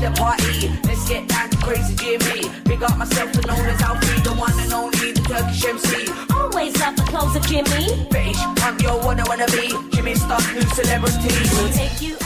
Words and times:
The 0.00 0.10
party. 0.12 0.68
Let's 0.84 1.08
get 1.08 1.28
down 1.28 1.50
to 1.50 1.56
crazy 1.58 1.94
Jimmy. 1.96 2.48
Big 2.64 2.82
up 2.82 2.96
myself 2.96 3.34
and 3.34 3.46
known 3.46 3.66
as 3.66 3.80
Alfie, 3.82 4.20
the 4.22 4.34
one 4.34 4.58
and 4.58 4.72
only, 4.72 5.12
the 5.12 5.22
Turkish 5.22 5.64
MC. 5.64 6.08
Always 6.34 6.78
love 6.80 6.96
the 6.96 7.02
clothes 7.02 7.36
of 7.36 7.42
Jimmy. 7.46 8.06
British, 8.10 8.40
I'm 8.64 8.78
your 8.80 8.98
one 9.04 9.20
I 9.20 9.24
wanna 9.28 9.46
be. 9.46 9.68
Jimmy 9.94 10.14
Star, 10.14 10.40
new 10.54 10.62
celebrity. 10.62 11.32
We'll 11.54 11.72
take 11.72 12.00
you 12.00 12.25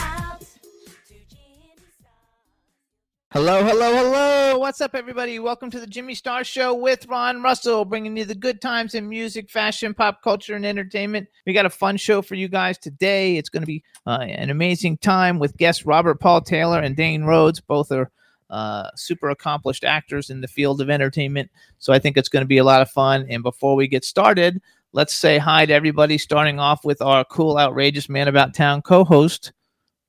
Hello, 3.33 3.63
hello, 3.63 3.95
hello. 3.95 4.57
What's 4.57 4.81
up, 4.81 4.93
everybody? 4.93 5.39
Welcome 5.39 5.71
to 5.71 5.79
the 5.79 5.87
Jimmy 5.87 6.15
Star 6.15 6.43
Show 6.43 6.73
with 6.73 7.07
Ron 7.07 7.41
Russell, 7.41 7.85
bringing 7.85 8.17
you 8.17 8.25
the 8.25 8.35
good 8.35 8.59
times 8.59 8.93
in 8.93 9.07
music, 9.07 9.49
fashion, 9.49 9.93
pop 9.93 10.21
culture, 10.21 10.53
and 10.53 10.65
entertainment. 10.65 11.29
We 11.45 11.53
got 11.53 11.65
a 11.65 11.69
fun 11.69 11.95
show 11.95 12.21
for 12.21 12.35
you 12.35 12.49
guys 12.49 12.77
today. 12.77 13.37
It's 13.37 13.47
going 13.47 13.61
to 13.61 13.67
be 13.67 13.85
uh, 14.05 14.17
an 14.19 14.49
amazing 14.49 14.97
time 14.97 15.39
with 15.39 15.55
guests 15.55 15.85
Robert 15.85 16.19
Paul 16.19 16.41
Taylor 16.41 16.79
and 16.81 16.93
Dane 16.93 17.23
Rhodes. 17.23 17.61
Both 17.61 17.93
are 17.93 18.11
uh, 18.49 18.89
super 18.95 19.29
accomplished 19.29 19.85
actors 19.85 20.29
in 20.29 20.41
the 20.41 20.47
field 20.49 20.81
of 20.81 20.89
entertainment. 20.89 21.49
So 21.79 21.93
I 21.93 21.99
think 21.99 22.17
it's 22.17 22.27
going 22.27 22.43
to 22.43 22.47
be 22.47 22.57
a 22.57 22.65
lot 22.65 22.81
of 22.81 22.91
fun. 22.91 23.27
And 23.29 23.43
before 23.43 23.77
we 23.77 23.87
get 23.87 24.03
started, 24.03 24.61
let's 24.91 25.15
say 25.15 25.37
hi 25.37 25.65
to 25.65 25.73
everybody, 25.73 26.17
starting 26.17 26.59
off 26.59 26.83
with 26.83 27.01
our 27.01 27.23
cool, 27.23 27.57
outrageous 27.57 28.09
man 28.09 28.27
about 28.27 28.53
town 28.53 28.81
co 28.81 29.05
host, 29.05 29.53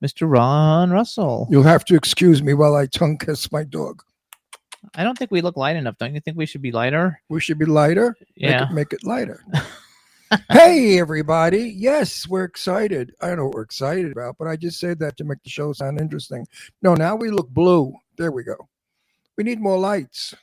Mr. 0.03 0.29
Ron 0.31 0.91
Russell. 0.91 1.47
You'll 1.51 1.63
have 1.63 1.85
to 1.87 1.95
excuse 1.95 2.43
me 2.43 2.55
while 2.55 2.75
I 2.75 2.87
tongue 2.87 3.19
kiss 3.19 3.53
my 3.53 3.65
dog. 3.65 4.03
I 4.97 5.05
don't 5.05 5.17
think 5.17 5.31
we 5.31 5.41
look 5.41 5.57
light 5.57 5.77
enough. 5.77 5.97
Don't 5.99 6.13
you 6.15 6.21
think 6.21 6.37
we 6.37 6.45
should 6.47 6.61
be 6.63 6.73
lighter? 6.73 7.21
We 7.29 7.41
should 7.41 7.59
be 7.59 7.65
lighter. 7.67 8.17
Make 8.21 8.51
Yeah. 8.51 8.69
it, 8.69 8.73
make 8.75 8.93
it 8.93 9.05
lighter. 9.05 9.45
hey, 10.51 10.99
everybody. 10.99 11.73
Yes, 11.77 12.27
we're 12.29 12.45
excited. 12.45 13.15
I 13.21 13.29
don't 13.29 13.37
know 13.37 13.45
what 13.47 13.55
we're 13.55 13.63
excited 13.63 14.11
about, 14.11 14.37
but 14.39 14.49
I 14.49 14.57
just 14.57 14.81
said 14.81 14.99
that 14.99 15.17
to 15.19 15.25
make 15.25 15.43
the 15.45 15.51
show 15.51 15.73
sound 15.73 16.01
interesting. 16.01 16.47
No, 16.83 16.95
now 16.95 17.15
we 17.15 17.31
look 17.31 17.49
blue. 17.51 17.93
There 18.19 18.33
we 18.33 18.43
go. 18.43 18.57
We 19.39 19.45
need 19.45 19.61
more 19.61 19.79
lights. 19.79 20.35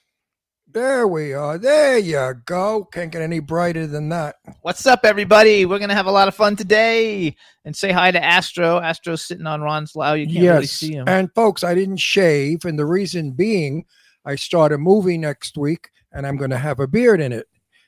There 0.71 1.07
we 1.07 1.33
are. 1.33 1.57
There 1.57 1.97
you 1.97 2.35
go. 2.45 2.87
Can't 2.93 3.11
get 3.11 3.23
any 3.23 3.39
brighter 3.39 3.87
than 3.87 4.09
that. 4.09 4.35
What's 4.61 4.85
up, 4.85 4.99
everybody? 5.03 5.65
We're 5.65 5.79
gonna 5.79 5.95
have 5.95 6.05
a 6.05 6.11
lot 6.11 6.27
of 6.27 6.35
fun 6.35 6.55
today. 6.55 7.35
And 7.65 7.75
say 7.75 7.91
hi 7.91 8.11
to 8.11 8.23
Astro. 8.23 8.79
Astro's 8.79 9.23
sitting 9.23 9.47
on 9.47 9.61
Ron's 9.61 9.95
lap. 9.95 10.19
You 10.19 10.27
can't 10.27 10.39
really 10.39 10.67
see 10.67 10.93
him. 10.93 11.07
And 11.07 11.33
folks, 11.33 11.63
I 11.63 11.73
didn't 11.73 11.97
shave, 11.97 12.65
and 12.65 12.77
the 12.77 12.85
reason 12.85 13.31
being, 13.31 13.85
I 14.25 14.35
start 14.35 14.71
a 14.71 14.77
movie 14.77 15.17
next 15.17 15.57
week, 15.57 15.89
and 16.11 16.27
I'm 16.27 16.37
going 16.37 16.51
to 16.51 16.57
have 16.59 16.79
a 16.79 16.87
beard 16.87 17.19
in 17.19 17.31
it 17.31 17.47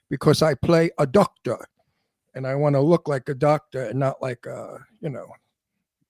because 0.10 0.42
I 0.42 0.56
play 0.56 0.90
a 0.98 1.06
doctor, 1.06 1.64
and 2.34 2.48
I 2.48 2.56
want 2.56 2.74
to 2.74 2.82
look 2.82 3.08
like 3.08 3.30
a 3.30 3.36
doctor 3.36 3.86
and 3.86 4.00
not 4.00 4.24
like 4.24 4.48
a, 4.48 4.80
you 5.02 5.10
know, 5.10 5.28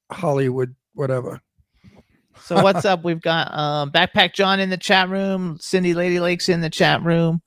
Hollywood 0.09 0.73
whatever. 0.93 1.41
So 2.43 2.61
what's 2.63 2.85
up? 2.85 3.03
We've 3.03 3.21
got 3.21 3.53
um, 3.57 3.91
Backpack 3.91 4.33
John 4.33 4.59
in 4.59 4.69
the 4.69 4.77
chat 4.77 5.09
room. 5.09 5.57
Cindy 5.59 5.93
Lady 5.93 6.19
Lakes 6.19 6.49
in 6.49 6.61
the 6.61 6.69
chat 6.69 7.01
room. 7.03 7.41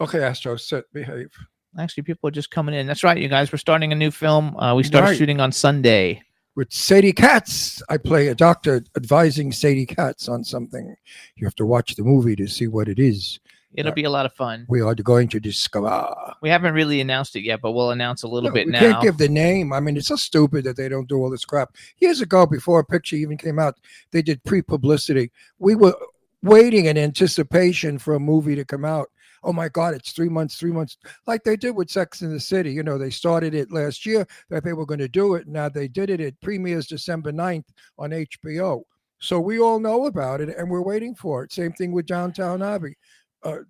Okay, 0.00 0.22
Astro, 0.22 0.56
sit, 0.56 0.84
behave. 0.92 1.30
Actually, 1.78 2.04
people 2.04 2.28
are 2.28 2.32
just 2.32 2.50
coming 2.50 2.74
in. 2.74 2.86
That's 2.86 3.04
right, 3.04 3.18
you 3.18 3.28
guys. 3.28 3.52
We're 3.52 3.58
starting 3.58 3.92
a 3.92 3.96
new 3.96 4.10
film. 4.10 4.56
Uh, 4.56 4.74
we 4.74 4.82
start 4.82 5.04
Right. 5.04 5.16
shooting 5.16 5.40
on 5.40 5.52
Sunday. 5.52 6.22
With 6.56 6.72
Sadie 6.72 7.12
Katz, 7.12 7.82
I 7.88 7.98
play 7.98 8.28
a 8.28 8.34
doctor 8.34 8.82
advising 8.96 9.52
Sadie 9.52 9.86
Katz 9.86 10.28
on 10.28 10.42
something. 10.42 10.94
You 11.36 11.46
have 11.46 11.54
to 11.56 11.66
watch 11.66 11.94
the 11.94 12.02
movie 12.02 12.34
to 12.36 12.48
see 12.48 12.66
what 12.66 12.88
it 12.88 12.98
is. 12.98 13.38
It'll 13.74 13.92
be 13.92 14.04
a 14.04 14.10
lot 14.10 14.26
of 14.26 14.32
fun. 14.32 14.64
We 14.68 14.80
are 14.80 14.94
going 14.94 15.28
to 15.28 15.40
discover. 15.40 16.14
We 16.40 16.48
haven't 16.48 16.74
really 16.74 17.00
announced 17.00 17.36
it 17.36 17.42
yet, 17.42 17.60
but 17.60 17.72
we'll 17.72 17.90
announce 17.90 18.22
a 18.22 18.28
little 18.28 18.48
No, 18.48 18.54
bit 18.54 18.66
we 18.66 18.72
now. 18.72 18.80
can't 18.80 19.02
give 19.02 19.18
the 19.18 19.28
name. 19.28 19.72
I 19.72 19.80
mean, 19.80 19.96
it's 19.96 20.08
so 20.08 20.16
stupid 20.16 20.64
that 20.64 20.76
they 20.76 20.88
don't 20.88 21.08
do 21.08 21.16
all 21.18 21.30
this 21.30 21.44
crap. 21.44 21.76
Years 21.98 22.20
ago, 22.20 22.46
before 22.46 22.80
a 22.80 22.84
picture 22.84 23.16
even 23.16 23.36
came 23.36 23.58
out, 23.58 23.78
they 24.10 24.22
did 24.22 24.42
pre-publicity. 24.44 25.30
We 25.58 25.74
were 25.74 25.94
waiting 26.42 26.86
in 26.86 26.96
anticipation 26.96 27.98
for 27.98 28.14
a 28.14 28.20
movie 28.20 28.54
to 28.56 28.64
come 28.64 28.84
out. 28.84 29.10
Oh 29.44 29.52
my 29.52 29.68
God, 29.68 29.94
it's 29.94 30.12
three 30.12 30.28
months, 30.28 30.56
three 30.56 30.72
months, 30.72 30.96
like 31.26 31.44
they 31.44 31.56
did 31.56 31.70
with 31.70 31.90
Sex 31.90 32.22
in 32.22 32.32
the 32.32 32.40
City. 32.40 32.72
You 32.72 32.82
know, 32.82 32.98
they 32.98 33.10
started 33.10 33.54
it 33.54 33.70
last 33.70 34.04
year 34.04 34.26
that 34.50 34.64
they 34.64 34.72
were 34.72 34.86
going 34.86 34.98
to 34.98 35.08
do 35.08 35.34
it. 35.34 35.46
Now 35.46 35.68
they 35.68 35.86
did 35.88 36.10
it. 36.10 36.20
It 36.20 36.40
premieres 36.40 36.86
December 36.88 37.30
9th 37.32 37.66
on 37.98 38.10
HBO. 38.10 38.82
So 39.20 39.38
we 39.38 39.60
all 39.60 39.78
know 39.78 40.06
about 40.06 40.40
it 40.40 40.56
and 40.56 40.68
we're 40.70 40.82
waiting 40.82 41.14
for 41.14 41.44
it. 41.44 41.52
Same 41.52 41.72
thing 41.72 41.92
with 41.92 42.06
Downtown 42.06 42.62
Abbey. 42.62 42.96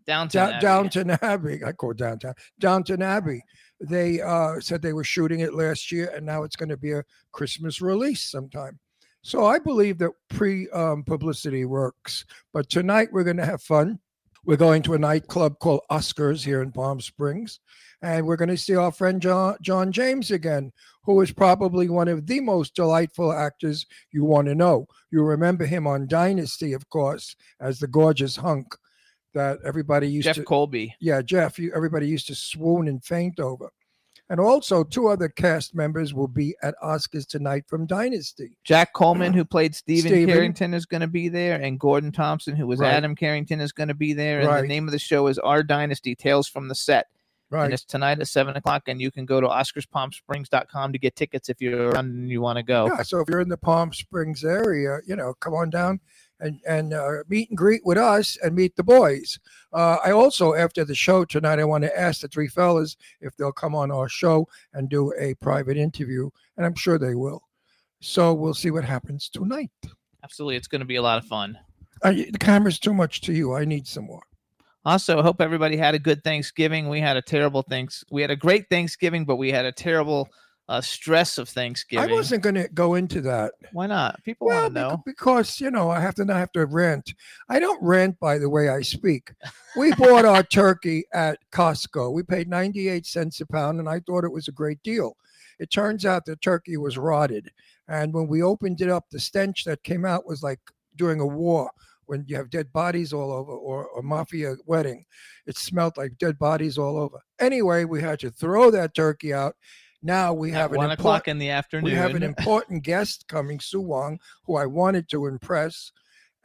Downtown. 0.07 0.29
Da- 0.29 0.57
Abbey. 0.57 0.61
Downton 0.63 1.11
Abbey. 1.23 1.65
I 1.65 1.73
call 1.73 1.93
it 1.93 1.99
downtown. 1.99 2.35
Downton 2.59 3.03
Abbey. 3.03 3.43
They 3.81 4.21
uh, 4.21 4.61
said 4.61 4.83
they 4.83 4.93
were 4.93 5.05
shooting 5.05 5.41
it 5.41 5.55
last 5.55 5.93
year, 5.93 6.11
and 6.15 6.27
now 6.27 6.43
it's 6.43 6.57
going 6.57 6.69
to 6.71 6.77
be 6.77 6.93
a 6.93 7.05
Christmas 7.33 7.81
release 7.81 8.31
sometime. 8.31 8.79
So 9.23 9.45
I 9.45 9.59
believe 9.59 9.99
that 9.99 10.13
pre 10.31 10.69
um, 10.71 11.05
publicity 11.05 11.65
works. 11.65 12.25
But 12.53 12.71
tonight 12.71 13.09
we're 13.13 13.25
going 13.25 13.37
to 13.37 13.47
have 13.47 13.63
fun. 13.63 13.99
We're 14.45 14.57
going 14.57 14.83
to 14.85 14.95
a 14.95 14.99
nightclub 14.99 15.59
called 15.59 15.83
Oscars 15.91 16.45
here 16.45 16.63
in 16.63 16.73
Palm 16.73 17.01
Springs, 17.01 17.61
and 18.01 18.27
we're 18.27 18.37
going 18.37 18.49
to 18.49 18.57
see 18.57 18.77
our 18.77 18.91
friend 18.91 19.21
John, 19.21 19.57
John 19.61 19.93
James 19.93 20.31
again, 20.31 20.73
who 21.03 21.21
is 21.21 21.33
probably 21.33 21.89
one 21.89 22.09
of 22.09 22.27
the 22.27 22.41
most 22.41 22.75
delightful 22.75 23.33
actors 23.33 23.85
you 24.13 24.25
want 24.25 24.49
to 24.49 24.55
know. 24.55 24.87
You 25.11 25.23
remember 25.23 25.67
him 25.67 25.87
on 25.87 26.07
Dynasty, 26.07 26.73
of 26.73 26.89
course, 26.89 27.37
as 27.61 27.79
the 27.79 27.89
gorgeous 27.89 28.37
hunk 28.37 28.75
that 29.39 29.59
everybody 29.65 30.09
used 30.09 30.25
Jeff 30.27 30.37
to 30.37 30.45
Colby. 30.45 30.95
yeah, 31.01 31.23
Jeff, 31.23 31.59
you, 31.59 31.73
everybody 31.75 32.07
used 32.07 32.27
to 32.29 32.35
swoon 32.35 32.89
and 32.89 33.03
faint 33.05 33.41
over. 33.41 33.71
And 34.31 34.39
also, 34.39 34.85
two 34.85 35.09
other 35.09 35.31
cast 35.31 35.75
members 35.75 36.13
will 36.13 36.29
be 36.29 36.55
at 36.63 36.75
Oscars 36.85 37.27
tonight 37.27 37.65
from 37.67 37.87
Dynasty. 37.87 38.59
Jack 38.63 38.93
Coleman, 38.93 39.33
who 39.33 39.43
played 39.43 39.75
Steven, 39.75 40.11
Steven. 40.11 40.35
Carrington, 40.35 40.75
is 40.75 40.85
going 40.85 41.01
to 41.01 41.07
be 41.07 41.31
there, 41.31 41.59
and 41.59 41.81
Gordon 41.81 42.13
Thompson, 42.13 42.55
who 42.55 42.67
was 42.67 42.79
Right. 42.79 42.93
Adam 42.93 43.15
Carrington, 43.17 43.59
is 43.63 43.73
going 43.73 43.89
to 43.89 43.95
be 43.95 44.13
there. 44.13 44.41
And 44.41 44.49
Right. 44.49 44.61
the 44.61 44.69
name 44.69 44.87
of 44.87 44.93
the 44.93 44.99
show 44.99 45.29
is 45.29 45.39
Our 45.39 45.63
Dynasty: 45.63 46.15
Tales 46.15 46.47
from 46.47 46.69
the 46.69 46.75
Set. 46.75 47.07
Right. 47.51 47.65
And 47.65 47.73
it's 47.73 47.85
tonight 47.85 48.21
at 48.21 48.29
seven 48.29 48.55
o'clock, 48.55 48.83
and 48.89 49.01
you 49.01 49.11
can 49.11 49.25
go 49.25 49.41
to 49.41 49.49
OscarsPalmSprings.com 49.49 50.93
to 50.93 50.99
get 50.99 51.17
tickets 51.17 51.49
if 51.49 51.61
you're 51.63 51.89
around 51.91 52.07
and 52.11 52.31
you 52.31 52.41
want 52.41 52.59
to 52.59 52.63
go. 52.63 52.87
Yeah. 52.87 53.03
So 53.03 53.21
if 53.21 53.29
you're 53.31 53.41
in 53.41 53.49
the 53.49 53.57
Palm 53.57 53.93
Springs 53.95 54.45
area, 54.45 54.99
you 55.07 55.17
know, 55.17 55.33
come 55.35 55.55
on 55.55 55.71
down 55.71 56.01
and 56.41 56.61
and 56.67 56.95
uh, 56.95 57.23
meet 57.29 57.49
and 57.51 57.59
greet 57.59 57.85
with 57.85 57.99
us 57.99 58.37
and 58.43 58.55
meet 58.55 58.77
the 58.77 58.85
boys. 58.85 59.39
Uh, 59.73 59.97
I 60.05 60.13
also, 60.13 60.55
after 60.55 60.85
the 60.85 60.95
show 60.95 61.25
tonight, 61.25 61.59
I 61.59 61.65
want 61.65 61.85
to 61.85 61.99
ask 61.99 62.21
the 62.21 62.29
three 62.29 62.49
fellas 62.49 62.97
if 63.21 63.37
they'll 63.37 63.53
come 63.53 63.75
on 63.75 63.91
our 63.91 64.09
show 64.09 64.47
and 64.73 64.89
do 64.89 65.13
a 65.19 65.35
private 65.35 65.77
interview, 65.77 66.31
and 66.57 66.65
I'm 66.65 66.75
sure 66.75 66.99
they 66.99 67.15
will. 67.15 67.43
So 68.01 68.33
we'll 68.33 68.55
see 68.55 68.71
what 68.71 68.85
happens 68.85 69.29
tonight. 69.29 69.71
Absolutely, 70.23 70.57
it's 70.57 70.69
going 70.69 70.81
to 70.81 70.87
be 70.87 70.97
a 70.97 71.03
lot 71.03 71.19
of 71.19 71.25
fun. 71.25 71.59
Uh, 72.03 72.13
the 72.13 72.39
camera's 72.39 72.79
too 72.79 72.95
much 72.95 73.21
to 73.23 73.33
you. 73.33 73.55
I 73.55 73.65
need 73.65 73.87
some 73.87 74.05
more. 74.05 74.23
Also, 74.85 75.21
hope 75.21 75.41
everybody 75.41 75.77
had 75.77 75.95
a 75.95 75.99
good 75.99 76.23
Thanksgiving. 76.23 76.89
We 76.89 77.01
had 77.01 77.17
a 77.17 77.23
terrible 77.23 77.63
thanks. 77.63 78.05
We 78.11 78.23
had 78.23 78.31
a 78.31 78.37
great 78.37 78.71
Thanksgiving, 78.71 79.25
but 79.25 79.37
we 79.37 79.51
had 79.51 79.67
a 79.67 79.73
terrible 79.73 80.29
uh, 80.69 80.81
stress 80.81 81.39
of 81.39 81.49
Thanksgiving. 81.49 82.11
I 82.11 82.13
wasn't 82.13 82.43
going 82.43 82.55
to 82.57 82.69
go 82.69 82.95
into 82.95 83.21
that. 83.23 83.53
Why 83.73 83.87
not? 83.87 84.23
People 84.25 84.49
Well, 84.49 84.63
want 84.65 84.75
to 84.75 84.81
know. 84.81 85.03
because 85.07 85.61
you 85.61 85.71
know 85.71 85.91
I 85.91 86.01
have 86.01 86.15
to 86.17 86.25
not 86.25 86.37
have 86.37 86.53
to 86.53 86.67
rant. 86.67 87.15
I 87.49 87.59
don't 87.59 87.83
rant 87.83 88.21
by 88.21 88.39
the 88.39 88.51
way 88.51 88.69
I 88.69 88.83
speak. 88.83 89.33
We 89.77 89.93
bought 89.95 90.25
our 90.25 90.43
turkey 90.53 91.05
at 91.15 91.39
Costco. 91.53 92.13
We 92.13 92.23
paid 92.23 92.49
98 92.49 93.07
cents 93.07 93.41
a 93.41 93.47
pound, 93.47 93.79
and 93.81 93.89
I 93.89 94.01
thought 94.01 94.25
it 94.25 94.33
was 94.33 94.49
a 94.49 94.53
great 94.53 94.83
deal. 94.83 95.17
It 95.59 95.71
turns 95.71 96.05
out 96.05 96.25
the 96.25 96.37
turkey 96.37 96.77
was 96.77 96.99
rotted, 96.99 97.51
and 97.89 98.13
when 98.13 98.29
we 98.29 98.43
opened 98.43 98.81
it 98.81 98.91
up, 98.91 99.07
the 99.11 99.19
stench 99.21 99.65
that 99.65 99.83
came 99.83 100.05
out 100.05 100.27
was 100.27 100.43
like 100.43 100.61
during 100.97 101.21
a 101.21 101.27
war 101.27 101.71
when 102.07 102.25
you 102.27 102.37
have 102.37 102.49
dead 102.51 102.73
bodies 102.73 103.13
all 103.13 103.31
over 103.33 103.53
or 103.53 103.89
a 103.99 104.03
mafia 104.03 104.55
wedding. 104.67 105.05
It 105.47 105.57
smelled 105.57 105.97
like 105.97 106.17
dead 106.19 106.39
bodies 106.39 106.79
all 106.79 106.97
over. 106.97 107.21
Anyway, 107.39 107.85
we 107.85 108.01
had 108.01 108.19
to 108.21 108.31
throw 108.31 108.71
that 108.71 108.95
turkey 108.95 109.33
out. 109.35 109.57
Now 110.03 110.33
we 110.33 110.51
have 110.53 110.71
an 110.73 110.77
one 110.77 110.85
import- 110.91 110.99
o'clock 111.01 111.29
in 111.29 111.39
the 111.39 111.51
afternoon. 111.51 111.85
we 111.85 111.93
have 111.93 112.15
an 112.15 112.23
important 112.23 112.83
guest 112.85 113.27
coming, 113.29 113.59
Sue 113.59 113.81
Wong, 113.81 114.19
who 114.45 114.57
I 114.57 114.67
wanted 114.67 115.09
to 115.11 115.27
impress, 115.27 115.91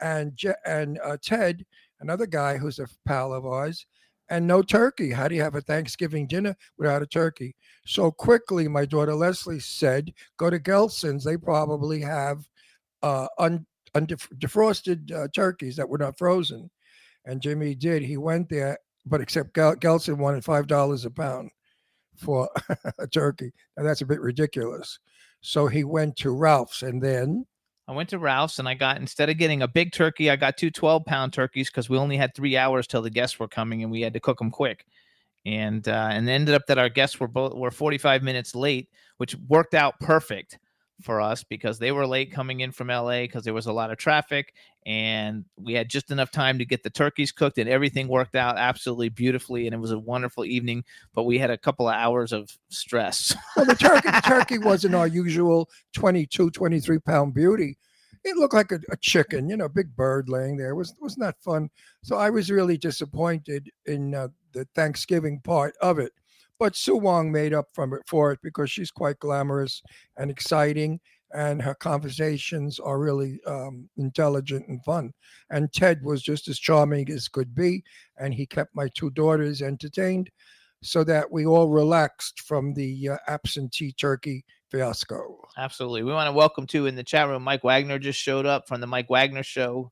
and 0.02 0.36
Je- 0.36 0.54
and 0.66 1.00
uh, 1.04 1.18
Ted, 1.22 1.66
another 2.00 2.26
guy 2.26 2.58
who's 2.58 2.80
a 2.80 2.88
pal 3.06 3.32
of 3.32 3.46
ours, 3.46 3.86
and 4.30 4.48
no 4.48 4.62
turkey. 4.64 5.12
How 5.12 5.28
do 5.28 5.36
you 5.36 5.42
have 5.44 5.56
a 5.56 5.62
Thanksgiving 5.62 6.26
dinner 6.26 6.56
without 6.78 7.04
a 7.04 7.08
turkey? 7.08 7.56
So 7.86 8.10
quickly, 8.10 8.68
my 8.68 8.86
daughter 8.86 9.14
Leslie 9.14 9.60
said, 9.60 10.12
"Go 10.38 10.50
to 10.50 10.60
Gelson's. 10.60 11.24
They 11.24 11.38
probably 11.38 12.02
have 12.02 12.48
uh, 13.04 13.28
un, 13.38 13.66
undef- 13.94 14.34
defrosted 14.40 15.12
uh, 15.12 15.28
turkeys 15.34 15.76
that 15.76 15.88
were 15.88 16.00
not 16.00 16.18
frozen." 16.18 16.72
And 17.26 17.42
Jimmy 17.42 17.76
did. 17.76 18.02
He 18.02 18.18
went 18.18 18.50
there, 18.50 18.78
but 19.06 19.22
except 19.22 19.56
Gel- 19.56 19.76
Gelson 19.76 20.18
wanted 20.18 20.44
five 20.44 20.66
dollars 20.68 21.06
a 21.06 21.12
pound 21.12 21.52
for 22.16 22.50
a 23.00 23.08
turkey. 23.08 23.52
Now 23.78 23.84
that's 23.84 24.02
a 24.02 24.06
bit 24.06 24.22
ridiculous. 24.22 25.00
So 25.42 25.68
he 25.68 25.84
went 25.84 26.16
to 26.18 26.32
Ralph's 26.32 26.84
and 26.84 27.02
then 27.02 27.46
I 27.88 27.92
went 27.92 28.10
to 28.10 28.20
Ralph's 28.20 28.60
and 28.60 28.68
I 28.68 28.76
got 28.76 28.98
instead 28.98 29.30
of 29.30 29.38
getting 29.38 29.62
a 29.62 29.68
big 29.68 29.92
turkey, 29.92 30.30
I 30.30 30.36
got 30.36 30.58
two 30.58 30.72
12 30.72 31.06
pound 31.06 31.34
turkeys 31.34 31.70
because 31.70 31.90
we 31.90 31.98
only 31.98 32.16
had 32.16 32.34
three 32.34 32.56
hours 32.56 32.88
till 32.88 33.02
the 33.02 33.10
guests 33.10 33.40
were 33.40 33.48
coming 33.48 33.84
and 33.84 33.92
we 33.92 34.02
had 34.02 34.14
to 34.14 34.20
cook 34.20 34.38
them 34.38 34.52
quick. 34.52 34.86
And 35.46 35.86
uh, 35.88 36.10
and 36.12 36.30
it 36.30 36.32
ended 36.32 36.56
up 36.56 36.68
that 36.68 36.78
our 36.78 36.88
guests 36.88 37.20
were 37.20 37.28
both 37.28 37.54
were 37.56 37.72
45 37.72 38.24
minutes 38.24 38.56
late, 38.56 38.90
which 39.18 39.36
worked 39.50 39.74
out 39.74 40.00
perfect 40.00 40.58
for 41.02 41.22
us 41.22 41.44
because 41.44 41.80
they 41.80 41.92
were 41.92 42.08
late 42.08 42.32
coming 42.32 42.60
in 42.60 42.72
from 42.72 42.88
LA 42.88 43.22
because 43.22 43.44
there 43.44 43.54
was 43.54 43.66
a 43.66 43.74
lot 43.74 43.92
of 43.92 43.98
traffic 43.98 44.54
and 44.86 45.46
we 45.58 45.74
had 45.74 45.90
just 45.90 46.12
enough 46.12 46.32
time 46.32 46.58
to 46.58 46.66
get 46.66 46.84
the 46.84 46.90
turkeys 46.90 47.32
cooked 47.32 47.58
and 47.58 47.70
everything 47.70 48.08
worked 48.08 48.36
out 48.36 48.58
absolutely 48.58 49.10
beautifully 49.10 49.66
and 49.66 49.74
it 49.74 49.80
was 49.80 49.92
a 49.92 50.00
wonderful 50.00 50.46
evening 50.46 50.84
but 51.14 51.24
we 51.24 51.38
had 51.38 51.50
a 51.50 51.58
couple 51.58 51.88
of 51.88 51.96
hours 51.96 52.32
of 52.32 52.50
stress. 52.70 53.36
Well 53.56 53.66
the 53.66 53.76
turkey 53.76 54.12
the 54.12 54.22
turkey 54.26 54.58
wasn't 54.58 54.96
our 54.96 55.08
usual 55.08 55.70
22 55.94 56.52
23 56.52 57.00
pound 57.00 57.34
beauty. 57.34 57.78
It 58.24 58.38
looked 58.38 58.54
like 58.54 58.72
a, 58.72 58.80
a 58.90 58.98
chicken 58.98 59.50
you 59.50 59.58
know 59.58 59.70
big 59.70 59.96
bird 59.96 60.30
laying 60.30 60.58
there. 60.58 60.70
It 60.70 60.76
was 60.76 60.94
was 61.00 61.18
not 61.18 61.36
fun. 61.40 61.70
So 62.04 62.18
i 62.18 62.30
was 62.30 62.52
really 62.52 62.78
disappointed 62.78 63.70
in 63.86 64.14
uh, 64.16 64.28
the 64.54 64.68
thanksgiving 64.76 65.40
part 65.42 65.76
of 65.82 66.00
it 66.00 66.14
but 66.64 66.78
Sue 66.78 66.96
Wong 66.96 67.30
made 67.30 67.54
up 67.54 67.68
from 67.74 67.92
it 67.94 68.04
for 68.08 68.32
it 68.32 68.40
because 68.42 68.72
she's 68.72 68.90
quite 68.90 69.20
glamorous 69.20 69.84
and 70.16 70.32
exciting, 70.32 70.98
and 71.36 71.62
her 71.62 71.76
conversations 71.76 72.80
are 72.80 73.00
really 73.00 73.42
um, 73.46 73.90
intelligent 73.98 74.70
and 74.70 74.82
fun. 74.86 75.12
And 75.50 75.74
Ted 75.74 76.02
was 76.06 76.24
just 76.24 76.48
as 76.48 76.58
charming 76.58 77.12
as 77.12 77.28
could 77.28 77.54
be, 77.54 77.84
and 78.18 78.34
he 78.34 78.46
kept 78.46 78.74
my 78.74 78.88
two 78.96 79.10
daughters 79.10 79.62
entertained, 79.62 80.30
so 80.82 81.04
that 81.04 81.30
we 81.30 81.46
all 81.46 81.68
relaxed 81.68 82.40
from 82.40 82.74
the 82.74 83.10
uh, 83.10 83.18
absentee 83.28 83.92
turkey 83.92 84.46
fiasco. 84.72 85.42
Absolutely. 85.58 86.04
We 86.04 86.14
want 86.14 86.30
to 86.30 86.32
welcome 86.32 86.66
to 86.68 86.86
in 86.86 86.96
the 86.96 87.04
chat 87.04 87.28
room. 87.28 87.44
Mike 87.44 87.66
Wagner 87.66 88.00
just 88.00 88.22
showed 88.22 88.46
up 88.46 88.70
from 88.70 88.80
the 88.80 88.88
Mike 88.88 89.10
Wagner 89.10 89.44
show. 89.44 89.92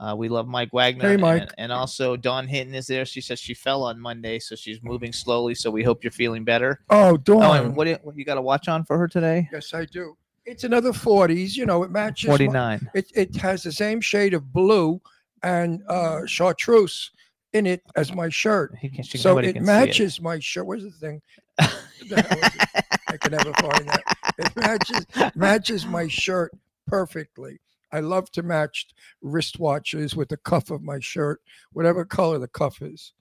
Uh, 0.00 0.14
we 0.16 0.30
love 0.30 0.48
Mike 0.48 0.72
Wagner. 0.72 1.04
Hey, 1.06 1.12
and- 1.12 1.20
Mike. 1.20 1.50
And, 1.58 1.70
also 1.70 2.16
Dawn 2.16 2.48
Hinton 2.48 2.74
is 2.74 2.86
there. 2.86 3.04
She 3.04 3.20
says 3.20 3.38
she 3.38 3.52
fell 3.54 3.82
on 3.84 4.00
Monday, 4.00 4.38
so 4.38 4.56
she's 4.56 4.82
moving 4.82 5.12
slowly. 5.12 5.54
So 5.54 5.70
we 5.70 5.82
hope 5.82 6.02
you're 6.02 6.10
feeling 6.10 6.42
better. 6.42 6.80
Oh, 6.88 7.10
Oh, 7.10 7.16
Dawn. 7.18 7.66
and 7.66 7.76
what, 7.76 7.84
do 7.84 7.90
you- 7.90 7.98
what 8.02 8.16
you 8.16 8.24
got 8.24 8.36
to 8.36 8.42
watch 8.42 8.66
on 8.66 8.84
for 8.84 8.96
her 8.96 9.06
today? 9.06 9.48
yes, 9.52 9.74
I 9.74 9.84
do. 9.84 10.16
It's 10.46 10.64
another 10.64 10.92
40s. 10.92 11.54
You 11.54 11.66
know, 11.66 11.82
it 11.82 11.90
matches. 11.90 12.28
my- 12.28 12.32
49. 12.38 12.88
It, 12.94 13.12
it 13.14 13.36
has 13.36 13.62
the 13.62 13.72
same 13.72 14.00
shade 14.00 14.32
of 14.32 14.50
blue 14.52 15.00
and 15.42 15.82
uh, 15.86 16.24
chartreuse 16.26 17.10
in 17.52 17.66
it 17.66 17.82
as 17.94 18.14
my 18.14 18.28
shirt. 18.30 18.74
He 18.80 18.88
can, 18.88 19.04
she, 19.04 19.18
so 19.18 19.36
it 19.38 19.60
matches 19.60 20.20
my 20.20 20.38
shirt. 20.38 20.66
Where's 20.66 20.82
the 20.84 20.90
thing? 20.92 21.20
What 21.58 21.68
the 22.08 22.22
hell 22.22 22.38
is 22.38 22.54
it? 22.54 22.84
I 23.08 23.16
can 23.18 23.32
never 23.32 23.52
find 23.54 23.88
that. 23.88 24.02
It 24.38 24.56
matches 24.56 25.06
matches 25.36 25.86
my 25.86 26.08
shirt 26.08 26.52
perfectly. 26.86 27.58
I 27.92 28.00
love 28.00 28.30
to 28.32 28.42
match 28.42 28.88
wristwatches 29.24 30.14
with 30.14 30.28
the 30.28 30.36
cuff 30.38 30.70
of 30.70 30.82
my 30.82 30.98
shirt, 31.00 31.40
whatever 31.72 32.04
color 32.04 32.38
the 32.38 32.48
cuff 32.48 32.82
is. 32.82 33.12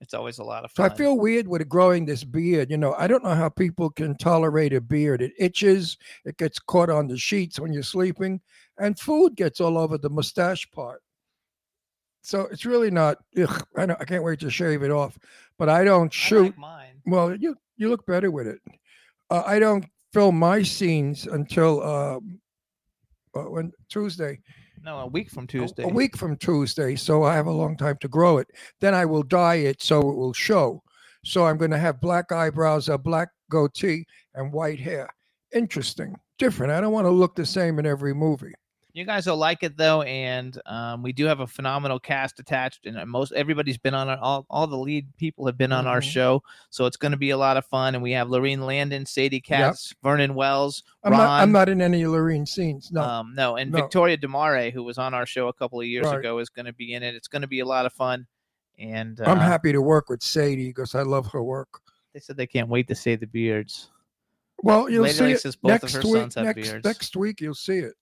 It's 0.00 0.14
always 0.14 0.38
a 0.38 0.44
lot 0.44 0.64
of 0.64 0.70
So 0.72 0.82
fun. 0.82 0.92
I 0.92 0.94
feel 0.94 1.16
weird 1.16 1.48
with 1.48 1.66
growing 1.68 2.04
this 2.04 2.22
beard. 2.22 2.70
You 2.70 2.76
know, 2.76 2.94
I 2.94 3.06
don't 3.06 3.24
know 3.24 3.34
how 3.34 3.48
people 3.48 3.88
can 3.90 4.14
tolerate 4.16 4.74
a 4.74 4.80
beard. 4.80 5.22
It 5.22 5.32
itches, 5.38 5.96
it 6.24 6.36
gets 6.36 6.58
caught 6.58 6.90
on 6.90 7.08
the 7.08 7.16
sheets 7.16 7.58
when 7.58 7.72
you're 7.72 7.82
sleeping, 7.82 8.40
and 8.78 8.98
food 8.98 9.36
gets 9.36 9.60
all 9.60 9.78
over 9.78 9.96
the 9.96 10.10
mustache 10.10 10.70
part. 10.70 11.02
So 12.22 12.42
it's 12.50 12.66
really 12.66 12.90
not. 12.90 13.18
Ugh, 13.40 13.66
I, 13.76 13.86
don't, 13.86 14.00
I 14.00 14.04
can't 14.04 14.24
wait 14.24 14.40
to 14.40 14.50
shave 14.50 14.82
it 14.82 14.90
off, 14.90 15.18
but 15.58 15.68
I 15.68 15.84
don't 15.84 16.12
I 16.12 16.16
shoot. 16.16 16.42
like 16.46 16.58
mine. 16.58 17.00
Well, 17.06 17.34
you 17.34 17.56
you 17.76 17.88
look 17.88 18.04
better 18.04 18.30
with 18.30 18.48
it. 18.48 18.60
Uh, 19.30 19.44
I 19.46 19.58
don't 19.58 19.86
film 20.12 20.38
my 20.38 20.62
scenes 20.62 21.26
until 21.26 21.82
um, 21.82 21.86
uh, 21.86 22.18
when 23.44 23.72
Tuesday, 23.88 24.40
No, 24.82 24.98
a 25.00 25.06
week 25.06 25.30
from 25.30 25.44
a- 25.44 25.46
Tuesday. 25.46 25.82
a 25.84 25.88
week 25.88 26.16
from 26.16 26.36
Tuesday. 26.36 26.96
So 26.96 27.22
I 27.24 27.34
have 27.34 27.46
a 27.46 27.52
long 27.52 27.76
time 27.76 27.96
to 28.00 28.08
grow 28.08 28.38
it. 28.38 28.48
Then 28.80 28.94
I 28.94 29.04
will 29.04 29.22
dye 29.22 29.56
it 29.56 29.82
so 29.82 30.00
it 30.00 30.16
will 30.16 30.32
show. 30.32 30.82
So 31.24 31.44
I'm 31.46 31.56
going 31.56 31.70
to 31.72 31.78
have 31.78 32.00
black 32.00 32.30
eyebrows, 32.30 32.88
a 32.88 32.96
black 32.98 33.28
goatee, 33.50 34.04
and 34.34 34.52
white 34.52 34.78
hair. 34.80 35.08
Interesting, 35.54 36.14
different. 36.38 36.72
I 36.72 36.80
don't 36.80 36.92
want 36.92 37.06
to 37.06 37.10
look 37.10 37.34
the 37.34 37.46
same 37.46 37.78
in 37.78 37.86
every 37.86 38.14
movie. 38.14 38.52
You 38.96 39.04
guys 39.04 39.26
will 39.26 39.36
like 39.36 39.62
it 39.62 39.76
though, 39.76 40.00
and 40.00 40.58
um, 40.64 41.02
we 41.02 41.12
do 41.12 41.26
have 41.26 41.40
a 41.40 41.46
phenomenal 41.46 42.00
cast 42.00 42.40
attached, 42.40 42.86
and 42.86 42.98
uh, 42.98 43.04
most 43.04 43.30
everybody's 43.32 43.76
been 43.76 43.92
on 43.92 44.08
our, 44.08 44.16
all 44.16 44.46
all 44.48 44.66
the 44.66 44.78
lead 44.78 45.06
people 45.18 45.44
have 45.44 45.58
been 45.58 45.70
on 45.70 45.86
our 45.86 46.00
Mhm. 46.00 46.10
show, 46.10 46.42
so 46.70 46.86
it's 46.86 46.96
going 46.96 47.12
to 47.12 47.18
be 47.18 47.28
a 47.28 47.36
lot 47.36 47.58
of 47.58 47.66
fun. 47.66 47.94
And 47.94 48.02
we 48.02 48.12
have 48.12 48.28
Laurene 48.28 48.60
Landon, 48.64 49.04
Sadie 49.04 49.42
Katz, 49.42 49.92
Vernon 50.02 50.34
Wells, 50.34 50.82
I'm 51.04 51.12
Ron. 51.12 51.20
not. 51.20 51.42
I'm 51.42 51.52
not 51.52 51.68
in 51.68 51.82
any 51.82 52.04
Laurene 52.04 52.48
scenes. 52.48 52.90
No. 52.90 53.02
Um, 53.02 53.34
no, 53.36 53.56
and 53.56 53.70
no. 53.70 53.82
Victoria 53.82 54.16
De 54.16 54.28
Mare, 54.28 54.70
who 54.70 54.82
was 54.82 54.96
on 54.96 55.12
our 55.12 55.26
show 55.26 55.48
a 55.48 55.52
couple 55.52 55.78
of 55.78 55.86
years 55.86 56.06
Right. 56.06 56.18
ago, 56.18 56.38
is 56.38 56.48
going 56.48 56.64
to 56.64 56.72
be 56.72 56.94
in 56.94 57.02
it. 57.02 57.14
It's 57.14 57.28
going 57.28 57.42
to 57.42 57.48
be 57.48 57.60
a 57.60 57.66
lot 57.66 57.84
of 57.84 57.92
fun, 57.92 58.26
and 58.78 59.20
uh, 59.20 59.24
I'm 59.26 59.36
happy 59.40 59.72
to 59.72 59.82
work 59.82 60.08
with 60.08 60.22
Sadie 60.22 60.68
because 60.68 60.94
I 60.94 61.02
love 61.02 61.26
her 61.32 61.42
work. 61.42 61.82
They 62.14 62.20
said 62.20 62.38
they 62.38 62.46
can't 62.46 62.70
wait 62.70 62.88
to 62.88 62.94
see 62.94 63.14
the 63.14 63.26
beards. 63.26 63.90
Well, 64.62 64.88
you'll 64.88 65.02
Lady 65.02 65.14
see 65.18 65.32
it 65.32 65.40
says 65.42 65.54
both 65.54 65.82
of 65.82 65.82
next 65.82 65.92
her 65.92 66.00
week. 66.00 66.22
sons 66.22 66.34
have 66.36 66.44
next, 66.46 66.62
beards. 66.70 66.84
next 66.86 67.14
week 67.14 67.42
you'll 67.42 67.52
see 67.54 67.76
it 67.80 67.92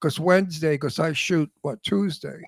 because 0.00 0.18
Wednesday, 0.18 0.74
because 0.74 0.98
I 0.98 1.12
shoot 1.12 1.50
what 1.62 1.82
Tuesday 1.82 2.40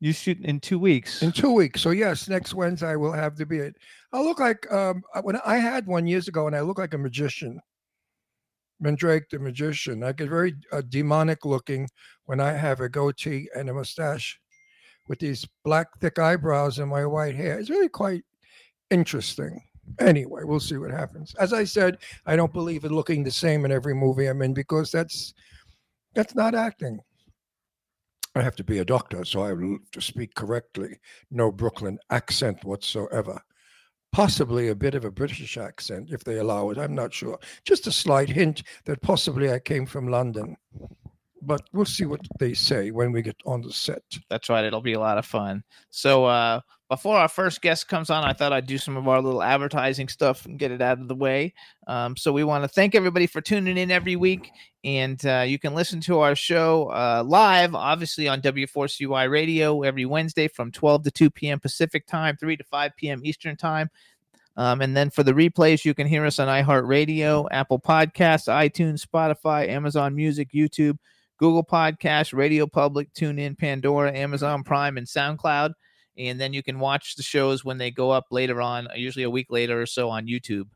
You 0.00 0.12
shoot 0.12 0.38
in 0.44 0.60
two 0.60 0.78
weeks. 0.78 1.22
in 1.22 1.32
two 1.32 1.52
weeks. 1.52 1.80
So 1.80 1.90
yes, 1.90 2.28
next 2.28 2.54
Wednesday 2.54 2.88
I 2.88 2.96
will 2.96 3.12
have 3.12 3.36
the 3.36 3.46
beard. 3.46 3.76
I 4.12 4.20
look 4.20 4.38
like 4.38 4.70
um 4.72 5.02
when 5.22 5.36
I 5.44 5.56
had 5.56 5.86
one 5.86 6.06
years 6.06 6.28
ago, 6.28 6.46
and 6.46 6.54
I 6.56 6.60
look 6.60 6.78
like 6.78 6.94
a 6.94 6.98
magician. 6.98 7.60
Mandrake 8.80 9.28
the 9.30 9.38
magician. 9.38 10.02
I 10.02 10.12
get 10.12 10.28
very 10.28 10.54
uh, 10.72 10.82
demonic 10.88 11.44
looking 11.44 11.88
when 12.26 12.40
I 12.40 12.52
have 12.52 12.80
a 12.80 12.88
goatee 12.88 13.48
and 13.56 13.68
a 13.70 13.74
mustache 13.74 14.38
with 15.08 15.20
these 15.20 15.46
black 15.64 15.86
thick 16.00 16.18
eyebrows 16.18 16.78
and 16.78 16.90
my 16.90 17.06
white 17.06 17.34
hair. 17.36 17.58
It's 17.58 17.70
really 17.70 17.88
quite 17.88 18.24
interesting. 18.90 19.62
Anyway, 20.00 20.42
we'll 20.44 20.60
see 20.60 20.76
what 20.76 20.90
happens. 20.90 21.34
As 21.38 21.52
I 21.52 21.64
said, 21.64 21.98
I 22.26 22.36
don't 22.36 22.52
believe 22.52 22.84
in 22.84 22.92
looking 22.92 23.22
the 23.22 23.30
same 23.30 23.64
in 23.64 23.70
every 23.72 23.94
movie 23.94 24.26
I'm 24.26 24.42
in 24.42 24.54
because 24.54 24.90
that's 24.90 25.34
that's 26.14 26.34
not 26.34 26.54
acting. 26.54 27.00
I 28.36 28.42
have 28.42 28.56
to 28.56 28.64
be 28.64 28.78
a 28.78 28.84
doctor, 28.84 29.24
so 29.24 29.42
I 29.42 29.48
have 29.48 29.60
to 29.92 30.00
speak 30.00 30.34
correctly. 30.34 30.98
No 31.30 31.52
Brooklyn 31.52 31.98
accent 32.10 32.64
whatsoever. 32.64 33.40
Possibly 34.12 34.68
a 34.68 34.74
bit 34.74 34.94
of 34.94 35.04
a 35.04 35.10
British 35.10 35.56
accent 35.56 36.10
if 36.12 36.24
they 36.24 36.38
allow 36.38 36.70
it. 36.70 36.78
I'm 36.78 36.94
not 36.94 37.14
sure. 37.14 37.38
Just 37.64 37.86
a 37.86 37.92
slight 37.92 38.28
hint 38.28 38.62
that 38.86 39.02
possibly 39.02 39.52
I 39.52 39.60
came 39.60 39.86
from 39.86 40.08
London. 40.08 40.56
But 41.42 41.62
we'll 41.72 41.84
see 41.84 42.06
what 42.06 42.20
they 42.38 42.54
say 42.54 42.90
when 42.90 43.12
we 43.12 43.22
get 43.22 43.36
on 43.44 43.60
the 43.60 43.72
set. 43.72 44.02
That's 44.30 44.48
right. 44.48 44.64
It'll 44.64 44.80
be 44.80 44.94
a 44.94 45.00
lot 45.00 45.18
of 45.18 45.26
fun. 45.26 45.62
So 45.90 46.24
uh, 46.24 46.60
before 46.94 47.16
our 47.16 47.28
first 47.28 47.60
guest 47.60 47.88
comes 47.88 48.08
on, 48.08 48.22
I 48.22 48.32
thought 48.32 48.52
I'd 48.52 48.66
do 48.66 48.78
some 48.78 48.96
of 48.96 49.08
our 49.08 49.20
little 49.20 49.42
advertising 49.42 50.06
stuff 50.06 50.46
and 50.46 50.56
get 50.56 50.70
it 50.70 50.80
out 50.80 51.00
of 51.00 51.08
the 51.08 51.14
way. 51.14 51.52
Um, 51.88 52.16
so 52.16 52.32
we 52.32 52.44
want 52.44 52.62
to 52.62 52.68
thank 52.68 52.94
everybody 52.94 53.26
for 53.26 53.40
tuning 53.40 53.76
in 53.76 53.90
every 53.90 54.14
week, 54.14 54.52
and 54.84 55.24
uh, 55.26 55.44
you 55.44 55.58
can 55.58 55.74
listen 55.74 56.00
to 56.02 56.20
our 56.20 56.36
show 56.36 56.88
uh, 56.90 57.24
live, 57.26 57.74
obviously 57.74 58.28
on 58.28 58.40
W4CY 58.40 59.28
Radio 59.28 59.82
every 59.82 60.04
Wednesday 60.04 60.46
from 60.46 60.70
12 60.70 61.02
to 61.02 61.10
2 61.10 61.30
p.m. 61.30 61.58
Pacific 61.58 62.06
time, 62.06 62.36
3 62.36 62.56
to 62.56 62.64
5 62.64 62.92
p.m. 62.96 63.20
Eastern 63.24 63.56
time. 63.56 63.90
Um, 64.56 64.80
and 64.80 64.96
then 64.96 65.10
for 65.10 65.24
the 65.24 65.32
replays, 65.32 65.84
you 65.84 65.94
can 65.94 66.06
hear 66.06 66.24
us 66.24 66.38
on 66.38 66.46
iHeartRadio, 66.46 67.48
Apple 67.50 67.80
Podcasts, 67.80 68.46
iTunes, 68.46 69.04
Spotify, 69.04 69.68
Amazon 69.68 70.14
Music, 70.14 70.52
YouTube, 70.54 70.96
Google 71.38 71.64
Podcasts, 71.64 72.32
Radio 72.32 72.68
Public, 72.68 73.12
TuneIn, 73.14 73.58
Pandora, 73.58 74.16
Amazon 74.16 74.62
Prime, 74.62 74.96
and 74.96 75.08
SoundCloud. 75.08 75.72
And 76.16 76.40
then 76.40 76.52
you 76.52 76.62
can 76.62 76.78
watch 76.78 77.16
the 77.16 77.22
shows 77.22 77.64
when 77.64 77.78
they 77.78 77.90
go 77.90 78.10
up 78.10 78.26
later 78.30 78.62
on, 78.62 78.88
usually 78.94 79.24
a 79.24 79.30
week 79.30 79.48
later 79.50 79.80
or 79.80 79.86
so 79.86 80.08
on 80.10 80.26
YouTube. 80.26 80.68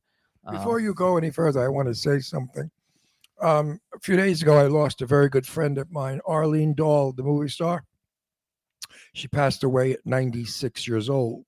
Before 0.51 0.79
Um, 0.79 0.85
you 0.85 0.95
go 0.95 1.17
any 1.17 1.31
further, 1.31 1.63
I 1.65 1.69
want 1.69 1.89
to 1.89 1.95
say 1.95 2.19
something. 2.21 2.71
Um, 3.41 3.81
a 3.95 4.01
few 4.01 4.17
days 4.17 4.43
ago, 4.43 4.57
I 4.59 4.67
lost 4.67 5.01
a 5.03 5.07
very 5.07 5.29
good 5.29 5.47
friend 5.47 5.79
of 5.79 5.93
mine, 5.93 6.21
Arlene 6.27 6.75
Dahl, 6.75 7.13
the 7.13 7.23
movie 7.23 7.49
star. 7.49 7.85
She 9.13 9.29
passed 9.29 9.63
away 9.63 9.93
at 9.93 10.05
96 10.05 10.89
years 10.89 11.09
old. 11.09 11.47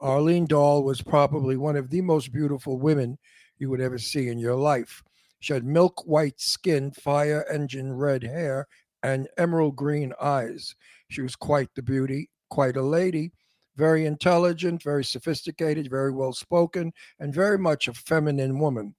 Arlene 0.00 0.46
Dahl 0.46 0.84
was 0.84 1.02
probably 1.02 1.56
one 1.56 1.76
of 1.76 1.90
the 1.90 2.00
most 2.00 2.32
beautiful 2.32 2.78
women 2.78 3.18
you 3.58 3.68
would 3.68 3.80
ever 3.80 3.98
see 3.98 4.28
in 4.28 4.38
your 4.38 4.54
life. 4.54 5.02
She 5.40 5.52
had 5.52 5.64
milk 5.64 6.06
white 6.06 6.40
skin, 6.40 6.92
fire 6.92 7.44
engine 7.50 7.92
red 7.92 8.22
hair, 8.22 8.66
and 9.02 9.28
emerald 9.36 9.76
green 9.76 10.12
eyes. 10.20 10.74
She 11.10 11.20
was 11.20 11.36
quite 11.36 11.68
the 11.74 11.82
beauty, 11.82 12.30
quite 12.48 12.76
a 12.76 12.82
lady, 12.82 13.32
very 13.76 14.06
intelligent, 14.06 14.82
very 14.82 15.04
sophisticated, 15.04 15.88
very 15.88 16.12
well 16.12 16.32
spoken, 16.32 16.92
and 17.20 17.32
very 17.32 17.58
much 17.58 17.88
a 17.88 17.94
feminine 17.94 18.58
woman. 18.58 18.94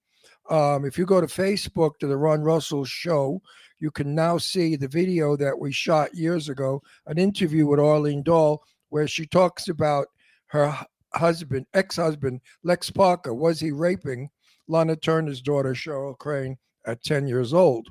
Um, 0.50 0.86
if 0.86 0.98
you 0.98 1.06
go 1.06 1.22
to 1.22 1.27
Facebook 1.27 1.98
to 2.00 2.08
the 2.08 2.18
Ron 2.18 2.41
Russell 2.41 2.86
show, 2.86 3.41
you 3.79 3.91
can 3.91 4.15
now 4.15 4.38
see 4.38 4.75
the 4.75 4.88
video 4.88 5.36
that 5.36 5.58
we 5.58 5.72
shot 5.72 6.15
years 6.15 6.50
ago, 6.50 6.82
an 7.06 7.18
interview 7.18 7.68
with 7.68 7.79
Arlene 7.79 8.24
Dahl, 8.24 8.63
where 8.89 9.08
she 9.08 9.25
talks 9.25 9.68
about 9.68 10.08
her 10.48 10.75
husband, 11.13 11.65
ex-husband, 11.74 12.41
Lex 12.63 12.89
Barker. 12.89 13.34
Was 13.34 13.60
he 13.60 13.72
raping 13.72 14.29
Lana 14.68 14.96
Turner's 14.96 15.41
daughter, 15.41 15.74
Cheryl 15.74 16.18
Crane, 16.18 16.58
at 16.86 17.03
10 17.03 17.27
years 17.27 17.53
old? 17.53 17.88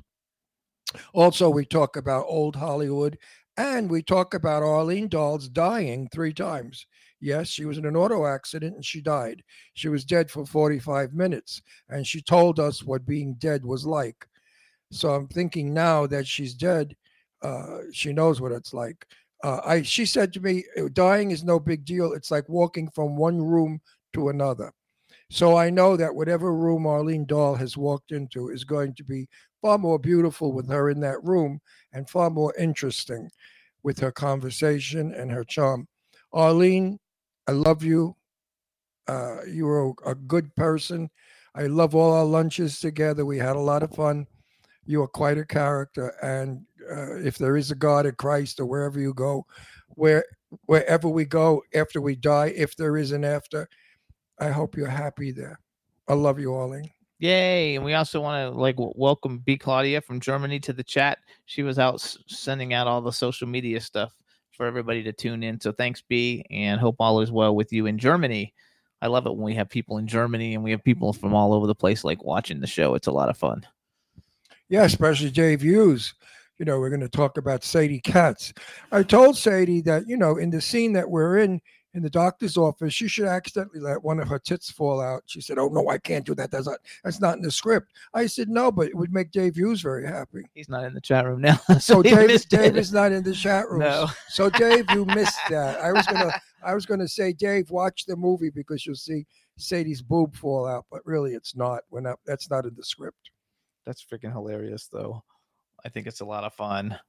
Also, 1.13 1.49
we 1.49 1.65
talk 1.65 1.95
about 1.95 2.25
old 2.27 2.55
Hollywood, 2.55 3.17
and 3.59 3.89
we 3.89 4.01
talk 4.01 4.33
about 4.33 4.63
Arlene 4.63 5.09
Dahl's 5.09 5.49
dying 5.49 6.07
three 6.13 6.33
times. 6.33 6.87
Yes, 7.19 7.49
she 7.49 7.65
was 7.65 7.77
in 7.77 7.85
an 7.85 7.97
auto 7.97 8.25
accident 8.25 8.75
and 8.75 8.85
she 8.85 9.01
died. 9.01 9.43
She 9.73 9.89
was 9.89 10.05
dead 10.05 10.31
for 10.31 10.45
45 10.45 11.13
minutes, 11.13 11.61
and 11.89 12.07
she 12.07 12.21
told 12.21 12.57
us 12.57 12.83
what 12.83 13.05
being 13.05 13.33
dead 13.33 13.65
was 13.65 13.85
like. 13.85 14.25
So 14.91 15.09
I'm 15.09 15.27
thinking 15.27 15.73
now 15.73 16.07
that 16.07 16.25
she's 16.25 16.53
dead, 16.53 16.95
uh, 17.41 17.79
she 17.91 18.13
knows 18.13 18.39
what 18.39 18.53
it's 18.53 18.73
like. 18.73 19.05
Uh, 19.43 19.59
I 19.65 19.81
she 19.81 20.05
said 20.05 20.31
to 20.33 20.39
me, 20.39 20.63
"Uh, 20.77 20.87
dying 20.93 21.31
is 21.31 21.43
no 21.43 21.59
big 21.59 21.83
deal. 21.83 22.13
It's 22.13 22.31
like 22.31 22.47
walking 22.47 22.89
from 22.89 23.17
one 23.17 23.41
room 23.41 23.81
to 24.13 24.29
another. 24.29 24.71
So 25.29 25.55
I 25.55 25.69
know 25.69 25.95
that 25.95 26.15
whatever 26.15 26.53
room 26.53 26.87
Arlene 26.87 27.25
Dahl 27.25 27.55
has 27.55 27.77
walked 27.77 28.11
into 28.11 28.49
is 28.49 28.63
going 28.63 28.95
to 28.95 29.03
be 29.03 29.27
far 29.61 29.77
more 29.77 29.99
beautiful 29.99 30.53
with 30.53 30.67
her 30.69 30.89
in 30.89 30.99
that 31.01 31.23
room 31.23 31.59
and 31.93 32.09
far 32.09 32.29
more 32.29 32.53
interesting 32.57 33.29
with 33.83 33.99
her 33.99 34.11
conversation 34.11 35.13
and 35.13 35.31
her 35.31 35.43
charm. 35.43 35.87
Arlene, 36.33 36.99
I 37.47 37.51
love 37.51 37.83
you. 37.83 38.15
Uh, 39.07 39.43
you 39.45 39.65
were 39.65 39.89
a, 39.89 40.11
a 40.11 40.15
good 40.15 40.55
person. 40.55 41.09
I 41.55 41.63
love 41.67 41.95
all 41.95 42.13
our 42.13 42.25
lunches 42.25 42.79
together. 42.79 43.25
We 43.25 43.37
had 43.37 43.55
a 43.55 43.59
lot 43.59 43.83
of 43.83 43.95
fun. 43.95 44.27
You 44.85 45.03
are 45.03 45.07
quite 45.07 45.37
a 45.37 45.45
character, 45.45 46.15
and 46.21 46.65
uh, 46.91 47.17
if 47.17 47.37
there 47.37 47.57
is 47.57 47.69
a 47.69 47.75
God 47.75 48.05
or 48.07 48.11
Christ 48.11 48.59
or 48.59 48.65
wherever 48.65 48.99
you 48.99 49.13
go, 49.13 49.45
where 49.89 50.23
wherever 50.65 51.07
we 51.07 51.25
go 51.25 51.61
after 51.75 52.01
we 52.01 52.15
die, 52.15 52.53
if 52.55 52.75
there 52.75 52.97
is 52.97 53.11
an 53.11 53.23
after, 53.23 53.67
I 54.39 54.49
hope 54.49 54.75
you're 54.75 54.87
happy 54.87 55.31
there. 55.31 55.59
I 56.07 56.13
love 56.13 56.39
you, 56.39 56.53
Arlene. 56.53 56.89
Yay! 57.19 57.75
And 57.75 57.83
we 57.83 57.93
also 57.93 58.21
want 58.21 58.53
to 58.53 58.57
like 58.57 58.77
w- 58.77 58.93
welcome 58.95 59.39
B 59.39 59.57
Claudia 59.57 59.99
from 60.01 60.21
Germany 60.21 60.59
to 60.61 60.73
the 60.73 60.83
chat. 60.83 61.19
She 61.45 61.63
was 61.63 61.77
out 61.77 61.95
s- 61.95 62.17
sending 62.27 62.73
out 62.73 62.87
all 62.87 63.01
the 63.01 63.11
social 63.11 63.47
media 63.47 63.81
stuff 63.81 64.13
for 64.51 64.65
everybody 64.65 65.03
to 65.03 65.11
tune 65.11 65.43
in. 65.43 65.59
So 65.59 65.73
thanks, 65.73 66.01
B, 66.01 66.45
and 66.49 66.79
hope 66.79 66.95
all 66.99 67.19
is 67.19 67.31
well 67.31 67.55
with 67.55 67.73
you 67.73 67.87
in 67.87 67.97
Germany. 67.97 68.53
I 69.01 69.07
love 69.07 69.25
it 69.25 69.35
when 69.35 69.45
we 69.45 69.55
have 69.55 69.69
people 69.69 69.97
in 69.97 70.07
Germany 70.07 70.55
and 70.55 70.63
we 70.63 70.71
have 70.71 70.83
people 70.83 71.13
from 71.13 71.33
all 71.33 71.53
over 71.53 71.67
the 71.67 71.75
place 71.75 72.03
like 72.03 72.23
watching 72.23 72.59
the 72.59 72.67
show. 72.67 72.95
It's 72.95 73.07
a 73.07 73.11
lot 73.11 73.29
of 73.29 73.37
fun. 73.37 73.65
Yeah, 74.69 74.83
especially 74.83 75.31
Dave 75.31 75.61
Hughes. 75.61 76.13
You 76.57 76.65
know, 76.65 76.79
we're 76.79 76.89
going 76.89 76.99
to 76.99 77.09
talk 77.09 77.37
about 77.37 77.63
Sadie 77.63 78.01
Katz. 78.01 78.53
I 78.91 79.03
told 79.03 79.37
Sadie 79.37 79.81
that, 79.81 80.07
you 80.07 80.17
know, 80.17 80.37
in 80.37 80.49
the 80.49 80.59
scene 80.59 80.91
that 80.93 81.09
we're 81.09 81.37
in, 81.37 81.61
in 81.93 82.03
the 82.03 82.09
doctor's 82.09 82.55
office, 82.57 82.93
she 82.93 83.07
should 83.07 83.25
accidentally 83.25 83.79
let 83.79 84.03
one 84.03 84.19
of 84.19 84.27
her 84.27 84.37
tits 84.37 84.69
fall 84.69 85.01
out. 85.01 85.23
She 85.25 85.41
said, 85.41 85.57
"Oh 85.57 85.69
no, 85.69 85.89
I 85.89 85.97
can't 85.97 86.25
do 86.25 86.35
that. 86.35 86.51
That's 86.51 86.67
not 86.67 86.79
that's 87.03 87.19
not 87.19 87.37
in 87.37 87.41
the 87.41 87.51
script." 87.51 87.91
I 88.13 88.27
said, 88.27 88.49
"No, 88.49 88.71
but 88.71 88.87
it 88.87 88.95
would 88.95 89.11
make 89.11 89.31
Dave 89.31 89.55
Hughes 89.55 89.81
very 89.81 90.05
happy." 90.05 90.43
He's 90.53 90.69
not 90.69 90.83
in 90.83 90.93
the 90.93 91.01
chat 91.01 91.25
room 91.25 91.41
now. 91.41 91.59
So 91.79 92.03
Dave, 92.03 92.47
Dave 92.49 92.77
is 92.77 92.93
not 92.93 93.11
in 93.11 93.23
the 93.23 93.33
chat 93.33 93.69
room. 93.69 93.79
No. 93.79 94.07
So 94.29 94.49
Dave, 94.49 94.85
you 94.91 95.05
missed 95.15 95.39
that. 95.49 95.79
I 95.79 95.91
was 95.91 96.05
gonna 96.05 96.31
I 96.63 96.75
was 96.75 96.85
gonna 96.85 97.07
say, 97.07 97.33
Dave, 97.33 97.71
watch 97.71 98.05
the 98.05 98.15
movie 98.15 98.49
because 98.49 98.85
you'll 98.85 98.95
see 98.95 99.25
Sadie's 99.57 100.01
boob 100.01 100.35
fall 100.35 100.67
out, 100.67 100.85
but 100.91 101.05
really 101.05 101.33
it's 101.33 101.55
not. 101.55 101.83
We're 101.89 102.01
not 102.01 102.19
that's 102.25 102.49
not 102.49 102.65
in 102.65 102.75
the 102.75 102.83
script. 102.83 103.31
That's 103.85 104.03
freaking 104.03 104.31
hilarious, 104.31 104.87
though. 104.91 105.23
I 105.83 105.89
think 105.89 106.05
it's 106.05 106.19
a 106.21 106.25
lot 106.25 106.43
of 106.43 106.53
fun. 106.53 106.99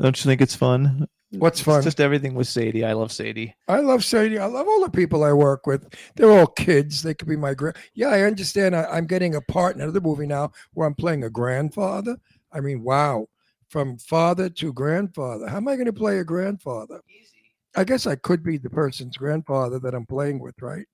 Don't 0.00 0.16
you 0.24 0.28
think 0.28 0.40
it's 0.40 0.54
fun? 0.54 1.08
What's 1.32 1.58
It's 1.60 1.64
fun? 1.64 1.82
just 1.82 2.00
everything 2.00 2.34
with 2.34 2.46
Sadie. 2.46 2.84
I 2.84 2.92
love 2.92 3.10
Sadie. 3.10 3.54
I 3.68 3.80
love 3.80 4.04
Sadie. 4.04 4.38
I 4.38 4.46
love 4.46 4.66
all 4.68 4.80
the 4.84 4.90
people 4.90 5.24
I 5.24 5.32
work 5.32 5.66
with. 5.66 5.92
They're 6.14 6.30
all 6.30 6.46
kids. 6.46 7.02
They 7.02 7.14
could 7.14 7.28
be 7.28 7.36
my 7.36 7.52
grand. 7.52 7.76
Yeah, 7.94 8.08
I 8.08 8.22
understand. 8.22 8.76
I, 8.76 8.84
I'm 8.84 9.06
getting 9.06 9.34
a 9.34 9.40
part 9.40 9.74
in 9.74 9.82
another 9.82 10.00
movie 10.00 10.26
now 10.26 10.52
where 10.74 10.86
I'm 10.86 10.94
playing 10.94 11.24
a 11.24 11.30
grandfather. 11.30 12.16
I 12.52 12.60
mean, 12.60 12.82
wow, 12.82 13.26
from 13.68 13.98
father 13.98 14.48
to 14.48 14.72
grandfather. 14.72 15.48
How 15.48 15.56
am 15.56 15.68
I 15.68 15.74
going 15.74 15.86
to 15.86 15.92
play 15.92 16.20
a 16.20 16.24
grandfather? 16.24 17.00
Easy. 17.10 17.32
I 17.74 17.82
guess 17.84 18.06
I 18.06 18.14
could 18.14 18.42
be 18.44 18.56
the 18.56 18.70
person's 18.70 19.16
grandfather 19.16 19.78
that 19.80 19.94
I'm 19.94 20.06
playing 20.06 20.38
with, 20.38 20.54
right? 20.62 20.86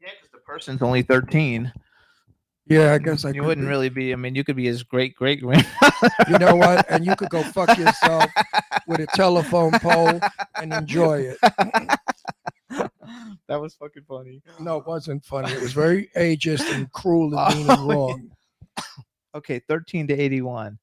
Yeah, 0.00 0.08
because 0.16 0.32
the 0.32 0.38
person's 0.38 0.80
only 0.82 1.02
13. 1.02 1.70
Yeah, 2.68 2.92
I 2.92 2.98
guess 2.98 3.24
I. 3.24 3.30
you 3.30 3.42
wouldn't 3.44 3.66
be. 3.66 3.70
really 3.70 3.88
be. 3.88 4.12
I 4.12 4.16
mean, 4.16 4.34
you 4.34 4.44
could 4.44 4.56
be 4.56 4.66
his 4.66 4.82
great 4.82 5.14
great 5.14 5.40
grandfather. 5.40 6.10
You 6.28 6.38
know 6.38 6.54
what? 6.56 6.84
And 6.90 7.04
you 7.06 7.16
could 7.16 7.30
go 7.30 7.42
fuck 7.42 7.76
yourself 7.78 8.30
with 8.86 9.00
a 9.00 9.06
telephone 9.14 9.72
pole 9.80 10.20
and 10.60 10.72
enjoy 10.72 11.20
it. 11.20 11.38
that 12.70 13.60
was 13.60 13.74
fucking 13.74 14.04
funny. 14.08 14.42
No, 14.60 14.78
it 14.78 14.86
wasn't 14.86 15.24
funny. 15.24 15.52
It 15.52 15.60
was 15.62 15.72
very 15.72 16.10
ageist 16.16 16.72
and 16.74 16.90
cruel 16.92 17.38
and 17.38 17.58
mean 17.58 17.70
and 17.70 17.80
Oh, 17.80 17.88
wrong 17.88 18.30
Okay, 19.34 19.58
13 19.68 20.08
to 20.08 20.14
81. 20.14 20.78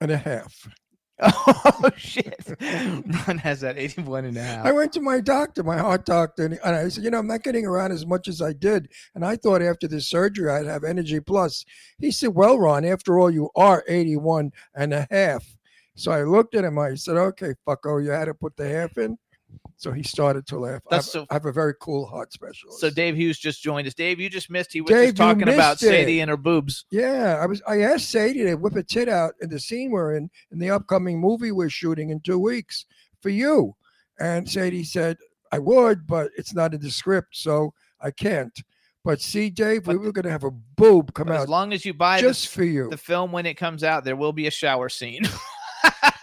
and 0.00 0.10
a 0.10 0.16
half. 0.16 0.68
Oh, 1.80 1.90
shit. 1.96 2.44
Ron 2.60 3.38
has 3.38 3.60
that 3.60 3.76
81 3.76 4.26
and 4.26 4.36
a 4.36 4.42
half. 4.42 4.66
I 4.66 4.72
went 4.72 4.92
to 4.94 5.00
my 5.00 5.20
doctor, 5.20 5.62
my 5.62 5.78
heart 5.78 6.04
doctor, 6.04 6.44
and 6.44 6.58
I 6.64 6.88
said, 6.88 7.04
you 7.04 7.10
know, 7.10 7.18
I'm 7.18 7.26
not 7.26 7.42
getting 7.42 7.66
around 7.66 7.92
as 7.92 8.06
much 8.06 8.28
as 8.28 8.40
I 8.42 8.52
did. 8.52 8.88
And 9.14 9.24
I 9.24 9.36
thought 9.36 9.62
after 9.62 9.88
this 9.88 10.06
surgery 10.06 10.50
I'd 10.50 10.66
have 10.66 10.84
energy 10.84 11.20
plus. 11.20 11.64
He 11.98 12.10
said, 12.10 12.34
well, 12.34 12.58
Ron, 12.58 12.84
after 12.84 13.18
all, 13.18 13.30
you 13.30 13.50
are 13.56 13.84
81 13.88 14.52
and 14.74 14.92
a 14.92 15.06
half. 15.10 15.44
So 15.94 16.12
I 16.12 16.22
looked 16.22 16.54
at 16.54 16.64
him. 16.64 16.78
I 16.78 16.94
said, 16.94 17.16
okay, 17.16 17.54
fuck 17.64 17.82
fucko, 17.82 18.02
you 18.02 18.10
had 18.10 18.26
to 18.26 18.34
put 18.34 18.56
the 18.56 18.68
half 18.68 18.96
in. 18.98 19.18
So 19.80 19.92
he 19.92 20.02
started 20.02 20.44
to 20.48 20.58
laugh. 20.58 20.82
I 20.90 20.96
have, 20.96 21.04
so- 21.04 21.24
I 21.30 21.34
have 21.34 21.46
a 21.46 21.52
very 21.52 21.72
cool 21.80 22.04
heart 22.04 22.32
specialist. 22.32 22.80
So 22.80 22.90
Dave 22.90 23.14
Hughes 23.16 23.38
just 23.38 23.62
joined 23.62 23.86
us. 23.86 23.94
Dave, 23.94 24.18
you 24.18 24.28
just 24.28 24.50
missed. 24.50 24.72
He 24.72 24.80
was 24.80 24.90
Dave, 24.90 25.14
just 25.14 25.16
talking 25.16 25.44
about 25.48 25.74
it. 25.80 25.86
Sadie 25.86 26.20
and 26.20 26.28
her 26.28 26.36
boobs. 26.36 26.84
Yeah, 26.90 27.38
I 27.40 27.46
was. 27.46 27.62
I 27.66 27.82
asked 27.82 28.10
Sadie 28.10 28.42
to 28.42 28.56
whip 28.56 28.74
a 28.74 28.82
tit 28.82 29.08
out 29.08 29.34
in 29.40 29.48
the 29.50 29.60
scene 29.60 29.92
we're 29.92 30.16
in 30.16 30.30
in 30.50 30.58
the 30.58 30.70
upcoming 30.70 31.20
movie 31.20 31.52
we're 31.52 31.70
shooting 31.70 32.10
in 32.10 32.18
two 32.20 32.40
weeks 32.40 32.86
for 33.22 33.28
you, 33.28 33.76
and 34.18 34.50
Sadie 34.50 34.82
said 34.84 35.16
I 35.52 35.60
would, 35.60 36.08
but 36.08 36.30
it's 36.36 36.52
not 36.54 36.74
in 36.74 36.80
the 36.80 36.90
script, 36.90 37.36
so 37.36 37.72
I 38.00 38.10
can't. 38.10 38.52
But 39.04 39.20
see, 39.20 39.48
Dave, 39.48 39.86
we 39.86 39.94
But- 39.94 40.02
were 40.02 40.12
going 40.12 40.24
to 40.24 40.30
have 40.32 40.42
a 40.44 40.50
boob 40.50 41.14
come 41.14 41.28
out. 41.28 41.42
as 41.42 41.48
long 41.48 41.72
as 41.72 41.84
you 41.86 41.94
buy 41.94 42.20
just 42.20 42.46
the, 42.46 42.50
for 42.50 42.64
you. 42.64 42.90
the 42.90 42.96
film 42.98 43.30
when 43.30 43.46
it 43.46 43.54
comes 43.54 43.84
out, 43.84 44.02
there 44.04 44.16
will 44.16 44.32
be 44.32 44.48
a 44.48 44.50
shower 44.50 44.88
scene. 44.88 45.22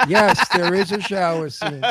yes, 0.07 0.47
there 0.55 0.73
is 0.73 0.91
a 0.91 1.01
shower 1.01 1.49
scene 1.49 1.83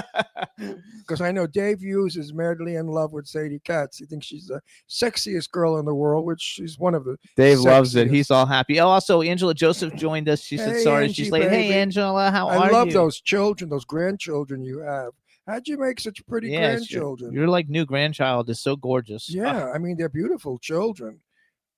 because 0.99 1.21
I 1.21 1.31
know 1.33 1.47
Dave 1.47 1.81
Hughes 1.81 2.17
is 2.17 2.33
madly 2.33 2.77
in 2.77 2.87
love 2.87 3.13
with 3.13 3.27
Sadie 3.27 3.61
Katz. 3.65 3.99
He 3.99 4.07
thinks 4.07 4.27
she's 4.27 4.47
the 4.47 4.61
sexiest 4.89 5.51
girl 5.51 5.79
in 5.79 5.85
the 5.85 5.95
world, 5.95 6.25
which 6.27 6.41
she's 6.41 6.79
one 6.79 6.95
of 6.95 7.05
the. 7.05 7.17
Dave 7.37 7.61
loves 7.61 7.97
it. 7.97 8.11
He's 8.11 8.31
all 8.31 8.47
happy. 8.47 8.81
Oh, 8.81 8.89
also 8.89 9.23
Angela 9.23 9.55
Joseph 9.55 9.95
joined 9.95 10.29
us. 10.29 10.41
She 10.41 10.57
said 10.57 10.81
sorry. 10.81 11.05
Angie, 11.05 11.15
She's 11.15 11.33
late. 11.33 11.49
Hey. 11.49 11.73
Angela, 11.81 12.31
how 12.31 12.49
I 12.49 12.57
are 12.57 12.71
you? 12.71 12.77
I 12.77 12.79
love 12.79 12.93
those 12.93 13.21
children, 13.21 13.71
those 13.71 13.85
grandchildren 13.85 14.63
you 14.63 14.79
have. 14.81 15.13
How'd 15.47 15.69
you 15.69 15.79
make 15.79 16.01
such 16.01 16.25
pretty 16.27 16.49
Yes, 16.51 16.91
your- 16.91 17.01
grandchildren? 17.03 17.33
Your 17.35 17.49
like 17.49 17.69
new 17.69 17.85
grandchild 17.85 18.49
is 18.49 18.61
so 18.61 18.77
gorgeous. 18.77 19.29
Ah, 19.31 19.35
Yeah, 19.37 19.71
I 19.75 19.79
mean 19.79 19.97
they're 19.97 20.09
beautiful 20.09 20.59
children. 20.59 21.21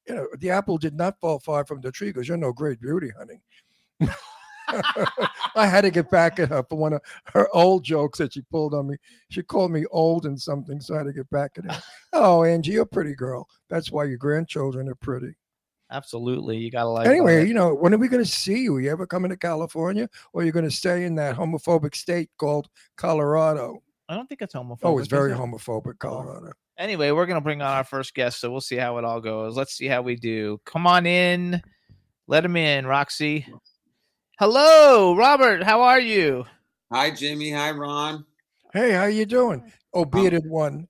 You 0.09 0.15
know, 0.15 0.27
the 0.39 0.51
apple 0.51 0.79
did 0.79 0.95
not 0.95 1.19
fall 1.21 1.41
far 1.41 1.65
from 1.67 1.81
the 1.81 1.91
tree 1.91 2.11
because 2.11 2.29
you're 2.29 2.37
no 2.37 2.53
great 2.53 2.81
beauty, 2.81 3.11
honey. 3.19 3.41
I 5.55 5.67
had 5.67 5.83
to 5.83 5.91
get 5.91 6.11
back 6.11 6.39
at 6.39 6.49
her 6.51 6.63
for 6.69 6.77
one 6.77 6.95
of 6.95 7.03
her 7.33 7.49
old 7.55 7.85
jokes 7.85 8.19
that 8.19 8.35
she 8.35 8.43
pulled 8.43 8.75
on 8.75 8.89
me. 8.89 8.97
She 9.31 9.43
called 9.43 9.71
me 9.71 9.85
old 9.91 10.27
and 10.27 10.41
something, 10.41 10.81
so 10.81 10.95
I 10.95 10.99
had 10.99 11.07
to 11.07 11.13
get 11.13 11.31
back 11.31 11.53
at 11.59 11.71
her. 11.71 11.83
Oh, 12.13 12.45
Angie, 12.45 12.73
you're 12.73 12.83
a 12.83 12.87
pretty 12.87 13.15
girl. 13.15 13.49
That's 13.69 13.91
why 13.91 14.05
your 14.05 14.19
grandchildren 14.19 14.89
are 14.89 14.95
pretty. 14.95 15.35
Absolutely, 15.91 16.57
you 16.57 16.71
gotta 16.71 16.89
like. 16.89 17.07
Anyway, 17.07 17.41
that. 17.41 17.49
you 17.49 17.55
know, 17.55 17.73
when 17.75 17.95
are 17.95 17.99
we 17.99 18.09
going 18.09 18.25
to 18.25 18.29
see 18.31 18.63
you? 18.63 18.79
You 18.79 18.91
ever 18.91 19.07
coming 19.07 19.31
to 19.31 19.37
California, 19.37 20.09
or 20.33 20.43
you're 20.43 20.53
going 20.53 20.65
to 20.65 20.71
stay 20.71 21.05
in 21.05 21.15
that 21.17 21.37
homophobic 21.37 21.95
state 21.95 22.31
called 22.39 22.69
Colorado? 22.97 23.83
I 24.09 24.15
don't 24.15 24.29
think 24.29 24.43
it's 24.43 24.55
homophobic. 24.55 24.79
Oh, 24.83 24.99
it's 24.99 25.09
very 25.09 25.33
it? 25.33 25.39
homophobic, 25.39 25.95
oh. 25.95 25.99
Colorado. 25.99 26.53
Anyway, 26.79 27.11
we're 27.11 27.27
gonna 27.27 27.41
bring 27.41 27.63
on 27.63 27.73
our 27.73 27.85
first 27.85 28.15
guest, 28.15 28.41
so 28.41 28.51
we'll 28.51 28.61
see 28.61 28.77
how 28.77 28.99
it 28.99 29.05
all 29.05 29.21
goes. 29.21 29.57
Let's 29.57 29.75
see 29.75 29.87
how 29.87 30.03
we 30.03 30.15
do. 30.15 30.61
Come 30.67 30.87
on 30.87 31.07
in, 31.07 31.63
let 32.27 32.45
him 32.45 32.57
in, 32.57 32.87
Roxy. 32.87 33.47
Hello, 34.39 35.17
Robert. 35.17 35.63
How 35.63 35.81
are 35.83 36.01
you? 36.01 36.45
Hi, 36.93 37.11
Jimmy. 37.11 37.51
Hi, 37.53 37.71
Ron. 37.71 38.25
Hey, 38.73 38.93
how 38.93 39.07
you 39.07 39.25
doing? 39.25 39.73
Oh, 39.95 40.05
bearded 40.05 40.45
one. 40.47 40.87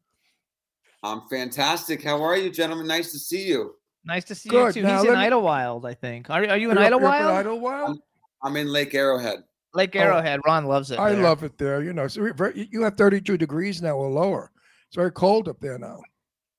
I'm 1.03 1.23
fantastic. 1.31 2.03
How 2.03 2.21
are 2.23 2.37
you, 2.37 2.51
gentlemen? 2.51 2.87
Nice 2.89 3.13
to 3.13 3.19
see 3.19 3.47
you. 3.47 3.75
Nice 4.05 4.25
to 4.25 4.35
see 4.35 4.49
Good. 4.49 4.75
you 4.77 4.83
too. 4.83 4.89
Now, 4.89 4.97
He's 4.99 5.05
in 5.09 5.15
let 5.15 5.19
me- 5.21 5.27
Idlewild, 5.27 5.87
I 5.87 5.95
think. 5.95 6.29
Are, 6.31 6.45
are 6.49 6.57
you 6.57 6.71
in 6.71 6.77
You're 6.77 6.85
up- 6.85 7.01
you're 7.01 7.09
Idlewild? 7.09 7.31
in 7.31 7.37
Idlewild? 7.37 7.99
I'm 8.43 8.57
in 8.57 8.67
Lake 8.69 8.95
Arrowhead. 8.95 9.45
Lake 9.75 9.95
Oh, 9.95 10.01
Arrowhead. 10.01 10.41
Ron 10.45 10.65
loves 10.67 10.91
it. 10.91 10.99
I 10.99 11.13
there. 11.13 11.23
love 11.23 11.45
it 11.45 11.57
there. 11.59 11.83
You 11.83 11.93
know, 11.93 12.09
so 12.09 12.33
very, 12.33 12.69
you 12.73 12.83
have 12.83 12.97
32 12.97 13.37
degrees 13.39 13.81
now 13.83 13.93
or 13.97 14.09
lower. 14.11 14.51
It's 14.89 14.97
very 14.97 15.13
cold 15.13 15.49
up 15.49 15.61
there 15.61 15.79
now. 15.79 16.01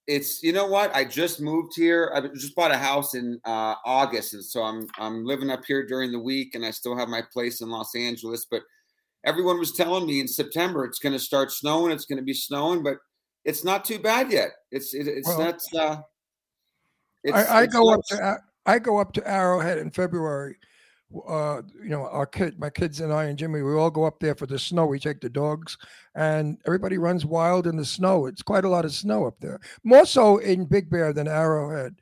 It's 0.08 0.42
you 0.42 0.54
know 0.54 0.68
what? 0.68 0.96
I 0.96 1.04
just 1.04 1.42
moved 1.42 1.74
here. 1.76 2.12
I 2.16 2.22
just 2.22 2.56
bought 2.56 2.72
a 2.72 2.78
house 2.78 3.14
in 3.14 3.40
uh, 3.44 3.76
August, 3.86 4.34
and 4.34 4.44
so 4.44 4.64
I'm 4.64 4.88
I'm 4.98 5.26
living 5.26 5.50
up 5.50 5.66
here 5.66 5.86
during 5.86 6.12
the 6.12 6.20
week, 6.20 6.56
and 6.56 6.66
I 6.66 6.72
still 6.72 6.98
have 6.98 7.10
my 7.10 7.22
place 7.34 7.60
in 7.60 7.70
Los 7.70 7.94
Angeles. 7.94 8.46
But 8.50 8.62
everyone 9.26 9.60
was 9.60 9.74
telling 9.74 10.06
me 10.06 10.22
in 10.22 10.28
September 10.28 10.86
it's 10.86 11.00
going 11.00 11.14
to 11.14 11.20
start 11.20 11.52
snowing. 11.52 11.92
It's 11.92 12.06
going 12.06 12.20
to 12.20 12.24
be 12.24 12.34
snowing, 12.34 12.84
but 12.84 12.98
it's 13.44 13.66
not 13.66 13.84
too 13.84 14.00
bad 14.00 14.32
yet. 14.32 14.52
It's 14.72 14.94
it, 14.94 15.08
it's 15.08 15.28
Well, 15.28 15.40
not. 15.40 15.60
Uh, 15.76 16.02
it's, 17.26 17.36
I, 17.36 17.60
I 17.60 17.64
it's 17.64 17.74
go 17.74 17.94
up 17.94 18.02
to 18.10 18.38
I 18.66 18.80
go 18.80 19.00
up 19.00 19.14
to 19.14 19.30
Arrowhead 19.30 19.78
in 19.78 19.92
February. 19.92 20.56
Uh, 21.28 21.62
you 21.82 21.90
know, 21.90 22.06
our 22.08 22.26
kid, 22.26 22.60
my 22.60 22.70
kids 22.70 23.00
and 23.00 23.14
I 23.14 23.26
and 23.26 23.38
Jimmy, 23.40 23.62
we 23.62 23.74
all 23.74 23.90
go 23.90 24.04
up 24.04 24.20
there 24.20 24.36
for 24.36 24.46
the 24.46 24.60
snow. 24.60 24.86
We 24.86 25.00
take 25.00 25.22
the 25.22 25.30
dogs, 25.30 25.78
and 26.16 26.58
everybody 26.66 26.98
runs 26.98 27.26
wild 27.26 27.66
in 27.66 27.78
the 27.78 27.86
snow. 27.86 28.26
It's 28.26 28.42
quite 28.42 28.66
a 28.66 28.70
lot 28.70 28.84
of 28.84 28.92
snow 28.92 29.26
up 29.26 29.36
there. 29.40 29.60
More 29.86 30.06
so 30.06 30.38
in 30.40 30.66
Big 30.66 30.90
Bear 30.90 31.14
than 31.14 31.28
Arrowhead. 31.28 31.96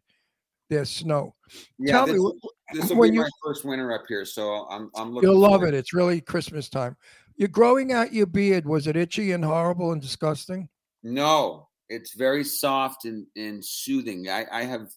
There's 0.71 0.89
snow. 0.89 1.35
Yeah, 1.77 1.91
Tell 1.91 2.05
this, 2.07 2.15
me, 2.19 2.31
this 2.74 2.89
will 2.89 2.97
when 2.97 3.12
be 3.12 3.17
you- 3.17 3.21
my 3.21 3.29
first 3.43 3.63
winter 3.63 3.93
up 3.93 4.05
here, 4.07 4.25
so 4.25 4.65
I'm 4.71 4.89
I'm 4.95 5.12
looking. 5.13 5.29
you'll 5.29 5.39
love 5.39 5.51
forward 5.62 5.75
it. 5.75 5.77
It's 5.77 5.93
really 5.93 6.19
Christmas 6.19 6.67
time. 6.69 6.97
You're 7.38 7.50
growing 7.50 7.91
out 7.93 8.12
your 8.13 8.25
beard. 8.25 8.65
Was 8.65 8.88
it 8.88 8.95
itchy 8.95 9.33
and 9.33 9.45
horrible 9.45 9.91
and 9.91 10.01
disgusting? 10.01 10.67
No, 11.03 11.67
it's 11.89 12.15
very 12.15 12.43
soft 12.43 13.05
and, 13.05 13.27
and 13.35 13.63
soothing. 13.63 14.29
I, 14.29 14.45
I 14.51 14.63
have, 14.63 14.88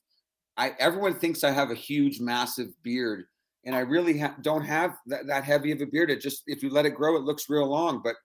I 0.57 0.75
everyone 0.79 1.19
thinks 1.19 1.45
I 1.45 1.51
have 1.51 1.71
a 1.71 1.75
huge, 1.75 2.21
massive 2.21 2.69
beard, 2.83 3.25
and 3.65 3.75
I 3.75 3.81
really 3.81 4.19
ha- 4.19 4.37
don't 4.43 4.65
have 4.65 4.97
that, 5.07 5.27
that 5.27 5.45
heavy 5.45 5.73
of 5.73 5.81
a 5.81 5.87
beard. 5.87 6.11
It 6.11 6.21
just 6.21 6.43
if 6.47 6.63
you 6.63 6.71
let 6.71 6.87
it 6.87 6.95
grow, 6.95 7.17
it 7.17 7.23
looks 7.23 7.49
real 7.49 7.67
long. 7.67 8.01
But 8.03 8.17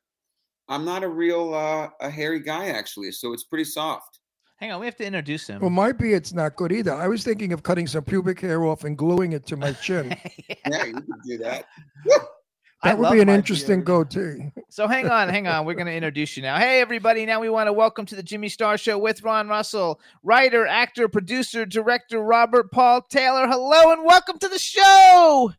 I'm 0.70 0.86
not 0.86 1.04
a 1.04 1.10
real 1.10 1.54
uh, 1.54 1.90
a 2.02 2.10
hairy 2.10 2.40
guy 2.40 2.68
actually, 2.68 3.12
so 3.12 3.34
it's 3.34 3.44
pretty 3.44 3.66
soft. 3.66 4.20
Hang 4.58 4.72
on, 4.72 4.80
we 4.80 4.86
have 4.86 4.96
to 4.98 5.06
introduce 5.06 5.48
him. 5.48 5.60
Well, 5.60 5.70
my 5.70 5.92
beard's 5.92 6.34
not 6.34 6.56
good 6.56 6.72
either. 6.72 6.94
I 6.94 7.08
was 7.08 7.24
thinking 7.24 7.52
of 7.52 7.64
cutting 7.64 7.86
some 7.88 8.04
pubic 8.04 8.40
hair 8.40 8.64
off 8.64 8.86
and 8.86 8.98
gluing 8.98 9.34
it 9.34 9.46
to 9.48 9.58
my 9.58 9.74
chin. 9.74 10.16
Yeah, 10.66 10.86
you 10.86 10.94
can 10.94 11.06
do 11.26 11.38
that. 11.40 11.66
I 12.84 12.90
That 12.90 13.00
would 13.00 13.12
be 13.14 13.22
an 13.22 13.30
interesting 13.30 13.84
beard. 13.84 14.10
goatee. 14.10 14.52
So 14.70 14.88
hang 14.88 15.08
on, 15.08 15.30
hang 15.30 15.46
on. 15.48 15.66
We're 15.68 15.76
going 15.76 15.86
to 15.86 15.94
introduce 15.94 16.36
you 16.36 16.42
now. 16.42 16.58
Hey, 16.58 16.82
everybody. 16.82 17.28
Now 17.28 17.40
we 17.40 17.48
want 17.48 17.68
to 17.68 17.74
welcome 17.74 18.08
to 18.08 18.16
the 18.16 18.24
Jimmy 18.24 18.50
Star 18.50 18.76
Show 18.76 18.98
with 18.98 19.22
Ron 19.22 19.48
Russell, 19.48 20.02
writer, 20.24 20.66
actor, 20.66 21.08
producer, 21.08 21.64
director 21.64 22.20
Robert 22.24 22.72
Paul 22.72 23.04
Taylor. 23.04 23.48
Hello 23.48 23.92
and 23.94 24.04
welcome 24.04 24.40
to 24.40 24.48
the 24.48 24.58
show. 24.58 25.54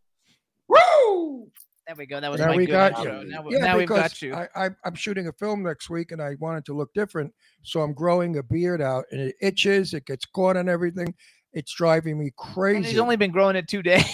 Woo! 0.67 1.49
There 1.87 1.95
we 1.97 2.07
go. 2.07 2.21
That 2.21 2.31
was 2.33 2.41
Now 2.41 2.49
my 2.49 2.57
we 2.57 2.67
good 2.67 2.73
got 2.73 2.99
intro. 2.99 3.21
you. 3.21 3.29
Now, 3.29 3.43
we- 3.43 3.53
Yeah, 3.55 3.59
now 3.61 3.77
we've 3.79 3.87
because 3.87 4.03
got 4.03 4.23
you. 4.23 4.35
I, 4.35 4.49
I, 4.57 4.71
I'm 4.85 4.95
shooting 4.97 5.29
a 5.29 5.33
film 5.33 5.63
next 5.63 5.89
week, 5.89 6.11
and 6.11 6.21
I 6.21 6.35
wanted 6.41 6.65
to 6.67 6.75
look 6.75 6.93
different, 6.93 7.33
so 7.63 7.81
I'm 7.83 7.93
growing 7.95 8.37
a 8.39 8.43
beard 8.43 8.83
out, 8.83 9.05
and 9.13 9.21
it 9.21 9.37
itches, 9.41 9.95
it 9.95 10.07
gets 10.07 10.25
caught 10.27 10.57
on 10.57 10.69
everything. 10.69 11.15
It's 11.53 11.73
driving 11.73 12.19
me 12.19 12.25
And 12.27 12.37
crazy. 12.37 12.89
he's 12.89 12.99
only 12.99 13.17
been 13.17 13.31
growing 13.31 13.55
it 13.55 13.69
two 13.69 13.83
days. 13.85 14.05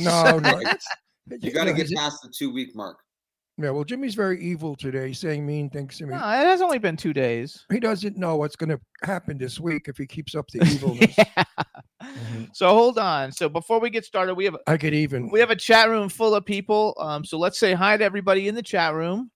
no, 0.00 0.38
no. 0.38 0.60
Right? 1.30 1.42
You 1.42 1.52
got 1.52 1.64
to 1.64 1.72
get 1.72 1.86
he's- 1.88 1.98
past 2.00 2.22
the 2.22 2.32
two 2.36 2.52
week 2.52 2.74
mark. 2.74 2.98
Yeah, 3.58 3.70
well, 3.70 3.84
Jimmy's 3.84 4.14
very 4.14 4.40
evil 4.42 4.74
today, 4.74 5.12
saying 5.12 5.44
mean 5.44 5.68
things 5.68 5.98
to 5.98 6.06
me. 6.06 6.12
No, 6.12 6.16
it 6.16 6.46
has 6.46 6.62
only 6.62 6.78
been 6.78 6.96
two 6.96 7.12
days. 7.12 7.66
He 7.70 7.78
doesn't 7.78 8.16
know 8.16 8.36
what's 8.36 8.56
going 8.56 8.70
to 8.70 8.80
happen 9.02 9.36
this 9.36 9.60
week 9.60 9.82
if 9.86 9.98
he 9.98 10.06
keeps 10.06 10.34
up 10.34 10.46
the 10.48 10.62
evilness. 10.74 11.14
Yeah. 11.18 11.44
So 12.54 12.68
hold 12.70 12.98
on. 12.98 13.30
So 13.30 13.48
before 13.50 13.78
we 13.78 13.90
get 13.90 14.04
started, 14.06 14.34
we 14.34 14.46
have 14.46 14.56
I 14.66 14.76
get 14.78 14.94
even. 14.94 15.28
we 15.30 15.38
have 15.40 15.50
a 15.50 15.56
chat 15.56 15.88
room 15.90 16.08
full 16.08 16.34
of 16.34 16.44
people. 16.46 16.96
Um, 16.98 17.24
so 17.24 17.38
let's 17.38 17.58
say 17.58 17.74
hi 17.74 17.96
to 17.98 18.02
everybody 18.02 18.48
in 18.48 18.54
the 18.54 18.62
chat 18.62 18.94
room. 18.94 19.30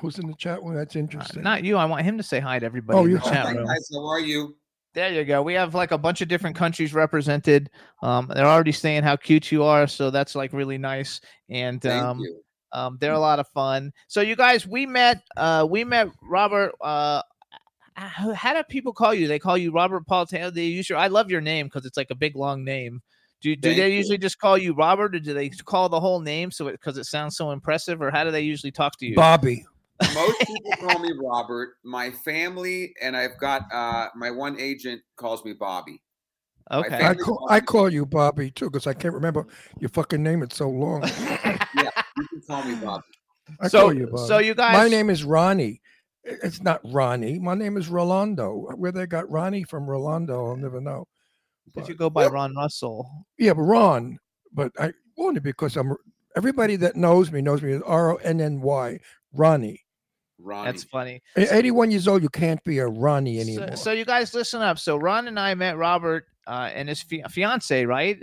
Who's 0.00 0.18
in 0.18 0.28
the 0.28 0.36
chat 0.36 0.62
room? 0.62 0.74
That's 0.74 0.94
Uh, 0.96 1.00
interesting. 1.00 1.42
not 1.42 1.64
you. 1.64 1.76
I 1.76 1.84
want 1.84 2.02
him 2.04 2.16
to 2.18 2.22
say 2.22 2.38
hi 2.40 2.60
to 2.60 2.64
everybody 2.64 2.98
Oh, 2.98 3.04
in 3.04 3.10
you- 3.10 3.18
the 3.18 3.24
chat 3.24 3.46
Hi 3.46 3.54
guys, 3.54 3.88
how 3.92 4.06
are 4.06 4.20
you? 4.20 4.56
There 4.94 5.10
you 5.10 5.24
go. 5.24 5.42
We 5.42 5.54
have 5.54 5.74
like 5.74 5.90
a 5.90 5.98
bunch 5.98 6.20
of 6.20 6.28
different 6.28 6.54
countries 6.54 6.92
represented. 6.92 7.70
Um, 8.02 8.30
they're 8.34 8.46
already 8.46 8.72
saying 8.72 9.04
how 9.04 9.16
cute 9.16 9.50
you 9.50 9.64
are, 9.64 9.86
so 9.86 10.10
that's 10.10 10.34
like 10.34 10.52
really 10.52 10.76
nice. 10.76 11.20
And 11.48 11.84
um, 11.86 12.22
um, 12.72 12.98
they're 13.00 13.12
a 13.12 13.18
lot 13.18 13.38
of 13.38 13.48
fun. 13.48 13.92
So 14.08 14.20
you 14.20 14.36
guys, 14.36 14.66
we 14.66 14.84
met. 14.84 15.22
Uh, 15.36 15.66
we 15.68 15.84
met 15.84 16.08
Robert. 16.22 16.72
Uh, 16.80 17.22
how, 17.94 18.32
how 18.34 18.54
do 18.54 18.62
people 18.64 18.92
call 18.92 19.14
you? 19.14 19.28
They 19.28 19.38
call 19.38 19.56
you 19.56 19.72
Robert 19.72 20.06
Paul 20.06 20.26
Taylor. 20.26 20.50
They 20.50 20.64
use 20.64 20.90
your. 20.90 20.98
I 20.98 21.06
love 21.06 21.30
your 21.30 21.40
name 21.40 21.66
because 21.66 21.86
it's 21.86 21.96
like 21.96 22.10
a 22.10 22.14
big 22.14 22.36
long 22.36 22.62
name. 22.62 23.00
Do, 23.40 23.56
do 23.56 23.70
Thank 23.70 23.78
they 23.78 23.90
you. 23.90 23.96
usually 23.96 24.18
just 24.18 24.38
call 24.38 24.56
you 24.56 24.72
Robert, 24.72 25.16
or 25.16 25.20
do 25.20 25.34
they 25.34 25.48
call 25.48 25.88
the 25.88 25.98
whole 25.98 26.20
name 26.20 26.50
so 26.50 26.68
it 26.68 26.72
because 26.72 26.96
it 26.96 27.04
sounds 27.04 27.36
so 27.36 27.50
impressive, 27.50 28.00
or 28.00 28.10
how 28.10 28.24
do 28.24 28.30
they 28.30 28.42
usually 28.42 28.70
talk 28.70 28.96
to 28.98 29.06
you? 29.06 29.16
Bobby. 29.16 29.64
Most 30.14 30.40
people 30.46 30.72
call 30.80 30.98
me 30.98 31.12
Robert. 31.22 31.74
My 31.84 32.10
family 32.10 32.94
and 33.00 33.16
I've 33.16 33.38
got 33.38 33.62
uh, 33.72 34.08
my 34.16 34.30
one 34.30 34.58
agent 34.58 35.02
calls 35.16 35.44
me 35.44 35.52
Bobby. 35.52 36.02
Okay. 36.70 37.04
I 37.04 37.14
call, 37.14 37.46
I 37.50 37.60
call 37.60 37.92
you 37.92 38.06
Bobby 38.06 38.50
too 38.50 38.66
because 38.66 38.86
I 38.86 38.94
can't 38.94 39.14
remember 39.14 39.46
your 39.78 39.90
fucking 39.90 40.22
name. 40.22 40.42
It's 40.42 40.56
so 40.56 40.68
long. 40.68 41.02
Yeah, 41.74 41.88
you 42.18 42.28
can 42.28 42.42
call 42.46 42.64
me 42.64 42.74
Bobby. 42.74 43.04
I 43.58 43.68
so 43.68 43.80
call 43.80 43.94
you 43.94 44.06
Bobby. 44.06 44.28
so 44.28 44.38
you 44.38 44.54
guys. 44.54 44.76
My 44.76 44.88
name 44.88 45.08
is 45.08 45.24
Ronnie. 45.24 45.80
It's 46.22 46.60
not 46.60 46.80
Ronnie. 46.84 47.38
My 47.38 47.54
name 47.54 47.76
is 47.78 47.88
Rolando. 47.88 48.68
Where 48.76 48.92
they 48.92 49.06
got 49.06 49.28
Ronnie 49.30 49.64
from 49.64 49.88
Rolando, 49.88 50.48
I'll 50.48 50.56
never 50.56 50.80
know. 50.80 51.06
Did 51.74 51.88
you 51.88 51.94
go 51.94 52.10
by 52.10 52.26
Ron 52.26 52.54
Russell? 52.54 53.08
Yeah, 53.38 53.54
but 53.54 53.62
Ron. 53.62 54.18
But 54.52 54.72
I 54.78 54.92
only 55.18 55.40
because 55.40 55.76
I'm 55.76 55.96
everybody 56.36 56.76
that 56.76 56.96
knows 56.96 57.32
me 57.32 57.40
knows 57.40 57.62
me 57.62 57.72
as 57.72 57.82
R 57.82 58.12
O 58.12 58.16
N 58.16 58.40
N 58.40 58.60
Y, 58.60 58.98
Ronnie. 59.32 59.81
Ronnie. 60.42 60.70
That's 60.70 60.84
funny. 60.84 61.22
At 61.36 61.52
81 61.52 61.90
years 61.90 62.08
old, 62.08 62.22
you 62.22 62.28
can't 62.28 62.62
be 62.64 62.78
a 62.78 62.86
Ronnie 62.86 63.36
So, 63.36 63.42
anymore. 63.42 63.76
so 63.76 63.92
you 63.92 64.04
guys 64.04 64.34
listen 64.34 64.60
up. 64.62 64.78
So 64.78 64.96
Ron 64.96 65.28
and 65.28 65.38
I 65.38 65.54
met 65.54 65.76
Robert 65.76 66.26
uh, 66.46 66.70
and 66.74 66.88
his 66.88 67.00
fi- 67.02 67.22
fiance, 67.30 67.84
right? 67.86 68.22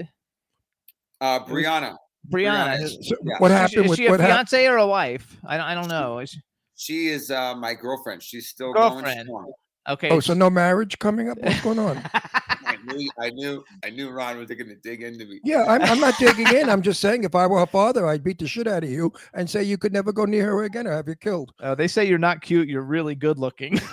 uh, 1.21 1.39
Brianna. 1.45 1.95
Brianna. 2.32 2.77
Brianna. 2.77 2.88
So 2.89 3.15
Yeah. 3.23 3.36
what 3.39 3.51
is 3.51 3.55
she- 3.58 3.60
happened 3.62 3.86
is 3.86 3.89
with 3.89 3.97
she 3.99 4.05
a 4.08 4.10
what 4.12 4.19
happened? 4.19 4.49
fiance 4.49 4.67
or 4.67 4.77
a 4.77 4.88
wife? 4.88 5.38
I 5.45 5.58
don't, 5.58 5.65
I 5.65 5.73
don't 5.75 5.88
know. 5.89 6.19
Is- 6.19 6.38
She 6.75 7.08
is 7.08 7.29
uh, 7.32 7.55
my 7.55 7.73
girlfriend. 7.73 8.23
She's 8.23 8.47
still 8.47 8.73
Girlfriend. 8.73 9.05
going 9.05 9.25
strong. 9.25 9.51
Okay. 9.88 10.10
Oh, 10.10 10.20
so 10.20 10.34
no 10.34 10.50
marriage 10.50 11.00
coming 11.00 11.30
up? 11.30 11.38
What's 11.39 11.62
going 11.62 11.80
on? 11.80 12.02
I 12.13 12.78
knew, 12.84 13.10
I 13.20 13.30
knew, 13.30 13.63
I 13.84 13.89
knew 13.89 14.10
Ron 14.10 14.38
was 14.38 14.48
going 14.48 14.68
to 14.68 14.76
dig 14.76 15.02
into 15.02 15.26
me. 15.26 15.39
Yeah, 15.44 15.65
I'm, 15.68 15.82
I'm 15.82 16.00
not 16.00 16.18
digging 16.20 16.48
in. 16.56 16.70
I'm 16.70 16.82
just 16.82 17.00
saying, 17.00 17.24
if 17.24 17.36
I 17.36 17.48
were 17.48 17.60
her 17.60 17.65
father, 17.65 18.08
I'd 18.08 18.24
beat 18.24 18.39
the 18.39 18.48
shit 18.48 18.68
out 18.68 18.84
of 18.84 18.89
you 18.89 19.12
and 19.34 19.50
say 19.50 19.63
you 19.63 19.78
could 19.78 19.94
never 19.94 20.12
go 20.12 20.26
near 20.26 20.46
her 20.46 20.63
again 20.63 20.88
or 20.88 20.92
have 20.92 21.08
you 21.08 21.15
killed. 21.15 21.54
Oh, 21.62 21.76
they 21.76 21.88
say 21.88 22.06
you're 22.06 22.18
not 22.18 22.42
cute. 22.42 22.70
You're 22.70 22.84
really 22.84 23.15
good 23.15 23.39
looking. 23.39 23.80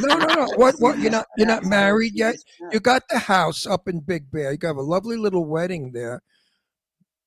No, 0.00 0.16
no, 0.16 0.26
no. 0.26 0.46
What? 0.56 0.74
What? 0.78 0.98
You're 0.98 1.12
not. 1.12 1.26
You're 1.36 1.46
not 1.46 1.64
married 1.64 2.14
yet. 2.14 2.36
You 2.72 2.80
got 2.80 3.02
the 3.08 3.18
house 3.18 3.66
up 3.66 3.88
in 3.88 4.00
Big 4.00 4.28
Bear. 4.30 4.52
You 4.52 4.58
have 4.62 4.78
a 4.78 4.82
lovely 4.82 5.16
little 5.16 5.44
wedding 5.44 5.92
there. 5.92 6.22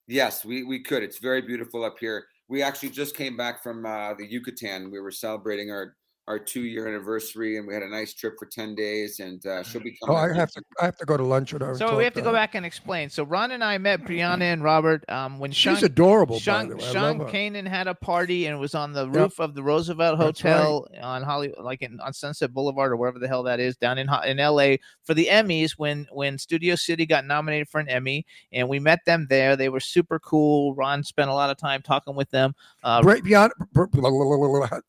Yes, 0.08 0.44
we, 0.44 0.64
we 0.64 0.82
could. 0.82 1.04
It's 1.04 1.20
very 1.20 1.42
beautiful 1.42 1.86
up 1.86 1.98
here. 2.00 2.26
We 2.48 2.64
actually 2.64 2.90
just 2.90 3.16
came 3.16 3.38
back 3.38 3.62
from 3.62 3.86
uh, 3.86 4.16
the 4.16 4.26
Yucatan. 4.26 4.90
We 4.90 5.00
were 5.00 5.12
celebrating 5.12 5.70
our, 5.70 5.96
our 6.30 6.38
two 6.38 6.62
year 6.62 6.88
anniversary, 6.88 7.58
and 7.58 7.68
we 7.68 7.74
had 7.74 7.82
a 7.82 7.90
nice 7.90 8.14
trip 8.14 8.36
for 8.38 8.46
ten 8.46 8.76
days. 8.76 9.20
And 9.20 9.44
uh, 9.48 9.64
she'll 9.64 9.82
be 9.82 9.98
coming. 10.00 10.16
Oh. 10.16 10.20
I 10.20 10.34
have 10.34 10.52
to. 10.52 10.62
I 10.80 10.86
have 10.86 10.96
to 10.98 11.06
go 11.06 11.18
to 11.18 11.24
lunch 11.24 11.52
with 11.52 11.64
her. 11.64 11.76
So 11.76 11.98
we 11.98 12.04
have 12.04 12.14
to 12.14 12.22
go 12.22 12.32
back 12.32 12.54
and 12.54 12.66
explain. 12.66 13.10
So 13.10 13.24
Ron 13.24 13.52
and 13.52 13.64
I 13.64 13.80
met 13.80 14.04
Brianna 14.06 14.44
and 14.44 14.64
Robert 14.64 15.04
um, 15.10 15.40
when 15.40 15.52
She's 15.52 15.80
Sean, 15.80 15.84
adorable. 15.86 16.36
by 16.36 16.40
Sean, 16.40 16.70
the 16.70 16.76
way. 16.78 16.94
Sean. 16.94 17.20
Kanan 17.22 17.68
had 17.68 17.88
a 17.88 17.96
party 17.96 18.46
and 18.46 18.60
was 18.60 18.76
on 18.76 18.94
the 18.94 19.08
Yep. 19.08 19.16
roof 19.16 19.40
of 19.40 19.56
the 19.56 19.64
Roosevelt 19.64 20.20
That's 20.20 20.44
right. 20.44 20.54
Hotel 20.56 20.88
on 21.02 21.24
Holly, 21.24 21.52
like 21.60 21.82
in, 21.82 22.00
on 22.00 22.14
Sunset 22.14 22.54
Boulevard 22.54 22.92
or 22.92 22.98
wherever 22.98 23.18
the 23.18 23.28
hell 23.28 23.42
that 23.44 23.60
is, 23.60 23.76
down 23.76 23.98
in 23.98 24.08
in 24.26 24.40
L.A. 24.40 24.80
for 25.04 25.16
the 25.16 25.26
Emmys 25.26 25.72
when 25.78 26.08
when 26.12 26.38
Studio 26.38 26.76
City 26.76 27.08
got 27.08 27.26
nominated 27.26 27.68
for 27.68 27.80
an 27.80 27.90
Emmy, 27.90 28.24
and 28.54 28.70
we 28.70 28.78
met 28.78 29.00
them 29.06 29.26
there. 29.32 29.56
They 29.56 29.70
were 29.70 29.80
super 29.80 30.20
cool. 30.20 30.76
Ron 30.76 31.04
spent 31.04 31.32
a 31.32 31.34
lot 31.34 31.50
of 31.50 31.58
time 31.58 31.82
talking 31.82 32.16
with 32.16 32.30
them. 32.30 32.54
Uh, 32.84 33.02
blah, 33.02 33.50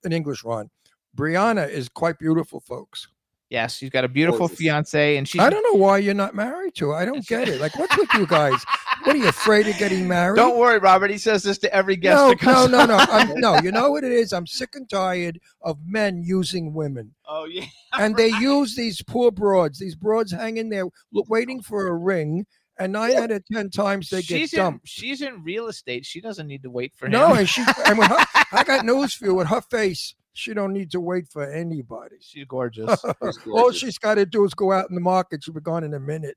in 0.05 0.13
English, 0.13 0.45
Ron. 0.45 0.69
Brianna 1.17 1.69
is 1.69 1.89
quite 1.89 2.19
beautiful, 2.19 2.61
folks. 2.61 3.09
yes, 3.49 3.77
she's 3.77 3.91
got 3.91 4.05
a 4.05 4.09
beautiful 4.09 4.47
Gorgeous. 4.47 4.59
fiance, 4.59 5.17
and 5.17 5.29
she. 5.29 5.39
I 5.39 5.51
don't 5.51 5.63
know 5.65 5.79
why 5.79 5.99
you're 5.99 6.15
not 6.15 6.35
married 6.35 6.75
to 6.77 6.91
her. 6.91 6.95
I 6.95 7.05
don't 7.05 7.27
get 7.27 7.49
it. 7.49 7.61
Like, 7.61 7.77
what's 7.79 7.97
with 7.97 8.13
you 8.15 8.27
guys? 8.39 8.65
What 9.05 9.17
are 9.17 9.19
you 9.19 9.29
afraid 9.29 9.67
of 9.67 9.77
getting 9.79 10.07
married? 10.07 10.37
Don't 10.37 10.59
worry, 10.59 10.79
Robert. 10.79 11.11
He 11.11 11.19
says 11.19 11.43
this 11.43 11.59
to 11.59 11.75
every 11.75 11.97
guest. 11.97 12.17
no, 12.17 12.29
that 12.29 12.43
no, 12.43 12.53
comes 12.53 12.71
no, 12.71 12.81
on. 12.81 12.89
no, 12.89 12.97
I'm, 12.99 13.41
no. 13.41 13.59
You 13.61 13.73
know 13.73 13.91
what 13.91 14.05
it 14.05 14.13
is? 14.13 14.33
I'm 14.33 14.47
sick 14.47 14.71
and 14.75 14.89
tired 14.89 15.41
of 15.63 15.79
men 15.87 16.23
using 16.23 16.75
women, 16.75 17.15
Oh 17.27 17.47
yeah. 17.47 17.65
and 17.99 18.15
they 18.17 18.29
use 18.29 18.77
these 18.77 19.03
poor 19.03 19.31
broads. 19.31 19.79
These 19.79 19.95
broads 19.97 20.31
hanging 20.33 20.69
there, 20.69 20.87
waiting 21.13 21.59
oh. 21.61 21.63
for 21.63 21.89
a 21.89 21.97
ring, 21.97 22.47
and 22.79 22.93
nine 22.93 23.17
out 23.17 23.31
of 23.31 23.43
ten 23.47 23.71
times 23.71 24.11
they 24.11 24.19
get 24.19 24.39
she's 24.39 24.53
in, 24.53 24.59
dumped. 24.59 24.87
she's 24.87 25.23
in 25.23 25.43
real 25.43 25.67
estate. 25.69 26.05
She 26.07 26.21
doesn't 26.21 26.47
need 26.47 26.63
to 26.63 26.71
wait 26.71 26.93
for 26.95 27.07
him. 27.07 27.13
No, 27.13 27.35
and 27.35 27.49
she 27.49 27.65
and 27.87 27.99
with 27.99 28.09
her, 28.09 28.25
I 28.53 28.65
got 28.65 28.85
news 28.85 29.15
for 29.15 29.25
you. 29.27 29.35
With 29.35 29.49
her 29.49 29.61
face, 29.63 30.15
she 30.33 30.55
don't 30.55 30.73
need 30.73 30.91
to 30.93 31.01
wait 31.01 31.27
for 31.29 31.45
anybody. 31.51 32.17
she's 32.21 32.45
gorgeous. 32.47 32.89
She's 33.23 33.39
All 33.53 33.73
she's 33.73 33.99
got 33.99 34.15
to 34.15 34.27
do 34.27 34.45
is 34.45 34.55
go 34.55 34.73
out 34.73 34.89
in 34.89 34.95
the 34.95 35.01
market. 35.01 35.43
She'll 35.45 35.55
be 35.55 35.61
gone 35.61 35.85
in 35.85 35.95
a 35.95 36.01
minute. 36.01 36.37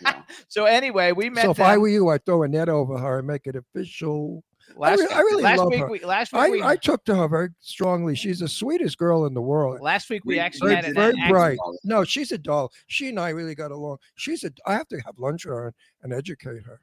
Yeah. 0.00 0.22
so 0.48 0.64
anyway, 0.66 1.10
we 1.12 1.28
met 1.28 1.44
So 1.44 1.50
if 1.52 1.56
them 1.56 1.66
I 1.66 1.76
were 1.76 1.88
you, 1.88 2.08
I'd 2.10 2.24
throw 2.24 2.42
a 2.44 2.48
net 2.48 2.68
over 2.68 2.96
her 2.98 3.18
and 3.18 3.26
make 3.26 3.46
it 3.48 3.56
official. 3.56 4.44
last, 4.76 5.00
re- 5.00 5.08
I 5.12 5.20
really 5.20 5.42
last 5.42 5.58
love 5.58 5.70
week. 5.70 5.80
her. 5.80 5.88
We, 5.90 5.98
last 6.04 6.32
week, 6.32 6.40
I, 6.42 6.50
we, 6.50 6.62
I 6.62 6.76
took 6.76 7.04
to 7.06 7.16
her 7.16 7.26
very 7.26 7.48
strongly. 7.60 8.14
She's 8.14 8.38
the 8.38 8.46
sweetest 8.48 8.96
girl 8.98 9.26
in 9.26 9.34
the 9.34 9.40
world. 9.42 9.80
last 9.80 10.08
week 10.10 10.24
we 10.24 10.34
We- 10.34 10.38
actually 10.40 10.68
Very, 10.74 10.76
had 10.76 10.84
an 10.84 10.94
very 10.94 11.14
act- 11.20 11.30
bright. 11.32 11.58
No, 11.82 12.04
she's 12.04 12.30
a 12.30 12.38
doll. 12.38 12.70
She 12.86 13.08
and 13.08 13.18
I 13.18 13.30
really 13.30 13.56
got 13.56 13.72
along. 13.72 13.96
She's 14.14 14.44
a. 14.44 14.52
I 14.66 14.74
have 14.74 14.86
to 14.88 14.98
have 15.04 15.18
lunch 15.18 15.46
with 15.46 15.54
her 15.54 15.66
and, 15.66 15.74
and 16.02 16.12
educate 16.12 16.62
her. 16.62 16.80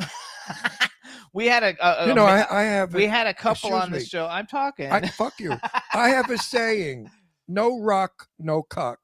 we 1.32 1.46
had 1.46 1.62
a, 1.62 1.74
a, 1.80 2.04
a 2.04 2.08
You 2.08 2.14
know, 2.14 2.24
ma- 2.26 2.44
I, 2.50 2.60
I 2.60 2.62
have. 2.64 2.94
we 2.94 3.04
a- 3.06 3.08
had 3.10 3.26
a 3.26 3.34
couple 3.34 3.72
on 3.74 3.88
excuse 3.88 4.04
the 4.04 4.08
show. 4.08 4.26
I'm 4.26 4.46
talking. 4.46 4.90
I, 4.90 5.00
fuck 5.08 5.38
you. 5.40 5.56
I 5.92 6.08
have 6.10 6.30
a 6.30 6.38
saying: 6.38 7.10
no 7.48 7.80
rock, 7.80 8.26
no 8.38 8.62
cock. 8.62 8.98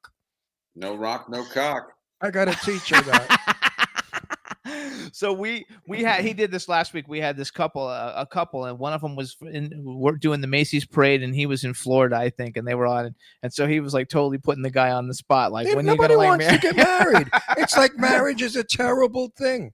No 0.76 0.94
rock, 0.96 1.28
no 1.28 1.44
cock. 1.44 1.88
I 2.20 2.30
got 2.30 2.46
to 2.46 2.54
teach 2.64 2.88
her 2.90 3.00
that. 3.02 3.60
so 5.12 5.32
we 5.32 5.66
we 5.86 6.02
had 6.02 6.24
he 6.24 6.32
did 6.32 6.50
this 6.50 6.68
last 6.68 6.94
week. 6.94 7.06
We 7.06 7.20
had 7.20 7.36
this 7.36 7.50
couple, 7.50 7.86
uh, 7.86 8.14
a 8.16 8.26
couple, 8.26 8.64
and 8.64 8.78
one 8.78 8.92
of 8.92 9.00
them 9.02 9.14
was 9.14 9.36
in 9.42 9.70
we're 9.84 10.12
doing 10.12 10.40
the 10.40 10.46
Macy's 10.46 10.86
parade, 10.86 11.22
and 11.22 11.34
he 11.34 11.46
was 11.46 11.64
in 11.64 11.74
Florida, 11.74 12.16
I 12.16 12.30
think, 12.30 12.56
and 12.56 12.66
they 12.66 12.74
were 12.74 12.86
on, 12.86 13.14
and 13.42 13.52
so 13.52 13.66
he 13.66 13.80
was 13.80 13.92
like 13.94 14.08
totally 14.08 14.38
putting 14.38 14.62
the 14.62 14.70
guy 14.70 14.90
on 14.90 15.06
the 15.06 15.14
spot, 15.14 15.52
like 15.52 15.66
If 15.68 15.76
when 15.76 15.84
you 15.84 15.92
nobody 15.92 16.14
gonna 16.14 16.28
like 16.28 16.28
wants 16.40 16.46
marry? 16.46 16.58
to 16.58 16.62
get 16.72 16.76
married. 16.76 17.28
It's 17.58 17.76
like 17.76 17.92
marriage 17.98 18.42
is 18.42 18.56
a 18.56 18.64
terrible 18.64 19.32
thing. 19.36 19.72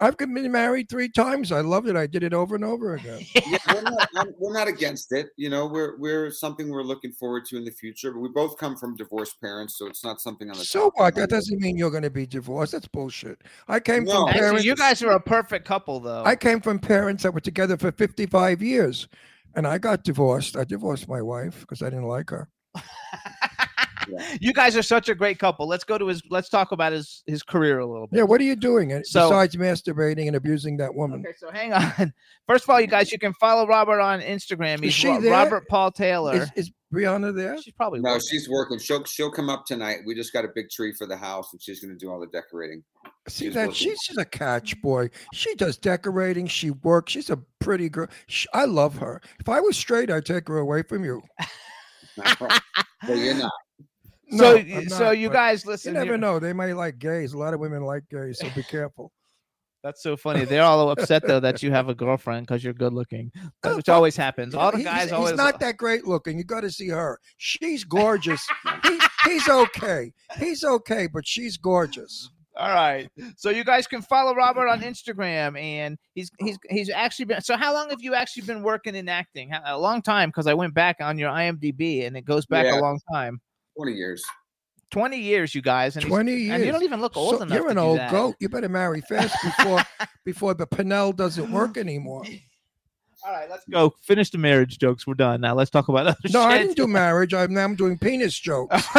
I've 0.00 0.16
been 0.16 0.32
married 0.52 0.88
three 0.88 1.08
times. 1.08 1.50
I 1.50 1.60
loved 1.60 1.88
it. 1.88 1.96
I 1.96 2.06
did 2.06 2.22
it 2.22 2.32
over 2.32 2.54
and 2.54 2.64
over 2.64 2.94
again. 2.94 3.24
Yeah, 3.48 3.58
we're 3.74 3.82
not, 3.82 4.26
we're 4.38 4.52
not 4.52 4.68
against 4.68 5.12
it. 5.12 5.28
You 5.36 5.48
know, 5.50 5.66
we're 5.66 5.96
we're 5.98 6.30
something 6.30 6.68
we're 6.68 6.82
looking 6.82 7.12
forward 7.12 7.44
to 7.46 7.56
in 7.56 7.64
the 7.64 7.70
future. 7.70 8.12
But 8.12 8.20
we 8.20 8.28
both 8.28 8.56
come 8.58 8.76
from 8.76 8.94
divorced 8.96 9.40
parents, 9.40 9.76
so 9.78 9.86
it's 9.86 10.04
not 10.04 10.20
something 10.20 10.50
on 10.50 10.56
the. 10.58 10.64
So 10.64 10.92
what? 10.96 11.14
That 11.14 11.30
doesn't 11.30 11.60
mean 11.60 11.76
you're 11.76 11.90
going 11.90 12.02
to 12.02 12.10
be 12.10 12.26
divorced. 12.26 12.72
That's 12.72 12.86
bullshit. 12.88 13.42
I 13.68 13.80
came 13.80 14.04
No. 14.04 14.12
from 14.12 14.28
Actually, 14.28 14.40
parents. 14.40 14.64
you 14.66 14.76
guys 14.76 15.02
are 15.02 15.12
a 15.12 15.20
perfect 15.20 15.66
couple, 15.66 15.98
though. 16.00 16.22
I 16.24 16.36
came 16.36 16.60
from 16.60 16.78
parents 16.78 17.22
that 17.22 17.32
were 17.34 17.40
together 17.40 17.76
for 17.76 17.90
55 17.90 18.62
years, 18.62 19.08
and 19.54 19.66
I 19.66 19.78
got 19.78 20.04
divorced. 20.04 20.56
I 20.56 20.64
divorced 20.64 21.08
my 21.08 21.22
wife 21.22 21.60
because 21.60 21.82
I 21.82 21.86
didn't 21.90 22.06
like 22.08 22.30
her. 22.30 22.48
you 24.40 24.52
guys 24.52 24.76
are 24.76 24.82
such 24.82 25.08
a 25.08 25.14
great 25.14 25.38
couple. 25.38 25.66
Let's 25.66 25.84
go 25.84 25.98
to 25.98 26.06
his. 26.06 26.22
Let's 26.30 26.48
talk 26.48 26.72
about 26.72 26.92
his 26.92 27.22
his 27.26 27.42
career 27.42 27.78
a 27.80 27.86
little 27.86 28.06
bit. 28.06 28.18
Yeah, 28.18 28.22
what 28.24 28.40
are 28.40 28.44
you 28.44 28.56
doing 28.56 28.90
So- 29.04 29.28
besides 29.28 29.56
masturbating 29.56 30.26
and 30.26 30.36
abusing 30.36 30.76
that 30.78 30.94
woman? 30.94 31.20
Okay, 31.26 31.34
so 31.38 31.50
hang 31.50 31.72
on. 31.72 32.12
First 32.48 32.64
of 32.64 32.70
all, 32.70 32.80
you 32.80 32.86
guys, 32.86 33.12
you 33.12 33.18
can 33.18 33.34
follow 33.34 33.66
Robert 33.66 34.00
on 34.00 34.20
Instagram. 34.20 34.82
He's 34.82 34.94
she 34.94 35.08
Ro- 35.08 35.20
there? 35.20 35.32
Robert 35.32 35.68
Paul 35.68 35.90
Taylor. 35.92 36.34
Is, 36.34 36.50
is 36.56 36.72
Brianna 36.92 37.34
there? 37.36 37.60
she's 37.60 37.74
probably 37.74 38.00
No, 38.00 38.12
working. 38.12 38.26
she's 38.30 38.48
working. 38.48 38.78
She'll 38.78 39.04
she'll 39.04 39.30
come 39.30 39.50
up 39.50 39.66
tonight. 39.66 39.98
We 40.06 40.14
just 40.14 40.32
got 40.32 40.46
a 40.46 40.48
big 40.54 40.70
tree 40.70 40.92
for 40.92 41.06
the 41.06 41.16
house, 41.18 41.52
and 41.52 41.60
she's 41.60 41.80
going 41.80 41.92
to 41.92 41.98
do 41.98 42.10
all 42.10 42.18
the 42.18 42.26
decorating. 42.28 42.82
See 43.28 43.44
She's 43.46 43.54
that 43.54 43.68
working. 43.68 43.74
she's 43.74 43.98
she's 44.02 44.16
a 44.16 44.24
catch 44.24 44.80
boy. 44.80 45.10
She 45.34 45.54
does 45.56 45.76
decorating. 45.76 46.46
She 46.46 46.70
works. 46.70 47.12
She's 47.12 47.28
a 47.28 47.38
pretty 47.58 47.90
girl. 47.90 48.06
Sh 48.28 48.46
I 48.54 48.64
love 48.64 48.96
her. 48.96 49.20
If 49.38 49.50
I 49.50 49.60
was 49.60 49.76
straight, 49.76 50.10
I'd 50.10 50.24
take 50.24 50.48
her 50.48 50.56
away 50.56 50.82
from 50.82 51.04
you. 51.04 51.20
well, 52.40 52.58
you're 53.08 53.34
not. 53.34 53.52
So 54.30 54.36
No, 54.36 54.54
y- 54.54 54.74
I'm 54.76 54.88
so 54.88 55.10
you 55.10 55.30
guys 55.30 55.64
listen. 55.66 55.94
You 55.94 56.00
never 56.00 56.12
here. 56.12 56.18
know. 56.18 56.38
They 56.38 56.52
might 56.52 56.72
like 56.74 56.98
gays. 56.98 57.32
A 57.32 57.38
lot 57.38 57.54
of 57.54 57.60
women 57.60 57.82
like 57.82 58.04
gays, 58.10 58.38
so 58.38 58.48
be 58.54 58.62
careful. 58.62 59.12
That's 59.84 60.02
so 60.02 60.16
funny. 60.16 60.44
They're 60.44 60.64
all 60.64 60.90
upset 60.90 61.22
though 61.26 61.38
that 61.40 61.62
you 61.62 61.70
have 61.70 61.88
a 61.88 61.94
girlfriend 61.94 62.46
because 62.46 62.64
you're 62.64 62.72
good 62.74 62.92
looking, 62.92 63.30
which 63.64 63.88
always 63.88 64.16
happens. 64.16 64.54
All 64.54 64.72
the 64.72 64.78
He's- 64.78 64.90
guys 64.92 65.02
he's, 65.04 65.12
always. 65.12 65.34
not 65.36 65.60
that 65.60 65.76
great 65.76 66.04
looking. 66.06 66.36
You 66.36 66.44
got 66.44 66.62
to 66.62 66.70
see 66.70 66.88
her. 66.88 67.20
She's 67.36 67.84
gorgeous. 67.84 68.44
he, 68.84 68.98
he's 69.24 69.48
okay. 69.48 70.12
He's 70.38 70.64
okay, 70.64 71.06
but 71.12 71.26
she's 71.26 71.56
gorgeous. 71.56 72.28
All 72.56 72.74
right. 72.74 73.08
So 73.36 73.50
you 73.50 73.62
guys 73.62 73.86
can 73.86 74.02
follow 74.02 74.34
Robert 74.34 74.66
on 74.66 74.80
Instagram, 74.80 75.56
and 75.56 75.96
he's 76.14 76.28
he's 76.40 76.58
he's 76.68 76.90
actually 76.90 77.26
been. 77.26 77.40
So 77.40 77.56
how 77.56 77.72
long 77.72 77.88
have 77.90 78.02
you 78.02 78.16
actually 78.16 78.46
been 78.46 78.64
working 78.64 78.96
in 78.96 79.08
acting? 79.08 79.52
A 79.64 79.78
long 79.78 80.02
time, 80.02 80.30
because 80.30 80.48
I 80.48 80.54
went 80.54 80.74
back 80.74 80.96
on 81.00 81.18
your 81.18 81.30
IMDb, 81.30 82.04
and 82.04 82.16
it 82.16 82.24
goes 82.24 82.46
back 82.46 82.64
Yeah. 82.66 82.80
a 82.80 82.82
long 82.82 82.98
time. 83.12 83.40
Twenty 83.78 83.92
years. 83.92 84.24
Twenty 84.90 85.18
years, 85.20 85.54
you 85.54 85.62
guys, 85.62 85.96
and 85.96 86.04
Twenty 86.06 86.32
years. 86.34 86.54
and 86.56 86.64
you 86.64 86.72
don't 86.72 86.82
even 86.82 87.00
look 87.00 87.16
old 87.16 87.36
So 87.36 87.42
enough. 87.42 87.54
You're 87.54 87.64
to 87.64 87.70
an 87.70 87.76
do 87.76 87.80
old 87.82 87.98
that. 87.98 88.10
goat. 88.10 88.34
You 88.40 88.48
better 88.48 88.68
marry 88.68 89.00
fast 89.02 89.36
before 89.44 89.82
before 90.24 90.54
the 90.54 90.66
Pinel 90.66 91.14
doesn't 91.14 91.50
work 91.52 91.76
anymore. 91.76 92.24
All 93.26 93.32
right, 93.32 93.50
let's 93.50 93.64
go. 93.68 93.94
Finish 94.02 94.30
the 94.30 94.38
marriage 94.38 94.78
jokes. 94.78 95.06
We're 95.06 95.14
done 95.14 95.40
now. 95.40 95.54
Let's 95.54 95.70
talk 95.70 95.88
about 95.88 96.06
other 96.06 96.16
No, 96.32 96.40
I 96.42 96.56
didn't 96.58 96.76
do 96.76 96.86
marriage. 96.86 97.34
I'm 97.34 97.52
now 97.52 97.64
I'm 97.64 97.74
doing 97.74 97.98
penis 97.98 98.38
jokes. 98.38 98.74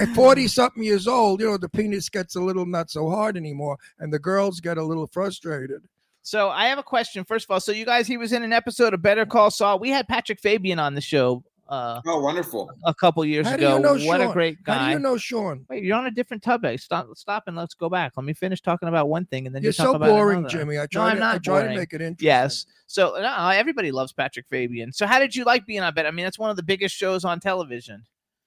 At 0.00 0.08
40 0.14 0.48
something 0.48 0.82
years 0.82 1.06
old, 1.06 1.40
you 1.40 1.46
know, 1.48 1.56
the 1.56 1.68
penis 1.68 2.08
gets 2.08 2.34
a 2.34 2.40
little 2.40 2.66
not 2.66 2.90
so 2.90 3.08
hard 3.10 3.36
anymore, 3.36 3.78
and 4.00 4.12
the 4.12 4.18
girls 4.18 4.58
get 4.60 4.76
a 4.78 4.82
little 4.82 5.06
frustrated. 5.06 5.82
So 6.22 6.48
I 6.48 6.66
have 6.66 6.78
a 6.78 6.82
question. 6.82 7.22
First 7.24 7.44
of 7.46 7.50
all, 7.52 7.60
so 7.60 7.70
you 7.70 7.84
guys, 7.84 8.06
he 8.06 8.16
was 8.16 8.32
in 8.32 8.42
an 8.42 8.52
episode 8.52 8.92
of 8.94 9.02
Better 9.02 9.24
Call 9.26 9.50
Saul. 9.50 9.78
We 9.78 9.90
had 9.90 10.08
Patrick 10.08 10.40
Fabian 10.40 10.78
on 10.80 10.94
the 10.94 11.00
show 11.00 11.44
uh, 11.68 12.00
Oh, 12.06 12.20
wonderful. 12.20 12.70
a 12.84 12.92
couple 12.94 13.24
years 13.24 13.46
How 13.46 13.56
do 13.56 13.66
ago. 13.66 13.76
you 13.76 13.82
know 13.82 14.06
what 14.06 14.20
a 14.20 14.24
Sean? 14.24 14.32
great 14.32 14.58
How 14.66 14.74
do 14.74 14.78
guy. 14.80 14.92
you 14.92 14.98
know 14.98 15.16
Sean? 15.16 15.64
Wait, 15.68 15.82
you're 15.84 15.96
on 15.96 16.06
a 16.06 16.10
different 16.10 16.42
topic. 16.42 16.78
Stop, 16.80 17.08
stop, 17.16 17.44
and 17.46 17.56
let's 17.56 17.74
go 17.74 17.88
back. 17.88 18.12
Let 18.16 18.24
me 18.24 18.34
finish 18.34 18.60
talking 18.60 18.88
about 18.88 19.08
one 19.08 19.24
thing, 19.26 19.46
and 19.46 19.54
then 19.54 19.62
You're 19.62 19.70
you 19.70 19.74
talk 19.74 19.94
so 19.94 19.98
boring, 19.98 20.40
another. 20.40 20.58
Jimmy. 20.58 20.76
I 20.78 20.82
No, 20.82 20.86
try 20.86 21.10
I'm 21.10 21.16
to 21.16 21.22
I 21.24 21.32
not 21.32 21.42
try 21.42 21.62
to 21.62 21.68
make 21.74 21.92
it 21.92 22.00
interesting. 22.02 22.26
Yes. 22.26 22.66
So 22.86 23.14
no, 23.20 23.48
everybody 23.48 23.90
loves 23.92 24.12
Patrick 24.12 24.46
Fabian. 24.48 24.92
So 24.92 25.06
how 25.06 25.18
did 25.18 25.34
you 25.34 25.44
like 25.44 25.64
being 25.66 25.80
on 25.80 25.94
Bet? 25.94 26.06
I 26.06 26.10
mean, 26.10 26.24
that's 26.24 26.38
one 26.38 26.50
of 26.50 26.56
the 26.56 26.62
biggest 26.62 26.94
shows 26.94 27.24
on 27.24 27.40
television. 27.40 28.04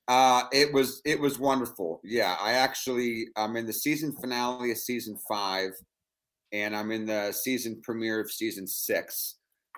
Uh, 0.08 0.44
it 0.54 0.72
was 0.74 1.02
it 1.04 1.20
was 1.20 1.38
wonderful. 1.40 2.00
Yeah, 2.04 2.38
I 2.40 2.54
actually 2.54 3.28
I'm 3.36 3.56
in 3.58 3.66
the 3.66 3.74
season 3.74 4.14
finale 4.22 4.72
of 4.72 4.78
season 4.78 5.18
five, 5.28 5.72
and 6.54 6.76
I'm 6.76 6.92
in 6.92 7.06
the 7.06 7.32
season 7.34 7.82
premiere 7.84 8.22
of 8.22 8.32
season 8.32 8.68
six. 8.68 9.36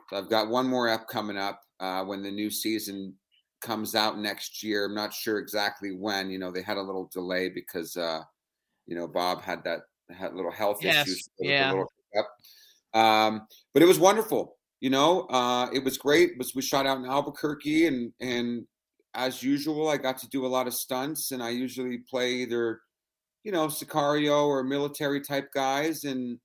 So 0.09 0.17
I've 0.17 0.29
got 0.29 0.49
one 0.49 0.67
more 0.67 0.89
up 0.89 1.07
coming 1.07 1.37
up 1.37 1.61
uh, 1.79 2.03
when 2.03 2.21
the 2.21 2.31
new 2.31 2.49
season 2.51 3.15
comes 3.61 3.95
out 3.95 4.19
next 4.19 4.63
year. 4.63 4.85
I'm 4.85 4.95
not 4.95 5.13
sure 5.13 5.37
exactly 5.37 5.91
when. 5.91 6.29
You 6.29 6.39
know, 6.39 6.51
they 6.51 6.61
had 6.61 6.77
a 6.77 6.81
little 6.81 7.09
delay 7.13 7.49
because 7.49 7.95
uh, 7.97 8.21
you 8.85 8.95
know 8.95 9.07
Bob 9.07 9.41
had 9.41 9.63
that 9.63 9.81
had 10.09 10.33
little 10.35 10.51
health 10.51 10.79
Yes, 10.81 11.07
issues. 11.07 11.25
so 11.25 11.31
it 11.39 11.43
was 11.43 11.49
a 11.49 11.53
yeah. 11.53 11.69
little 11.71 11.91
hiccup. 12.13 12.27
Um, 12.93 13.47
but 13.73 13.83
it 13.83 13.87
was 13.87 13.99
wonderful. 13.99 14.57
You 14.79 14.89
know, 14.89 15.21
uh, 15.23 15.69
it 15.73 15.83
was 15.83 15.97
great. 15.97 16.31
It 16.31 16.37
was 16.37 16.55
we 16.55 16.61
shot 16.61 16.85
out 16.85 16.97
in 16.97 17.05
Albuquerque, 17.05 17.87
and 17.87 18.13
and 18.21 18.65
as 19.13 19.43
usual, 19.43 19.89
I 19.89 19.97
got 19.97 20.17
to 20.19 20.29
do 20.29 20.45
a 20.45 20.47
lot 20.47 20.67
of 20.67 20.73
stunts, 20.73 21.31
and 21.31 21.43
I 21.43 21.49
usually 21.49 21.99
play 22.09 22.33
either, 22.33 22.79
you 23.43 23.51
know, 23.51 23.67
Sicario 23.67 24.47
or 24.47 24.63
military 24.63 25.21
type 25.21 25.49
guys. 25.53 26.03
And 26.03 26.39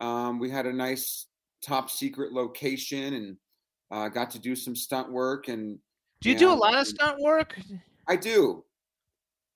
um, 0.00 0.38
we 0.38 0.50
had 0.50 0.66
a 0.66 0.72
nice 0.72 1.26
top 1.62 1.90
secret 1.90 2.32
location, 2.32 3.14
and 3.14 3.36
uh, 3.90 4.08
got 4.08 4.30
to 4.32 4.38
do 4.38 4.56
some 4.56 4.74
stunt 4.74 5.12
work. 5.12 5.48
And 5.48 5.78
Do 6.20 6.30
you 6.30 6.38
do 6.38 6.50
a 6.50 6.54
lot 6.54 6.74
of 6.74 6.86
stunt 6.86 7.20
work? 7.20 7.58
I 8.08 8.16
do, 8.16 8.64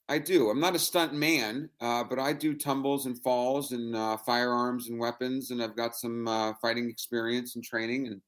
I 0.09 0.19
do. 0.19 0.51
I'm 0.51 0.61
not 0.61 0.75
a 0.75 0.79
stunt 0.79 1.15
man, 1.15 1.71
uh, 1.81 2.05
but 2.05 2.19
I 2.19 2.33
do 2.33 2.55
tumbles 2.55 3.07
and 3.07 3.21
falls 3.23 3.73
and 3.73 3.95
uh, 3.97 4.17
firearms 4.19 4.89
and 4.89 4.99
weapons, 4.99 5.51
and 5.51 5.63
I've 5.63 5.77
got 5.77 5.97
some 5.97 6.27
uh, 6.29 6.53
fighting 6.61 6.89
experience 6.91 7.55
and 7.55 7.65
training. 7.65 8.09
And 8.09 8.21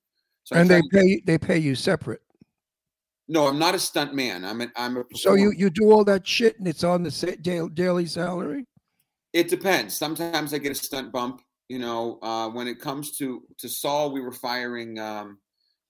so 0.45 0.57
And 0.57 0.69
they 0.71 0.81
to- 0.81 0.89
pay 0.93 1.23
they 1.27 1.39
pay 1.39 1.59
you 1.59 1.75
separate. 1.75 2.23
No, 3.29 3.47
I'm 3.47 3.59
not 3.59 3.75
a 3.75 3.79
stunt 3.79 4.15
man. 4.15 4.45
I'm 4.45 4.61
a, 4.63 4.67
I'm 4.77 4.97
a. 4.97 5.05
So 5.15 5.35
you 5.35 5.53
you 5.57 5.71
do 5.71 5.91
all 5.93 6.05
that 6.05 6.27
shit 6.27 6.59
and 6.59 6.67
it's 6.67 6.85
on 6.85 7.03
the 7.03 7.11
sa- 7.11 7.37
daily, 7.41 7.71
daily 7.71 8.07
salary. 8.07 8.67
It 9.33 9.49
depends. 9.49 9.97
Sometimes 9.97 10.53
I 10.53 10.59
get 10.59 10.73
a 10.73 10.75
stunt 10.75 11.13
bump. 11.13 11.41
You 11.69 11.79
know, 11.79 12.19
uh, 12.23 12.49
when 12.51 12.67
it 12.67 12.81
comes 12.81 13.17
to 13.19 13.43
to 13.59 13.69
Saul, 13.69 14.13
we 14.13 14.21
were 14.21 14.33
firing, 14.33 14.99
um, 14.99 15.39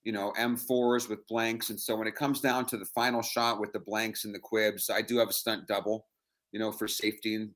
you 0.03 0.11
know, 0.11 0.33
M4s 0.39 1.07
with 1.09 1.25
blanks, 1.27 1.69
and 1.69 1.79
so 1.79 1.95
when 1.95 2.07
it 2.07 2.15
comes 2.15 2.41
down 2.41 2.65
to 2.67 2.77
the 2.77 2.85
final 2.85 3.21
shot 3.21 3.59
with 3.59 3.71
the 3.73 3.79
blanks 3.79 4.25
and 4.25 4.33
the 4.35 4.39
squibs, 4.39 4.89
I 4.89 5.01
do 5.01 5.17
have 5.17 5.29
a 5.29 5.33
stunt 5.33 5.67
double. 5.67 6.07
You 6.51 6.59
know, 6.59 6.71
for 6.71 6.87
safety 6.87 7.35
and 7.35 7.51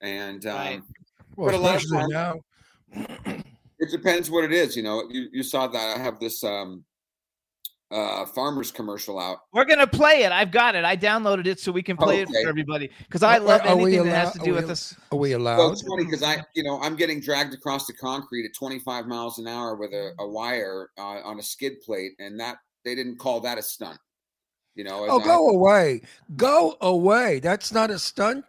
and 0.00 0.46
um, 0.46 0.56
Right. 0.56 0.82
Well, 1.36 1.46
But 1.50 1.54
a 1.54 1.58
lot 1.58 1.84
of 1.84 1.90
times- 1.90 2.08
now. 2.10 2.40
it 3.78 3.90
depends 3.90 4.30
what 4.30 4.44
it 4.44 4.52
is. 4.52 4.76
You 4.76 4.82
know, 4.82 5.04
you 5.10 5.28
you 5.32 5.42
saw 5.42 5.66
that 5.68 5.96
I 5.96 6.02
have 6.02 6.18
this 6.18 6.42
um, 6.42 6.84
uh, 7.90 8.24
farmers 8.26 8.70
commercial 8.70 9.18
out. 9.18 9.38
We're 9.52 9.64
gonna 9.64 9.86
play 9.86 10.22
it. 10.22 10.32
I've 10.32 10.50
got 10.52 10.74
it. 10.74 10.84
I 10.84 10.96
downloaded 10.96 11.46
it 11.46 11.58
so 11.60 11.72
we 11.72 11.82
can 11.82 11.96
play 11.96 12.20
it 12.20 12.28
for 12.28 12.48
everybody 12.48 12.90
because 13.06 13.22
I 13.22 13.38
love 13.38 13.60
are 13.64 13.76
we 13.76 13.82
anything 13.96 14.06
that 14.06 14.26
has 14.26 14.32
to 14.34 14.38
do 14.40 14.52
with 14.52 14.62
al- 14.62 14.68
this. 14.68 14.94
Are 15.12 15.18
we 15.18 15.30
Well, 15.30 15.40
allowed? 15.42 15.72
it's 15.72 15.82
funny 15.82 16.04
because 16.04 16.22
I, 16.22 16.44
you 16.54 16.62
know, 16.62 16.80
I'm 16.80 16.94
getting 16.96 17.20
dragged 17.20 17.52
across 17.54 17.86
the 17.86 17.92
concrete 17.94 18.44
at 18.46 18.54
25 18.54 19.06
miles 19.06 19.38
an 19.38 19.48
hour 19.48 19.74
with 19.74 19.92
a, 19.92 20.12
a 20.20 20.28
wire 20.28 20.90
uh, 20.98 21.20
on 21.24 21.38
a 21.38 21.42
skid 21.42 21.80
plate, 21.82 22.12
and 22.18 22.38
that 22.38 22.58
they 22.84 22.94
didn't 22.94 23.18
call 23.18 23.40
that 23.40 23.58
a 23.58 23.62
stunt. 23.62 23.98
You 24.76 24.84
know, 24.84 25.04
as 25.04 25.10
Oh, 25.10 25.20
I- 25.20 25.24
go 25.24 25.48
away. 25.50 26.02
Go 26.36 26.76
away. 26.80 27.40
That's 27.40 27.72
not 27.72 27.90
a 27.90 27.98
stunt. 27.98 28.44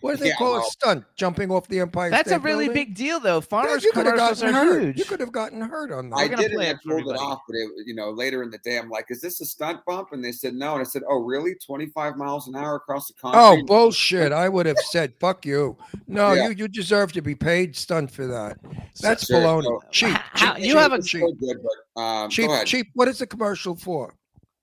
What 0.00 0.12
do 0.12 0.16
they 0.24 0.28
Yeah, 0.28 0.36
call 0.36 0.54
a 0.54 0.58
well- 0.60 0.70
stunt? 0.70 1.04
Jumping 1.16 1.50
off 1.50 1.68
the 1.68 1.80
Empire 1.80 2.10
That's 2.10 2.28
State 2.30 2.36
a 2.36 2.38
really 2.40 2.66
Building? 2.66 2.84
big 2.86 2.94
deal, 2.94 3.20
though. 3.20 3.40
Farmers 3.40 3.84
you 3.84 3.92
could 3.92 4.06
have 4.06 4.14
commercials 4.14 4.40
gotten 4.40 4.54
are 4.56 4.64
hurt. 4.64 4.82
huge. 4.82 4.98
You 4.98 5.04
could 5.04 5.20
have 5.20 5.32
gotten 5.32 5.60
hurt 5.60 5.92
on 5.92 6.10
that. 6.10 6.16
I 6.16 6.28
did, 6.28 6.38
and 6.40 6.54
play 6.54 6.66
I 6.68 6.70
it 6.70 6.76
for 6.82 7.00
pulled 7.02 7.14
it 7.14 7.18
off. 7.20 7.40
But 7.46 7.56
it, 7.56 7.68
you 7.86 7.94
know, 7.94 8.10
later 8.10 8.42
in 8.42 8.50
the 8.50 8.58
day, 8.58 8.78
I'm 8.78 8.88
like, 8.88 9.06
"Is 9.10 9.20
this 9.20 9.40
a 9.40 9.44
stunt 9.44 9.80
bump?" 9.86 10.08
And 10.12 10.24
they 10.24 10.32
said 10.32 10.54
no, 10.54 10.72
and 10.72 10.80
I 10.80 10.84
said, 10.84 11.02
"Oh, 11.08 11.22
really? 11.22 11.54
25 11.66 12.16
miles 12.16 12.48
an 12.48 12.56
hour 12.56 12.76
across 12.76 13.08
the 13.08 13.14
country?" 13.14 13.40
Oh 13.42 13.62
bullshit! 13.66 14.32
I 14.44 14.48
would 14.48 14.66
have 14.66 14.78
said 14.78 15.12
"fuck 15.20 15.44
you." 15.44 15.76
No, 16.06 16.32
Yeah. 16.32 16.48
you 16.48 16.54
you 16.54 16.68
deserve 16.68 17.12
to 17.12 17.20
be 17.22 17.34
paid 17.34 17.76
stunt 17.76 18.10
for 18.10 18.26
that. 18.26 18.58
That's 19.00 19.26
Sure, 19.26 19.40
baloney. 19.40 19.64
so- 19.64 19.82
cheap, 19.90 20.16
How- 20.16 20.54
cheap, 20.54 20.64
you 20.64 20.72
cheap, 20.72 20.76
have 20.78 20.92
a- 20.92 21.02
cheap, 21.02 21.20
so 21.22 21.32
good, 21.32 21.56
but 21.94 22.00
um, 22.02 22.30
cheap, 22.30 22.50
cheap. 22.64 22.86
What 22.94 23.08
is 23.08 23.18
the 23.18 23.26
commercial 23.26 23.76
for? 23.76 24.14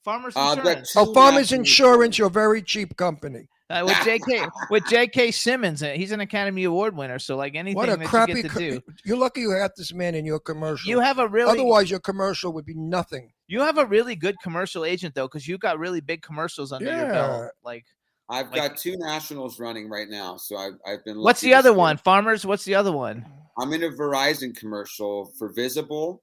Farmers 0.03 0.33
Uh, 0.35 0.55
insurance. 0.57 0.93
that's- 0.93 0.93
Oh, 0.95 1.13
Farmers 1.13 1.51
Insurance. 1.51 2.17
You're 2.17 2.27
a 2.27 2.31
very 2.31 2.61
cheap 2.61 2.95
company. 2.95 3.47
Uh, 3.69 3.83
with 3.85 3.97
J.K. 4.05 4.45
with 4.69 4.85
J.K. 4.87 5.31
Simmons, 5.31 5.83
uh, 5.83 5.89
he's 5.89 6.13
an 6.13 6.21
Academy 6.21 6.63
Award 6.63 6.95
winner. 6.95 7.19
So 7.19 7.35
like 7.35 7.53
anything 7.55 7.75
What 7.75 7.89
a 7.89 7.97
that 7.97 8.07
crappy. 8.07 8.31
you 8.33 8.43
get 8.43 8.43
to 8.43 8.53
co- 8.53 8.59
do, 8.59 8.81
You're 9.03 9.17
lucky 9.17 9.41
you 9.41 9.51
had 9.51 9.71
this 9.75 9.93
man 9.93 10.15
in 10.15 10.25
your 10.25 10.39
commercial. 10.39 10.89
you 10.89 11.01
have 11.01 11.19
a 11.19 11.27
really 11.27 11.51
Otherwise, 11.51 11.89
your 11.91 11.99
commercial 11.99 12.53
would 12.53 12.65
be 12.65 12.75
nothing. 12.75 13.33
you 13.47 13.59
have 13.59 13.77
a 13.77 13.85
really 13.85 14.15
good 14.15 14.35
commercial 14.41 14.85
agent 14.85 15.15
though, 15.15 15.27
because 15.27 15.45
you 15.47 15.57
got 15.57 15.79
really 15.79 15.99
big 15.99 16.21
commercials 16.21 16.71
under 16.71 16.85
your 16.89 17.09
belt. 17.11 17.51
Like, 17.61 17.83
I've 18.29 18.47
like- 18.51 18.55
got 18.55 18.77
two 18.77 18.95
nationals 18.99 19.59
running 19.59 19.89
right 19.89 20.07
now, 20.09 20.37
so 20.37 20.55
I've 20.55 20.73
I've 20.85 21.03
been. 21.03 21.19
what's 21.21 21.41
the 21.41 21.53
other 21.53 21.73
one? 21.73 21.97
Farmers. 21.97 22.45
What's 22.45 22.63
the 22.63 22.75
other 22.75 22.93
one? 22.93 23.25
I'm 23.59 23.73
in 23.73 23.83
a 23.83 23.89
Verizon 23.89 24.55
commercial 24.55 25.33
for 25.37 25.51
Visible, 25.51 26.21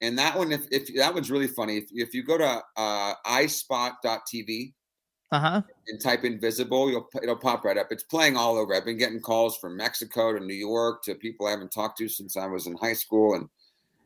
and 0.00 0.16
that 0.18 0.36
one, 0.38 0.52
if, 0.52 0.60
if 0.70 0.94
that 0.96 1.12
one's 1.14 1.30
really 1.30 1.48
funny, 1.48 1.78
if, 1.78 1.84
if 1.90 2.14
you 2.14 2.22
go 2.22 2.38
to 2.38 2.62
uh, 2.76 3.14
iSpot.tv 3.26 4.74
Uh 5.34 5.40
huh. 5.40 5.62
and 5.88 6.00
type 6.00 6.22
in 6.22 6.38
Visible, 6.38 6.88
you'll 6.88 7.08
it'll 7.20 7.34
pop 7.34 7.64
right 7.64 7.76
up. 7.76 7.88
It's 7.90 8.04
playing 8.04 8.36
all 8.36 8.56
over. 8.56 8.72
I've 8.72 8.84
been 8.84 8.96
getting 8.96 9.18
calls 9.18 9.56
from 9.56 9.76
Mexico 9.76 10.32
to 10.32 10.38
New 10.38 10.54
York 10.54 11.02
to 11.02 11.16
people 11.16 11.48
I 11.48 11.50
haven't 11.50 11.72
talked 11.72 11.98
to 11.98 12.08
since 12.08 12.36
I 12.36 12.46
was 12.46 12.68
in 12.68 12.76
high 12.76 12.92
school, 12.92 13.34
and 13.34 13.48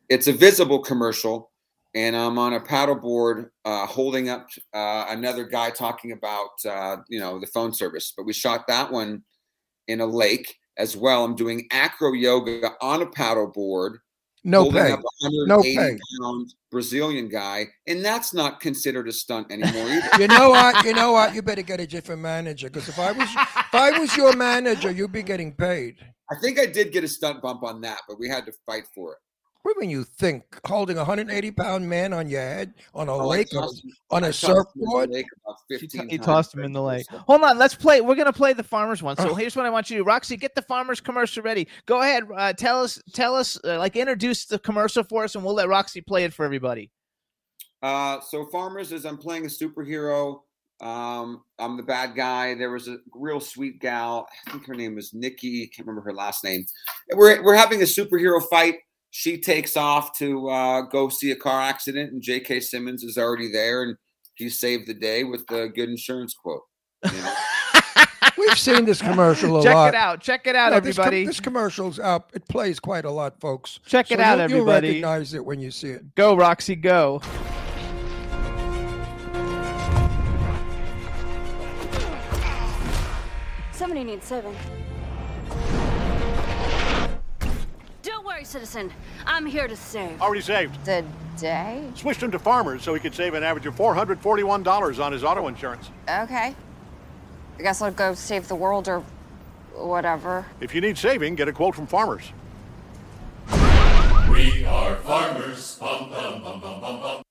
it's 0.09 0.25
a 0.25 0.33
Visible 0.33 0.79
commercial. 0.79 1.51
And 1.93 2.15
I'm 2.15 2.39
on 2.39 2.53
a 2.53 2.59
paddleboard 2.59 3.51
uh, 3.63 3.85
holding 3.85 4.29
up 4.29 4.47
uh, 4.73 5.05
another 5.09 5.43
guy 5.43 5.69
talking 5.69 6.13
about 6.13 6.49
uh, 6.67 6.97
you 7.09 7.19
know 7.19 7.39
the 7.39 7.45
phone 7.45 7.75
service. 7.75 8.11
But 8.17 8.25
we 8.25 8.33
shot 8.33 8.65
that 8.67 8.91
one 8.91 9.21
in 9.87 10.01
a 10.01 10.07
lake 10.07 10.57
as 10.77 10.97
well. 10.97 11.23
I'm 11.23 11.35
doing 11.35 11.67
acro 11.71 12.13
yoga 12.13 12.71
on 12.81 13.03
a 13.03 13.05
paddleboard 13.05 13.97
No 14.43 14.71
pay. 14.71 14.95
No 15.21 15.61
pay. 15.61 15.97
pound 16.21 16.53
Brazilian 16.71 17.27
guy, 17.27 17.67
and 17.87 18.03
that's 18.03 18.33
not 18.33 18.61
considered 18.61 19.07
a 19.07 19.11
stunt 19.11 19.51
anymore 19.51 19.87
either. 19.89 20.09
You 20.19 20.27
know 20.27 20.49
what? 20.49 20.85
You 20.85 20.93
know 20.93 21.11
what? 21.11 21.33
You 21.33 21.41
better 21.41 21.61
get 21.61 21.79
a 21.79 21.87
different 21.87 22.21
manager. 22.21 22.69
Because 22.69 22.87
if 22.87 22.99
I 22.99 23.11
was 23.11 23.29
if 23.29 23.75
I 23.75 23.99
was 23.99 24.15
your 24.15 24.35
manager, 24.35 24.91
you'd 24.91 25.11
be 25.11 25.23
getting 25.23 25.53
paid. 25.53 25.97
I 26.31 26.35
think 26.41 26.59
I 26.59 26.67
did 26.67 26.91
get 26.91 27.03
a 27.03 27.07
stunt 27.07 27.41
bump 27.41 27.63
on 27.63 27.81
that, 27.81 28.01
but 28.07 28.19
we 28.19 28.29
had 28.29 28.45
to 28.45 28.53
fight 28.65 28.83
for 28.93 29.13
it. 29.13 29.17
What 29.63 29.75
when 29.77 29.89
you 29.89 30.05
think 30.05 30.43
holding 30.65 30.95
a 30.97 31.01
180 31.01 31.51
pound 31.51 31.87
man 31.89 32.13
on 32.13 32.29
your 32.29 32.39
head 32.39 32.73
on 32.95 33.09
a 33.09 33.13
Oh, 33.13 33.27
lake 33.27 33.53
on 33.53 33.63
tossed 33.63 33.83
him- 33.83 33.91
a, 34.09 34.15
on 34.15 34.23
I 34.23 34.27
a 34.27 34.31
tossed 34.31 34.43
him 34.43 34.49
in 34.51 34.55
the 34.55 34.63
surfboard? 34.85 35.09
He, 35.69 35.77
15 35.77 36.09
he 36.09 36.17
tossed 36.17 36.53
him 36.53 36.63
in 36.63 36.71
the 36.71 36.81
lake. 36.81 37.05
Hold 37.27 37.43
on, 37.43 37.57
let's 37.57 37.75
play. 37.75 37.99
We're 37.99 38.15
gonna 38.15 38.31
play 38.31 38.53
the 38.53 38.63
farmers 38.63 39.03
one. 39.03 39.17
So 39.17 39.35
here's 39.35 39.55
what 39.57 39.65
I 39.65 39.69
want 39.69 39.89
you 39.89 39.97
to 39.97 40.03
do. 40.03 40.07
Roxy, 40.07 40.37
get 40.37 40.55
the 40.55 40.61
farmers 40.61 41.01
commercial 41.01 41.43
ready. 41.43 41.67
Go 41.85 42.01
ahead. 42.01 42.23
Uh, 42.33 42.53
tell 42.53 42.81
us, 42.81 43.01
tell 43.13 43.35
us, 43.35 43.59
uh, 43.65 43.77
like 43.77 43.95
introduce 43.97 44.45
the 44.45 44.59
commercial 44.59 45.03
for 45.03 45.25
us, 45.25 45.35
and 45.35 45.43
we'll 45.43 45.55
let 45.55 45.67
Roxy 45.67 45.99
play 46.01 46.23
it 46.23 46.33
for 46.33 46.45
everybody. 46.45 46.89
Uh, 47.83 48.19
so 48.21 48.45
farmers 48.47 48.91
is 48.93 49.05
I'm 49.05 49.17
playing 49.17 49.45
a 49.45 49.49
superhero. 49.49 50.39
Um, 50.81 51.43
I'm 51.59 51.75
the 51.75 51.83
bad 51.83 52.15
guy. 52.15 52.53
There 52.55 52.71
was 52.71 52.87
a 52.87 52.97
real 53.13 53.41
sweet 53.41 53.79
gal. 53.81 54.25
I 54.47 54.51
think 54.51 54.65
her 54.67 54.75
name 54.75 54.95
was 54.95 55.13
Nikki. 55.13 55.67
Can't 55.67 55.85
remember 55.85 56.09
her 56.09 56.13
last 56.13 56.43
name. 56.45 56.65
We're 57.13 57.43
we're 57.43 57.55
having 57.55 57.81
a 57.81 57.85
superhero 57.85 58.41
fight. 58.49 58.75
She 59.11 59.39
takes 59.39 59.75
off 59.75 60.17
to 60.19 60.49
uh, 60.49 60.81
go 60.83 61.09
see 61.09 61.31
a 61.31 61.35
car 61.35 61.61
accident, 61.61 62.11
and 62.11 62.21
J.K. 62.21 62.59
Simmons 62.59 63.03
is 63.03 63.17
already 63.17 63.51
there, 63.51 63.83
and 63.83 63.95
he 64.35 64.49
saved 64.49 64.87
the 64.87 64.93
day 64.93 65.23
with 65.23 65.45
the 65.47 65.67
good 65.75 65.89
insurance 65.89 66.33
quote. 66.33 66.61
you 67.05 67.11
know? 67.13 67.33
We've 68.37 68.57
seen 68.57 68.85
this 68.85 69.01
commercial 69.01 69.59
a 69.59 69.63
Check 69.63 69.75
lot. 69.75 69.87
it 69.89 69.95
out. 69.95 70.21
Check 70.21 70.47
it 70.47 70.55
out, 70.55 70.71
No, 70.71 70.79
this 70.79 70.95
com- 70.95 71.07
everybody. 71.07 71.25
This, 71.25 71.39
commercial's 71.39 71.99
out. 71.99 72.29
It 72.33 72.47
plays 72.47 72.79
quite 72.79 73.03
a 73.05 73.11
lot, 73.11 73.39
folks. 73.41 73.79
Check 73.85 74.11
it 74.11 74.19
So 74.19 74.23
out, 74.23 74.39
you'll- 74.49 74.59
you'll 74.59 74.65
recognize 74.65 75.33
it 75.33 75.43
when 75.43 75.59
you 75.59 75.71
see 75.71 75.89
it. 75.89 76.15
Go, 76.15 76.35
Roxy, 76.37 76.75
go. 76.75 77.19
Somebody 83.71 84.03
needs 84.03 84.25
saving. 84.27 84.55
Citizen. 88.49 88.91
I'm 89.25 89.45
here 89.45 89.67
to 89.67 89.75
save. 89.75 90.19
Already 90.21 90.41
saved. 90.41 90.83
Today? 90.83 91.83
Switched 91.95 92.21
him 92.23 92.31
to 92.31 92.39
farmers 92.39 92.83
so 92.83 92.93
he 92.93 92.99
could 92.99 93.13
save 93.13 93.33
an 93.35 93.43
average 93.43 93.65
of 93.67 93.75
$441 93.75 95.03
on 95.03 95.11
his 95.13 95.23
auto 95.23 95.47
insurance. 95.47 95.89
Okay. 96.09 96.55
I 97.57 97.61
guess 97.61 97.81
I'll 97.81 97.91
go 97.91 98.13
save 98.15 98.47
the 98.47 98.55
world 98.55 98.87
or 98.87 99.03
whatever. 99.75 100.45
If 100.59 100.73
you 100.73 100.81
need 100.81 100.97
saving, 100.97 101.35
get 101.35 101.47
a 101.47 101.53
quote 101.53 101.75
from 101.75 101.87
farmers. 101.87 102.31
We 104.31 104.65
are 104.65 104.95
farmers. 104.97 105.77
Bum, 105.79 106.09
bum, 106.09 106.41
bum, 106.41 106.61
bum, 106.61 106.81
bum, 106.81 107.01
bum. 107.01 107.21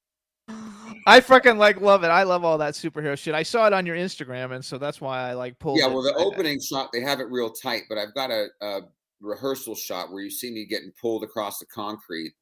I 1.06 1.20
freaking 1.20 1.56
like 1.56 1.80
love 1.80 2.04
it. 2.04 2.08
I 2.08 2.24
love 2.24 2.44
all 2.44 2.58
that 2.58 2.74
superhero 2.74 3.16
shit. 3.16 3.34
I 3.34 3.42
saw 3.42 3.66
it 3.66 3.72
on 3.72 3.86
your 3.86 3.96
Instagram, 3.96 4.54
and 4.54 4.62
so 4.62 4.76
that's 4.76 5.00
why 5.00 5.30
I 5.30 5.32
like 5.32 5.58
pulled. 5.58 5.78
Yeah, 5.78 5.86
it. 5.86 5.92
well, 5.92 6.02
the 6.02 6.12
I- 6.12 6.22
opening 6.22 6.60
shot 6.60 6.90
they 6.92 7.00
have 7.00 7.20
it 7.20 7.28
real 7.30 7.50
tight, 7.50 7.84
but 7.88 7.96
I've 7.96 8.14
got 8.14 8.30
a, 8.30 8.46
a 8.60 8.80
rehearsal 9.20 9.74
shot 9.74 10.10
where 10.12 10.22
you 10.22 10.30
see 10.30 10.50
me 10.50 10.64
getting 10.64 10.92
pulled 11.00 11.24
across 11.24 11.58
the 11.58 11.66
concrete, 11.66 12.32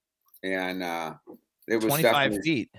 and 0.42 0.82
uh, 0.82 1.14
it 1.68 1.76
was 1.76 1.84
25 1.86 2.02
definitely 2.02 2.42
feet. 2.42 2.70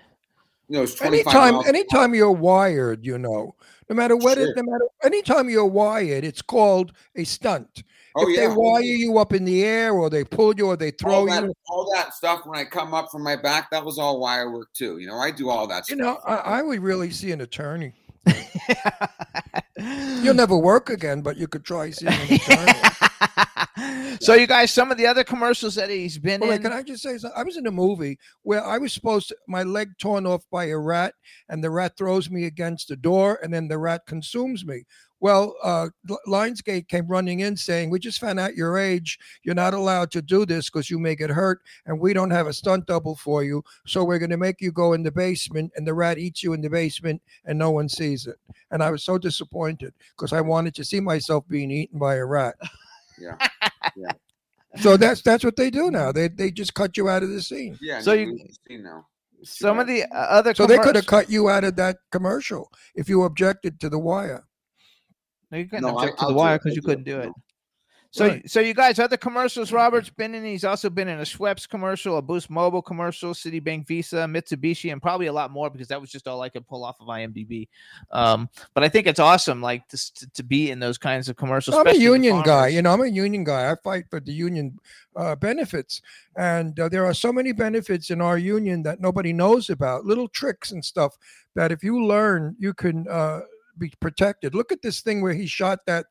no, 0.70 0.80
it 0.80 0.82
was 0.82 0.96
25 0.96 1.28
Anytime, 1.34 1.54
miles- 1.54 1.68
anytime 1.68 2.16
you're 2.16 2.32
wired, 2.32 3.06
you 3.06 3.18
know, 3.18 3.56
no 3.90 3.96
matter 3.96 4.16
what, 4.16 4.38
Sure. 4.38 4.48
it, 4.50 4.56
no 4.56 4.64
matter 4.64 4.86
anytime 5.04 5.50
you're 5.50 5.66
wired, 5.66 6.24
it's 6.24 6.42
called 6.42 6.94
a 7.16 7.24
stunt. 7.24 7.84
Oh 8.16 8.28
if 8.28 8.36
yeah, 8.36 8.48
they 8.50 8.56
wire 8.56 8.82
you 8.82 9.20
up 9.20 9.32
in 9.34 9.46
the 9.46 9.64
air, 9.64 9.94
or 9.94 10.10
they 10.10 10.24
pull 10.24 10.54
you, 10.56 10.68
or 10.68 10.76
they 10.78 10.90
throw 10.92 11.14
all 11.14 11.26
that, 11.28 11.44
you, 11.44 11.54
all 11.70 11.92
that 11.94 12.14
stuff 12.16 12.42
when 12.46 12.58
I 12.58 12.66
come 12.66 12.94
up 12.94 13.10
from 13.12 13.24
my 13.24 13.36
back, 13.36 13.70
that 13.72 13.86
was 13.86 14.00
all 14.00 14.20
wire 14.20 14.52
work 14.52 14.70
too. 14.74 14.98
You 14.98 15.08
know, 15.08 15.18
I 15.18 15.30
do 15.32 15.50
all 15.50 15.68
that. 15.68 15.88
you 15.88 15.96
stuff. 15.96 16.06
know, 16.06 16.20
I, 16.26 16.60
I 16.60 16.62
would 16.64 16.80
really 16.80 17.12
see 17.12 17.32
an 17.32 17.42
attorney. 17.42 17.94
You'll 20.24 20.34
never 20.34 20.58
work 20.58 20.90
again, 20.90 21.22
but 21.22 21.38
you 21.38 21.48
could 21.48 21.64
try 21.64 21.92
seeing 21.92 22.40
so 24.20 24.34
you 24.34 24.48
guys, 24.48 24.72
some 24.72 24.92
of 24.92 24.98
the 24.98 25.06
other 25.06 25.24
commercials 25.24 25.76
that 25.76 25.90
he's 25.90 26.18
been 26.18 26.42
Well, 26.42 26.50
wait, 26.50 26.58
in. 26.58 26.62
can 26.64 26.74
I 26.74 26.82
just 26.84 27.04
say 27.04 27.18
something? 27.18 27.40
I 27.40 27.44
was 27.44 27.58
in 27.58 27.68
a 27.68 27.72
movie 27.72 28.18
where 28.44 28.64
I 28.64 28.78
was 28.78 28.92
supposed 28.94 29.30
to 29.30 29.38
my 29.48 29.64
leg 29.64 29.90
torn 30.00 30.26
off 30.26 30.44
by 30.52 30.66
a 30.66 30.78
rat, 30.78 31.14
and 31.50 31.64
the 31.64 31.70
rat 31.70 31.98
throws 31.98 32.30
me 32.30 32.46
against 32.46 32.88
the 32.88 32.96
door, 32.96 33.40
and 33.44 33.54
then 33.54 33.68
the 33.68 33.78
rat 33.78 34.02
consumes 34.08 34.66
me. 34.66 34.84
Well, 35.20 35.56
uh, 35.64 35.90
Lionsgate 36.28 36.88
came 36.88 37.08
running 37.08 37.40
in 37.40 37.58
saying, 37.58 37.90
"We 37.90 38.00
just 38.00 38.20
found 38.20 38.40
out 38.40 38.56
your 38.56 38.78
age. 38.78 39.18
You're 39.44 39.56
not 39.56 39.74
allowed 39.74 40.12
to 40.12 40.22
do 40.22 40.46
this 40.46 40.70
because 40.70 40.90
you 40.90 41.00
may 41.00 41.16
get 41.16 41.30
hurt, 41.30 41.62
and 41.86 42.00
we 42.00 42.14
don't 42.14 42.30
have 42.32 42.48
a 42.48 42.54
stunt 42.54 42.86
double 42.86 43.16
for 43.16 43.44
you. 43.44 43.64
So 43.86 44.04
we're 44.04 44.20
going 44.20 44.30
to 44.32 44.38
make 44.38 44.62
you 44.62 44.72
go 44.72 44.94
in 44.94 45.04
the 45.04 45.12
basement, 45.12 45.72
and 45.76 45.88
the 45.88 45.94
rat 45.94 46.18
eats 46.18 46.44
you 46.44 46.54
in 46.54 46.62
the 46.62 46.70
basement, 46.70 47.22
and 47.46 47.58
no 47.58 47.72
one 47.72 47.90
sees 47.90 48.28
it." 48.28 48.38
And 48.72 48.84
I 48.84 48.92
was 48.92 49.04
so 49.04 49.18
disappointed 49.18 49.94
because 50.16 50.34
I 50.34 50.42
wanted 50.42 50.76
to 50.76 50.84
see 50.86 51.00
myself 51.00 51.48
being 51.48 51.72
eaten 51.72 51.98
by 52.00 52.16
a 52.16 52.26
rat. 52.26 52.56
Yeah, 53.20 53.36
yeah. 53.96 54.12
So 54.82 54.96
that's 54.96 55.22
that's 55.24 55.44
what 55.44 55.56
they 55.56 55.72
do 55.72 55.90
now. 55.90 56.12
They 56.12 56.28
they 56.28 56.52
just 56.52 56.76
cut 56.76 56.98
you 56.98 57.10
out 57.10 57.24
of 57.24 57.30
the 57.30 57.42
scene. 57.42 57.80
yeah. 57.82 58.02
So 58.02 58.14
you- 58.14 58.38
we've 58.68 58.82
now. 58.82 59.08
Some 59.44 59.80
of 59.80 59.88
the 59.88 60.04
uh, 60.04 60.08
other 60.16 60.54
So 60.56 60.66
they 60.66 60.78
could 60.80 60.96
have 60.96 61.06
cut 61.06 61.30
you 61.30 61.48
out 61.50 61.64
of 61.64 61.76
that 61.76 61.98
commercial 62.12 62.72
if 62.96 63.08
you 63.08 63.24
objected 63.24 63.80
to 63.82 63.90
the 63.90 64.00
wire. 64.00 64.47
No, 65.52 65.58
you 65.58 65.66
couldn't 65.66 65.84
No, 65.84 65.98
I- 65.98 66.02
object 66.04 66.18
to 66.20 66.24
I'll 66.24 66.30
the 66.30 66.36
wire 66.36 66.58
because 66.58 66.76
you 66.76 66.82
couldn't 66.82 67.04
do 67.06 67.20
it. 67.20 67.26
no. 67.28 67.36
So, 68.12 68.26
Right. 68.30 68.50
so 68.50 68.62
you 68.62 68.74
guys, 68.74 69.00
other 69.00 69.18
commercials 69.18 69.74
Robert's 69.74 70.10
been 70.10 70.34
in. 70.34 70.44
He's 70.46 70.64
also 70.64 70.90
been 70.90 71.10
in 71.10 71.20
a 71.20 71.24
Schweppes 71.24 71.68
commercial, 71.68 72.18
a 72.18 72.22
Boost 72.22 72.50
Mobile 72.50 72.82
commercial, 72.82 73.34
Citibank 73.34 73.86
Visa, 73.86 74.26
Mitsubishi, 74.26 74.94
and 74.94 75.02
probably 75.02 75.28
a 75.28 75.34
lot 75.34 75.52
more 75.52 75.70
because 75.70 75.90
that 75.90 76.00
was 76.00 76.10
just 76.10 76.26
all 76.26 76.42
I 76.42 76.48
could 76.48 76.66
pull 76.66 76.86
off 76.86 77.02
of 77.02 77.08
IMDb. 77.08 77.68
Um, 78.12 78.50
but 78.74 78.84
I 78.86 78.90
think 78.90 79.08
it's 79.08 79.20
awesome, 79.20 79.62
like 79.62 79.86
to, 79.90 80.14
to, 80.14 80.30
to 80.32 80.44
be 80.44 80.72
in 80.72 80.80
those 80.80 80.98
kinds 80.98 81.28
of 81.28 81.36
commercials. 81.36 81.76
I'm 81.76 81.86
a 81.86 81.94
union 81.94 82.42
guy. 82.44 82.70
You 82.70 82.82
know, 82.82 82.94
I'm 82.94 83.02
a 83.02 83.08
union 83.08 83.44
guy. 83.44 83.70
I 83.70 83.76
fight 83.76 84.06
for 84.10 84.22
the 84.22 84.32
union 84.32 84.80
uh, 85.18 85.36
benefits, 85.36 86.02
and 86.38 86.80
uh, 86.80 86.88
there 86.88 87.06
are 87.06 87.14
so 87.14 87.34
many 87.34 87.52
benefits 87.52 88.10
in 88.10 88.22
our 88.22 88.38
union 88.38 88.84
that 88.84 89.02
nobody 89.02 89.34
knows 89.34 89.70
about. 89.70 90.06
Little 90.06 90.30
tricks 90.30 90.72
and 90.72 90.84
stuff 90.84 91.18
that 91.56 91.74
if 91.74 91.84
you 91.84 92.04
learn, 92.06 92.56
you 92.58 92.74
can 92.74 93.06
uh, 93.10 93.42
be 93.78 93.94
protected. 94.00 94.56
Look 94.56 94.72
at 94.72 94.82
this 94.82 95.02
thing 95.02 95.22
where 95.22 95.34
he 95.34 95.46
shot 95.48 95.80
that. 95.88 96.06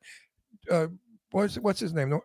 Uh, 0.70 0.88
what's 1.30 1.56
what's 1.56 1.80
his 1.80 1.92
name? 1.92 2.18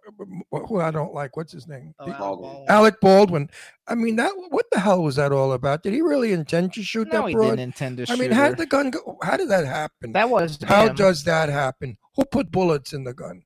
Who 0.51 0.79
I 0.79 0.91
don't 0.91 1.13
like. 1.13 1.35
What's 1.37 1.51
his 1.51 1.67
name? 1.67 1.93
Oh, 1.99 2.05
The- 2.05 2.11
Alec 2.11 2.19
Baldwin. 2.19 2.49
Baldwin. 2.51 2.69
Alec 2.69 2.95
Baldwin. 3.01 3.49
I 3.87 3.95
mean, 3.95 4.15
that 4.17 4.31
what 4.49 4.65
the 4.71 4.79
hell 4.79 5.03
was 5.03 5.15
that 5.17 5.31
all 5.31 5.53
about? 5.53 5.83
Did 5.83 5.93
he 5.93 6.01
really 6.01 6.31
intend 6.33 6.73
to 6.73 6.83
shoot 6.83 7.07
No, 7.11 7.21
that 7.23 7.29
he 7.29 7.35
didn't 7.35 7.59
intend 7.59 7.97
to 7.97 8.05
I 8.11 8.15
mean, 8.15 8.31
how 8.31 8.49
did 8.49 8.57
the 8.57 8.65
gun 8.65 8.91
go? 8.91 9.17
How 9.21 9.37
did 9.37 9.49
that 9.49 9.65
happen? 9.65 10.11
That 10.13 10.29
was 10.29 10.59
how 10.63 10.87
him. 10.87 10.95
does 10.95 11.23
that 11.25 11.49
happen? 11.49 11.97
Who 12.15 12.25
put 12.25 12.51
bullets 12.51 12.93
in 12.93 13.03
the 13.03 13.13
gun? 13.13 13.43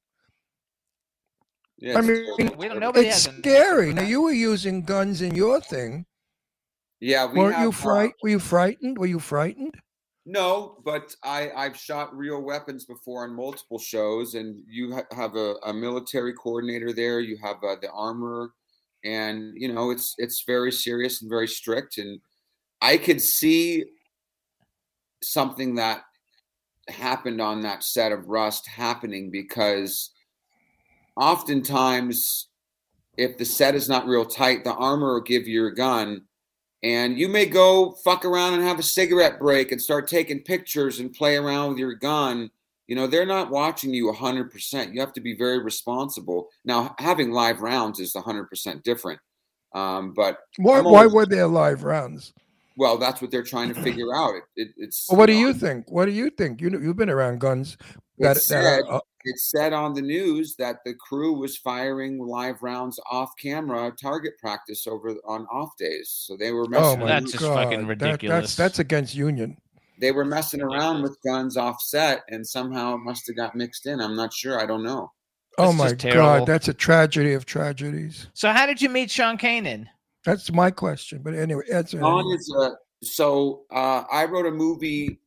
Yeah, 1.77 1.97
I 1.97 2.01
mean. 2.01 2.25
We 2.57 2.67
don't- 2.67 2.79
nobody 2.79 3.07
it's 3.07 3.25
has 3.25 3.35
scary. 3.37 3.93
Now 3.93 4.03
you 4.03 4.21
were 4.21 4.31
using 4.31 4.83
guns 4.83 5.21
in 5.21 5.35
your 5.35 5.59
thing. 5.61 6.05
Yeah, 7.01 7.25
we 7.25 7.39
Weren't 7.39 7.55
have, 7.55 7.63
you 7.63 7.69
uh, 7.69 7.73
fright? 7.73 8.13
Were 8.23 8.29
you 8.29 8.39
frightened? 8.39 8.97
Were 8.97 9.05
you 9.05 9.19
frightened? 9.19 9.75
No, 10.25 10.77
but 10.83 11.15
I 11.23 11.51
I've 11.55 11.77
shot 11.77 12.15
real 12.15 12.41
weapons 12.41 12.85
before 12.85 13.23
on 13.23 13.35
multiple 13.35 13.77
shows, 13.77 14.33
and 14.33 14.63
you 14.67 14.95
ha- 14.95 15.15
have 15.15 15.35
a, 15.35 15.55
a 15.63 15.73
military 15.73 16.33
coordinator 16.33 16.93
there. 16.93 17.19
You 17.19 17.37
have 17.43 17.57
uh, 17.63 17.75
the 17.79 17.91
armor, 17.91 18.51
and 19.03 19.53
you 19.55 19.71
know 19.71 19.91
it's 19.91 20.15
it's 20.17 20.43
very 20.47 20.71
serious 20.71 21.21
and 21.21 21.29
very 21.29 21.47
strict. 21.47 21.99
And 21.99 22.19
I 22.81 22.97
could 22.97 23.21
see 23.21 23.85
something 25.21 25.75
that 25.75 26.01
happened 26.89 27.39
on 27.39 27.61
that 27.61 27.83
set 27.83 28.11
of 28.11 28.27
Rust 28.27 28.67
happening 28.67 29.29
because 29.29 30.11
oftentimes, 31.15 32.47
if 33.15 33.37
the 33.37 33.45
set 33.45 33.75
is 33.75 33.87
not 33.87 34.07
real 34.07 34.25
tight, 34.25 34.63
the 34.63 34.73
armor 34.73 35.13
will 35.13 35.21
give 35.21 35.47
you 35.47 35.53
your 35.53 35.71
gun 35.71 36.23
and 36.85 37.17
you 37.17 37.27
may 37.27 37.47
go 37.47 37.91
fuck 38.03 38.23
around 38.23 38.53
and 38.53 38.63
have 38.63 38.77
a 38.77 38.83
cigarette 38.83 39.39
break 39.39 39.71
and 39.71 39.81
start 39.81 40.07
taking 40.07 40.39
pictures 40.39 40.99
and 40.99 41.11
play 41.11 41.35
around 41.35 41.69
with 41.69 41.79
your 41.79 41.95
gun 41.95 42.49
you 42.87 42.95
know 42.95 43.07
they're 43.07 43.25
not 43.25 43.49
watching 43.49 43.93
you 43.93 44.11
100% 44.11 44.93
you 44.93 44.99
have 44.99 45.13
to 45.13 45.21
be 45.21 45.35
very 45.35 45.59
responsible 45.59 46.47
now 46.63 46.95
having 46.99 47.31
live 47.31 47.61
rounds 47.61 47.99
is 47.99 48.13
100% 48.13 48.83
different 48.83 49.19
um, 49.75 50.13
but 50.13 50.39
Why? 50.57 50.79
Why 50.79 51.05
were 51.05 51.25
there 51.25 51.47
live 51.47 51.83
rounds? 51.83 52.33
Well 52.77 52.97
that's 52.97 53.21
what 53.21 53.31
they're 53.31 53.43
trying 53.43 53.73
to 53.73 53.81
figure 53.81 54.13
out 54.15 54.35
it, 54.35 54.43
it, 54.55 54.67
it's 54.77 55.07
Well, 55.09 55.17
what 55.19 55.25
do 55.27 55.33
know, 55.33 55.39
you 55.39 55.53
think? 55.53 55.89
What 55.91 56.05
do 56.05 56.11
you 56.11 56.29
think? 56.29 56.61
You 56.61 56.69
know, 56.69 56.79
you've 56.79 56.97
been 56.97 57.09
around 57.09 57.39
guns. 57.39 57.77
That, 58.19 58.37
It's 58.37 58.47
that 58.47 58.63
said, 58.63 58.81
are, 58.87 58.95
uh, 58.95 58.99
it 59.25 59.37
said 59.39 59.73
on 59.73 59.93
the 59.93 60.01
news 60.01 60.55
that 60.57 60.77
the 60.85 60.93
crew 60.93 61.33
was 61.33 61.57
firing 61.57 62.17
live 62.19 62.61
rounds 62.61 62.99
off 63.11 63.31
camera 63.41 63.91
target 64.01 64.33
practice 64.39 64.87
over 64.87 65.15
on 65.27 65.45
off 65.51 65.71
days 65.77 66.09
so 66.25 66.37
they 66.37 66.51
were 66.51 66.65
oh 66.65 66.69
messing 66.69 66.99
my 66.99 67.07
That's 67.07 67.31
just 67.33 67.43
fucking 67.43 67.71
God, 67.71 67.79
that- 67.81 67.87
ridiculous. 67.87 68.41
that's 68.41 68.55
that's 68.55 68.79
against 68.79 69.15
union. 69.15 69.57
they 69.99 70.11
were 70.11 70.25
messing 70.25 70.61
around 70.61 71.01
with 71.03 71.17
guns 71.25 71.57
offset 71.57 72.23
and 72.29 72.45
somehow 72.47 72.95
it 72.95 72.99
must 72.99 73.27
have 73.27 73.35
got 73.35 73.55
mixed 73.55 73.85
in. 73.85 73.99
I'm 73.99 74.15
not 74.15 74.31
sure. 74.33 74.59
I 74.61 74.65
don't 74.65 74.83
know. 74.83 75.11
Oh 75.57 75.71
my. 75.73 75.93
God, 75.93 76.45
that's 76.45 76.67
a 76.67 76.73
tragedy 76.73 77.33
of 77.33 77.45
tragedies. 77.45 78.27
So, 78.33 78.51
how 78.51 78.65
did 78.65 78.81
you 78.81 78.89
meet 78.89 79.09
Sean 79.09 79.37
Kanan? 79.37 79.87
That's 80.25 80.51
my 80.51 80.71
question. 80.71 81.21
But 81.23 81.35
anyway, 81.35 81.63
answer. 81.71 81.99
it 81.99 82.03
anyway. 82.03 82.35
is 82.35 82.53
a, 82.59 82.71
so 83.03 83.63
uh, 83.71 84.03
I 84.11 84.25
wrote 84.25 84.45
a 84.47 84.51
movie 84.51 85.19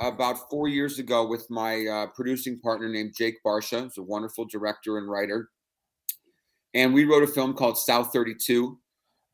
about 0.00 0.50
four 0.50 0.68
years 0.68 0.98
ago 0.98 1.26
with 1.26 1.46
my 1.50 1.86
uh, 1.86 2.06
producing 2.14 2.58
partner 2.60 2.88
named 2.88 3.14
Jake 3.16 3.36
Barsha. 3.44 3.84
He's 3.84 3.98
a 3.98 4.02
wonderful 4.02 4.46
director 4.46 4.98
and 4.98 5.08
writer. 5.10 5.50
And 6.74 6.92
we 6.92 7.04
wrote 7.04 7.22
a 7.22 7.26
film 7.26 7.54
called 7.54 7.78
South 7.78 8.12
32. 8.12 8.66
Oh, 8.76 8.80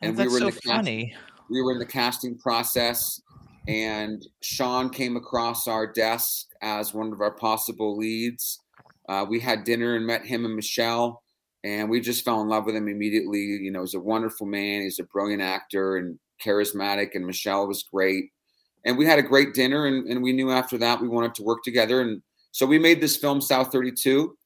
And 0.01 0.17
that's 0.17 0.29
we 0.29 0.33
were 0.35 0.39
so 0.41 0.47
in 0.49 0.55
the 0.55 0.61
cast- 0.61 0.67
funny. 0.77 1.15
we 1.51 1.63
were 1.63 1.73
in 1.73 1.79
the 1.79 1.87
casting 1.87 2.39
process 2.39 3.21
and 3.69 4.27
sean 4.43 4.91
came 4.91 5.17
across 5.17 5.69
our 5.69 5.87
desk 5.87 6.49
as 6.63 6.93
one 6.93 7.13
of 7.13 7.21
our 7.21 7.31
possible 7.31 7.97
leads 7.97 8.59
uh, 9.09 9.25
we 9.29 9.39
had 9.39 9.63
dinner 9.63 9.95
and 9.95 10.05
met 10.05 10.25
him 10.27 10.45
and 10.45 10.57
michelle 10.57 11.22
and 11.65 11.89
we 11.89 12.01
just 12.01 12.25
fell 12.25 12.41
in 12.41 12.49
love 12.49 12.67
with 12.67 12.75
him 12.75 12.89
immediately 12.89 13.41
you 13.41 13.71
know 13.71 13.81
he's 13.81 13.95
a 13.95 14.01
wonderful 14.01 14.47
man 14.47 14.83
he's 14.83 14.99
a 14.99 15.05
brilliant 15.05 15.43
actor 15.43 15.97
and 15.97 16.19
charismatic 16.45 17.11
and 17.15 17.27
michelle 17.27 17.67
was 17.67 17.85
great 17.93 18.25
and 18.85 18.99
we 18.99 19.07
had 19.07 19.19
a 19.19 19.23
great 19.23 19.55
dinner 19.55 19.87
and, 19.87 20.09
and 20.09 20.23
we 20.23 20.33
knew 20.33 20.51
after 20.51 20.77
that 20.79 21.01
we 21.01 21.09
wanted 21.09 21.35
to 21.35 21.43
work 21.43 21.63
together 21.63 22.01
and 22.01 22.23
so 22.51 22.67
we 22.67 22.79
made 22.79 23.01
this 23.01 23.17
film 23.17 23.41
south 23.41 23.71
32 23.71 24.37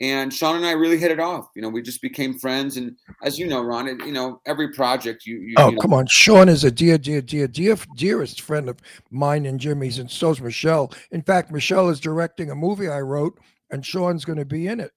and 0.00 0.34
sean 0.34 0.56
and 0.56 0.66
i 0.66 0.72
really 0.72 0.98
hit 0.98 1.12
it 1.12 1.20
off 1.20 1.46
you 1.54 1.62
know 1.62 1.68
we 1.68 1.80
just 1.80 2.02
became 2.02 2.36
friends 2.36 2.76
and 2.76 2.96
as 3.22 3.38
you 3.38 3.46
know 3.46 3.62
ron 3.62 3.86
it, 3.86 4.04
you 4.04 4.10
know 4.10 4.40
every 4.44 4.72
project 4.72 5.24
you, 5.24 5.38
you 5.38 5.54
Oh, 5.56 5.68
you 5.68 5.76
know, 5.76 5.80
come 5.80 5.94
on. 5.94 6.06
Sean 6.08 6.48
is 6.48 6.64
a 6.64 6.70
dear, 6.70 6.98
dear, 6.98 7.22
dear, 7.22 7.46
dear, 7.46 7.76
dearest 7.94 8.40
friend 8.40 8.68
of 8.68 8.78
mine 9.12 9.46
and 9.46 9.60
Jimmy's, 9.60 10.00
and 10.00 10.10
so's 10.10 10.40
Michelle. 10.40 10.92
In 11.12 11.22
fact, 11.22 11.52
Michelle 11.52 11.90
is 11.90 12.00
directing 12.00 12.50
a 12.50 12.56
movie 12.56 12.88
I 12.88 13.00
wrote, 13.00 13.38
and 13.70 13.86
Sean's 13.86 14.24
going 14.24 14.38
to 14.38 14.44
be 14.44 14.66
in 14.66 14.80
it 14.80 14.90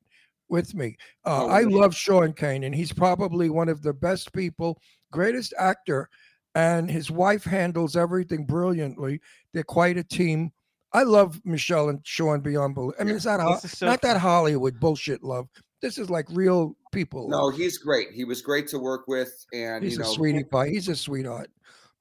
with 0.49 0.73
me. 0.75 0.97
Uh, 1.25 1.45
Oh, 1.45 1.49
I 1.49 1.59
really? 1.61 1.73
love 1.75 1.95
Sean 1.95 2.33
Kanan, 2.33 2.65
and 2.65 2.75
he's 2.75 2.93
probably 2.93 3.49
one 3.49 3.69
of 3.69 3.81
the 3.81 3.93
best 3.93 4.33
people, 4.33 4.79
greatest 5.11 5.53
actor, 5.59 6.09
and 6.55 6.89
his 6.89 7.11
wife 7.11 7.43
handles 7.43 7.95
everything 7.95 8.45
brilliantly. 8.45 9.21
They're 9.53 9.63
quite 9.63 9.97
a 9.97 10.03
team. 10.03 10.51
I 10.93 11.03
love 11.03 11.39
Michelle 11.45 11.89
and 11.89 11.99
Sean 12.05 12.39
beyond 12.41 12.73
belief. 12.75 12.95
I 12.99 13.03
mean, 13.03 13.09
Yeah. 13.09 13.15
it's 13.17 13.25
not 13.25 13.61
so 13.61 13.85
not 13.85 14.01
that. 14.01 14.17
Hollywood 14.17 14.79
bullshit 14.79 15.23
love. 15.23 15.47
This 15.81 15.97
is 15.99 16.09
like 16.09 16.25
real 16.31 16.75
people. 16.91 17.29
No, 17.29 17.49
he's 17.49 17.77
great. 17.77 18.07
He 18.11 18.23
was 18.23 18.41
great 18.41 18.67
to 18.69 18.79
work 18.79 19.07
with, 19.07 19.31
and 19.53 19.83
he's 19.83 19.95
you 19.97 20.01
a 20.01 20.03
know, 20.05 20.11
sweetie 20.11 20.43
pie. 20.45 20.69
He's 20.69 20.87
a 20.87 20.95
sweetheart. 20.95 21.51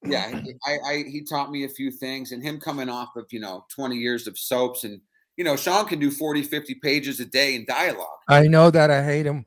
yeah, 0.07 0.41
I, 0.67 0.79
I 0.87 1.05
he 1.09 1.23
taught 1.23 1.51
me 1.51 1.65
a 1.65 1.69
few 1.69 1.91
things, 1.91 2.33
and 2.33 2.43
him 2.43 2.59
coming 2.59 2.89
off 2.89 3.17
of 3.17 3.27
you 3.31 3.41
know 3.41 3.67
twenty 3.69 3.97
years 3.97 4.27
of 4.27 4.39
soaps, 4.39 4.85
and 4.85 5.01
you 5.37 5.45
know, 5.45 5.57
Sean 5.57 5.87
can 5.87 5.99
do 5.99 6.11
40, 6.11 6.43
50 6.43 6.75
pages 6.77 7.21
a 7.21 7.25
day 7.25 7.55
in 7.55 7.65
dialogue. 7.67 8.19
I 8.29 8.47
know 8.49 8.71
that 8.71 8.91
I 8.91 9.03
hate 9.05 9.27
him. 9.27 9.45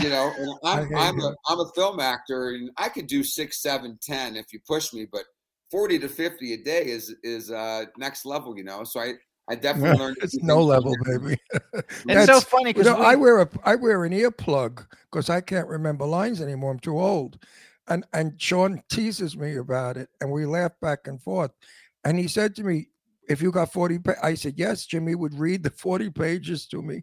You 0.00 0.08
know, 0.08 0.32
and 0.38 0.50
I'm 0.64 0.96
I'm 0.96 1.20
a 1.20 1.28
him. 1.30 1.36
I'm 1.48 1.60
a 1.60 1.68
film 1.74 2.00
actor, 2.00 2.50
and 2.50 2.70
I 2.76 2.88
could 2.88 3.06
do 3.06 3.22
six, 3.22 3.60
seven, 3.62 3.98
ten 4.02 4.36
if 4.36 4.52
you 4.52 4.60
push 4.66 4.92
me, 4.92 5.06
but 5.10 5.24
forty 5.70 5.98
to 5.98 6.08
fifty 6.08 6.54
a 6.54 6.56
day 6.56 6.86
is 6.86 7.14
is 7.22 7.50
uh 7.50 7.84
next 7.98 8.24
level. 8.24 8.56
You 8.56 8.64
know, 8.64 8.84
so 8.84 9.00
I 9.00 9.14
I 9.48 9.54
definitely 9.56 9.98
learned. 9.98 10.16
it's 10.22 10.36
no 10.42 10.62
level, 10.62 10.94
from 11.04 11.26
baby. 11.26 11.36
It's 11.74 12.04
so 12.04 12.14
That's- 12.14 12.44
funny 12.44 12.68
you 12.70 12.74
because 12.74 12.86
know, 12.86 13.02
I 13.02 13.16
wear 13.16 13.40
a 13.42 13.48
I 13.64 13.74
wear 13.74 14.04
an 14.04 14.12
earplug 14.12 14.86
because 15.10 15.28
I 15.28 15.40
can't 15.42 15.68
remember 15.68 16.06
lines 16.06 16.40
anymore. 16.40 16.70
I'm 16.72 16.78
too 16.78 16.98
old. 16.98 17.38
And 17.88 18.06
and 18.14 18.40
Sean 18.40 18.82
teases 18.88 19.36
me 19.36 19.56
about 19.56 19.96
it, 19.98 20.08
and 20.22 20.30
we 20.30 20.46
laugh 20.46 20.72
back 20.80 21.06
and 21.06 21.20
forth. 21.20 21.50
And 22.04 22.18
he 22.18 22.28
said 22.28 22.54
to 22.56 22.64
me, 22.64 22.88
"If 23.28 23.42
you 23.42 23.50
got 23.50 23.72
40," 23.72 23.98
pa-, 24.00 24.14
I 24.22 24.34
said, 24.34 24.54
"Yes." 24.56 24.86
Jimmy 24.86 25.14
would 25.14 25.34
read 25.34 25.62
the 25.62 25.70
40 25.70 26.10
pages 26.10 26.66
to 26.66 26.82
me, 26.82 27.02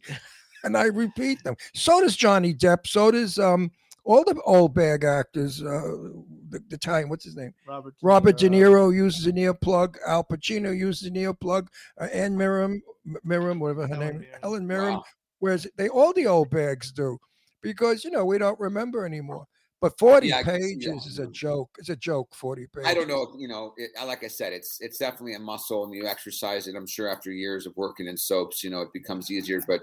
and 0.63 0.77
I 0.77 0.85
repeat 0.85 1.43
them. 1.43 1.55
So 1.73 2.01
does 2.01 2.15
Johnny 2.15 2.53
Depp. 2.53 2.87
So 2.87 3.11
does 3.11 3.39
um 3.39 3.71
all 4.09 4.23
the 4.23 4.41
old 4.41 4.73
bag 4.73 5.03
actors. 5.03 5.61
Uh, 5.61 6.09
the, 6.49 6.63
the 6.69 6.77
time, 6.77 7.09
what's 7.09 7.23
his 7.23 7.35
name? 7.35 7.53
Robert, 7.67 7.93
Robert 8.01 8.37
De 8.37 8.49
Niro 8.49 8.93
uses 8.93 9.27
an 9.27 9.35
earplug. 9.35 9.97
Al 10.07 10.23
Pacino 10.23 10.75
uses 10.75 11.07
an 11.07 11.13
earplug. 11.13 11.67
Uh, 12.01 12.05
Anne 12.05 12.35
Miriam, 12.35 12.81
Miriam, 13.23 13.59
whatever 13.59 13.87
her 13.87 13.97
name, 13.97 14.19
Mirren. 14.19 14.39
Helen 14.41 14.67
Mirren. 14.67 14.93
Wow. 14.95 15.03
Whereas 15.39 15.67
they 15.77 15.89
all 15.89 16.11
the 16.13 16.25
old 16.25 16.49
bags 16.49 16.91
do, 16.91 17.17
because 17.61 18.03
you 18.03 18.09
know 18.09 18.25
we 18.25 18.39
don't 18.39 18.59
remember 18.59 19.05
anymore. 19.05 19.45
But 19.81 19.97
forty 19.97 20.27
Yeah, 20.27 20.39
I 20.39 20.43
can 20.43 20.61
see 20.61 20.75
pages 20.75 21.03
that. 21.03 21.09
is 21.09 21.19
a 21.19 21.27
joke. 21.27 21.69
It's 21.77 21.89
a 21.89 21.95
joke. 21.95 22.35
Forty 22.35 22.67
pages. 22.67 22.89
I 22.89 22.93
don't 22.93 23.07
know. 23.07 23.23
if, 23.23 23.29
You 23.39 23.47
know, 23.47 23.73
it, 23.77 23.91
like 24.05 24.23
I 24.23 24.27
said, 24.27 24.51
it's 24.51 24.77
it's 24.81 24.97
definitely 24.97 25.35
a 25.35 25.39
muscle, 25.39 25.85
and 25.85 25.93
you 25.93 26.05
exercise 26.05 26.67
it. 26.67 26.75
I'm 26.75 26.87
sure 26.87 27.07
after 27.07 27.31
years 27.31 27.65
of 27.65 27.73
working 27.77 28.07
in 28.07 28.17
soaps, 28.17 28.63
you 28.63 28.69
know, 28.69 28.81
it 28.81 28.91
becomes 28.93 29.31
easier. 29.31 29.61
But 29.67 29.81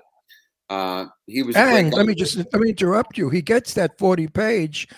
uh, 0.69 1.07
he 1.27 1.43
was. 1.43 1.57
a 1.57 1.61
And 1.61 1.95
let 1.95 2.07
me 2.07 2.15
just 2.15 2.37
let 2.37 2.55
me 2.55 2.71
interrupt 2.71 3.17
you. 3.17 3.31
He 3.31 3.41
gets 3.41 3.73
that 3.75 3.99
forty 3.99 4.29
page 4.29 4.89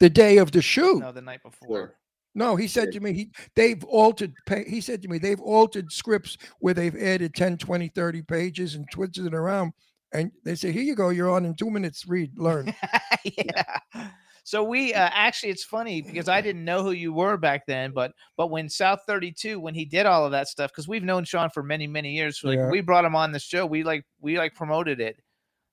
the 0.00 0.10
day 0.10 0.36
of 0.38 0.52
the 0.52 0.60
shoot. 0.60 1.00
No, 1.00 1.12
the 1.12 1.22
night 1.22 1.42
before. 1.42 1.96
No, 2.34 2.56
he 2.56 2.66
said 2.66 2.90
to 2.92 3.00
me, 3.00 3.12
he 3.12 3.30
they've 3.54 3.82
altered 3.84 4.34
he 4.66 4.80
said 4.80 5.00
to 5.02 5.08
me 5.08 5.18
they've 5.18 5.40
altered 5.40 5.92
scripts 5.92 6.36
where 6.58 6.74
they've 6.74 6.96
added 6.96 7.34
10, 7.34 7.58
20, 7.58 7.88
30 7.88 8.22
pages 8.22 8.74
and 8.74 8.84
twisted 8.90 9.26
it 9.26 9.34
around. 9.34 9.72
And 10.12 10.32
they 10.44 10.56
say, 10.56 10.72
Here 10.72 10.82
you 10.82 10.96
go, 10.96 11.10
you're 11.10 11.30
on 11.30 11.44
in 11.44 11.54
two 11.54 11.70
minutes, 11.70 12.06
read, 12.06 12.32
learn. 12.36 12.74
yeah. 13.24 14.10
So 14.46 14.62
we 14.62 14.92
uh, 14.92 15.08
actually, 15.12 15.48
it's 15.50 15.64
funny 15.64 16.02
because 16.02 16.28
I 16.28 16.42
didn't 16.42 16.64
know 16.66 16.82
who 16.82 16.90
you 16.92 17.12
were 17.14 17.38
back 17.38 17.64
then, 17.66 17.92
but 17.92 18.12
but 18.36 18.50
when 18.50 18.68
South 18.68 19.00
32, 19.06 19.58
when 19.58 19.74
he 19.74 19.86
did 19.86 20.04
all 20.04 20.26
of 20.26 20.32
that 20.32 20.48
stuff, 20.48 20.70
because 20.70 20.86
we've 20.86 21.02
known 21.02 21.24
Sean 21.24 21.48
for 21.48 21.62
many 21.62 21.86
many 21.86 22.12
years, 22.12 22.40
like 22.44 22.58
Yeah. 22.58 22.68
we 22.70 22.82
brought 22.82 23.06
him 23.06 23.16
on 23.16 23.32
the 23.32 23.38
show, 23.40 23.64
we 23.64 23.82
like 23.84 24.04
we 24.20 24.36
like 24.38 24.54
promoted 24.54 25.00
it. 25.00 25.16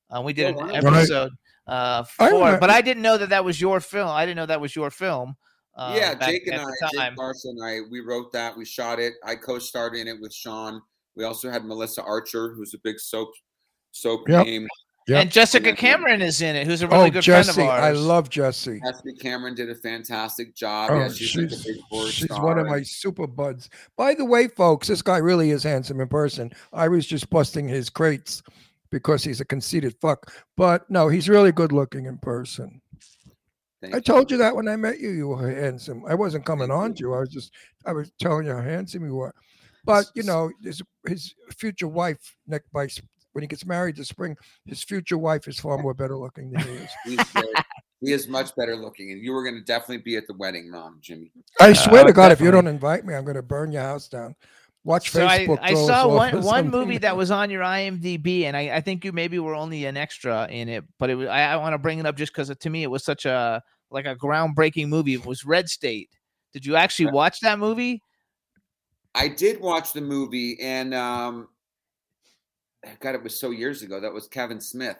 Uh, 0.09 0.21
we 0.21 0.31
did 0.33 0.55
Oh, 0.55 0.59
an 0.59 0.67
wow. 0.67 0.73
Right. 0.73 0.83
episode 0.85 1.31
uh, 1.67 2.03
for, 2.03 2.29
it, 2.29 2.33
remember- 2.33 2.59
but 2.59 2.69
I 2.69 2.79
didn't 2.81 3.03
know 3.03 3.17
that 3.17 3.29
that 3.29 3.43
was 3.43 3.59
your 3.59 3.79
film. 3.81 4.07
I 4.09 4.25
didn't 4.25 4.37
know 4.37 4.45
that 4.45 4.61
was 4.61 4.73
your 4.75 4.89
film. 4.89 5.35
Uh, 5.75 5.93
yeah, 5.97 6.13
Jake 6.15 6.47
and 6.47 6.61
I. 6.61 6.65
Jake 6.91 7.15
Garson 7.15 7.55
and 7.57 7.65
I, 7.65 7.89
we 7.89 7.99
wrote 8.01 8.31
that. 8.33 8.57
We 8.57 8.65
shot 8.65 8.99
it. 8.99 9.13
I 9.23 9.35
co-starred 9.35 9.95
in 9.95 10.07
it 10.07 10.19
with 10.19 10.33
Sean. 10.33 10.81
We 11.15 11.23
also 11.23 11.49
had 11.49 11.63
Melissa 11.65 12.03
Archer, 12.03 12.53
who's 12.53 12.73
a 12.73 12.77
big 12.83 12.99
soap 12.99 13.31
soap 13.91 14.27
Yep. 14.29 14.45
name. 14.45 14.67
Yep. 15.07 15.21
And 15.21 15.31
Jessica 15.31 15.73
Cameron 15.73 16.21
is 16.21 16.41
in 16.41 16.55
it, 16.55 16.67
who's 16.67 16.83
a 16.83 16.87
oh, 16.87 16.89
really 16.89 17.07
oh, 17.07 17.11
good 17.11 17.23
Jesse, 17.23 17.53
friend 17.53 17.69
of 17.69 17.75
ours. 17.75 17.83
I 17.83 17.99
love 17.99 18.29
Jesse. 18.29 18.79
Ashley 18.85 19.13
Cameron 19.13 19.55
did 19.55 19.69
a 19.69 19.75
fantastic 19.75 20.55
job. 20.55 20.91
Oh, 20.91 20.99
yeah, 20.99 21.09
she's, 21.09 21.35
like 21.35 21.45
a 21.47 21.55
she's, 21.55 21.65
big 21.65 22.11
she's 22.11 22.25
star. 22.25 22.45
one 22.45 22.59
of 22.59 22.67
my 22.67 22.83
super 22.83 23.25
buds. 23.25 23.69
By 23.97 24.13
the 24.13 24.25
way, 24.25 24.47
folks, 24.47 24.87
this 24.87 25.01
guy 25.01 25.17
really 25.17 25.49
is 25.49 25.63
handsome 25.63 25.99
in 25.99 26.07
person. 26.07 26.51
I 26.71 26.87
was 26.87 27.07
just 27.07 27.29
busting 27.31 27.67
his 27.67 27.89
crates 27.89 28.43
because 28.91 29.23
he's 29.23 29.41
a 29.41 29.45
conceited 29.45 29.95
fuck. 30.01 30.31
But 30.55 30.89
no, 30.89 31.07
he's 31.07 31.27
really 31.27 31.51
good 31.51 31.71
looking 31.71 32.05
in 32.05 32.19
person. 32.19 32.79
Thank 33.81 33.95
I 33.95 33.99
told 33.99 34.29
you 34.29 34.37
that 34.37 34.55
when 34.55 34.67
I 34.67 34.75
met 34.75 34.99
you, 34.99 35.09
you 35.09 35.29
were 35.29 35.49
handsome. 35.49 36.03
I 36.07 36.13
wasn't 36.13 36.45
coming 36.45 36.69
on 36.69 36.93
to 36.93 36.99
you. 36.99 37.13
I 37.15 37.21
was 37.21 37.29
just, 37.29 37.51
I 37.87 37.93
was 37.93 38.11
telling 38.19 38.45
you 38.45 38.53
how 38.53 38.61
handsome 38.61 39.03
you 39.03 39.15
were. 39.15 39.33
But 39.83 40.05
you 40.13 40.21
know, 40.21 40.51
his 40.61 40.83
his 41.07 41.33
future 41.57 41.87
wife, 41.87 42.37
Nick, 42.45 42.61
by 42.71 42.83
s- 42.83 43.01
when 43.33 43.43
he 43.43 43.47
gets 43.47 43.65
married 43.65 43.95
this 43.95 44.09
spring, 44.09 44.35
his 44.65 44.83
future 44.83 45.17
wife 45.17 45.47
is 45.47 45.59
far 45.59 45.77
more 45.77 45.93
better 45.93 46.17
looking 46.17 46.51
than 46.51 46.61
he 46.61 46.69
is. 46.69 46.89
He's 47.05 47.23
very, 47.29 47.47
he 48.01 48.11
is 48.11 48.27
much 48.27 48.55
better 48.55 48.75
looking, 48.75 49.11
and 49.11 49.21
you 49.21 49.31
were 49.31 49.43
going 49.43 49.55
to 49.55 49.63
definitely 49.63 49.99
be 49.99 50.17
at 50.17 50.27
the 50.27 50.33
wedding, 50.33 50.69
Mom, 50.69 50.97
Jimmy. 51.01 51.31
I 51.59 51.73
swear 51.73 52.01
Uh, 52.01 52.07
to 52.07 52.13
God, 52.13 52.31
if 52.31 52.41
you 52.41 52.51
don't 52.51 52.67
invite 52.67 53.05
me, 53.05 53.13
I'm 53.13 53.23
going 53.23 53.35
to 53.35 53.43
burn 53.43 53.71
your 53.71 53.83
house 53.83 54.07
down. 54.07 54.35
Watch 54.83 55.11
So 55.11 55.25
I, 55.25 55.45
Facebook. 55.45 55.59
I 55.61 55.69
throw 55.73 55.81
us 55.81 55.87
saw 55.87 56.07
one 56.07 56.41
one 56.41 56.69
movie 56.69 56.97
that 56.97 57.15
was 57.21 57.29
on 57.29 57.51
your 57.51 57.61
IMDb, 57.61 58.43
and 58.45 58.57
I, 58.57 58.77
I 58.77 58.81
think 58.81 59.05
you 59.05 59.11
maybe 59.11 59.37
were 59.37 59.53
only 59.53 59.85
an 59.85 59.95
extra 59.95 60.47
in 60.49 60.69
it, 60.69 60.83
but 60.97 61.11
it 61.11 61.15
was, 61.15 61.27
I, 61.27 61.43
I 61.43 61.55
want 61.57 61.73
to 61.73 61.77
bring 61.77 61.99
it 61.99 62.07
up 62.07 62.17
just 62.17 62.33
because 62.33 62.55
to 62.55 62.69
me 62.69 62.81
it 62.81 62.89
was 62.89 63.03
such 63.03 63.25
a 63.25 63.61
like 63.91 64.05
a 64.05 64.15
groundbreaking 64.15 64.87
movie. 64.87 65.13
It 65.13 65.25
was 65.25 65.45
Red 65.45 65.69
State. 65.69 66.09
Did 66.53 66.65
you 66.65 66.75
actually 66.75 67.11
watch 67.11 67.41
that 67.41 67.59
movie? 67.59 68.01
I 69.13 69.27
did 69.27 69.61
watch 69.61 69.93
the 69.93 70.01
movie, 70.01 70.57
and 70.61 70.95
um, 70.95 71.49
God, 72.99 73.15
it 73.15 73.23
was 73.23 73.39
so 73.39 73.51
years 73.51 73.81
ago. 73.81 73.99
That 73.99 74.13
was 74.13 74.27
Kevin 74.27 74.59
Smith. 74.61 74.97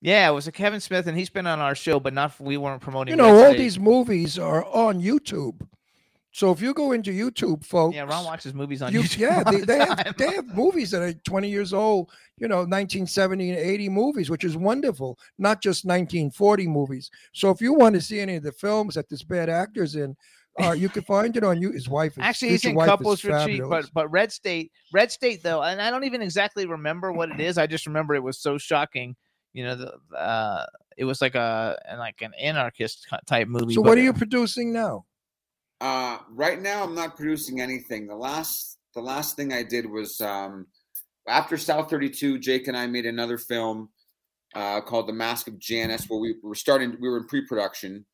Yeah, 0.00 0.28
it 0.30 0.32
was 0.32 0.46
a 0.46 0.52
Kevin 0.52 0.80
Smith, 0.80 1.06
and 1.08 1.18
he's 1.18 1.28
been 1.28 1.46
on 1.46 1.58
our 1.58 1.74
show, 1.74 2.00
but 2.00 2.14
not 2.14 2.38
we 2.40 2.56
weren't 2.56 2.80
promoting. 2.80 3.16
You 3.18 3.22
Red 3.22 3.30
know, 3.32 3.44
all 3.46 3.52
these 3.52 3.78
movies 3.78 4.38
are 4.38 4.64
on 4.64 5.00
YouTube. 5.02 5.60
So 6.32 6.52
if 6.52 6.62
you 6.62 6.72
go 6.72 6.92
into 6.92 7.10
YouTube, 7.10 7.64
folks, 7.64 7.96
Yeah, 7.96 8.02
Ron 8.04 8.24
watches 8.24 8.54
movies 8.54 8.82
on 8.82 8.92
you- 8.92 9.00
YouTube. 9.00 9.18
yeah, 9.18 9.42
all 9.44 9.52
they, 9.52 9.60
the 9.60 9.66
they 9.66 9.78
time. 9.84 9.98
have 9.98 10.16
they 10.16 10.32
have 10.36 10.46
movies 10.54 10.92
that 10.92 11.02
are 11.02 11.12
20 11.12 11.50
years 11.50 11.72
old, 11.74 12.12
you 12.38 12.46
know, 12.46 12.58
1970 12.58 13.50
and 13.50 13.58
80 13.58 13.88
movies, 13.88 14.30
which 14.30 14.44
is 14.44 14.56
wonderful, 14.56 15.18
not 15.38 15.60
just 15.60 15.84
1940 15.84 16.68
movies. 16.68 17.10
So 17.32 17.50
if 17.50 17.60
you 17.60 17.74
want 17.74 17.96
to 17.96 18.00
see 18.00 18.20
any 18.20 18.36
of 18.36 18.44
the 18.44 18.52
films 18.52 18.94
that 18.94 19.08
this 19.08 19.24
bad 19.24 19.48
actor's 19.48 19.96
in, 19.96 20.16
uh, 20.62 20.72
you 20.72 20.88
can 20.88 21.02
find 21.02 21.36
it 21.36 21.44
on 21.44 21.60
you. 21.60 21.72
His 21.72 21.88
wife 21.88 22.12
is 22.12 22.24
Actually, 22.24 22.50
he's 22.50 22.64
in 22.64 22.76
couples 22.76 23.24
retreat, 23.24 23.60
fabulous. 23.60 23.86
but 23.86 23.94
but 23.94 24.10
Red 24.10 24.32
State, 24.32 24.72
Red 24.92 25.10
State 25.10 25.42
though, 25.42 25.62
and 25.62 25.80
I 25.80 25.90
don't 25.90 26.04
even 26.04 26.22
exactly 26.22 26.66
remember 26.66 27.12
what 27.12 27.30
it 27.30 27.40
is. 27.40 27.58
I 27.58 27.66
just 27.66 27.86
remember 27.86 28.14
it 28.14 28.22
was 28.22 28.38
so 28.38 28.58
shocking. 28.58 29.16
You 29.52 29.64
know, 29.64 29.76
the 29.76 30.16
uh, 30.16 30.66
it 30.96 31.04
was 31.04 31.20
like 31.20 31.34
a 31.34 31.78
like 31.98 32.22
an 32.22 32.32
anarchist 32.40 33.06
type 33.26 33.48
movie. 33.48 33.74
So 33.74 33.82
but- 33.82 33.90
what 33.90 33.98
are 33.98 34.02
you 34.02 34.12
producing 34.12 34.72
now? 34.72 35.06
Uh, 35.80 36.18
right 36.30 36.60
now, 36.60 36.84
I'm 36.84 36.94
not 36.94 37.16
producing 37.16 37.60
anything. 37.60 38.06
The 38.06 38.14
last, 38.14 38.78
the 38.94 39.00
last 39.00 39.36
thing 39.36 39.52
I 39.52 39.62
did 39.62 39.90
was 39.90 40.20
um, 40.20 40.66
after 41.26 41.56
South 41.56 41.88
32. 41.88 42.38
Jake 42.38 42.68
and 42.68 42.76
I 42.76 42.86
made 42.86 43.06
another 43.06 43.38
film 43.38 43.88
uh, 44.54 44.80
called 44.82 45.08
The 45.08 45.12
Mask 45.12 45.48
of 45.48 45.58
Janus, 45.58 46.04
where 46.08 46.20
we 46.20 46.34
were 46.42 46.54
starting. 46.54 46.96
We 47.00 47.08
were 47.08 47.18
in 47.18 47.26
pre-production, 47.26 48.04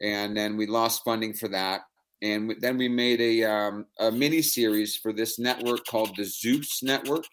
and 0.00 0.36
then 0.36 0.56
we 0.56 0.66
lost 0.66 1.04
funding 1.04 1.34
for 1.34 1.48
that. 1.48 1.82
And 2.22 2.54
then 2.60 2.76
we 2.76 2.88
made 2.88 3.20
a 3.20 3.44
um, 3.44 3.86
a 3.98 4.10
mini 4.10 4.42
series 4.42 4.96
for 4.96 5.12
this 5.12 5.38
network 5.38 5.86
called 5.86 6.14
the 6.16 6.24
Zeus 6.24 6.82
Network. 6.82 7.24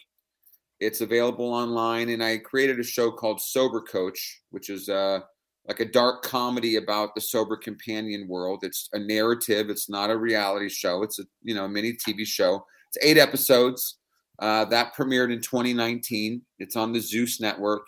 It's 0.80 1.02
available 1.02 1.54
online, 1.54 2.10
and 2.10 2.24
I 2.24 2.38
created 2.38 2.80
a 2.80 2.84
show 2.84 3.12
called 3.12 3.42
Sober 3.42 3.82
Coach, 3.82 4.42
which 4.52 4.70
is 4.70 4.88
uh, 4.90 5.20
like 5.68 5.82
a 5.82 5.86
dark 5.86 6.24
comedy 6.24 6.78
about 6.78 7.14
the 7.16 7.22
sober 7.22 7.58
companion 7.58 8.28
world. 8.28 8.60
It's 8.64 8.90
a 8.94 9.00
narrative. 9.00 9.70
It's 9.70 9.90
not 9.90 10.10
a 10.10 10.18
reality 10.18 10.70
show. 10.70 11.04
It's 11.04 11.20
a 11.20 11.24
you 11.44 11.54
know 11.54 11.68
mini 11.68 11.94
TV 11.94 12.26
show. 12.26 12.66
It's 12.90 13.06
eight 13.06 13.18
episodes. 13.18 13.98
Uh, 14.40 14.66
that 14.66 14.96
premiered 14.96 15.34
in 15.34 15.42
2019. 15.42 16.42
It's 16.60 16.76
on 16.76 16.94
the 16.94 17.00
Zeus 17.00 17.42
network. 17.42 17.88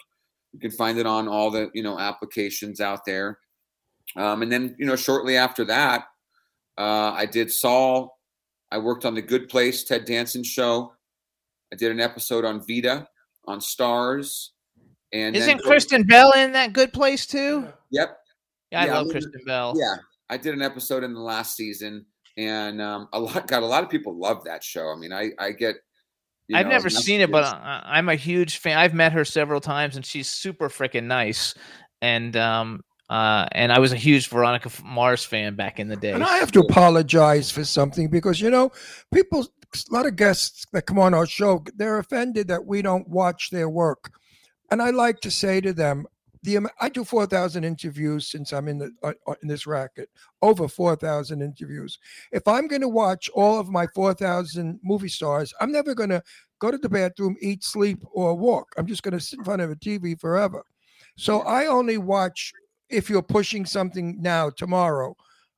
You 0.51 0.59
can 0.59 0.71
find 0.71 0.97
it 0.97 1.05
on 1.05 1.27
all 1.27 1.51
the 1.51 1.69
you 1.73 1.83
know 1.83 1.97
applications 1.97 2.81
out 2.81 3.05
there. 3.05 3.39
Um, 4.15 4.41
and 4.41 4.51
then 4.51 4.75
you 4.77 4.85
know 4.85 4.95
shortly 4.95 5.37
after 5.37 5.63
that, 5.65 6.05
uh, 6.79 7.11
I 7.15 7.25
did 7.25 7.51
Saul. 7.51 8.17
I 8.71 8.77
worked 8.77 9.05
on 9.05 9.13
the 9.15 9.21
Good 9.21 9.49
Place 9.49 9.83
Ted 9.83 10.05
Danson 10.05 10.43
show. 10.43 10.93
I 11.71 11.75
did 11.75 11.91
an 11.91 11.99
episode 11.99 12.45
on 12.45 12.65
Vita 12.67 13.07
on 13.45 13.61
Stars. 13.61 14.53
And 15.11 15.35
Isn't 15.35 15.61
Kristen 15.63 16.03
Bell 16.03 16.31
in 16.33 16.51
that 16.53 16.73
good 16.73 16.93
place 16.93 17.25
too? 17.25 17.67
Yep. 17.91 18.17
Yeah, 18.71 18.81
I 18.81 18.85
Yeah, 18.85 18.93
love 18.95 19.05
we- 19.07 19.11
Kristen 19.13 19.41
Bell. 19.45 19.73
Yeah, 19.75 19.95
I 20.29 20.37
did 20.37 20.53
an 20.53 20.61
episode 20.61 21.03
in 21.03 21.13
the 21.13 21.19
last 21.19 21.55
season, 21.55 22.05
and 22.37 22.79
um, 22.81 23.07
a 23.13 23.19
lot 23.19 23.47
got 23.47 23.63
a 23.63 23.65
lot 23.65 23.83
of 23.83 23.89
people 23.89 24.17
love 24.19 24.43
that 24.45 24.63
show. 24.63 24.91
I 24.91 24.95
mean, 24.95 25.11
I 25.11 25.31
I 25.39 25.51
get. 25.51 25.77
you 26.47 26.55
I've 26.55 26.67
know, 26.67 26.71
never 26.73 26.89
seen 26.91 27.21
it, 27.21 27.31
but. 27.31 27.43
I, 27.45 27.81
I'm 27.85 28.07
a 28.09 28.15
huge 28.15 28.57
fan. 28.59 28.77
I've 28.77 28.93
met 28.93 29.13
her 29.13 29.25
several 29.25 29.59
times, 29.61 29.95
and 29.95 30.05
she's 30.05 30.29
super 30.29 30.69
freaking 30.69 31.05
nice. 31.05 31.55
And 32.03 32.37
um, 32.37 32.81
uh, 33.09 33.47
and 33.53 33.71
I 33.71 33.79
was 33.79 33.91
a 33.91 33.97
huge 33.97 34.27
Veronica 34.27 34.69
Mars 34.83 35.23
fan 35.23 35.55
back 35.55 35.79
in 35.79 35.87
the 35.87 35.95
day. 35.95 36.11
And 36.11 36.23
I 36.23 36.37
have 36.37 36.51
to 36.53 36.59
apologize 36.59 37.49
for 37.49 37.65
something 37.65 38.09
because 38.09 38.39
you 38.39 38.49
know, 38.49 38.71
people, 39.13 39.47
a 39.73 39.93
lot 39.93 40.05
of 40.05 40.15
guests 40.15 40.65
that 40.73 40.85
come 40.85 40.99
on 40.99 41.13
our 41.13 41.25
show, 41.25 41.63
they're 41.75 41.99
offended 41.99 42.47
that 42.47 42.65
we 42.65 42.81
don't 42.81 43.07
watch 43.07 43.49
their 43.49 43.69
work, 43.69 44.11
and 44.71 44.81
I 44.81 44.91
like 44.91 45.21
to 45.21 45.31
say 45.31 45.61
to 45.61 45.73
them, 45.73 46.05
the 46.43 46.59
I 46.79 46.89
do 46.89 47.03
four 47.03 47.25
thousand 47.25 47.63
interviews 47.65 48.27
since 48.27 48.53
I'm 48.53 48.67
in 48.67 48.77
the 48.77 48.91
uh, 49.03 49.13
uh, 49.27 49.35
in 49.41 49.47
this 49.47 49.67
racket, 49.67 50.09
over 50.41 50.67
four 50.67 50.95
thousand 50.95 51.41
interviews. 51.41 51.99
If 52.31 52.47
I'm 52.47 52.67
going 52.67 52.81
to 52.81 52.87
watch 52.87 53.29
all 53.33 53.59
of 53.59 53.69
my 53.69 53.87
four 53.93 54.13
thousand 54.13 54.79
movie 54.83 55.09
stars, 55.09 55.53
I'm 55.59 55.71
never 55.71 55.93
going 55.93 56.11
to 56.11 56.23
go 56.59 56.71
to 56.71 56.77
the 56.77 56.89
bathroom, 56.89 57.35
eat, 57.41 57.63
sleep, 57.63 57.99
or 58.13 58.35
walk. 58.35 58.67
I'm 58.77 58.87
just 58.87 59.03
going 59.03 59.13
to 59.13 59.19
sit 59.19 59.39
in 59.39 59.45
front 59.45 59.61
of 59.61 59.71
a 59.71 59.75
TV 59.75 60.19
forever. 60.19 60.63
So 61.17 61.41
I 61.41 61.65
only 61.65 61.97
watch 61.97 62.53
if 62.89 63.09
you're 63.09 63.21
pushing 63.21 63.65
something 63.65 64.21
now 64.21 64.49
tomorrow. 64.49 65.15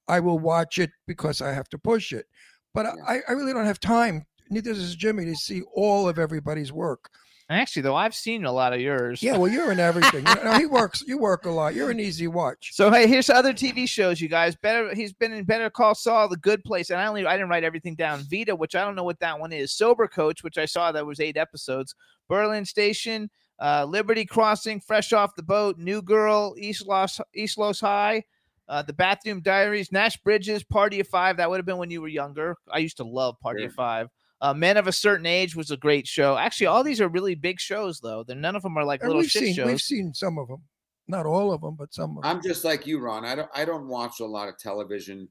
I 0.07 0.19
will 0.19 0.39
watch 0.39 0.77
it 0.77 0.91
because 1.07 1.41
I 1.41 1.53
have 1.53 1.69
to 1.69 1.77
push 1.77 2.11
it. 2.11 2.25
But 2.73 2.87
I, 3.07 3.19
I 3.27 3.31
really 3.33 3.53
don't 3.53 3.65
have 3.65 3.79
time. 3.79 4.25
Neither 4.49 4.73
does 4.73 4.95
Jimmy 4.95 5.25
to 5.25 5.35
see 5.35 5.61
all 5.73 6.09
of 6.09 6.19
everybody's 6.19 6.71
work. 6.71 7.09
Actually, 7.51 7.81
though, 7.81 7.95
I've 7.95 8.15
seen 8.15 8.45
a 8.45 8.51
lot 8.51 8.71
of 8.71 8.79
yours. 8.79 9.21
Yeah, 9.21 9.35
well, 9.35 9.51
you're 9.51 9.73
in 9.73 9.79
everything. 9.79 10.25
You 10.25 10.43
know, 10.43 10.57
he 10.57 10.65
works. 10.65 11.03
You 11.05 11.17
work 11.17 11.45
a 11.45 11.49
lot. 11.49 11.75
You're 11.75 11.91
an 11.91 11.99
easy 11.99 12.27
watch. 12.27 12.69
So 12.73 12.89
hey, 12.89 13.07
here's 13.07 13.29
other 13.29 13.53
TV 13.53 13.89
shows, 13.89 14.21
you 14.21 14.29
guys. 14.29 14.55
Better 14.55 14.95
he's 14.95 15.11
been 15.11 15.33
in 15.33 15.43
Better 15.43 15.69
Call 15.69 15.93
Saul, 15.93 16.29
The 16.29 16.37
Good 16.37 16.63
Place, 16.63 16.91
and 16.91 16.99
I 16.99 17.07
only 17.07 17.25
I 17.25 17.33
didn't 17.33 17.49
write 17.49 17.65
everything 17.65 17.95
down. 17.95 18.23
Vita, 18.29 18.55
which 18.55 18.73
I 18.73 18.85
don't 18.85 18.95
know 18.95 19.03
what 19.03 19.19
that 19.19 19.37
one 19.37 19.51
is. 19.51 19.73
Sober 19.73 20.07
Coach, 20.07 20.43
which 20.43 20.57
I 20.57 20.65
saw 20.65 20.93
that 20.93 21.05
was 21.05 21.19
eight 21.19 21.35
episodes. 21.35 21.93
Berlin 22.29 22.63
Station, 22.63 23.29
uh, 23.61 23.85
Liberty 23.87 24.25
Crossing, 24.25 24.79
Fresh 24.81 25.13
Off 25.13 25.35
the 25.35 25.43
Boat, 25.43 25.77
New 25.77 26.01
Girl, 26.01 26.55
East 26.57 26.87
Los 26.87 27.21
East 27.33 27.57
Los 27.57 27.79
High, 27.79 28.23
uh, 28.67 28.81
The 28.81 28.93
Bathroom 28.93 29.41
Diaries, 29.41 29.91
Nash 29.91 30.17
Bridges, 30.17 30.63
Party 30.63 30.99
of 30.99 31.07
Five. 31.07 31.37
That 31.37 31.49
would 31.49 31.57
have 31.57 31.65
been 31.65 31.77
when 31.77 31.91
you 31.91 32.01
were 32.01 32.07
younger. 32.07 32.57
I 32.71 32.79
used 32.79 32.97
to 32.97 33.03
love 33.03 33.39
Party 33.39 33.63
of 33.65 33.73
Five. 33.73 34.07
Uh, 34.41 34.55
Men 34.55 34.75
of 34.77 34.87
a 34.87 34.91
Certain 34.91 35.27
Age 35.27 35.55
was 35.55 35.69
a 35.69 35.77
great 35.77 36.07
show. 36.07 36.35
Actually, 36.35 36.65
all 36.65 36.83
these 36.83 36.99
are 36.99 37.07
really 37.07 37.35
big 37.35 37.59
shows, 37.59 37.99
though. 37.99 38.23
They're 38.23 38.35
none 38.35 38.55
of 38.55 38.63
them 38.63 38.75
are 38.75 38.83
like 38.83 39.01
And 39.01 39.09
little 39.09 39.21
we've 39.21 39.29
shit 39.29 39.43
seen 39.43 39.53
shows. 39.53 39.67
we've 39.67 39.79
seen 39.81 40.13
some 40.15 40.39
of 40.39 40.47
them, 40.47 40.63
not 41.07 41.27
all 41.27 41.53
of 41.53 41.61
them, 41.61 41.75
but 41.77 41.93
some 41.93 42.17
of 42.17 42.23
them. 42.23 42.31
I'm 42.31 42.41
just 42.41 42.63
like 42.63 42.87
you, 42.87 42.99
Ron. 42.99 43.23
I 43.23 43.35
don't 43.35 43.49
I 43.53 43.65
don't 43.65 43.87
watch 43.87 44.19
a 44.19 44.25
lot 44.25 44.49
of 44.49 44.57
television, 44.57 45.29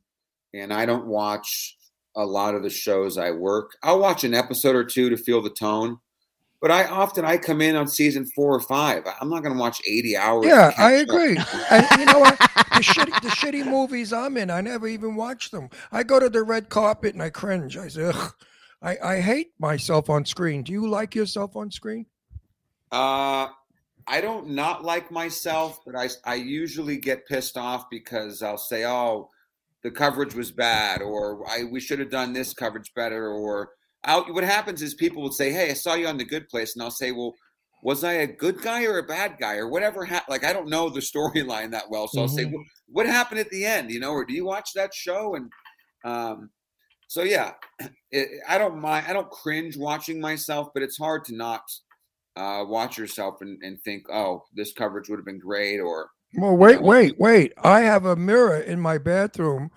and 0.54 0.72
I 0.72 0.86
don't 0.86 1.06
watch 1.06 1.76
a 2.14 2.24
lot 2.24 2.54
of 2.54 2.62
the 2.62 2.70
shows 2.70 3.18
I 3.18 3.32
work. 3.32 3.72
I'll 3.82 3.98
watch 3.98 4.22
an 4.22 4.34
episode 4.34 4.76
or 4.76 4.84
two 4.84 5.10
to 5.10 5.16
feel 5.16 5.42
the 5.42 5.50
tone, 5.50 5.98
but 6.60 6.70
I 6.70 6.84
often 6.84 7.24
I 7.24 7.36
come 7.36 7.60
in 7.60 7.76
on 7.76 7.88
season 7.88 8.26
four 8.26 8.54
or 8.54 8.60
five. 8.60 9.04
I'm 9.20 9.30
not 9.30 9.42
going 9.42 9.54
to 9.54 9.60
watch 9.60 9.80
80 9.86 10.16
hours. 10.16 10.46
Yeah, 10.46 10.72
I 10.76 10.92
agree. 10.92 11.38
And 11.70 11.86
you 11.98 12.06
know 12.06 12.20
what? 12.20 12.38
The 12.38 12.84
shitty, 12.84 13.22
the 13.22 13.28
shitty 13.28 13.66
movies 13.66 14.12
I'm 14.12 14.36
in, 14.36 14.50
I 14.50 14.60
never 14.60 14.86
even 14.88 15.16
watch 15.16 15.50
them. 15.50 15.70
I 15.90 16.02
go 16.02 16.20
to 16.20 16.28
the 16.28 16.42
red 16.42 16.68
carpet 16.68 17.14
and 17.14 17.22
I 17.22 17.30
cringe. 17.30 17.76
I 17.76 17.88
say, 17.88 18.04
Ugh. 18.04 18.34
I, 18.82 18.96
I 19.02 19.20
hate 19.20 19.52
myself 19.58 20.08
on 20.08 20.24
screen. 20.24 20.62
Do 20.62 20.72
you 20.72 20.88
like 20.88 21.14
yourself 21.14 21.56
on 21.56 21.70
screen? 21.70 22.06
Uh, 22.90 23.48
I 24.06 24.20
don't 24.20 24.50
not 24.50 24.84
like 24.84 25.10
myself, 25.10 25.80
but 25.84 25.94
I 25.94 26.08
I 26.24 26.34
usually 26.36 26.96
get 26.96 27.26
pissed 27.26 27.56
off 27.56 27.88
because 27.90 28.42
I'll 28.42 28.58
say, 28.58 28.84
"Oh, 28.84 29.28
the 29.82 29.90
coverage 29.90 30.34
was 30.34 30.50
bad," 30.50 31.02
or 31.02 31.48
"I 31.48 31.64
we 31.64 31.78
should 31.80 32.00
have 32.00 32.10
done 32.10 32.32
this 32.32 32.52
coverage 32.52 32.92
better," 32.94 33.28
or 33.28 33.70
I'll, 34.04 34.24
what 34.32 34.44
happens 34.44 34.82
is 34.82 34.94
people 34.94 35.22
would 35.22 35.34
say, 35.34 35.52
"Hey, 35.52 35.70
I 35.70 35.74
saw 35.74 35.94
you 35.94 36.06
on 36.06 36.16
the 36.16 36.24
Good 36.24 36.48
Place," 36.48 36.74
and 36.74 36.82
I'll 36.82 36.90
say, 36.90 37.12
"Well, 37.12 37.34
was 37.82 38.04
I 38.04 38.12
a 38.14 38.26
good 38.26 38.60
guy 38.62 38.84
or 38.84 38.98
a 38.98 39.02
bad 39.02 39.36
guy 39.38 39.56
or 39.56 39.68
whatever?" 39.68 40.04
Ha-? 40.04 40.24
Like 40.28 40.44
I 40.44 40.52
don't 40.52 40.68
know 40.70 40.88
the 40.88 41.00
storyline 41.12 41.70
that 41.72 41.90
well, 41.90 42.08
so 42.08 42.22
I'll 42.22 42.28
say, 42.28 42.44
Mhm. 42.44 42.52
"What- 42.52 42.66
"What 42.92 43.06
happened 43.06 43.40
at 43.40 43.50
the 43.50 43.64
end?" 43.64 43.90
You 43.90 44.00
know, 44.00 44.12
or 44.12 44.24
do 44.24 44.32
you 44.34 44.44
watch 44.44 44.72
that 44.74 44.94
show? 44.94 45.34
And 45.34 45.50
um, 46.04 46.50
so 47.08 47.22
yeah, 47.22 47.52
it, 48.10 48.28
I 48.48 48.56
don't 48.58 48.80
mind. 48.80 49.06
I 49.06 49.12
don't 49.12 49.30
cringe 49.30 49.76
watching 49.76 50.20
myself, 50.20 50.68
but 50.72 50.82
it's 50.82 50.96
hard 50.98 51.24
to 51.26 51.34
not 51.36 51.62
uh, 52.36 52.64
watch 52.66 52.96
yourself 52.96 53.42
and, 53.42 53.62
and 53.62 53.80
think, 53.82 54.04
"Oh, 54.10 54.44
this 54.54 54.72
coverage 54.72 55.08
would 55.10 55.18
have 55.18 55.26
been 55.26 55.38
great," 55.40 55.78
or 55.78 56.08
Well, 56.38 56.56
wait, 56.56 56.80
wait, 56.80 57.18
wait. 57.18 57.52
I 57.62 57.80
have 57.80 58.06
a 58.06 58.16
mirror 58.16 58.56
in 58.56 58.80
my 58.80 58.96
bathroom 58.96 59.70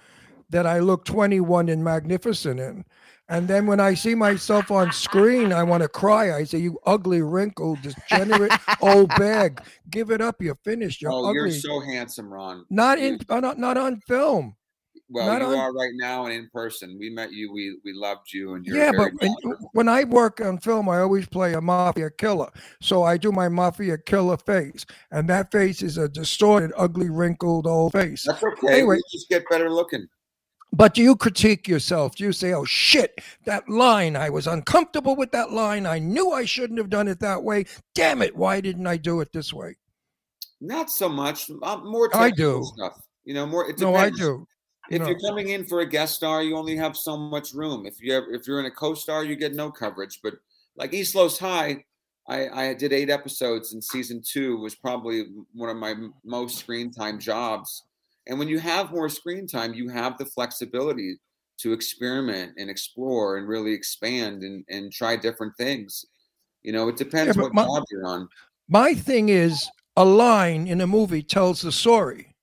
that 0.49 0.65
I 0.67 0.79
look 0.79 1.03
21 1.03 1.67
and 1.67 1.83
magnificent 1.83 2.59
in. 2.59 2.85
And 3.33 3.47
then 3.47 3.65
when 3.65 3.79
I 3.79 3.95
see 3.95 4.13
myself 4.13 4.69
on 4.69 4.91
screen, 4.91 5.51
I 5.51 5.63
want 5.63 5.81
to 5.81 5.89
cry. 5.89 6.35
I 6.35 6.43
say, 6.43 6.59
You 6.59 6.77
ugly, 6.85 7.23
wrinkled, 7.23 7.79
degenerate 7.81 8.51
old 8.81 9.09
bag. 9.09 9.59
Give 9.89 10.11
it 10.11 10.21
up. 10.21 10.39
You're 10.39 10.59
finished. 10.63 11.01
You're 11.01 11.11
oh, 11.11 11.25
ugly. 11.25 11.39
you're 11.39 11.49
so 11.49 11.79
handsome, 11.79 12.31
Ron. 12.31 12.63
not 12.69 12.99
in 12.99 13.19
uh, 13.29 13.39
not, 13.39 13.57
not 13.57 13.75
on 13.75 13.99
film. 14.01 14.55
well, 15.09 15.25
not 15.25 15.41
you 15.41 15.47
on- 15.47 15.57
are 15.57 15.73
right 15.73 15.93
now 15.95 16.25
and 16.25 16.33
in 16.35 16.47
person. 16.53 16.95
We 16.99 17.09
met 17.09 17.33
you. 17.33 17.51
We 17.51 17.79
we 17.83 17.93
loved 17.93 18.31
you, 18.31 18.53
and 18.53 18.63
you're 18.67 18.77
yeah, 18.77 18.91
but 18.95 19.11
when, 19.19 19.55
when 19.71 19.89
I 19.89 20.03
work 20.03 20.39
on 20.39 20.59
film, 20.59 20.87
I 20.87 20.99
always 20.99 21.25
play 21.27 21.53
a 21.53 21.61
mafia 21.61 22.11
killer. 22.11 22.51
So 22.83 23.01
I 23.01 23.17
do 23.17 23.31
my 23.31 23.49
mafia 23.49 23.97
killer 23.97 24.37
face. 24.37 24.85
And 25.09 25.27
that 25.29 25.51
face 25.51 25.81
is 25.81 25.97
a 25.97 26.07
distorted, 26.07 26.71
ugly, 26.77 27.09
wrinkled 27.09 27.65
old 27.65 27.93
face. 27.93 28.25
That's 28.27 28.43
okay. 28.43 28.73
Anyway, 28.73 28.97
we 28.97 29.03
just 29.11 29.27
get 29.27 29.43
better 29.49 29.71
looking. 29.71 30.07
But 30.73 30.95
do 30.95 31.03
you 31.03 31.15
critique 31.15 31.67
yourself? 31.67 32.15
Do 32.15 32.23
you 32.23 32.31
say, 32.31 32.53
oh 32.53 32.65
shit, 32.65 33.21
that 33.45 33.69
line, 33.69 34.15
I 34.15 34.31
was 34.31 34.47
uncomfortable 34.47 35.15
with 35.15 35.31
that 35.31 35.51
line. 35.51 35.85
I 35.85 35.99
knew 35.99 36.31
I 36.31 36.45
shouldn't 36.45 36.79
have 36.79 36.89
done 36.89 37.07
it 37.07 37.19
that 37.19 37.43
way. 37.43 37.65
Damn 37.93 38.23
it, 38.23 38.35
why 38.35 38.59
didn't 38.59 38.87
I 38.87 38.97
do 38.97 39.21
it 39.21 39.31
this 39.31 39.53
way? 39.53 39.75
Not 40.59 40.89
so 40.89 41.07
much. 41.07 41.51
Uh, 41.61 41.77
more 41.77 42.09
I 42.15 42.31
do. 42.31 42.63
stuff. 42.75 42.99
You 43.23 43.35
know, 43.35 43.45
more. 43.45 43.69
It 43.69 43.79
No, 43.79 43.93
I 43.95 44.09
do. 44.09 44.47
If 44.89 45.01
No. 45.01 45.07
you're 45.07 45.19
coming 45.19 45.49
in 45.49 45.63
for 45.65 45.81
a 45.81 45.85
guest 45.85 46.15
star, 46.15 46.41
you 46.41 46.57
only 46.57 46.75
have 46.75 46.97
so 46.97 47.17
much 47.17 47.53
room. 47.53 47.85
If 47.85 48.01
you're 48.01 48.33
if 48.33 48.47
you're 48.47 48.59
in 48.59 48.65
a 48.65 48.71
co-star, 48.71 49.23
you 49.23 49.35
get 49.35 49.53
no 49.53 49.71
coverage. 49.71 50.19
But 50.23 50.33
like 50.75 50.93
East 50.93 51.15
Los 51.15 51.37
High, 51.37 51.85
I, 52.27 52.69
I 52.69 52.73
did 52.73 52.93
eight 52.93 53.09
episodes, 53.09 53.73
and 53.73 53.83
season 53.83 54.21
two 54.25 54.57
was 54.57 54.73
probably 54.73 55.25
one 55.53 55.69
of 55.69 55.77
my 55.77 55.95
most 56.25 56.57
screen 56.57 56.91
time 56.91 57.19
jobs. 57.19 57.83
And 58.27 58.39
when 58.39 58.47
you 58.47 58.59
have 58.59 58.91
more 58.91 59.09
screen 59.09 59.47
time, 59.47 59.73
you 59.73 59.89
have 59.89 60.17
the 60.17 60.25
flexibility 60.25 61.17
to 61.59 61.73
experiment 61.73 62.53
and 62.57 62.69
explore 62.69 63.37
and 63.37 63.47
really 63.47 63.73
expand 63.73 64.43
and, 64.43 64.63
and 64.69 64.91
try 64.91 65.15
different 65.15 65.55
things. 65.57 66.05
You 66.61 66.71
know, 66.71 66.87
it 66.87 66.97
depends 66.97 67.35
but 67.35 67.43
what 67.43 67.53
my- 67.53 67.63
job 67.63 67.83
you're 67.91 68.05
on. 68.05 68.27
My 68.69 68.93
thing 68.93 69.29
is 69.29 69.69
a 69.97 70.05
line 70.05 70.67
in 70.67 70.81
a 70.81 70.87
movie 70.87 71.21
tells 71.21 71.61
the 71.61 71.71
story. 71.71 72.33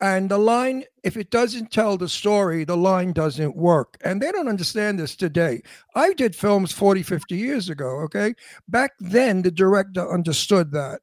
And 0.00 0.30
the 0.30 0.38
line, 0.38 0.84
if 1.04 1.18
it 1.18 1.30
doesn't 1.30 1.70
tell 1.70 1.98
the 1.98 2.08
story, 2.08 2.64
the 2.64 2.76
line 2.76 3.12
doesn't 3.12 3.54
work. 3.54 3.98
And 4.02 4.22
they 4.22 4.32
don't 4.32 4.48
understand 4.48 4.98
this 4.98 5.14
today. 5.14 5.60
I 5.94 6.14
did 6.14 6.34
films 6.34 6.72
40, 6.72 7.02
50 7.02 7.36
years 7.36 7.68
ago, 7.68 8.00
okay? 8.04 8.32
Back 8.66 8.92
then, 8.98 9.42
the 9.42 9.50
director 9.50 10.10
understood 10.10 10.72
that. 10.72 11.00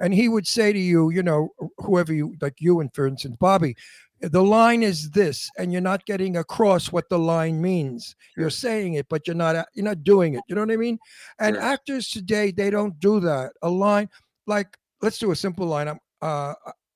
And 0.00 0.14
he 0.14 0.28
would 0.28 0.46
say 0.46 0.72
to 0.72 0.78
you, 0.78 1.10
you 1.10 1.22
know, 1.22 1.50
whoever 1.78 2.12
you, 2.12 2.36
like 2.40 2.56
you, 2.60 2.80
and 2.80 2.92
for 2.94 3.06
instance, 3.06 3.36
Bobby, 3.38 3.76
the 4.20 4.42
line 4.42 4.82
is 4.82 5.10
this, 5.10 5.48
and 5.58 5.72
you're 5.72 5.80
not 5.80 6.04
getting 6.06 6.36
across 6.38 6.90
what 6.92 7.08
the 7.08 7.18
line 7.18 7.60
means. 7.60 8.16
You're 8.36 8.50
saying 8.50 8.94
it, 8.94 9.06
but 9.08 9.26
you're 9.26 9.36
not 9.36 9.66
you're 9.74 9.84
not 9.84 10.02
doing 10.04 10.34
it. 10.34 10.42
You 10.48 10.54
know 10.54 10.62
what 10.62 10.72
I 10.72 10.76
mean? 10.76 10.98
And 11.38 11.54
Sure. 11.54 11.62
actors 11.64 12.08
today, 12.08 12.50
they 12.50 12.70
don't 12.70 12.98
do 13.00 13.20
that. 13.20 13.52
A 13.62 13.68
line 13.68 14.08
like, 14.48 14.76
let's 15.02 15.18
do 15.18 15.30
a 15.30 15.36
simple 15.36 15.66
line. 15.66 15.88
I'm, 15.88 16.00
uh, 16.22 16.54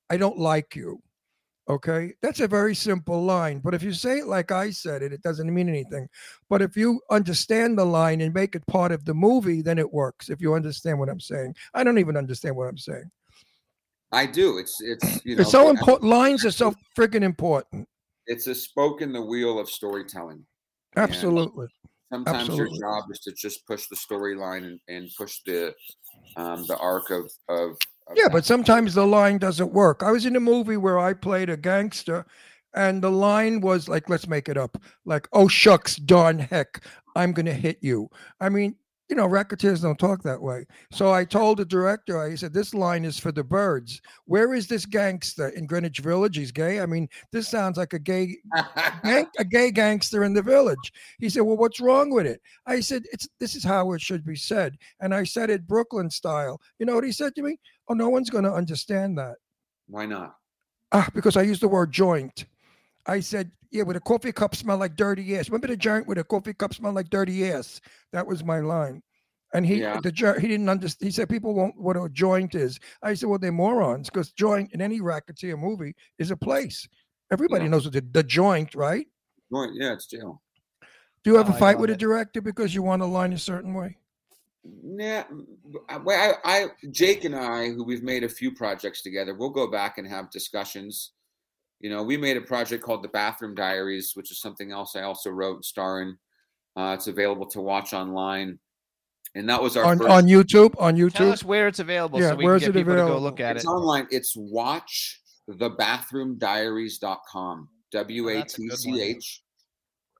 I 0.09 0.17
don't 0.17 0.37
like 0.37 0.75
you. 0.75 1.01
Okay, 1.69 2.13
that's 2.21 2.41
a 2.41 2.47
very 2.47 2.75
simple 2.75 3.23
line. 3.23 3.59
But 3.59 3.73
if 3.73 3.83
you 3.83 3.93
say 3.93 4.19
it 4.19 4.27
like 4.27 4.51
I 4.51 4.69
said 4.69 5.01
it, 5.01 5.13
it 5.13 5.21
doesn't 5.21 5.53
mean 5.53 5.69
anything. 5.69 6.09
But 6.49 6.61
if 6.61 6.75
you 6.75 6.99
understand 7.09 7.77
the 7.77 7.85
line 7.85 8.19
and 8.19 8.33
make 8.33 8.55
it 8.55 8.67
part 8.67 8.91
of 8.91 9.05
the 9.05 9.13
movie, 9.13 9.61
then 9.61 9.79
it 9.79 9.93
works. 9.93 10.29
If 10.29 10.41
you 10.41 10.55
understand 10.55 10.99
what 10.99 11.07
I'm 11.07 11.21
saying, 11.21 11.55
I 11.73 11.85
don't 11.85 11.99
even 11.99 12.17
understand 12.17 12.57
what 12.57 12.67
I'm 12.67 12.77
saying. 12.77 13.09
I 14.11 14.25
do. 14.25 14.57
It's 14.57 14.81
it's 14.81 15.25
you 15.25 15.35
know 15.35 15.41
it's 15.41 15.51
so 15.51 15.69
important. 15.69 16.09
Lines 16.09 16.45
are 16.45 16.51
so 16.51 16.75
freaking 16.97 17.23
important. 17.23 17.87
It's 18.27 18.47
a 18.47 18.55
spoke 18.55 19.01
in 19.01 19.13
the 19.13 19.21
wheel 19.21 19.57
of 19.57 19.69
storytelling. 19.69 20.45
And 20.95 21.03
Absolutely. 21.09 21.67
Sometimes 22.11 22.49
Absolutely. 22.49 22.77
your 22.77 22.89
job 22.89 23.05
is 23.09 23.19
to 23.21 23.31
just 23.31 23.65
push 23.65 23.87
the 23.87 23.95
storyline 23.95 24.65
and, 24.65 24.79
and 24.87 25.09
push 25.17 25.39
the 25.45 25.73
um, 26.35 26.65
the 26.67 26.77
arc 26.77 27.09
of, 27.09 27.31
of 27.49 27.77
Yeah, 28.15 28.27
but 28.29 28.45
sometimes 28.45 28.93
the 28.93 29.07
line 29.07 29.37
doesn't 29.37 29.71
work. 29.71 30.03
I 30.03 30.11
was 30.11 30.25
in 30.25 30.35
a 30.35 30.39
movie 30.39 30.77
where 30.77 30.99
I 30.99 31.13
played 31.13 31.49
a 31.49 31.57
gangster, 31.57 32.25
and 32.73 33.01
the 33.01 33.11
line 33.11 33.61
was 33.61 33.87
like, 33.87 34.09
let's 34.09 34.27
make 34.27 34.49
it 34.49 34.57
up, 34.57 34.81
like, 35.05 35.27
oh 35.33 35.47
shucks, 35.47 35.95
darn 35.95 36.39
heck, 36.39 36.83
I'm 37.15 37.31
gonna 37.31 37.53
hit 37.53 37.77
you. 37.81 38.09
I 38.39 38.49
mean, 38.49 38.75
you 39.09 39.15
know, 39.15 39.27
racketeers 39.27 39.81
don't 39.81 39.99
talk 39.99 40.23
that 40.23 40.41
way. 40.41 40.65
So 40.91 41.11
I 41.11 41.25
told 41.25 41.57
the 41.57 41.65
director, 41.65 42.21
I 42.21 42.35
said, 42.35 42.53
this 42.53 42.73
line 42.73 43.03
is 43.03 43.19
for 43.19 43.31
the 43.31 43.43
birds. 43.43 44.01
Where 44.25 44.53
is 44.53 44.67
this 44.67 44.85
gangster 44.85 45.49
in 45.49 45.65
Greenwich 45.65 45.99
Village? 45.99 46.37
He's 46.37 46.51
gay. 46.51 46.79
I 46.79 46.85
mean, 46.85 47.09
this 47.31 47.49
sounds 47.49 47.77
like 47.77 47.93
a 47.93 47.99
gay 47.99 48.37
gang, 49.03 49.27
a 49.37 49.43
gay 49.43 49.71
gangster 49.71 50.23
in 50.23 50.33
the 50.33 50.41
village. 50.41 50.93
He 51.19 51.29
said, 51.29 51.41
"Well, 51.41 51.57
what's 51.57 51.81
wrong 51.81 52.11
with 52.11 52.25
it?" 52.25 52.41
I 52.65 52.79
said, 52.79 53.03
"It's 53.11 53.27
this 53.39 53.55
is 53.55 53.63
how 53.63 53.91
it 53.91 54.01
should 54.01 54.25
be 54.25 54.35
said." 54.35 54.77
And 55.01 55.13
I 55.13 55.25
said 55.25 55.49
it 55.49 55.67
Brooklyn 55.67 56.09
style. 56.09 56.61
You 56.79 56.85
know 56.85 56.95
what 56.95 57.03
he 57.03 57.11
said 57.11 57.35
to 57.35 57.43
me? 57.43 57.57
"Oh, 57.89 57.93
no 57.93 58.09
one's 58.09 58.29
going 58.29 58.45
to 58.45 58.53
understand 58.53 59.17
that." 59.17 59.35
Why 59.87 60.05
not? 60.05 60.35
Ah, 60.91 61.09
because 61.13 61.35
I 61.35 61.41
used 61.41 61.61
the 61.61 61.67
word 61.67 61.91
joint. 61.91 62.45
I 63.05 63.19
said, 63.19 63.51
"Yeah, 63.71 63.83
with 63.83 63.97
a 63.97 64.01
coffee 64.01 64.31
cup 64.31 64.55
smell 64.55 64.77
like 64.77 64.95
dirty 64.95 65.37
ass." 65.37 65.49
Remember 65.49 65.67
the 65.67 65.77
joint 65.77 66.07
with 66.07 66.17
a 66.17 66.23
coffee 66.23 66.53
cup 66.53 66.73
smell 66.73 66.93
like 66.93 67.09
dirty 67.09 67.49
ass? 67.51 67.81
That 68.11 68.27
was 68.27 68.43
my 68.43 68.59
line. 68.59 69.01
And 69.55 69.65
he, 69.65 69.81
Yeah. 69.81 69.99
the 70.01 70.11
jo- 70.11 70.39
he 70.39 70.47
didn't 70.47 70.69
understand. 70.69 71.05
He 71.07 71.11
said 71.11 71.29
people 71.29 71.53
won't 71.53 71.79
what 71.79 71.95
a 71.95 72.09
joint 72.09 72.55
is. 72.55 72.79
I 73.03 73.13
said, 73.13 73.29
well, 73.29 73.37
they're 73.37 73.51
morons 73.51 74.09
because 74.09 74.31
joint 74.31 74.71
in 74.73 74.81
any 74.81 74.99
racketeer 74.99 75.57
movie 75.57 75.95
is 76.17 76.31
a 76.31 76.37
place. 76.37 76.87
Everybody 77.31 77.65
Yeah. 77.65 77.69
knows 77.71 77.85
what 77.85 77.93
the, 77.93 78.01
the 78.01 78.23
joint, 78.23 78.73
right? 78.73 79.07
Joint, 79.51 79.73
yeah, 79.75 79.93
it's 79.93 80.07
jail. 80.07 80.41
Do 81.23 81.31
you 81.31 81.37
have 81.37 81.49
Oh, 81.49 81.53
I 81.53 81.59
fight 81.59 81.79
with 81.79 81.91
a 81.91 81.95
director 81.95 82.41
because 82.41 82.73
you 82.73 82.81
want 82.81 83.01
a 83.03 83.05
line 83.05 83.31
a 83.31 83.37
certain 83.37 83.73
way? 83.75 83.97
Yeah, 84.63 85.25
I, 85.89 85.97
well, 85.97 86.37
I, 86.43 86.63
I, 86.63 86.67
Jake 86.89 87.23
and 87.25 87.35
I, 87.35 87.67
who 87.67 87.83
we've 87.83 88.01
made 88.03 88.23
a 88.23 88.29
few 88.29 88.51
projects 88.55 89.01
together, 89.03 89.35
we'll 89.35 89.49
go 89.49 89.69
back 89.69 89.97
and 89.99 90.07
have 90.07 90.31
discussions. 90.31 91.11
You 91.83 91.89
know, 91.91 92.01
we 92.01 92.17
made 92.17 92.37
a 92.37 92.41
project 92.41 92.83
called 92.83 93.03
The 93.03 93.09
Bathroom 93.09 93.53
Diaries, 93.55 94.13
which 94.15 94.31
is 94.31 94.39
something 94.39 94.71
else 94.71 94.95
I 94.95 95.01
also 95.03 95.29
wrote 95.29 95.55
and 95.57 95.65
star 95.65 96.01
in. 96.01 96.17
Uh, 96.77 96.95
it's 96.97 97.05
available 97.07 97.45
to 97.47 97.59
watch 97.61 97.93
online, 97.93 98.57
and 99.35 99.47
that 99.49 99.61
was 99.61 99.75
our 99.77 99.83
On, 99.85 99.97
first. 99.99 100.09
on 100.09 100.23
YouTube? 100.25 100.73
On 100.79 100.95
Tell 100.95 101.07
YouTube? 101.09 101.31
us 101.33 101.43
where 101.43 101.67
it's 101.67 101.77
available 101.79 102.19
Yeah, 102.21 102.29
so 102.29 102.35
we 102.37 102.45
where's 102.45 102.61
can 102.63 102.69
it 102.71 102.73
get 102.73 102.79
people 102.79 102.93
to 102.93 102.97
go 102.97 103.03
available? 103.03 103.21
look 103.23 103.39
at 103.41 103.57
it's 103.57 103.65
it. 103.65 103.67
online. 103.67 104.07
It's 104.11 104.33
watch 104.35 105.21
thebathroomdiaries.com. 105.49 107.69
W 107.91 108.29
A 108.29 108.33
that's 108.35 108.53
a 108.53 108.57
T 108.57 108.67
good 108.69 108.79
C 108.79 108.91
one. 108.91 108.99
H 109.01 109.43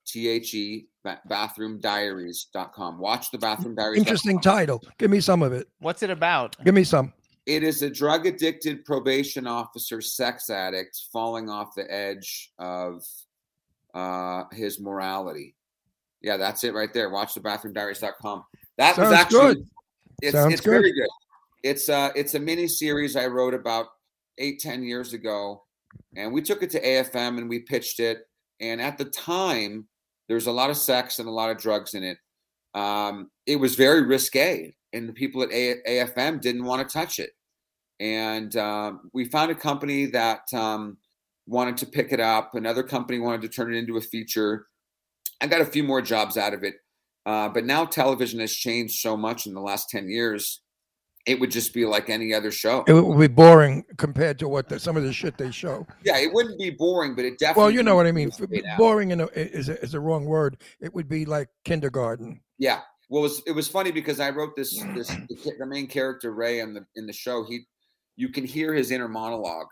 T 0.06 0.28
H 0.28 0.54
E 0.54 0.86
ba- 1.04 1.22
bathroomdiaries.com. 1.30 3.00
Watch 3.00 3.32
the 3.32 3.38
bathroom 3.40 3.74
diaries. 3.76 3.98
Interesting 4.00 4.40
title. 4.40 4.80
Give 5.00 5.10
me 5.10 5.20
some 5.22 5.42
of 5.42 5.54
it. 5.54 5.68
What's 5.80 6.04
it 6.04 6.12
about? 6.12 6.56
Give 6.64 6.76
me 6.76 6.84
some. 6.84 7.14
It 7.46 7.64
is 7.64 7.82
a 7.82 7.90
drug 7.90 8.26
addicted 8.26 8.86
probation 8.86 9.48
officer, 9.48 10.02
sex 10.02 10.50
addict, 10.50 11.02
falling 11.12 11.50
off 11.50 11.76
the 11.76 11.92
edge 11.92 12.52
of 12.58 13.04
uh, 13.94 14.46
his 14.52 14.80
morality. 14.80 15.56
Yeah, 16.22 16.38
that's 16.38 16.64
it 16.64 16.74
right 16.74 16.94
there. 16.94 17.10
Watch 17.10 17.34
the 17.34 17.42
bathroomdiaries.com. 17.42 18.46
That 18.78 18.98
was 18.98 19.10
Sounds 19.10 19.20
actually 19.20 19.56
good. 19.56 19.70
it's 20.22 20.32
Sounds 20.32 20.54
it's 20.54 20.62
good. 20.62 20.72
very 20.72 20.94
good. 20.94 21.10
It's 21.64 21.90
uh 21.90 22.10
it's 22.16 22.34
a 22.34 22.40
mini 22.40 22.68
series 22.68 23.16
I 23.16 23.28
wrote 23.28 23.54
about 23.54 23.88
eight, 24.38 24.60
ten 24.60 24.84
years 24.84 25.14
ago. 25.14 25.64
And 26.16 26.34
we 26.34 26.42
took 26.42 26.64
it 26.64 26.70
to 26.72 26.82
AFM 26.82 27.38
and 27.38 27.50
we 27.50 27.60
pitched 27.60 28.00
it. 28.00 28.28
And 28.60 28.82
at 28.82 28.98
the 28.98 29.06
time, 29.06 29.88
there's 30.28 30.48
a 30.48 30.52
lot 30.52 30.70
of 30.70 30.78
sex 30.78 31.20
and 31.20 31.28
a 31.28 31.32
lot 31.32 31.52
of 31.52 31.58
drugs 31.58 31.94
in 31.94 32.04
it. 32.04 32.18
Um, 32.74 33.30
it 33.46 33.58
was 33.58 33.76
very 33.76 34.02
risque, 34.02 34.74
and 34.94 35.10
the 35.10 35.14
people 35.14 35.42
at 35.42 35.52
a- 35.52 35.82
AFM 35.88 36.40
didn't 36.42 36.64
want 36.64 36.88
to 36.88 36.94
touch 36.94 37.20
it. 37.20 37.32
And 38.00 38.56
um, 38.56 39.10
we 39.14 39.26
found 39.26 39.52
a 39.52 39.56
company 39.56 40.06
that 40.08 40.42
um, 40.54 40.98
wanted 41.48 41.78
to 41.78 41.86
pick 41.86 42.12
it 42.12 42.20
up. 42.20 42.56
Another 42.56 42.84
company 42.84 43.20
wanted 43.20 43.42
to 43.42 43.50
turn 43.50 43.74
it 43.74 43.78
into 43.78 43.98
a 43.98 44.02
feature. 44.02 44.68
I 45.42 45.48
got 45.48 45.62
a 45.62 45.66
few 45.66 45.84
more 45.84 46.02
jobs 46.02 46.38
out 46.38 46.54
of 46.54 46.64
it. 46.64 46.76
Uh, 47.26 47.50
but 47.50 47.66
now 47.66 47.86
television 47.86 48.40
has 48.40 48.54
changed 48.54 49.00
so 49.00 49.16
much 49.16 49.46
in 49.46 49.54
the 49.54 49.62
last 49.62 49.90
10 49.90 50.10
years. 50.10 50.62
it 51.26 51.40
would 51.40 51.52
just 51.52 51.74
be 51.74 51.86
like 51.86 52.10
any 52.10 52.34
other 52.34 52.52
show. 52.52 52.84
It 52.86 52.94
would 52.94 53.18
be 53.18 53.28
boring 53.28 53.86
compared 53.98 54.38
to 54.40 54.50
what 54.50 54.68
the, 54.68 54.78
some 54.78 54.98
of 54.98 55.04
the 55.04 55.14
shit 55.14 55.38
they 55.38 55.52
show. 55.52 55.88
yeah, 56.04 56.18
it 56.18 56.34
wouldn't 56.34 56.60
be 56.60 56.70
boring, 56.72 57.16
but 57.16 57.24
it 57.24 57.40
definitely. 57.40 57.62
Well, 57.62 57.72
you 57.72 57.82
know 57.84 57.96
what 57.96 58.08
I 58.08 58.12
mean. 58.12 58.30
wouldn't 58.38 58.52
be 58.52 58.58
straight 58.58 58.72
out. 58.72 58.78
Boring 58.78 59.12
in 59.12 59.22
a, 59.22 59.28
is 59.28 59.70
a, 59.70 59.82
is 59.82 59.94
a 59.94 60.02
wrong 60.02 60.26
word. 60.26 60.58
It 60.82 60.94
would 60.94 61.08
be 61.08 61.24
like 61.24 61.48
kindergarten. 61.64 62.42
Yeah. 62.58 62.82
Well, 63.10 63.22
it 63.22 63.24
was 63.24 63.42
it 63.48 63.52
was 63.52 63.68
funny 63.68 63.92
because 63.92 64.20
I 64.20 64.30
wrote 64.32 64.56
this 64.56 64.78
this 64.96 65.08
the, 65.30 65.52
the 65.60 65.66
main 65.66 65.88
character 65.88 66.32
Ray 66.34 66.60
in 66.60 66.74
the 66.74 66.86
in 66.96 67.06
the 67.06 67.14
show. 67.14 67.44
He, 67.44 67.62
you 68.16 68.30
can 68.30 68.46
hear 68.46 68.74
his 68.74 68.92
inner 68.92 69.08
monologue, 69.08 69.68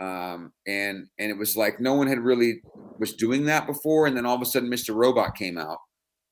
um, 0.00 0.52
and 0.66 1.06
and 1.18 1.30
it 1.30 1.36
was 1.38 1.56
like 1.56 1.80
no 1.80 1.94
one 1.94 2.06
had 2.06 2.18
really 2.20 2.60
was 2.98 3.14
doing 3.14 3.44
that 3.46 3.66
before, 3.66 4.06
and 4.06 4.16
then 4.16 4.26
all 4.26 4.34
of 4.36 4.42
a 4.42 4.46
sudden, 4.46 4.68
Mr. 4.70 4.94
Robot 4.94 5.34
came 5.36 5.56
out, 5.58 5.78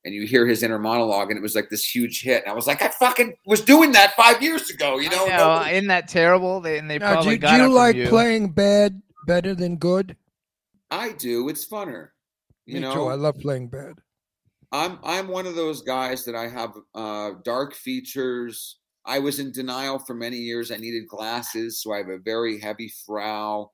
and 0.05 0.13
you 0.13 0.25
hear 0.27 0.45
his 0.45 0.63
inner 0.63 0.79
monologue, 0.79 1.29
and 1.29 1.37
it 1.37 1.41
was 1.41 1.55
like 1.55 1.69
this 1.69 1.83
huge 1.95 2.21
hit. 2.21 2.43
And 2.43 2.51
I 2.51 2.55
was 2.55 2.67
like, 2.67 2.81
I 2.81 2.89
fucking 2.89 3.35
was 3.45 3.61
doing 3.61 3.91
that 3.93 4.13
five 4.15 4.41
years 4.43 4.69
ago, 4.69 4.99
you 4.99 5.09
know. 5.09 5.25
I 5.25 5.29
know, 5.29 5.37
Nobody- 5.55 5.75
isn't 5.75 5.87
that 5.87 6.07
terrible? 6.07 6.59
They, 6.61 6.77
and 6.77 6.89
they 6.89 6.97
Now, 6.97 7.09
do, 7.09 7.13
probably 7.15 7.31
you- 7.33 7.37
do 7.37 7.41
got 7.41 7.53
it 7.53 7.57
you 7.57 7.63
from 7.67 7.73
like 7.73 7.95
you. 7.95 8.07
playing 8.09 8.51
bad 8.51 9.01
better 9.25 9.55
than 9.55 9.77
good? 9.77 10.15
I 10.91 11.11
do. 11.13 11.47
It's 11.49 11.67
funner, 11.67 12.09
you 12.65 12.75
Me 12.75 12.79
know. 12.81 12.93
too. 12.93 13.05
I 13.07 13.15
love 13.15 13.37
playing 13.39 13.67
bad. 13.69 13.93
I'm 14.71 14.99
I'm 15.03 15.27
one 15.27 15.47
of 15.47 15.55
those 15.55 15.81
guys 15.81 16.25
that 16.25 16.35
I 16.35 16.47
have 16.47 16.73
uh, 16.93 17.31
dark 17.43 17.73
features. 17.73 18.79
I 19.05 19.19
was 19.19 19.39
in 19.39 19.51
denial 19.51 19.99
for 19.99 20.13
many 20.13 20.37
years. 20.37 20.71
I 20.71 20.77
needed 20.77 21.07
glasses, 21.07 21.81
so 21.81 21.93
I 21.93 21.97
have 21.97 22.09
a 22.09 22.17
very 22.17 22.59
heavy 22.59 22.91
frow. 23.05 23.71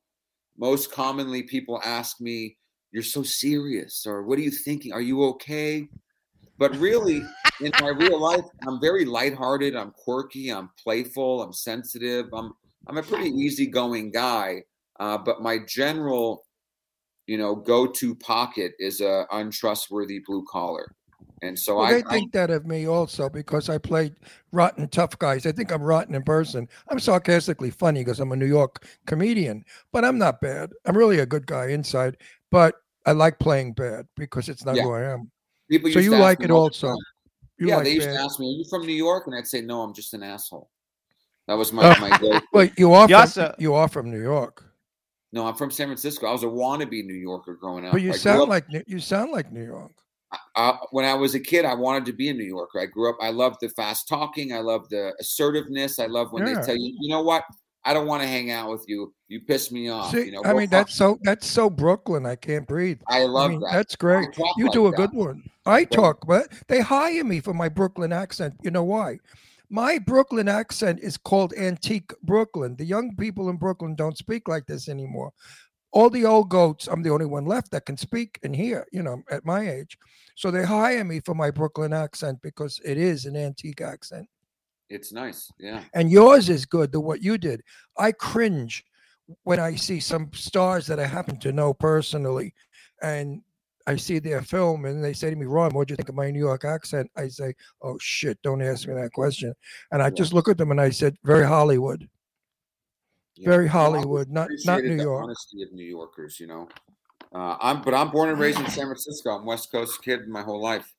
Most 0.58 0.92
commonly, 0.92 1.44
people 1.44 1.82
ask 1.84 2.22
me, 2.22 2.58
"You're 2.92 3.04
so 3.04 3.24
serious," 3.24 4.06
or 4.06 4.24
"What 4.24 4.38
are 4.38 4.44
you 4.44 4.52
thinking? 4.52 4.94
Are 4.94 5.02
you 5.02 5.24
okay?" 5.24 5.88
But 6.60 6.76
really, 6.78 7.24
in 7.62 7.72
my 7.82 7.90
real 7.90 8.22
life, 8.22 8.46
I'm 8.68 8.80
very 8.80 9.06
lighthearted. 9.06 9.76
I'm 9.76 9.92
quirky. 9.92 10.50
I'm 10.50 10.70
playful. 10.82 11.42
I'm 11.42 11.54
sensitive. 11.54 12.28
I'm 12.34 12.54
I'm 12.88 12.98
a 12.98 13.04
pretty 13.04 13.30
easygoing 13.30 14.12
guy. 14.12 14.64
Uh, 15.00 15.18
but 15.18 15.42
my 15.42 15.58
general 15.68 16.46
you 17.28 17.38
know, 17.38 17.56
go-to 17.56 18.16
pocket 18.16 18.74
is 18.80 19.02
a 19.02 19.26
untrustworthy 19.32 20.20
blue 20.26 20.44
collar, 20.50 20.94
and 21.42 21.58
so 21.58 21.78
Well, 21.78 21.86
I, 21.86 21.94
they 21.94 22.04
I 22.04 22.10
think 22.10 22.32
that 22.34 22.50
of 22.50 22.66
me 22.66 22.88
also 22.88 23.30
because 23.30 23.70
I 23.70 23.78
played 23.78 24.16
rotten 24.52 24.88
tough 24.90 25.18
guys. 25.20 25.46
I 25.46 25.52
think 25.52 25.72
I'm 25.72 25.82
rotten 25.82 26.16
in 26.16 26.24
person. 26.24 26.68
I'm 26.90 27.00
sarcastically 27.00 27.72
funny 27.72 28.02
because 28.02 28.20
I'm 28.20 28.32
a 28.32 28.36
New 28.36 28.46
York 28.46 28.86
comedian, 29.06 29.64
but 29.92 30.04
I'm 30.06 30.18
not 30.18 30.42
bad. 30.42 30.72
I'm 30.86 30.98
really 30.98 31.20
a 31.20 31.26
good 31.26 31.46
guy 31.48 31.68
inside, 31.68 32.18
but 32.52 32.76
I 33.06 33.12
like 33.12 33.40
playing 33.40 33.74
bad 33.74 34.08
because 34.16 34.50
it's 34.50 34.66
not 34.66 34.76
Yeah. 34.76 34.84
who 34.84 34.92
I 34.94 35.04
am. 35.14 35.32
people 35.70 35.92
So 35.92 36.00
you 36.00 36.16
like 36.16 36.42
it 36.42 36.52
also. 36.52 36.94
You 37.58 37.68
yeah, 37.68 37.76
like 37.78 37.86
they 37.86 37.94
used 37.94 38.08
bad. 38.08 38.18
to 38.18 38.24
ask 38.24 38.40
me, 38.40 38.48
"Are 38.48 38.58
you 38.58 38.66
from 38.70 38.86
New 38.86 38.94
York?" 38.94 39.28
And 39.28 39.36
I'd 39.36 39.48
say, 39.48 39.62
"No, 39.62 39.82
I'm 39.82 39.94
just 39.94 40.14
an 40.14 40.24
asshole." 40.24 40.70
That 41.48 41.54
was 41.56 41.72
my 41.72 41.96
oh, 41.96 42.00
my 42.02 42.18
go. 42.18 42.40
Wait, 42.52 42.74
you 42.78 42.94
are 42.94 43.08
from, 43.08 43.16
also- 43.16 43.56
you 43.60 43.74
are 43.74 43.88
from 43.88 44.10
New 44.10 44.22
York, 44.22 44.64
No, 45.34 45.46
I'm 45.48 45.56
from 45.56 45.72
San 45.72 45.88
Francisco. 45.88 46.28
I 46.28 46.32
was 46.32 46.44
a 46.44 46.48
wannabe 46.48 47.04
New 47.06 47.16
Yorker 47.16 47.56
growing 47.56 47.86
up. 47.86 47.92
but 47.92 48.02
you 48.02 48.12
I 48.14 48.16
sound 48.16 48.50
like 48.50 48.70
New- 48.70 48.84
you 48.88 49.00
sound 49.00 49.32
like 49.32 49.52
New 49.52 49.66
York. 49.66 49.92
uh, 50.56 50.78
when 50.92 51.06
I 51.06 51.16
was 51.16 51.34
a 51.36 51.40
kid, 51.40 51.66
I 51.66 51.74
wanted 51.74 52.06
to 52.06 52.14
be 52.14 52.30
a 52.30 52.34
New 52.34 52.44
Yorker. 52.46 52.80
I 52.80 52.86
grew 52.86 53.10
up. 53.10 53.18
I 53.20 53.30
loved 53.32 53.58
the 53.62 53.70
fast 53.70 54.08
talking. 54.08 54.54
I 54.54 54.60
love 54.60 54.88
the 54.90 55.14
assertiveness. 55.20 55.98
I 56.00 56.06
love 56.06 56.32
when 56.32 56.46
Yeah. 56.48 56.54
they 56.60 56.62
tell 56.66 56.76
you, 56.78 56.96
you 57.00 57.10
know 57.10 57.22
what, 57.24 57.44
I 57.84 57.94
don't 57.94 58.08
want 58.08 58.22
to 58.22 58.28
hang 58.28 58.50
out 58.52 58.70
with 58.70 58.86
you. 58.88 59.14
You 59.28 59.42
piss 59.42 59.72
me 59.72 59.90
off. 59.90 60.12
See, 60.12 60.26
you 60.26 60.32
know, 60.32 60.44
I 60.46 60.54
mean 60.54 60.70
that's 60.70 60.96
so 60.96 61.18
that's 61.24 61.48
so 61.48 61.70
Brooklyn. 61.70 62.26
I 62.26 62.36
can't 62.36 62.68
breathe. 62.68 63.02
I 63.08 63.24
love 63.24 63.52
mean, 63.52 63.60
that. 63.62 63.74
That's 63.74 63.96
great. 63.96 64.30
You 64.58 64.66
like 64.66 64.74
do 64.74 64.86
a 64.88 64.92
that. 64.92 64.98
good 64.98 65.14
one. 65.14 65.44
I 65.66 65.84
talk, 65.84 66.26
but 66.28 66.54
they 66.68 66.80
hire 66.80 67.24
me 67.24 67.40
for 67.40 67.54
my 67.54 67.70
Brooklyn 67.70 68.14
accent. 68.14 68.54
You 68.62 68.70
know 68.72 68.84
why? 68.84 69.18
My 69.70 69.98
Brooklyn 69.98 70.48
accent 70.48 71.00
is 71.02 71.18
called 71.18 71.54
antique 71.54 72.12
Brooklyn. 72.22 72.76
The 72.76 72.86
young 72.86 73.16
people 73.16 73.50
in 73.50 73.58
Brooklyn 73.58 73.96
don't 73.96 74.18
speak 74.18 74.48
like 74.48 74.66
this 74.66 74.88
anymore. 74.90 75.32
All 75.92 76.10
the 76.10 76.26
old 76.26 76.50
goats, 76.50 76.88
I'm 76.88 77.04
the 77.04 77.12
only 77.12 77.26
one 77.26 77.46
left 77.46 77.72
that 77.72 77.86
can 77.86 77.98
speak 77.98 78.40
and 78.44 78.56
hear, 78.56 78.86
you 78.92 79.04
know, 79.04 79.24
at 79.30 79.46
my 79.46 79.70
age. 79.70 79.98
So 80.36 80.50
they 80.50 80.64
hire 80.64 81.04
me 81.04 81.20
for 81.20 81.36
my 81.36 81.52
Brooklyn 81.52 81.94
accent 81.94 82.40
because 82.42 82.80
it 82.84 82.98
is 82.98 83.26
an 83.26 83.36
antique 83.36 83.82
accent. 83.82 84.28
It's 84.90 85.14
nice. 85.14 85.52
Yeah. 85.60 85.84
And 85.94 86.12
yours 86.12 86.50
is 86.50 86.66
good, 86.66 86.92
the 86.92 87.00
what 87.00 87.22
you 87.22 87.38
did. 87.38 87.62
I 87.98 88.12
cringe 88.12 88.84
when 89.44 89.60
I 89.60 89.76
see 89.76 90.00
some 90.00 90.30
stars 90.34 90.86
that 90.88 91.00
I 91.00 91.06
happen 91.06 91.40
to 91.40 91.52
know 91.52 91.74
personally, 91.74 92.54
and 93.02 93.42
I 93.86 93.98
see 93.98 94.20
their 94.20 94.42
film, 94.42 94.86
and 94.86 95.04
they 95.04 95.14
say 95.14 95.30
to 95.30 95.36
me, 95.36 95.46
"Ron, 95.46 95.72
what'd 95.72 95.90
you 95.90 95.96
think 95.98 96.10
of 96.10 96.16
my 96.16 96.32
New 96.32 96.40
York 96.40 96.64
accent?" 96.64 97.12
I 97.18 97.28
say, 97.28 97.54
"Oh 97.82 97.98
shit, 98.00 98.42
don't 98.42 98.62
ask 98.62 98.88
me 98.88 98.94
that 98.94 99.12
question." 99.14 99.54
And 99.92 100.02
I 100.02 100.10
just 100.10 100.34
look 100.34 100.48
at 100.48 100.58
them 100.58 100.72
and 100.72 100.80
I 100.80 100.90
said, 100.90 101.18
"Very 101.24 101.46
Hollywood, 101.46 102.10
Yeah. 103.36 103.50
very 103.50 103.66
I 103.66 103.72
Hollywood, 103.72 104.30
not 104.30 104.50
not 104.66 104.84
New 104.84 104.96
York." 104.96 105.24
honesty 105.24 105.64
of 105.64 105.74
New 105.74 105.84
Yorkers, 105.84 106.40
you 106.40 106.48
know. 106.48 106.70
Uh, 107.34 107.58
I'm, 107.60 107.82
but 107.82 107.94
I'm 107.94 108.12
born 108.12 108.30
and 108.30 108.40
raised 108.40 108.60
in 108.60 108.70
San 108.70 108.86
Francisco. 108.86 109.32
I'm 109.32 109.46
West 109.46 109.72
Coast 109.72 110.02
kid 110.04 110.28
my 110.28 110.44
whole 110.44 110.62
life. 110.62 110.94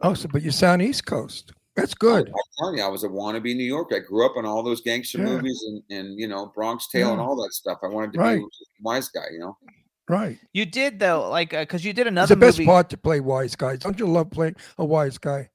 Oh, 0.00 0.14
so 0.14 0.28
but 0.28 0.42
you 0.42 0.50
sound 0.52 0.80
East 0.82 1.06
Coast. 1.06 1.52
That's 1.74 1.94
good. 1.94 2.28
I'm 2.28 2.34
telling 2.58 2.78
you, 2.78 2.84
I 2.84 2.88
was 2.88 3.04
a 3.04 3.08
wannabe 3.08 3.56
New 3.56 3.64
Yorker. 3.64 3.96
I 3.96 4.00
grew 4.00 4.26
up 4.26 4.36
on 4.36 4.44
all 4.44 4.62
those 4.62 4.80
gangster 4.80 5.18
Yeah. 5.18 5.24
movies 5.24 5.64
and, 5.66 5.82
and 5.90 6.18
you 6.20 6.28
know 6.28 6.46
Bronx 6.54 6.88
Tale 6.88 7.10
and 7.12 7.20
all 7.20 7.34
that 7.42 7.52
stuff. 7.52 7.78
I 7.82 7.88
wanted 7.88 8.12
to 8.12 8.18
Right. 8.18 8.36
be 8.38 8.42
a 8.44 8.82
wise 8.82 9.08
guy, 9.08 9.26
you 9.32 9.38
know. 9.40 9.56
Right. 10.08 10.38
You 10.52 10.64
did 10.64 10.98
though, 10.98 11.28
like 11.28 11.50
because 11.50 11.84
you 11.84 11.92
did 11.92 12.06
It's 12.06 12.10
another 12.12 12.34
the 12.34 12.40
best 12.40 12.58
movie. 12.58 12.66
part 12.66 12.88
to 12.90 12.96
play 12.96 13.20
wise 13.20 13.54
guys. 13.54 13.80
Don't 13.80 13.98
you 13.98 14.06
love 14.06 14.30
playing 14.30 14.56
a 14.78 14.84
wise 14.84 15.18
guy? 15.18 15.50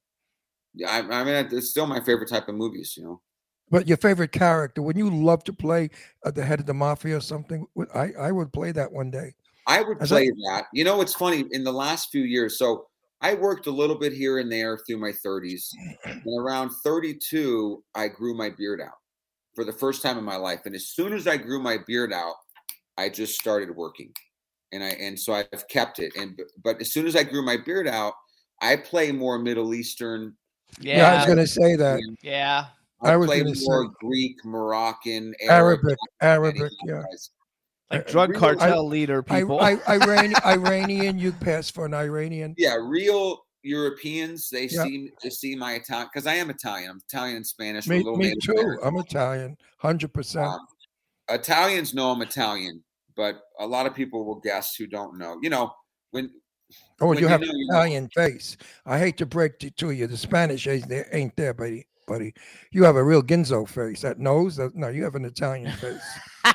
Yeah, 0.76 0.90
I, 0.92 1.22
I 1.22 1.24
mean, 1.24 1.36
it's 1.52 1.70
still 1.70 1.86
my 1.88 2.00
favorite 2.04 2.30
type 2.30 2.48
of 2.48 2.56
movies, 2.56 2.94
you 2.98 3.04
know. 3.04 3.22
But 3.70 3.88
your 3.88 3.98
favorite 3.98 4.32
character? 4.32 4.82
Would 4.82 4.98
you 4.98 5.10
love 5.10 5.44
to 5.46 5.54
play 5.54 5.90
uh, 6.26 6.32
the 6.32 6.44
head 6.46 6.60
of 6.60 6.66
the 6.68 6.74
mafia 6.74 7.18
or 7.18 7.22
something? 7.22 7.66
Would- 7.76 7.90
I 7.96 8.12
I 8.20 8.32
would 8.32 8.54
play 8.54 8.72
that 8.72 8.92
one 8.92 9.10
day. 9.10 9.34
I 9.66 9.82
would 9.82 10.02
As 10.02 10.12
a- 10.12 10.16
play 10.16 10.30
that. 10.48 10.66
You 10.74 10.84
know, 10.84 11.02
it's 11.02 11.14
funny 11.14 11.46
in 11.52 11.64
the 11.64 11.72
last 11.74 12.10
few 12.12 12.24
years. 12.24 12.58
So 12.60 12.88
I 13.22 13.34
worked 13.36 13.68
a 13.68 13.72
little 13.72 13.98
bit 13.98 14.12
here 14.14 14.40
and 14.40 14.52
there 14.52 14.78
through 14.86 14.98
my 14.98 15.14
30s. 15.26 15.70
And 16.06 16.22
around 16.40 16.72
32, 16.84 17.84
I 17.96 18.10
grew 18.10 18.36
my 18.36 18.50
beard 18.50 18.82
out 18.82 18.98
for 19.56 19.64
the 19.64 19.72
first 19.72 20.02
time 20.02 20.18
in 20.18 20.24
my 20.26 20.36
life. 20.36 20.60
And 20.66 20.76
as 20.76 20.90
soon 20.90 21.14
as 21.14 21.26
I 21.28 21.38
grew 21.38 21.60
my 21.62 21.78
beard 21.88 22.12
out, 22.12 22.36
I 22.98 23.10
just 23.10 23.40
started 23.40 23.74
working. 23.76 24.12
And 24.74 24.84
I 24.84 24.90
and 24.90 25.18
so 25.20 25.34
I've 25.34 25.68
kept 25.70 26.00
it. 26.00 26.12
And 26.18 26.40
but 26.64 26.82
as 26.82 26.92
soon 26.92 27.06
as 27.06 27.16
I 27.16 27.24
grew 27.24 27.44
my 27.46 27.58
beard 27.58 27.88
out, 27.88 28.14
I 28.62 28.76
play 28.76 29.12
more 29.12 29.38
Middle 29.38 29.74
Eastern. 29.74 30.36
Yeah, 30.82 30.98
Yeah, 30.98 31.12
I 31.14 31.16
was 31.18 31.26
gonna 31.28 31.48
say 31.48 31.76
that. 31.76 32.00
yeah. 32.24 32.66
I 33.02 33.12
I, 33.14 33.16
was 33.18 33.28
play 33.28 33.40
gonna 33.44 33.54
more 33.66 33.84
say- 33.86 33.92
Greek, 34.02 34.44
Moroccan, 34.44 35.34
Arab, 35.48 35.82
Arabic, 35.82 35.98
Arabic, 36.22 36.72
yeah. 36.86 37.02
guys. 37.10 37.30
Like 37.92 38.08
Uh, 38.08 38.12
drug 38.12 38.30
really, 38.30 38.40
cartel 38.40 38.88
leader 38.88 39.22
people. 39.22 39.60
I, 39.62 39.74
Iran, 39.88 40.34
Iranian, 40.46 41.20
you 41.20 41.32
pass 41.34 41.70
for 41.70 41.86
an 41.86 41.94
Iranian. 41.94 42.56
yeah, 42.58 42.76
real 42.82 43.46
Europeans, 43.62 44.50
they 44.50 44.66
Yeah. 44.68 44.84
see 44.84 45.12
to 45.22 45.30
see 45.30 45.56
my 45.56 45.74
Italian 45.76 46.10
because 46.12 46.26
I 46.26 46.36
am 46.36 46.50
Italian. 46.50 46.90
I'm 46.92 47.02
Italian 47.08 47.36
and 47.38 47.46
Spanish. 47.48 47.86
Me, 47.88 47.98
a 47.98 48.00
little 48.00 48.18
me 48.18 48.34
too. 48.42 48.54
American. 48.54 48.88
I'm 48.88 48.98
Italian, 48.98 49.58
hundred 49.78 50.14
percent. 50.14 50.48
Um, 50.48 50.66
Italians 51.30 51.94
know 51.94 52.12
I'm 52.12 52.22
Italian, 52.22 52.84
but 53.16 53.42
a 53.60 53.66
lot 53.68 53.86
of 53.86 53.94
people 53.96 54.26
will 54.26 54.40
guess 54.40 54.76
who 54.76 54.88
don't 54.88 55.18
know. 55.18 55.40
You 55.42 55.50
know, 55.50 55.74
when 56.12 56.30
Oh, 57.02 57.08
when 57.08 57.18
you 57.18 57.24
you 57.26 57.28
have 57.28 57.42
know, 57.42 57.48
an 57.50 57.58
you 57.58 57.68
know. 57.68 57.76
Italian 57.78 58.10
face. 58.16 58.58
I 58.86 58.98
hate 58.98 59.18
to 59.18 59.26
break 59.26 59.64
it 59.64 59.78
to 59.78 59.92
you, 59.92 60.08
the 60.08 60.18
Spanish 60.18 60.66
ain't 60.68 60.88
there, 60.90 61.08
ain't 61.12 61.36
there, 61.36 61.54
buddy. 61.54 61.86
Buddy, 62.08 62.34
you 62.72 62.84
have 62.84 62.98
a 62.98 63.04
real 63.04 63.22
Ginzo 63.24 63.66
face. 63.68 64.02
That 64.02 64.20
nose, 64.20 64.58
that, 64.58 64.76
no, 64.76 64.90
you 64.90 65.04
have 65.06 65.16
an 65.16 65.24
Italian 65.24 65.72
face. 65.78 66.02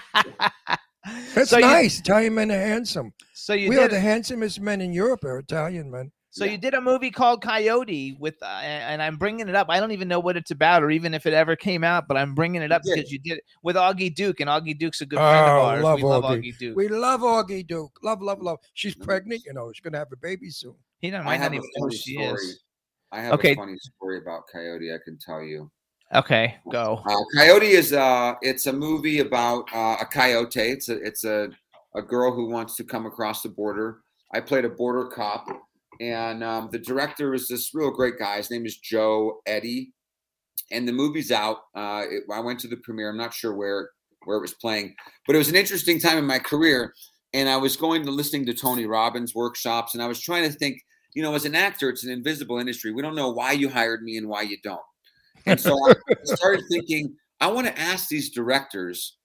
That's 1.35 1.51
So 1.51 1.57
you- 1.59 1.65
nice. 1.65 2.01
Italian 2.01 2.35
men 2.35 2.51
are 2.51 2.59
handsome. 2.59 3.15
so 3.33 3.55
you 3.55 3.71
we 3.71 3.79
are 3.79 3.89
the 3.89 3.99
handsomest 4.01 4.61
men 4.61 4.81
in 4.83 4.93
Europe. 4.93 5.25
Are 5.25 5.39
Italian 5.39 5.91
men. 5.91 6.13
So 6.39 6.45
you 6.45 6.59
did 6.59 6.75
a 6.75 6.81
movie 6.81 7.11
called 7.11 7.43
Coyote 7.43 8.17
with, 8.19 8.35
uh, 8.43 8.47
and 8.47 9.03
I'm 9.03 9.17
bringing 9.17 9.49
it 9.49 9.55
up. 9.55 9.67
I 9.69 9.81
don't 9.81 9.93
even 9.93 10.09
know 10.09 10.21
what 10.21 10.37
it's 10.37 10.51
about, 10.51 10.83
or 10.83 10.91
even 10.91 11.15
if 11.15 11.27
it 11.27 11.33
ever 11.35 11.57
came 11.57 11.83
out, 11.85 12.07
but 12.07 12.17
I'm 12.17 12.35
bringing 12.35 12.63
it 12.63 12.71
up 12.73 12.83
did. 12.83 12.95
because 12.95 13.11
you 13.13 13.19
did 13.19 13.39
it 13.39 13.45
with 13.63 13.77
Augie 13.77 14.15
Duke, 14.15 14.41
and 14.41 14.49
Augie 14.49 14.79
Duke's 14.79 15.01
a 15.01 15.07
good 15.07 15.19
friend 15.19 15.49
of 15.49 15.55
Oh, 15.55 15.67
ours. 15.67 15.83
love 15.83 15.97
we 15.97 16.03
love 16.05 16.25
Augie. 16.25 16.39
Augie 16.39 16.59
Duke. 16.59 16.77
We 16.77 16.89
love 16.89 17.21
Augie 17.21 17.67
Duke. 17.67 17.99
Love, 18.03 18.23
love, 18.23 18.41
love. 18.41 18.59
She's 18.75 18.95
pregnant. 18.95 19.43
You 19.45 19.53
know, 19.55 19.73
she's 19.73 19.81
gonna 19.83 19.99
have 19.99 20.13
a 20.13 20.17
baby 20.17 20.51
soon. 20.51 20.77
he 21.01 21.11
don't 21.11 21.23
I 21.23 21.25
might 21.25 21.37
have 21.39 21.53
not 21.53 21.59
a 21.59 21.63
even 21.63 21.71
know 21.77 21.85
who 21.85 21.91
funny 21.91 21.97
she 21.97 22.13
story. 22.15 22.35
is. 22.35 22.63
I 23.13 23.21
have 23.21 23.33
Okay. 23.35 23.53
a 23.53 23.57
funny 23.57 23.77
story 23.79 24.19
about 24.19 24.43
Coyote. 24.53 24.93
I 24.93 24.99
can 25.05 25.19
tell 25.19 25.43
you. 25.43 25.71
Okay, 26.15 26.57
go. 26.73 27.03
Uh, 27.07 27.17
coyote 27.37 27.67
is 27.67 27.93
uh 27.93 28.35
it's 28.41 28.67
a 28.67 28.73
movie 28.73 29.19
about 29.21 29.69
uh, 29.75 29.97
a 30.01 30.07
coyote. 30.07 30.61
It's 30.61 30.89
a 30.89 30.95
it's 31.03 31.25
a 31.25 31.51
a 31.95 32.03
girl 32.03 32.33
who 32.33 32.49
wants 32.49 32.77
to 32.77 32.85
come 32.85 33.07
across 33.07 33.43
the 33.43 33.49
border. 33.49 34.01
I 34.33 34.41
played 34.41 34.65
a 34.65 34.69
border 34.69 35.07
cop, 35.07 35.47
and 36.01 36.45
um, 36.45 36.69
the 36.71 36.79
director 36.79 37.35
is 37.35 37.49
this 37.49 37.75
real 37.75 37.91
great 37.91 38.19
guy. 38.19 38.37
His 38.37 38.51
name 38.51 38.67
is 38.67 38.77
Joe 38.77 39.41
Eddy, 39.47 39.93
and 40.71 40.87
the 40.87 40.93
movie's 40.93 41.31
out. 41.31 41.59
Uh, 41.75 42.05
it, 42.09 42.25
I 42.33 42.41
went 42.41 42.61
to 42.61 42.69
the 42.69 42.77
premiere. 42.77 43.11
I'm 43.11 43.17
not 43.17 43.35
sure 43.35 43.55
where 43.55 43.91
where 44.25 44.37
it 44.37 44.43
was 44.43 44.55
playing, 44.55 44.95
but 45.27 45.35
it 45.35 45.39
was 45.39 45.49
an 45.49 45.57
interesting 45.57 46.01
time 46.01 46.19
in 46.19 46.27
my 46.27 46.39
career. 46.39 46.95
And 47.35 47.49
I 47.49 47.57
was 47.57 47.77
going 47.77 48.05
to 48.05 48.11
listening 48.11 48.47
to 48.47 48.55
Tony 48.55 48.87
Robbins 48.87 49.35
workshops, 49.35 49.95
and 49.95 50.03
I 50.03 50.07
was 50.07 50.21
trying 50.21 50.51
to 50.51 50.57
think. 50.57 50.81
You 51.15 51.23
know, 51.23 51.35
as 51.35 51.47
an 51.47 51.55
actor, 51.55 51.89
it's 51.89 52.05
an 52.05 52.13
invisible 52.13 52.59
industry. 52.59 52.93
We 52.93 53.03
don't 53.03 53.17
know 53.17 53.31
why 53.31 53.53
you 53.53 53.69
hired 53.71 54.03
me 54.03 54.19
and 54.19 54.29
why 54.29 54.43
you 54.43 54.59
don't. 54.63 54.79
And 55.47 55.59
so 55.59 55.75
I 55.89 55.95
started 56.25 56.65
thinking, 56.71 57.17
I 57.41 57.49
want 57.49 57.67
to 57.67 57.79
ask 57.79 58.09
these 58.09 58.31
directors, 58.31 59.17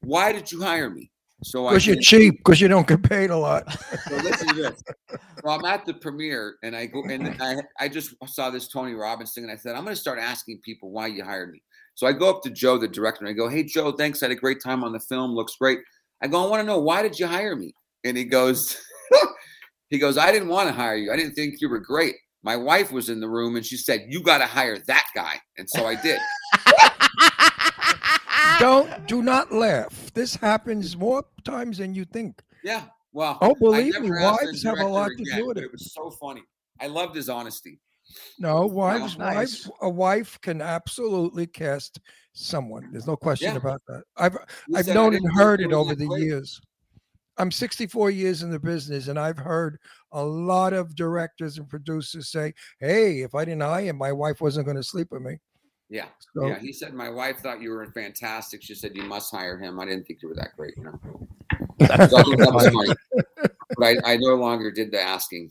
why 0.00 0.32
did 0.32 0.50
you 0.50 0.62
hire 0.62 0.90
me? 0.90 1.10
So 1.42 1.68
Because 1.68 1.86
you're 1.86 2.00
cheap, 2.00 2.38
because 2.38 2.60
you 2.60 2.68
don't 2.68 2.86
get 2.86 3.02
paid 3.02 3.30
a 3.30 3.36
lot. 3.36 3.70
so 4.08 4.16
listen 4.16 4.48
to 4.48 4.54
this. 4.54 4.82
So 5.10 5.50
I'm 5.50 5.64
at 5.64 5.84
the 5.84 5.94
premiere 5.94 6.56
and 6.62 6.74
I 6.74 6.86
go 6.86 7.02
and 7.04 7.36
I, 7.40 7.56
I 7.78 7.88
just 7.88 8.14
saw 8.26 8.50
this 8.50 8.68
Tony 8.68 8.94
Robbins 8.94 9.34
thing 9.34 9.44
and 9.44 9.52
I 9.52 9.56
said, 9.56 9.76
I'm 9.76 9.84
gonna 9.84 9.96
start 9.96 10.18
asking 10.18 10.60
people 10.64 10.90
why 10.90 11.08
you 11.08 11.24
hired 11.24 11.50
me. 11.50 11.62
So 11.94 12.06
I 12.06 12.12
go 12.12 12.30
up 12.30 12.42
to 12.42 12.50
Joe, 12.50 12.78
the 12.78 12.88
director, 12.88 13.24
and 13.24 13.28
I 13.28 13.32
go, 13.32 13.48
Hey 13.48 13.64
Joe, 13.64 13.92
thanks. 13.92 14.22
I 14.22 14.26
had 14.26 14.36
a 14.36 14.40
great 14.40 14.62
time 14.62 14.82
on 14.82 14.92
the 14.92 15.00
film. 15.00 15.32
Looks 15.32 15.56
great. 15.56 15.80
I 16.22 16.28
go, 16.28 16.44
I 16.44 16.48
want 16.48 16.60
to 16.60 16.66
know 16.66 16.80
why 16.80 17.02
did 17.02 17.18
you 17.18 17.26
hire 17.26 17.54
me? 17.54 17.74
And 18.04 18.16
he 18.16 18.24
goes, 18.24 18.78
he 19.90 19.98
goes, 19.98 20.16
I 20.16 20.32
didn't 20.32 20.48
want 20.48 20.68
to 20.68 20.74
hire 20.74 20.96
you. 20.96 21.12
I 21.12 21.16
didn't 21.16 21.34
think 21.34 21.60
you 21.60 21.68
were 21.68 21.80
great. 21.80 22.14
My 22.42 22.56
wife 22.56 22.92
was 22.92 23.08
in 23.10 23.20
the 23.20 23.28
room 23.28 23.56
and 23.56 23.66
she 23.66 23.76
said, 23.76 24.06
You 24.08 24.22
gotta 24.22 24.46
hire 24.46 24.78
that 24.86 25.06
guy. 25.14 25.38
And 25.58 25.68
so 25.68 25.86
I 25.86 26.00
did. 26.00 26.18
Don't 28.58 29.06
do 29.06 29.22
not 29.22 29.52
laugh. 29.52 30.12
This 30.14 30.34
happens 30.34 30.96
more 30.96 31.24
times 31.44 31.78
than 31.78 31.94
you 31.94 32.04
think. 32.04 32.42
Yeah. 32.64 32.84
Well, 33.12 33.38
Oh, 33.40 33.54
believe 33.54 33.94
me, 34.00 34.08
never 34.08 34.18
asked 34.18 34.44
wives 34.44 34.62
have 34.64 34.74
a 34.74 34.76
director 34.78 34.92
lot 34.92 35.10
to 35.16 35.24
do 35.36 35.46
with 35.46 35.58
it. 35.58 35.64
It 35.64 35.72
was 35.72 35.92
so 35.92 36.10
funny. 36.10 36.42
I 36.80 36.86
loved 36.88 37.16
his 37.16 37.28
honesty. 37.28 37.80
No, 38.38 38.66
wives, 38.66 39.16
nice. 39.18 39.34
wives, 39.66 39.70
a 39.80 39.88
wife 39.90 40.38
can 40.42 40.60
absolutely 40.60 41.46
cast 41.46 41.98
someone. 42.34 42.88
There's 42.92 43.06
no 43.06 43.16
question 43.16 43.52
Yeah. 43.52 43.56
about 43.56 43.82
that. 43.88 44.04
I've 44.16 44.36
He 44.68 44.76
I've 44.76 44.86
known 44.88 45.14
and 45.14 45.32
heard 45.32 45.60
it 45.60 45.72
over 45.72 45.94
the 45.94 46.06
great." 46.06 46.22
years. 46.22 46.60
I'm 47.38 47.50
64 47.50 48.10
years 48.10 48.42
in 48.42 48.50
the 48.50 48.58
business, 48.60 49.08
and 49.08 49.18
I've 49.18 49.38
heard 49.38 49.78
a 50.12 50.24
lot 50.24 50.72
of 50.72 50.94
directors 50.94 51.58
and 51.58 51.68
producers 51.68 52.30
say, 52.30 52.54
"Hey, 52.80 53.20
if 53.22 53.34
I 53.34 53.44
didn't 53.44 53.62
hire 53.62 53.84
him, 53.86 53.96
my 53.96 54.12
wife 54.12 54.40
wasn't 54.40 54.66
going 54.66 54.76
to 54.78 54.82
sleep 54.82 55.08
with 55.10 55.22
me." 55.22 55.38
Yeah. 55.88 56.06
So- 56.34 56.46
yeah. 56.46 56.58
He 56.58 56.72
said, 56.72 56.94
My 56.94 57.08
wife 57.10 57.38
thought 57.38 57.60
you 57.60 57.70
were 57.70 57.86
fantastic. 57.92 58.62
She 58.62 58.74
said, 58.74 58.96
You 58.96 59.04
must 59.04 59.30
hire 59.34 59.58
him. 59.58 59.78
I 59.80 59.84
didn't 59.84 60.06
think 60.06 60.20
you 60.22 60.28
were 60.28 60.34
that 60.36 60.56
great. 60.56 60.74
You 60.76 60.84
know? 60.84 61.00
So 62.08 62.16
I 62.16 62.22
think 62.22 62.38
that 62.38 62.52
was 62.52 62.68
funny. 62.68 62.94
But 63.78 63.84
I, 64.06 64.12
I 64.12 64.16
no 64.18 64.36
longer 64.36 64.70
did 64.70 64.92
the 64.92 65.00
asking. 65.02 65.50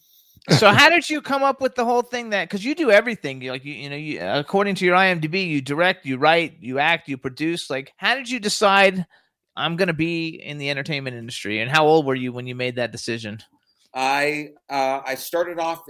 so 0.58 0.72
how 0.72 0.90
did 0.90 1.10
you 1.10 1.22
come 1.22 1.44
up 1.44 1.60
with 1.60 1.76
the 1.76 1.84
whole 1.84 2.02
thing 2.02 2.30
that 2.30 2.48
because 2.48 2.64
you 2.64 2.74
do 2.76 2.90
everything 2.92 3.42
you 3.42 3.52
like 3.52 3.66
you, 3.66 3.74
you 3.74 3.90
know 3.90 3.96
you 3.96 4.20
according 4.22 4.76
to 4.76 4.86
your 4.86 4.96
imdb 4.96 5.48
you 5.48 5.60
direct 5.60 6.06
you 6.06 6.18
write 6.18 6.54
you 6.62 6.78
act 6.80 7.10
you 7.10 7.18
produce 7.18 7.68
like 7.70 7.92
how 7.98 8.14
did 8.16 8.30
you 8.30 8.40
decide 8.40 9.06
i'm 9.58 9.76
going 9.76 9.88
to 9.88 9.94
be 9.94 10.28
in 10.30 10.60
the 10.60 10.70
entertainment 10.70 11.16
industry 11.16 11.60
and 11.62 11.72
how 11.72 11.86
old 11.88 12.06
were 12.06 12.14
you 12.16 12.32
when 12.32 12.46
you 12.48 12.54
made 12.56 12.76
that 12.76 12.92
decision 12.92 13.40
I 13.94 14.50
uh, 14.70 15.02
I 15.06 15.16
started 15.16 15.58
off 15.60 15.82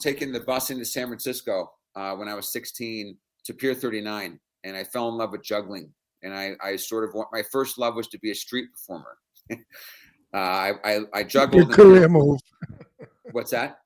taking 0.00 0.32
the 0.32 0.40
bus 0.40 0.70
into 0.70 0.84
San 0.84 1.06
Francisco 1.06 1.72
uh, 1.96 2.14
when 2.14 2.28
I 2.28 2.34
was 2.34 2.52
16 2.52 3.16
to 3.44 3.54
Pier 3.54 3.74
39, 3.74 4.38
and 4.64 4.76
I 4.76 4.84
fell 4.84 5.08
in 5.08 5.16
love 5.16 5.32
with 5.32 5.42
juggling. 5.42 5.92
And 6.22 6.32
I, 6.32 6.52
I 6.62 6.76
sort 6.76 7.04
of 7.04 7.14
want 7.14 7.28
my 7.32 7.42
first 7.52 7.78
love 7.78 7.96
was 7.96 8.08
to 8.08 8.18
be 8.18 8.30
a 8.30 8.34
street 8.34 8.68
performer. 8.72 9.18
uh, 9.52 9.56
I, 10.32 10.72
I 10.84 11.00
I 11.12 11.22
juggled. 11.22 11.68
Big 11.68 11.76
career 11.76 12.08
move. 12.08 12.40
What's 13.32 13.50
that? 13.50 13.78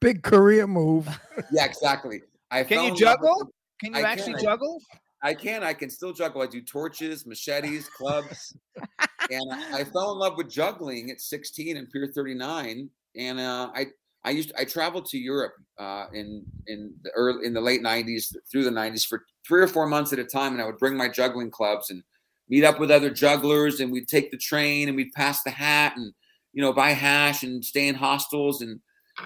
Big 0.00 0.22
career 0.22 0.66
move. 0.66 1.08
Yeah, 1.50 1.64
exactly. 1.64 2.20
I 2.50 2.64
Can 2.64 2.78
you 2.78 2.82
in 2.82 2.84
love 2.84 2.92
with 2.92 3.00
juggle? 3.00 3.50
can 3.80 3.94
you 3.94 4.00
I 4.00 4.02
actually 4.02 4.34
can. 4.34 4.42
juggle 4.42 4.78
I 5.22 5.34
can. 5.34 5.64
I 5.64 5.72
can 5.72 5.90
still 5.90 6.12
juggle. 6.12 6.42
I 6.42 6.46
do 6.46 6.60
torches, 6.60 7.26
machetes, 7.26 7.88
clubs, 7.88 8.56
and 9.30 9.52
I, 9.52 9.80
I 9.80 9.84
fell 9.84 10.12
in 10.12 10.18
love 10.18 10.36
with 10.36 10.48
juggling 10.48 11.10
at 11.10 11.20
16 11.20 11.76
in 11.76 11.86
Pier 11.86 12.10
39. 12.14 12.88
And 13.16 13.40
uh, 13.40 13.70
I 13.74 13.86
I 14.26 14.30
used 14.30 14.52
I 14.58 14.64
traveled 14.64 15.06
to 15.06 15.18
Europe 15.18 15.54
uh, 15.78 16.06
in 16.12 16.44
in 16.66 16.92
the 17.02 17.10
early 17.12 17.46
in 17.46 17.54
the 17.54 17.60
late 17.60 17.80
90s 17.80 18.34
through 18.50 18.64
the 18.64 18.70
90s 18.70 19.06
for 19.06 19.24
three 19.46 19.62
or 19.62 19.68
four 19.68 19.86
months 19.86 20.12
at 20.12 20.18
a 20.18 20.24
time, 20.24 20.52
and 20.52 20.60
I 20.60 20.66
would 20.66 20.78
bring 20.78 20.96
my 20.96 21.08
juggling 21.08 21.50
clubs 21.50 21.90
and 21.90 22.02
meet 22.48 22.64
up 22.64 22.80
with 22.80 22.90
other 22.90 23.08
jugglers, 23.08 23.78
and 23.80 23.90
we'd 23.90 24.08
take 24.08 24.30
the 24.32 24.36
train 24.36 24.88
and 24.88 24.96
we'd 24.96 25.12
pass 25.12 25.42
the 25.44 25.50
hat 25.50 25.96
and 25.96 26.12
you 26.52 26.60
know 26.60 26.72
buy 26.72 26.90
hash 26.90 27.44
and 27.44 27.64
stay 27.64 27.86
in 27.86 27.94
hostels, 27.94 28.62
and 28.62 28.80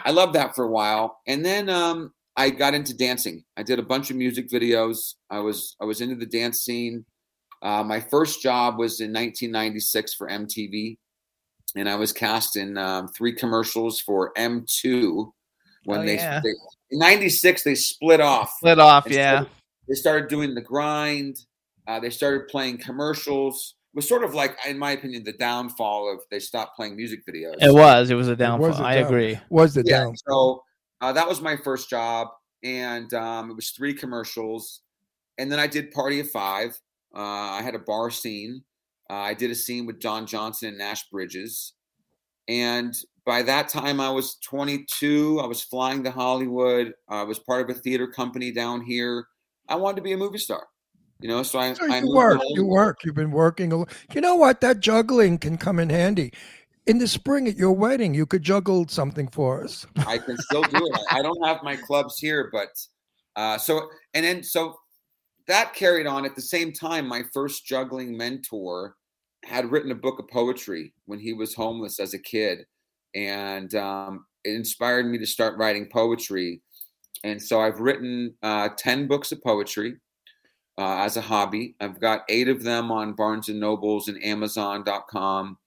I 0.05 0.11
loved 0.11 0.35
that 0.35 0.55
for 0.55 0.65
a 0.65 0.71
while. 0.71 1.19
And 1.27 1.45
then 1.45 1.71
um, 1.71 2.13
I 2.37 2.51
got 2.51 2.75
into 2.75 2.95
dancing. 2.95 3.45
I 3.57 3.63
did 3.63 3.79
a 3.79 3.83
bunch 3.83 4.11
of 4.11 4.17
music 4.17 4.51
videos. 4.51 5.15
I 5.31 5.41
was 5.41 5.77
I 5.81 5.87
was 5.87 6.03
into 6.03 6.15
the 6.15 6.27
dance 6.27 6.61
scene. 6.61 7.07
Uh, 7.63 7.83
my 7.83 8.01
first 8.01 8.43
job 8.43 8.79
was 8.79 9.01
in 9.01 9.13
1996 9.13 10.15
for 10.15 10.29
MTV, 10.29 10.99
and 11.77 11.89
I 11.89 11.95
was 11.97 12.13
cast 12.13 12.57
in 12.57 12.77
um, 12.79 13.09
three 13.09 13.33
commercials 13.35 14.01
for 14.01 14.33
M2 14.37 15.31
when 15.85 16.01
Oh, 16.01 16.07
they, 16.07 16.17
yeah. 16.17 16.41
they 16.43 16.51
in 16.91 16.99
'96 16.99 17.63
they 17.63 17.75
split 17.75 18.21
off. 18.21 18.51
split 18.59 18.79
off 18.79 19.07
and 19.07 19.15
yeah 19.15 19.31
started- 19.41 19.51
they 19.89 19.95
started 19.95 20.29
doing 20.29 20.55
the 20.55 20.61
grind. 20.61 21.37
Uh, 21.89 21.99
they 21.99 22.11
started 22.11 22.47
playing 22.49 22.79
commercials. 22.79 23.75
It 23.93 23.97
was 23.97 24.07
sort 24.09 24.23
of 24.23 24.35
like, 24.35 24.57
in 24.69 24.79
my 24.79 24.93
opinion, 24.93 25.25
the 25.25 25.33
downfall 25.33 26.13
of 26.13 26.21
they 26.31 26.39
stopped 26.39 26.77
playing 26.77 26.95
music 26.95 27.21
videos. 27.27 27.55
it 27.61 27.73
was 27.75 28.11
it 28.11 28.15
was 28.15 28.29
a 28.29 28.37
downfall 28.37 28.69
was 28.69 28.79
a 28.79 28.85
i 28.85 28.95
down- 28.97 29.07
agree 29.07 29.39
Was 29.49 29.75
the 29.75 29.83
Yeah, 29.85 30.05
down? 30.05 30.17
so 30.29 30.63
uh, 31.01 31.13
that 31.13 31.27
was 31.29 31.41
my 31.41 31.57
first 31.57 31.89
job, 31.91 32.29
and 32.63 33.13
um, 33.15 33.51
it 33.51 33.55
was 33.57 33.71
three 33.71 33.95
commercials, 33.95 34.83
and 35.39 35.51
then 35.51 35.59
I 35.59 35.67
did 35.67 35.91
Party 35.93 36.21
of 36.21 36.31
Five. 36.31 36.79
Uh, 37.13 37.19
I 37.59 37.63
had 37.63 37.75
a 37.75 37.79
bar 37.81 38.11
scene. 38.11 38.63
Uh, 39.11 39.15
I 39.15 39.35
did 39.35 39.51
a 39.51 39.57
scene 39.57 39.87
with 39.87 39.99
Don 39.99 40.25
Johnson 40.25 40.69
and 40.69 40.79
Nash 40.79 41.09
Bridges, 41.11 41.73
and 42.47 42.95
by 43.27 43.43
that 43.43 43.69
time 43.69 44.01
I 44.01 44.11
was 44.11 44.37
22. 44.45 45.41
I 45.43 45.47
was 45.47 45.63
flying 45.63 46.05
to 46.05 46.11
Hollywood. 46.11 46.93
I 47.09 47.25
was 47.25 47.39
part 47.39 47.69
of 47.69 47.77
a 47.77 47.79
theater 47.79 48.07
company 48.07 48.53
down 48.53 48.83
here. 48.83 49.27
I 49.69 49.77
wanted 49.77 49.97
to 49.97 50.03
be 50.03 50.13
a 50.13 50.17
movie 50.17 50.39
star, 50.39 50.67
you 51.21 51.29
know. 51.29 51.43
So 51.43 51.59
I, 51.59 51.73
So 51.73 51.93
I 51.93 52.01
you 52.01 52.15
work. 52.15 52.41
You 52.51 52.65
work. 52.65 52.99
You've 53.05 53.15
been 53.15 53.31
working. 53.31 53.73
a 53.73 53.85
You 54.15 54.21
know 54.21 54.37
what? 54.37 54.61
That 54.61 54.81
juggling 54.81 55.39
can 55.39 55.59
come 55.59 55.79
in 55.79 55.91
handy. 55.91 56.33
In 56.87 56.99
the 56.99 57.07
spring 57.07 57.47
at 57.47 57.57
your 57.57 57.73
wedding, 57.73 58.15
you 58.15 58.27
could 58.27 58.43
juggle 58.43 58.89
something 58.89 59.29
for 59.29 59.65
us. 59.65 59.87
I 60.07 60.19
can 60.19 60.37
still 60.39 60.63
do 60.63 60.87
it. 60.87 61.01
I, 61.11 61.19
I 61.19 61.23
don't 61.23 61.45
have 61.45 61.63
my 61.63 61.77
clubs 61.77 62.19
here, 62.19 62.49
but 62.53 62.69
uh, 63.37 63.59
so 63.59 63.89
and 64.15 64.25
then 64.25 64.43
so 64.43 64.77
that 65.47 65.75
carried 65.75 66.07
on 66.07 66.25
at 66.25 66.35
the 66.35 66.43
same 66.43 66.73
time. 66.73 67.07
My 67.07 67.23
first 67.33 67.67
juggling 67.67 68.17
mentor 68.17 68.97
had 69.45 69.71
written 69.71 69.91
a 69.91 69.95
book 69.97 70.19
of 70.19 70.29
poetry 70.29 70.93
when 71.07 71.19
he 71.19 71.33
was 71.33 71.55
homeless 71.55 71.99
as 72.01 72.15
a 72.15 72.19
kid, 72.19 72.67
and 73.15 73.75
um, 73.75 74.27
it 74.45 74.55
inspired 74.55 75.07
me 75.07 75.19
to 75.19 75.27
start 75.27 75.59
writing 75.59 75.87
poetry. 75.87 76.61
And 77.25 77.43
so 77.43 77.61
I've 77.61 77.81
written 77.81 78.35
uh, 78.43 78.71
ten 78.77 79.07
books 79.07 79.33
of 79.33 79.43
poetry 79.43 79.97
uh, 80.79 80.99
as 81.03 81.17
a 81.17 81.21
hobby. 81.21 81.75
I've 81.81 82.01
got 82.01 82.23
eight 82.29 82.49
of 82.49 82.63
them 82.63 82.91
on 82.91 83.15
Barnes 83.15 83.49
and 83.49 83.61
Nobles 83.61 84.09
and 84.09 84.23
Amazon.com. 84.25 85.59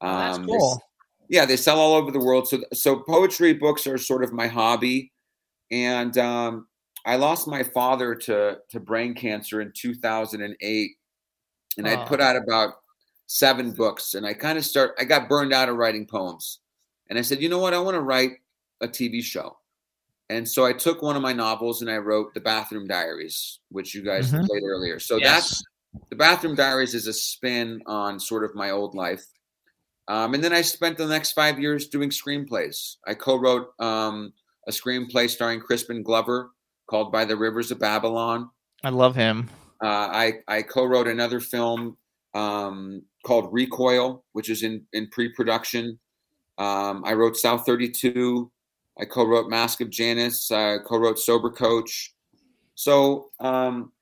Oh, 0.00 0.18
that's 0.18 0.38
Um, 0.38 0.42
they 0.46 0.52
cool 0.52 0.82
yeah 1.28 1.46
they 1.46 1.56
sell 1.56 1.78
all 1.78 1.94
over 1.94 2.10
the 2.10 2.18
world 2.18 2.48
so 2.48 2.60
so 2.74 2.96
poetry 2.98 3.52
books 3.54 3.86
are 3.86 3.96
sort 3.96 4.24
of 4.24 4.32
my 4.32 4.48
hobby 4.48 5.12
and 5.70 6.18
um, 6.18 6.66
i 7.06 7.14
lost 7.14 7.46
my 7.46 7.62
father 7.62 8.14
to 8.14 8.58
to 8.68 8.80
brain 8.80 9.14
cancer 9.14 9.60
in 9.60 9.72
2008 9.74 10.90
and 11.78 11.86
Oh. 11.86 11.90
i'd 11.90 12.06
put 12.08 12.20
out 12.20 12.34
about 12.36 12.74
seven 13.32 13.72
books 13.72 14.12
and 14.14 14.26
i 14.26 14.34
kind 14.34 14.58
of 14.58 14.64
start 14.64 14.92
i 14.98 15.04
got 15.04 15.28
burned 15.28 15.52
out 15.54 15.68
of 15.70 15.76
writing 15.76 16.06
poems 16.06 16.58
and 17.08 17.18
i 17.18 17.22
said 17.22 17.40
you 17.40 17.48
know 17.48 17.58
what 17.58 17.72
i 17.72 17.78
want 17.78 17.94
to 17.94 18.00
write 18.02 18.32
a 18.82 18.86
tv 18.88 19.22
show 19.22 19.56
and 20.28 20.46
so 20.46 20.66
i 20.66 20.72
took 20.72 21.00
one 21.00 21.16
of 21.16 21.22
my 21.22 21.32
novels 21.32 21.80
and 21.80 21.90
i 21.90 21.96
wrote 21.96 22.34
the 22.34 22.40
bathroom 22.40 22.86
diaries 22.86 23.60
which 23.70 23.94
you 23.94 24.02
guys 24.04 24.30
Mhm. 24.30 24.46
played 24.46 24.62
earlier 24.64 24.98
so 24.98 25.16
Yes. 25.16 25.24
that's 25.24 25.64
the 26.10 26.16
bathroom 26.16 26.54
diaries 26.54 26.94
is 26.94 27.06
a 27.06 27.12
spin 27.12 27.80
on 27.86 28.20
sort 28.20 28.44
of 28.44 28.54
my 28.54 28.70
old 28.70 28.94
life 28.94 29.24
um, 30.08 30.34
and 30.34 30.42
then 30.42 30.52
I 30.52 30.62
spent 30.62 30.98
the 30.98 31.06
next 31.06 31.30
five 31.32 31.60
years 31.60 31.86
doing 31.86 32.10
screenplays. 32.10 32.96
I 33.06 33.14
co-wrote 33.14 33.68
um, 33.78 34.32
a 34.66 34.72
screenplay 34.72 35.30
starring 35.30 35.60
Crispin 35.60 36.02
Glover 36.02 36.50
called 36.88 37.12
"By 37.12 37.24
the 37.24 37.36
Rivers 37.36 37.70
of 37.70 37.78
Babylon." 37.78 38.50
i 38.82 38.90
love 38.90 39.14
him 39.14 39.48
Uh, 39.80 40.08
I 40.24 40.32
I 40.48 40.62
co-wrote 40.62 41.06
another 41.06 41.38
film 41.38 41.96
um, 42.34 43.02
called 43.22 43.52
Recoil, 43.52 44.24
which 44.32 44.50
is 44.50 44.62
in 44.62 44.84
in 44.92 45.08
pre-production. 45.08 45.98
Um, 46.58 47.02
I 47.04 47.14
wrote 47.14 47.36
South 47.36 47.64
32. 47.66 48.50
I 49.00 49.04
co-wrote 49.06 49.48
Mask 49.48 49.80
of 49.80 49.88
Janus. 49.90 50.50
I 50.50 50.76
co-wrote 50.86 51.18
Sober 51.18 51.50
Coach. 51.50 52.14
So 52.74 53.30
um, 53.40 53.92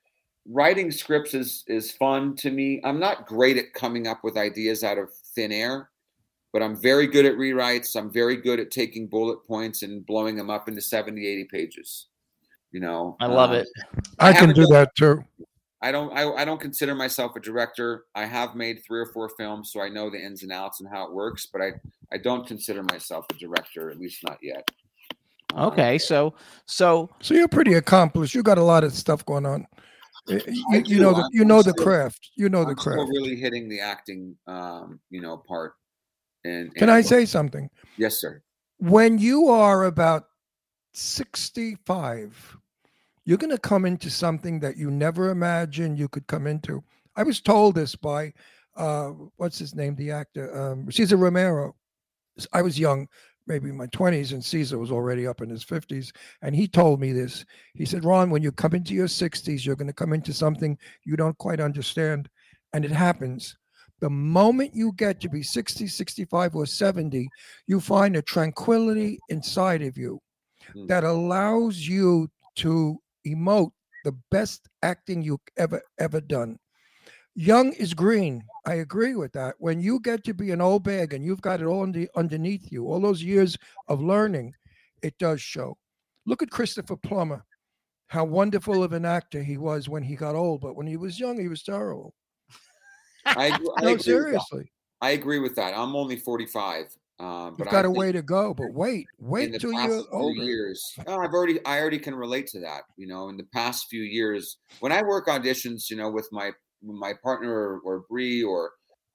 writing 0.49 0.91
scripts 0.91 1.35
is 1.35 1.65
is 1.69 1.93
fun 1.93 2.35
to 2.37 2.51
me. 2.51 2.81
I'm 2.85 2.99
not 2.99 3.27
great 3.27 3.57
at 3.57 3.73
coming 3.75 4.07
up 4.07 4.25
with 4.25 4.37
ideas 4.37 4.83
out 4.83 4.99
of 4.99 5.11
thin 5.35 5.53
air, 5.53 5.91
but 6.53 6.63
I'm 6.63 6.81
very 6.81 7.07
good 7.07 7.25
at 7.25 7.35
rewrites. 7.35 7.95
I'm 7.97 8.11
very 8.13 8.37
good 8.37 8.59
at 8.59 8.71
taking 8.71 9.07
bullet 9.07 9.45
points 9.47 9.83
and 9.83 10.05
blowing 10.07 10.37
them 10.37 10.51
up 10.51 10.69
into 10.69 10.81
70, 10.81 11.25
80 11.27 11.45
pages. 11.45 12.07
You 12.73 12.81
know, 12.81 13.17
i 13.21 13.27
love 13.27 13.51
Um, 13.51 13.57
it 13.57 13.69
I 14.19 14.33
can 14.33 14.49
do 14.51 14.63
done- 14.63 14.73
that 14.73 14.95
too. 14.97 15.25
I 15.83 15.93
don't 15.93 16.13
I, 16.17 16.31
I 16.33 16.45
don't 16.45 16.61
consider 16.61 16.95
myself 16.95 17.37
a 17.37 17.41
director. 17.41 18.05
I 18.15 18.27
have 18.27 18.55
made 18.55 18.81
three 18.87 19.01
or 19.01 19.07
four 19.07 19.31
films, 19.39 19.71
so 19.73 19.81
I 19.81 19.89
know 19.89 20.11
the 20.11 20.19
ins 20.23 20.43
and 20.43 20.53
outs 20.53 20.81
and 20.81 20.89
how 20.91 21.05
it 21.07 21.13
works, 21.13 21.47
but 21.53 21.63
I, 21.63 21.73
I 22.13 22.19
don't 22.19 22.47
consider 22.47 22.83
myself 22.83 23.25
a 23.31 23.35
director, 23.35 23.91
at 23.91 23.99
least 23.99 24.23
not 24.25 24.39
yet. 24.43 24.69
Um, 25.55 25.69
okay 25.73 25.99
so 25.99 26.35
so 26.67 27.11
So 27.21 27.35
you're 27.35 27.49
pretty 27.49 27.75
accomplished. 27.75 28.35
You 28.35 28.43
got 28.43 28.59
a 28.59 28.63
lot 28.63 28.85
of 28.85 28.93
stuff 28.93 29.25
going 29.27 29.47
on. 29.47 29.67
Uh, 30.31 30.39
You, 30.47 30.83
you 30.85 31.01
know 31.01 31.13
the 31.15 31.29
you 31.33 31.43
I'm 31.43 31.49
know 31.49 31.63
the 31.63 31.73
craft. 31.75 32.31
You 32.37 32.49
know 32.51 32.63
the 32.65 32.71
I'm 32.73 32.79
still 32.79 32.93
craft. 32.95 33.11
really 33.11 33.37
hitting 33.37 33.69
the 33.69 33.81
acting, 33.81 34.37
um, 34.47 35.01
you 35.11 35.21
know, 35.23 35.39
part. 35.39 35.75
And 36.45 36.73
Can 36.75 36.85
and- 36.85 36.91
I 36.93 37.01
say 37.01 37.25
something? 37.25 37.69
Yes, 37.97 38.21
sir. 38.21 38.43
When 38.79 39.19
you 39.19 39.49
are 39.49 39.85
about 39.85 40.27
65, 40.93 42.57
you're 43.31 43.39
going 43.39 43.49
to 43.49 43.59
come 43.59 43.85
into 43.85 44.11
something 44.11 44.59
that 44.59 44.77
you 44.77 44.91
never 44.91 45.31
imagined 45.31 45.97
you 45.97 46.09
could 46.09 46.27
come 46.27 46.49
into. 46.49 46.83
I 47.15 47.23
was 47.23 47.41
told 47.41 47.77
this 47.77 47.95
by 47.95 48.33
uh 48.77 49.11
what's 49.37 49.57
his 49.57 49.73
name, 49.73 49.95
the 49.95 50.11
actor, 50.11 50.47
um 50.61 50.91
Cesar 50.91 51.17
Romero. 51.17 51.77
I 52.53 52.61
was 52.61 52.77
young, 52.77 53.07
maybe 53.47 53.69
in 53.69 53.77
my 53.77 53.87
20s, 53.87 54.33
and 54.33 54.45
Cesar 54.45 54.79
was 54.79 54.91
already 54.91 55.29
up 55.29 55.43
in 55.43 55.49
his 55.49 55.65
50s. 55.65 56.11
And 56.43 56.57
he 56.57 56.67
told 56.67 57.01
me 57.01 57.13
this. 57.13 57.45
He 57.75 57.85
said, 57.85 58.05
Ron, 58.05 58.31
when 58.31 58.43
you 58.43 58.51
come 58.51 58.75
into 58.75 58.95
your 58.95 59.07
60s, 59.07 59.65
you're 59.65 59.77
going 59.77 59.87
to 59.87 60.03
come 60.03 60.13
into 60.13 60.33
something 60.33 60.77
you 61.05 61.15
don't 61.15 61.39
quite 61.39 61.61
understand. 61.61 62.29
And 62.73 62.85
it 62.85 62.91
happens. 62.91 63.57
The 64.01 64.11
moment 64.11 64.75
you 64.75 64.93
get 64.97 65.21
to 65.21 65.29
be 65.29 65.45
60, 65.45 65.87
65, 65.87 66.57
or 66.57 66.67
70, 66.67 67.29
you 67.69 67.79
find 67.79 68.17
a 68.17 68.23
tranquility 68.23 69.21
inside 69.29 69.83
of 69.83 69.97
you 69.97 70.21
Mm. 70.75 70.89
that 70.89 71.05
allows 71.05 71.79
you 71.89 72.29
to 72.57 73.01
emote 73.27 73.73
the 74.05 74.13
best 74.31 74.69
acting 74.83 75.23
you've 75.23 75.41
ever, 75.57 75.83
ever 75.99 76.21
done. 76.21 76.59
Young 77.35 77.73
is 77.75 77.95
green. 77.95 78.43
I 78.67 78.75
agree 78.75 79.15
with 79.15 79.33
that. 79.33 79.55
When 79.59 79.81
you 79.81 80.01
get 80.01 80.25
to 80.25 80.35
be 80.35 80.51
an 80.51 80.61
old 80.61 80.85
bag 80.85 81.15
and 81.15 81.25
you've 81.25 81.41
got 81.41 81.61
it 81.61 81.67
all 81.67 81.83
under, 81.83 82.07
underneath 82.17 82.71
you, 82.73 82.87
all 82.87 83.01
those 83.01 83.23
years 83.23 83.57
of 83.89 84.03
learning, 84.03 84.55
it 85.03 85.17
does 85.19 85.41
show. 85.41 85.79
Look 86.27 86.43
at 86.43 86.51
Christopher 86.51 86.97
Plummer, 86.97 87.45
how 88.09 88.25
wonderful 88.25 88.83
of 88.83 88.93
an 88.93 89.05
actor 89.05 89.43
he 89.43 89.57
was 89.57 89.89
when 89.89 90.03
he 90.03 90.17
got 90.17 90.35
old, 90.35 90.61
but 90.61 90.77
when 90.77 90.87
he 90.87 90.97
was 90.97 91.19
young, 91.19 91.39
he 91.39 91.49
was 91.49 91.63
terrible. 91.63 92.15
I, 93.25 93.49
I 93.77 93.83
No, 93.83 93.89
agree 93.91 93.99
seriously. 93.99 94.73
I 95.01 95.11
agree 95.11 95.39
with 95.39 95.57
that. 95.57 95.73
I'm 95.75 95.97
only 95.97 96.17
45, 96.17 96.95
um, 97.21 97.55
but 97.57 97.67
You've 97.67 97.73
got 97.73 97.85
I 97.85 97.89
a 97.89 97.91
way 97.91 98.13
to 98.13 98.23
go, 98.23 98.55
but 98.55 98.73
wait, 98.73 99.07
wait 99.19 99.61
till 99.61 99.73
you're 99.73 100.03
older. 100.11 100.43
years, 100.43 100.83
oh, 101.07 101.19
I've 101.19 101.35
already, 101.35 101.63
I 101.67 101.79
already 101.79 101.99
can 101.99 102.15
relate 102.15 102.47
to 102.49 102.61
that. 102.61 102.85
You 102.97 103.09
know, 103.09 103.29
in 103.29 103.37
the 103.37 103.47
past 103.53 103.89
few 103.89 104.03
years, 104.03 104.57
when 104.81 104.91
I 104.91 105.03
work 105.03 105.27
auditions, 105.27 105.91
you 105.91 105.97
know, 105.97 106.11
with 106.11 106.29
my 106.33 106.53
my 106.83 107.13
partner 107.23 107.53
or, 107.53 107.81
or 107.81 108.05
Bree, 108.09 108.43
or 108.43 108.71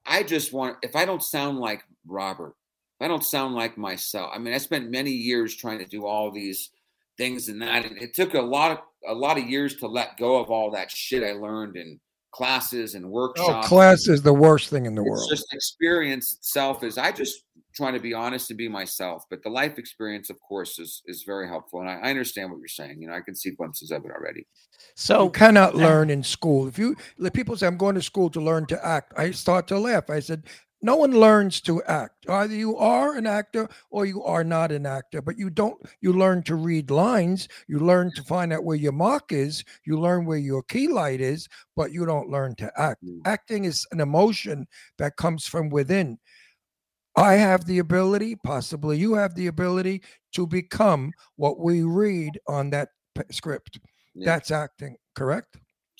I 0.05 0.21
just 0.21 0.53
want, 0.53 0.77
if 0.83 0.95
I 0.95 1.05
don't 1.05 1.23
sound 1.23 1.57
like 1.57 1.81
Robert, 2.05 2.53
if 2.99 3.05
I 3.05 3.07
don't 3.07 3.23
sound 3.23 3.55
like 3.55 3.75
myself. 3.75 4.29
I 4.31 4.37
mean, 4.37 4.53
I 4.53 4.59
spent 4.59 4.91
many 4.91 5.09
years 5.09 5.55
trying 5.55 5.79
to 5.79 5.85
do 5.85 6.05
all 6.05 6.29
these 6.29 6.69
things 7.17 7.49
and 7.49 7.59
that, 7.63 7.85
and 7.85 7.97
it 7.97 8.13
took 8.13 8.35
a 8.35 8.41
lot 8.41 8.71
of 8.71 8.77
a 9.07 9.15
lot 9.15 9.39
of 9.39 9.49
years 9.49 9.77
to 9.77 9.87
let 9.87 10.17
go 10.17 10.39
of 10.39 10.51
all 10.51 10.69
that 10.71 10.91
shit 10.91 11.23
I 11.23 11.31
learned 11.31 11.75
in 11.75 11.99
classes 12.35 12.95
and 12.95 13.05
Oh, 13.05 13.09
workshops. 13.09 13.67
class 13.67 14.07
is 14.09 14.21
the 14.21 14.33
worst 14.33 14.69
thing 14.69 14.85
in 14.85 14.93
the 14.95 15.01
it's 15.01 15.09
world. 15.09 15.29
just 15.29 15.53
experience 15.53 16.33
itself 16.33 16.83
is 16.83 16.97
i 16.97 17.09
just 17.11 17.35
trying 17.73 17.93
to 17.93 17.99
be 18.09 18.13
honest 18.13 18.49
and 18.51 18.57
be 18.57 18.67
myself 18.67 19.23
but 19.29 19.39
the 19.43 19.49
life 19.49 19.77
experience 19.83 20.29
of 20.29 20.37
course 20.49 20.77
is 20.85 21.01
is 21.05 21.23
very 21.23 21.47
helpful 21.47 21.79
and 21.81 21.89
i, 21.89 21.95
I 22.05 22.09
understand 22.09 22.49
what 22.51 22.59
you're 22.59 22.67
saying 22.81 23.01
you 23.01 23.07
know 23.07 23.13
i 23.13 23.21
can 23.21 23.35
see 23.35 23.51
glimpses 23.51 23.89
of 23.91 24.03
it 24.05 24.11
already 24.11 24.43
So 24.95 25.15
you 25.25 25.29
cannot 25.31 25.75
learn 25.75 26.09
in 26.09 26.21
school. 26.23 26.67
If 26.67 26.77
you 26.77 26.95
like 27.17 27.33
people 27.33 27.55
say 27.57 27.65
I'm 27.67 27.77
going 27.85 27.95
to 27.95 28.01
school 28.11 28.29
to 28.35 28.41
learn 28.49 28.65
to 28.67 28.77
act, 28.97 29.13
I 29.17 29.31
start 29.31 29.67
to 29.71 29.77
laugh. 29.79 30.09
I 30.09 30.19
said, 30.21 30.41
no 30.85 30.95
one 30.95 31.11
learns 31.11 31.59
to 31.61 31.81
act. 31.83 32.29
Either 32.29 32.53
you 32.53 32.77
are 32.77 33.17
an 33.17 33.25
actor 33.25 33.67
or 33.89 34.05
you 34.05 34.23
are 34.23 34.43
not 34.43 34.71
an 34.71 34.85
actor, 34.85 35.19
but 35.21 35.37
you 35.37 35.49
don't 35.49 35.81
you 35.99 36.13
learn 36.13 36.43
to 36.43 36.55
read 36.55 36.91
lines, 36.91 37.47
you 37.67 37.79
learn 37.79 38.11
to 38.15 38.23
find 38.23 38.53
out 38.53 38.63
where 38.63 38.77
your 38.77 38.91
mark 38.91 39.31
is, 39.31 39.63
you 39.85 39.99
learn 39.99 40.25
where 40.25 40.37
your 40.37 40.61
key 40.63 40.87
light 40.87 41.21
is, 41.21 41.49
but 41.75 41.91
you 41.91 42.05
don't 42.05 42.29
learn 42.29 42.53
to 42.55 42.71
act. 42.79 43.03
Acting 43.25 43.65
is 43.65 43.85
an 43.91 43.99
emotion 43.99 44.67
that 44.99 45.17
comes 45.17 45.47
from 45.47 45.69
within. 45.69 46.19
I 47.15 47.33
have 47.33 47.65
the 47.65 47.79
ability, 47.79 48.35
possibly 48.35 48.97
you 48.97 49.15
have 49.15 49.33
the 49.33 49.47
ability 49.47 50.03
to 50.33 50.45
become 50.45 51.13
what 51.37 51.59
we 51.59 51.81
read 51.81 52.39
on 52.47 52.69
that 52.71 52.89
p- 53.15 53.23
script. 53.31 53.79
Yeah. 54.13 54.25
That's 54.25 54.51
acting, 54.51 54.97
correct? 55.15 55.57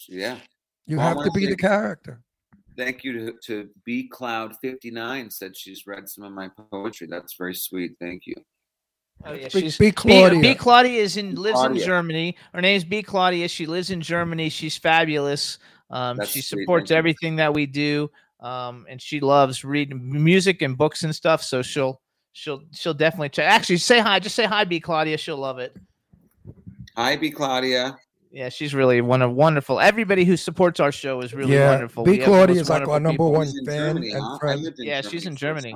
yeah 0.09 0.37
You 0.85 0.99
have 0.99 1.23
to 1.23 1.31
be 1.31 1.47
the 1.47 1.55
character. 1.55 2.21
Thank 2.77 3.03
you 3.03 3.13
to, 3.13 3.33
to 3.43 3.69
b 3.85 4.07
cloud 4.07 4.55
59 4.61 5.29
said 5.31 5.55
she's 5.55 5.85
read 5.87 6.07
some 6.09 6.23
of 6.23 6.31
my 6.31 6.49
poetry 6.71 7.07
that's 7.09 7.35
very 7.37 7.55
sweet 7.55 7.93
thank 7.99 8.25
you 8.25 8.35
Oh, 9.23 9.31
yeah, 9.31 9.45
B- 9.47 9.61
she's 9.61 9.77
B. 9.77 9.85
B, 9.87 9.91
Claudia. 9.93 10.41
B. 10.41 10.55
Claudia 10.55 11.01
is 11.01 11.15
in 11.15 11.35
lives 11.35 11.53
Claudia. 11.55 11.81
in 11.81 11.87
Germany. 11.87 12.35
Her 12.53 12.59
name's 12.61 12.83
B. 12.83 13.01
Claudia. 13.01 13.47
She 13.47 13.65
lives 13.65 13.89
in 13.89 14.01
Germany. 14.01 14.49
She's 14.49 14.77
fabulous. 14.77 15.57
Um, 15.89 16.17
That's 16.17 16.31
she 16.31 16.41
sweet, 16.41 16.63
supports 16.63 16.89
thank 16.89 16.95
you. 16.95 16.97
everything 16.97 17.35
that 17.37 17.53
we 17.53 17.65
do. 17.65 18.11
Um, 18.41 18.85
and 18.89 19.01
she 19.01 19.21
loves 19.21 19.63
reading 19.63 20.21
music 20.21 20.61
and 20.61 20.77
books 20.77 21.03
and 21.05 21.15
stuff. 21.15 21.41
So 21.43 21.61
she'll 21.61 22.01
she'll 22.33 22.63
she'll 22.73 22.93
definitely 22.93 23.29
check. 23.29 23.49
Actually, 23.49 23.77
say 23.77 23.99
hi. 23.99 24.19
Just 24.19 24.35
say 24.35 24.43
hi, 24.43 24.65
B. 24.65 24.81
Claudia. 24.81 25.17
She'll 25.17 25.37
love 25.37 25.59
it. 25.59 25.73
hi 26.97 27.15
b 27.15 27.31
claudia 27.31 27.95
Yeah, 28.35 28.49
she's 28.49 28.73
really 28.75 28.99
one 28.99 29.21
of 29.21 29.31
wonderful. 29.31 29.79
Everybody 29.79 30.25
who 30.25 30.35
supports 30.35 30.81
our 30.81 30.91
show 30.91 31.21
is 31.21 31.33
really 31.33 31.53
Yeah, 31.53 31.69
wonderful. 31.71 32.03
B. 32.03 32.11
We 32.11 32.17
have 32.17 32.25
the 32.25 32.31
Claudia 32.31 32.61
is 32.61 32.69
like 32.69 32.85
our 32.85 32.99
number 32.99 33.11
people. 33.13 33.31
one 33.31 33.47
She's 33.47 33.61
fan 33.65 33.77
Germany, 33.95 34.11
and 34.11 34.21
huh? 34.21 34.35
I 34.35 34.39
friend. 34.39 34.61
lived 34.61 34.79
in 34.81 34.87
Yeah, 34.87 34.99
she's 34.99 35.25
in 35.25 35.37
Germany. 35.37 35.73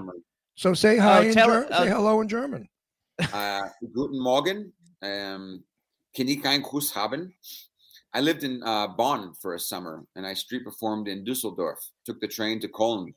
So 0.55 0.73
say 0.73 0.97
hi 0.97 1.23
in 1.27 1.33
tell- 1.33 1.47
Ger- 1.47 1.67
uh, 1.71 1.83
say 1.83 1.87
hello 1.89 2.19
in 2.19 2.27
German. 2.27 2.67
Uh, 3.33 3.61
guten 3.95 4.21
Morgen. 4.21 4.73
Um, 5.01 5.63
kann 6.13 6.27
ich 6.27 6.43
einen 6.45 6.61
Kuss 6.61 6.91
haben? 6.93 7.33
I 8.13 8.19
lived 8.19 8.43
in 8.43 8.61
uh, 8.63 8.87
Bonn 8.89 9.33
for 9.41 9.53
a 9.55 9.59
summer, 9.59 10.03
and 10.17 10.27
I 10.27 10.33
street 10.33 10.65
performed 10.65 11.07
in 11.07 11.23
Dusseldorf. 11.23 11.79
Took 12.05 12.19
the 12.19 12.27
train 12.27 12.59
to 12.59 12.67
Cologne. 12.67 13.13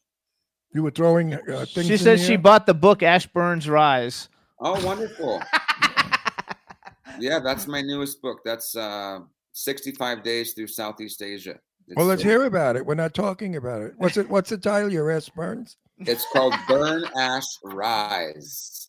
You 0.73 0.85
were 0.85 0.93
throwing 0.93 1.35
uh, 1.35 1.67
things. 1.67 1.89
She 1.89 1.95
in 1.95 1.99
said 1.99 2.21
she 2.21 2.35
air? 2.35 2.39
bought 2.39 2.67
the 2.67 2.75
book 2.75 3.03
Ashburn's 3.03 3.69
Rise. 3.69 4.29
Oh, 4.61 4.79
wonderful! 4.87 5.43
yeah, 7.19 7.41
that's 7.41 7.67
my 7.67 7.83
newest 7.83 8.23
book. 8.23 8.39
That's 8.45 8.77
uh, 8.77 9.21
65 9.53 10.23
days 10.23 10.53
through 10.53 10.67
Southeast 10.69 11.23
Asia. 11.23 11.59
It's, 11.87 11.97
Well, 11.97 12.07
let's 12.07 12.23
hear 12.23 12.45
about 12.45 12.77
it. 12.77 12.85
We're 12.87 12.95
not 12.95 13.15
talking 13.15 13.57
about 13.57 13.83
it. 13.83 13.95
What's 13.97 14.17
it? 14.17 14.29
What's 14.29 14.51
the 14.51 14.59
title? 14.59 14.93
Your 14.93 15.11
ass 15.11 15.29
burns. 15.29 15.77
It's 15.99 16.27
called 16.33 16.55
Burn 16.69 17.05
Ash 17.17 17.45
Rise. 17.65 18.89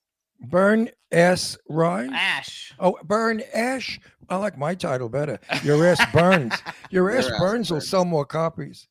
Burn 0.50 0.90
ass 1.12 1.58
rise. 1.70 2.10
Ash. 2.14 2.74
Oh, 2.80 2.98
burn 3.04 3.42
ash. 3.54 4.00
I 4.30 4.36
like 4.38 4.58
my 4.58 4.76
title 4.76 5.10
better. 5.10 5.40
Your 5.64 5.86
ass 5.86 6.02
burns. 6.12 6.54
Your 6.90 7.10
Your 7.12 7.18
ass 7.18 7.30
ass 7.32 7.40
burns 7.40 7.72
will 7.72 7.82
sell 7.82 8.04
more 8.06 8.26
copies. 8.26 8.88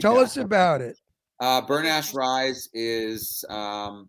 Tell 0.00 0.14
Yeah. 0.16 0.20
us 0.22 0.36
about 0.38 0.80
it. 0.80 0.96
Uh, 1.40 1.60
Burn 1.60 1.84
Ash 1.84 2.14
Rise 2.14 2.68
is 2.72 3.44
um, 3.50 4.08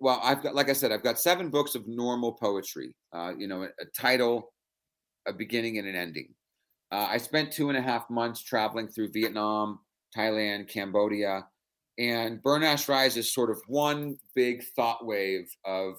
well, 0.00 0.18
I've 0.24 0.42
got 0.42 0.54
like 0.54 0.68
I 0.70 0.72
said, 0.72 0.90
I've 0.90 1.02
got 1.04 1.20
seven 1.20 1.50
books 1.50 1.74
of 1.74 1.86
normal 1.86 2.32
poetry. 2.32 2.94
Uh, 3.12 3.32
you 3.36 3.46
know, 3.46 3.62
a, 3.62 3.66
a 3.66 3.84
title, 3.96 4.50
a 5.26 5.32
beginning, 5.32 5.78
and 5.78 5.88
an 5.88 5.94
ending. 5.94 6.34
Uh, 6.92 7.08
I 7.10 7.18
spent 7.18 7.52
two 7.52 7.68
and 7.68 7.78
a 7.78 7.82
half 7.82 8.08
months 8.10 8.42
traveling 8.42 8.88
through 8.88 9.12
Vietnam, 9.12 9.80
Thailand, 10.16 10.68
Cambodia, 10.68 11.46
and 11.98 12.42
Burn 12.42 12.62
Ash 12.62 12.88
Rise 12.88 13.16
is 13.16 13.32
sort 13.32 13.50
of 13.50 13.60
one 13.66 14.18
big 14.34 14.64
thought 14.76 15.06
wave 15.06 15.48
of 15.64 15.96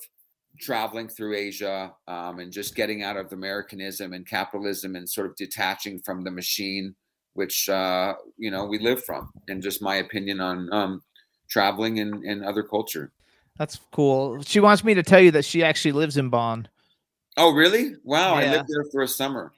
traveling 0.59 1.07
through 1.07 1.35
Asia 1.35 1.93
um, 2.07 2.39
and 2.39 2.51
just 2.51 2.75
getting 2.75 3.03
out 3.03 3.17
of 3.17 3.33
Americanism 3.33 4.13
and 4.13 4.25
capitalism 4.27 4.95
and 4.95 5.09
sort 5.09 5.27
of 5.27 5.35
detaching 5.35 5.99
from 5.99 6.23
the 6.23 6.31
machine 6.31 6.95
which 7.35 7.69
uh, 7.69 8.15
you 8.37 8.49
know 8.49 8.65
we 8.65 8.79
live 8.79 9.03
from, 9.03 9.31
and 9.47 9.61
just 9.61 9.81
my 9.81 9.95
opinion 9.95 10.41
on 10.41 10.73
um, 10.73 11.03
traveling 11.47 11.99
and, 11.99 12.23
and 12.23 12.43
other 12.43 12.63
culture. 12.63 13.11
That's 13.57 13.79
cool. 13.91 14.41
She 14.41 14.59
wants 14.59 14.83
me 14.83 14.95
to 14.95 15.03
tell 15.03 15.19
you 15.19 15.31
that 15.31 15.45
she 15.45 15.63
actually 15.63 15.91
lives 15.91 16.17
in 16.17 16.29
Bonn. 16.29 16.67
Oh, 17.37 17.53
really? 17.53 17.95
Wow! 18.03 18.35
I 18.35 18.49
lived 18.49 18.69
there 18.69 18.85
for 18.91 19.01
a 19.01 19.07
summer. 19.07 19.51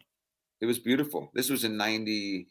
It 0.61 0.65
was 0.65 0.79
beautiful. 0.79 1.29
This 1.33 1.49
was 1.49 1.63
in 1.63 1.77
ninety, 1.77 2.47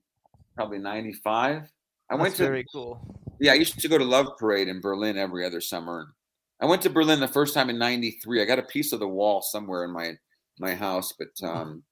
probably 0.55 0.79
ninety 0.79 1.13
five. 1.13 1.71
I 2.09 2.15
went 2.15 2.37
to 2.37 2.45
very 2.45 2.65
cool. 2.73 3.01
yeah. 3.41 3.53
I 3.53 3.57
used 3.57 3.81
to 3.81 3.89
go 3.89 3.99
to 3.99 4.05
Love 4.05 4.29
Parade 4.39 4.69
in 4.69 4.81
Berlin 4.81 5.19
every 5.19 5.45
other 5.45 5.61
summer. 5.61 6.15
I 6.61 6.67
went 6.67 6.83
to 6.83 6.91
Berlin 6.91 7.19
the 7.21 7.27
first 7.29 7.53
time 7.55 7.69
in 7.69 7.79
'93. 7.79 8.41
I 8.41 8.45
got 8.45 8.61
a 8.61 8.63
piece 8.63 8.93
of 8.93 9.01
the 9.01 9.09
wall 9.09 9.43
somewhere 9.43 9.85
in 9.85 9.91
my 9.91 10.13
my 10.61 10.75
house, 10.75 11.13
but 11.13 11.47
um, 11.47 11.83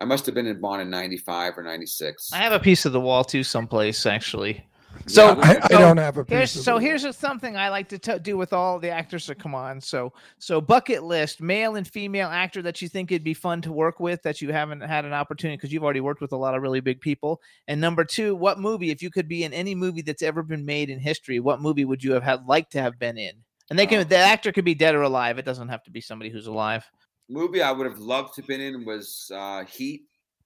I 0.00 0.06
must 0.06 0.24
have 0.26 0.34
been 0.34 0.46
in 0.46 0.60
Bonn 0.60 0.80
in 0.80 0.88
'95 0.88 1.58
or 1.58 1.62
'96. 1.62 2.32
I 2.32 2.38
have 2.38 2.52
a 2.52 2.58
piece 2.58 2.86
of 2.86 2.92
the 2.92 3.00
wall 3.00 3.22
too, 3.24 3.44
someplace 3.44 4.06
actually. 4.06 4.66
So 5.06 5.38
I, 5.40 5.58
I 5.62 5.68
so 5.68 5.78
don't 5.78 5.96
have 5.96 6.18
a 6.18 6.24
Here's, 6.28 6.50
so 6.50 6.78
here's 6.78 7.16
something 7.16 7.56
I 7.56 7.68
like 7.70 7.88
to 7.88 7.98
t- 7.98 8.18
do 8.20 8.36
with 8.36 8.52
all 8.52 8.78
the 8.78 8.90
actors 8.90 9.26
that 9.26 9.38
come 9.38 9.54
on. 9.54 9.80
So 9.80 10.12
so 10.38 10.60
bucket 10.60 11.02
list, 11.02 11.40
male 11.40 11.76
and 11.76 11.86
female 11.86 12.28
actor 12.28 12.62
that 12.62 12.80
you 12.80 12.88
think 12.88 13.10
it'd 13.10 13.24
be 13.24 13.34
fun 13.34 13.62
to 13.62 13.72
work 13.72 13.98
with 14.00 14.22
that 14.22 14.40
you 14.40 14.52
haven't 14.52 14.80
had 14.80 15.04
an 15.04 15.12
opportunity 15.12 15.56
because 15.56 15.72
you've 15.72 15.82
already 15.84 16.00
worked 16.00 16.20
with 16.20 16.32
a 16.32 16.36
lot 16.36 16.54
of 16.54 16.62
really 16.62 16.80
big 16.80 17.00
people. 17.00 17.40
And 17.68 17.80
number 17.80 18.04
two, 18.04 18.36
what 18.36 18.60
movie, 18.60 18.90
if 18.90 19.02
you 19.02 19.10
could 19.10 19.28
be 19.28 19.44
in 19.44 19.52
any 19.52 19.74
movie 19.74 20.02
that's 20.02 20.22
ever 20.22 20.42
been 20.42 20.64
made 20.64 20.88
in 20.90 20.98
history, 21.00 21.40
what 21.40 21.60
movie 21.60 21.84
would 21.84 22.02
you 22.04 22.12
have 22.12 22.22
had 22.22 22.46
liked 22.46 22.72
to 22.72 22.80
have 22.80 22.98
been 22.98 23.18
in? 23.18 23.32
And 23.70 23.78
they 23.78 23.86
can 23.86 24.00
Oh. 24.00 24.04
the 24.04 24.16
actor 24.16 24.52
could 24.52 24.64
be 24.64 24.74
dead 24.74 24.94
or 24.94 25.02
alive. 25.02 25.38
It 25.38 25.44
doesn't 25.44 25.68
have 25.68 25.82
to 25.84 25.90
be 25.90 26.00
somebody 26.00 26.30
who's 26.30 26.46
alive. 26.46 26.84
movie 27.28 27.62
I 27.62 27.72
would 27.72 27.86
have 27.86 27.98
loved 27.98 28.34
to 28.34 28.42
been 28.42 28.60
in 28.60 28.84
was 28.84 29.30
uh, 29.34 29.64
Heat. 29.64 30.02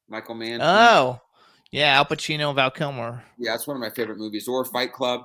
Michael 0.09 0.37
Mann. 0.37 0.61
Heat. 0.61 0.67
Oh, 0.67 1.21
Yeah, 1.73 1.97
Al 1.97 2.05
Pacino, 2.07 2.55
Val 2.55 2.71
Kilmer. 2.71 3.23
Yeah, 3.39 3.53
that's 3.53 3.67
one 3.67 3.77
of 3.77 3.81
my 3.81 3.91
favorite 3.91 4.19
movies. 4.19 4.49
Or 4.49 4.65
Fight 4.65 4.93
Club. 4.93 5.23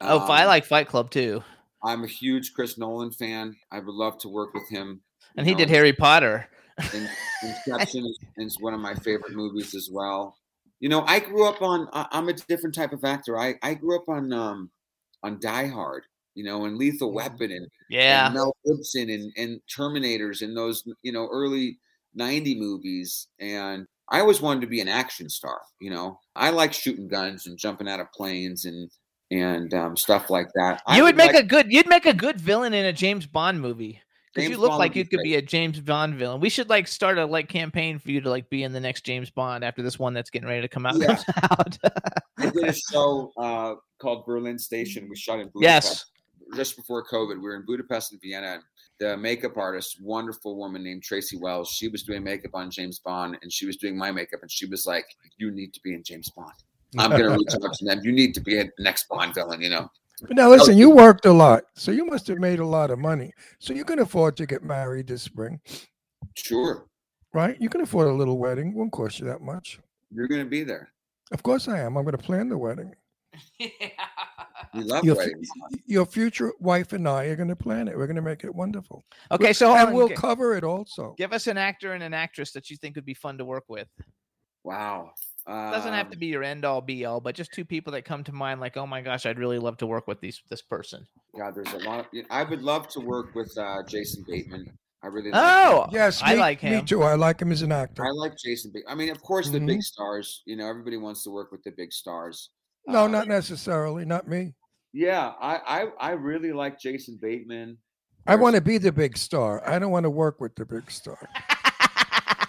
Oh, 0.00 0.18
I 0.26 0.42
Um, 0.42 0.48
like 0.48 0.64
Fight 0.64 0.88
Club 0.88 1.10
too. 1.10 1.42
I'm 1.82 2.02
a 2.04 2.08
huge 2.08 2.52
Chris 2.54 2.78
Nolan 2.78 3.12
fan. 3.12 3.54
I 3.70 3.78
would 3.78 3.94
love 3.94 4.18
to 4.18 4.28
work 4.28 4.54
with 4.54 4.68
him. 4.70 5.02
And 5.36 5.46
he 5.46 5.54
did. 5.54 5.68
Harry 5.68 5.92
Potter. 5.92 6.48
In- 6.94 7.08
Inception 7.42 8.10
is, 8.38 8.56
one 8.60 8.74
of 8.74 8.80
my 8.80 8.94
favorite 8.94 9.34
movies 9.34 9.74
as 9.74 9.88
well. 9.92 10.36
You 10.80 10.88
know, 10.88 11.02
I 11.02 11.20
grew 11.20 11.46
up 11.46 11.60
on. 11.62 11.88
I- 11.92 12.08
I'm 12.10 12.28
a 12.28 12.32
different 12.32 12.74
type 12.74 12.92
of 12.92 13.04
actor. 13.04 13.38
I 13.38 13.54
I 13.62 13.74
grew 13.74 13.96
up 13.96 14.08
on 14.08 14.32
um 14.32 14.70
on 15.22 15.38
Die 15.40 15.66
Hard. 15.68 16.04
You 16.34 16.42
know, 16.44 16.64
and 16.64 16.76
Lethal 16.78 17.12
Weapon 17.12 17.52
and 17.52 17.68
Yeah. 17.90 18.26
and 18.26 18.34
Mel 18.34 18.56
Gibson 18.66 19.08
and 19.10 19.32
and 19.36 19.60
Terminators 19.70 20.42
and 20.42 20.56
those 20.56 20.82
you 21.02 21.12
know 21.12 21.28
early 21.30 21.78
'90 22.14 22.58
movies. 22.58 23.28
And 23.38 23.86
I 24.10 24.20
always 24.20 24.40
wanted 24.40 24.60
to 24.62 24.66
be 24.66 24.80
an 24.80 24.88
action 24.88 25.28
star. 25.28 25.60
You 25.80 25.90
know, 25.90 26.18
I 26.36 26.50
like 26.50 26.72
shooting 26.72 27.08
guns 27.08 27.46
and 27.46 27.58
jumping 27.58 27.88
out 27.88 28.00
of 28.00 28.12
planes 28.12 28.64
and 28.64 28.90
and 29.30 29.72
um, 29.74 29.96
stuff 29.96 30.30
like 30.30 30.48
that. 30.54 30.82
I 30.86 30.96
You 30.98 31.04
would 31.04 31.16
make 31.16 31.32
like- 31.32 31.44
a 31.44 31.46
good 31.46 31.72
you'd 31.72 31.88
make 31.88 32.06
a 32.06 32.12
good 32.14 32.40
villain 32.40 32.74
in 32.74 32.84
a 32.84 32.92
James 32.92 33.26
Bond 33.26 33.60
movie. 33.60 34.00
Because 34.34 34.50
you 34.50 34.56
look 34.58 34.70
Bond 34.70 34.80
like 34.80 34.96
you 34.96 35.04
could 35.04 35.18
great. 35.18 35.24
be 35.24 35.34
a 35.36 35.42
James 35.42 35.78
Bond 35.78 36.16
villain. 36.16 36.40
We 36.40 36.48
should 36.48 36.68
like 36.68 36.88
start 36.88 37.18
a 37.18 37.24
like 37.24 37.48
campaign 37.48 38.00
for 38.00 38.10
you 38.10 38.20
to 38.20 38.28
like 38.28 38.50
be 38.50 38.64
in 38.64 38.72
the 38.72 38.80
next 38.80 39.02
James 39.04 39.30
Bond 39.30 39.62
after 39.62 39.80
this 39.80 39.96
one 39.96 40.12
that's 40.12 40.28
getting 40.28 40.48
ready 40.48 40.60
to 40.60 40.68
come 40.68 40.86
out. 40.86 40.96
Yeah. 40.96 41.22
out. 41.52 41.78
I 42.38 42.50
did 42.50 42.64
a 42.64 42.72
show 42.72 43.30
uh, 43.36 43.76
called 44.00 44.26
Berlin 44.26 44.58
Station. 44.58 45.06
We 45.08 45.14
shot 45.14 45.38
in 45.38 45.50
Budapest. 45.54 45.62
Yes. 45.62 46.04
Just 46.56 46.76
before 46.76 47.04
COVID, 47.06 47.36
we 47.36 47.42
were 47.42 47.54
in 47.54 47.64
Budapest 47.64 48.10
and 48.10 48.20
Vienna. 48.20 48.54
And 48.54 48.62
the 49.00 49.16
makeup 49.16 49.56
artist, 49.56 49.98
wonderful 50.00 50.56
woman 50.56 50.82
named 50.84 51.02
Tracy 51.02 51.36
Wells, 51.36 51.70
she 51.70 51.88
was 51.88 52.02
doing 52.02 52.22
makeup 52.22 52.52
on 52.54 52.70
James 52.70 52.98
Bond, 52.98 53.38
and 53.42 53.52
she 53.52 53.66
was 53.66 53.76
doing 53.76 53.96
my 53.96 54.10
makeup, 54.12 54.40
and 54.42 54.50
she 54.50 54.66
was 54.66 54.86
like, 54.86 55.06
"You 55.36 55.50
need 55.50 55.74
to 55.74 55.80
be 55.82 55.94
in 55.94 56.02
James 56.02 56.30
Bond. 56.30 56.52
I'm 56.98 57.10
gonna 57.10 57.30
reach 57.30 57.54
out 57.54 57.72
to 57.74 57.84
them. 57.84 58.00
You 58.02 58.12
need 58.12 58.34
to 58.34 58.40
be 58.40 58.58
a 58.58 58.68
next 58.78 59.08
Bond 59.08 59.34
villain." 59.34 59.60
You 59.60 59.70
know. 59.70 59.88
But 60.22 60.36
now 60.36 60.48
listen, 60.48 60.78
you 60.78 60.90
worked 60.90 61.26
a 61.26 61.32
lot, 61.32 61.64
so 61.74 61.90
you 61.90 62.06
must 62.06 62.28
have 62.28 62.38
made 62.38 62.60
a 62.60 62.66
lot 62.66 62.90
of 62.90 62.98
money. 62.98 63.32
So 63.58 63.74
you 63.74 63.84
can 63.84 63.98
afford 63.98 64.36
to 64.36 64.46
get 64.46 64.62
married 64.62 65.08
this 65.08 65.22
spring, 65.22 65.60
Sure, 66.36 66.86
right? 67.32 67.60
You 67.60 67.68
can 67.68 67.80
afford 67.80 68.08
a 68.08 68.12
little 68.12 68.38
wedding; 68.38 68.74
won't 68.74 68.92
cost 68.92 69.18
you 69.18 69.26
that 69.26 69.40
much. 69.40 69.80
you're 70.12 70.28
gonna 70.28 70.44
be 70.44 70.62
there. 70.62 70.94
Of 71.32 71.42
course, 71.42 71.68
I 71.68 71.80
am. 71.80 71.96
I'm 71.96 72.04
going 72.04 72.16
to 72.16 72.22
plan 72.22 72.48
the 72.48 72.58
wedding. 72.58 72.94
We 74.74 74.82
love 74.82 75.04
Your, 75.04 75.14
fu- 75.14 75.20
weddings. 75.20 75.48
your 75.86 76.04
future 76.06 76.52
wife 76.58 76.92
and 76.92 77.06
I 77.08 77.24
are 77.26 77.36
going 77.36 77.48
to 77.48 77.54
plan 77.56 77.86
it. 77.86 77.96
We're 77.96 78.06
going 78.08 78.16
to 78.16 78.22
make 78.22 78.42
it 78.42 78.52
wonderful. 78.52 79.04
Okay, 79.30 79.44
We'll- 79.46 79.54
so 79.54 79.72
and 79.76 79.88
on, 79.88 79.94
we'll 79.94 80.08
gi- 80.08 80.14
cover 80.16 80.56
it 80.56 80.64
also. 80.64 81.14
Give 81.16 81.32
us 81.32 81.46
an 81.46 81.56
actor 81.58 81.92
and 81.92 82.02
an 82.02 82.12
actress 82.12 82.50
that 82.52 82.70
you 82.70 82.76
think 82.76 82.96
would 82.96 83.04
be 83.04 83.14
fun 83.14 83.38
to 83.38 83.44
work 83.44 83.64
with. 83.68 83.86
Wow. 84.64 85.10
doesn't 85.46 85.92
have 85.92 86.08
to 86.10 86.16
Um, 86.16 86.18
be 86.20 86.26
your 86.26 86.42
end 86.42 86.64
all 86.64 86.80
be 86.80 87.04
all, 87.04 87.20
but 87.20 87.34
just 87.36 87.52
two 87.52 87.64
people 87.64 87.92
that 87.92 88.04
come 88.04 88.24
to 88.24 88.32
mind. 88.32 88.60
Like, 88.60 88.76
oh 88.76 88.86
my 88.86 89.00
gosh, 89.00 89.26
I'd 89.26 89.38
really 89.38 89.58
love 89.60 89.76
to 89.76 89.86
work 89.86 90.08
with 90.08 90.20
these 90.20 90.40
this 90.50 90.62
person. 90.62 91.06
God, 91.38 91.54
there's 91.54 91.72
a 91.74 91.86
lot. 91.88 92.00
Of, 92.00 92.06
I 92.30 92.42
would 92.42 92.62
love 92.62 92.88
to 92.88 93.00
work 93.00 93.34
with 93.34 93.56
uh, 93.58 93.82
Jason 93.86 94.24
Bateman. 94.26 94.76
I 95.02 95.08
really. 95.08 95.30
like 95.30 95.40
Oh, 95.40 95.82
him. 95.84 95.90
Yes, 95.92 96.20
I 96.24 96.32
me, 96.34 96.40
like 96.40 96.62
Me 96.62 96.70
him. 96.70 96.84
too. 96.86 97.02
I 97.02 97.14
like 97.14 97.40
him 97.42 97.52
as 97.52 97.60
an 97.62 97.70
actor. 97.72 98.04
I 98.06 98.10
like 98.10 98.32
Jason. 98.42 98.72
Bateman. 98.72 98.90
I 98.92 98.94
mean, 98.96 99.10
of 99.10 99.20
course, 99.22 99.50
the 99.50 99.58
Mm-hmm. 99.58 99.66
big 99.66 99.82
stars. 99.82 100.42
You 100.46 100.56
know, 100.56 100.66
everybody 100.66 100.96
wants 100.96 101.22
to 101.24 101.30
work 101.30 101.52
with 101.52 101.62
the 101.62 101.72
big 101.72 101.92
stars. 101.92 102.50
No, 102.86 103.04
Uh, 103.04 103.08
not 103.08 103.28
necessarily. 103.28 104.04
Not 104.04 104.28
me. 104.28 104.54
Yeah, 104.92 105.32
I, 105.40 105.56
I, 105.66 106.08
I 106.08 106.10
really 106.12 106.52
like 106.52 106.78
Jason 106.78 107.18
Bateman. 107.20 107.78
I 108.26 108.36
want 108.36 108.54
to 108.56 108.62
be 108.62 108.78
the 108.78 108.92
big 108.92 109.18
star. 109.18 109.66
I 109.68 109.78
don't 109.78 109.90
want 109.90 110.04
to 110.04 110.10
work 110.10 110.40
with 110.40 110.54
the 110.54 110.64
big 110.64 110.90
star 110.90 111.18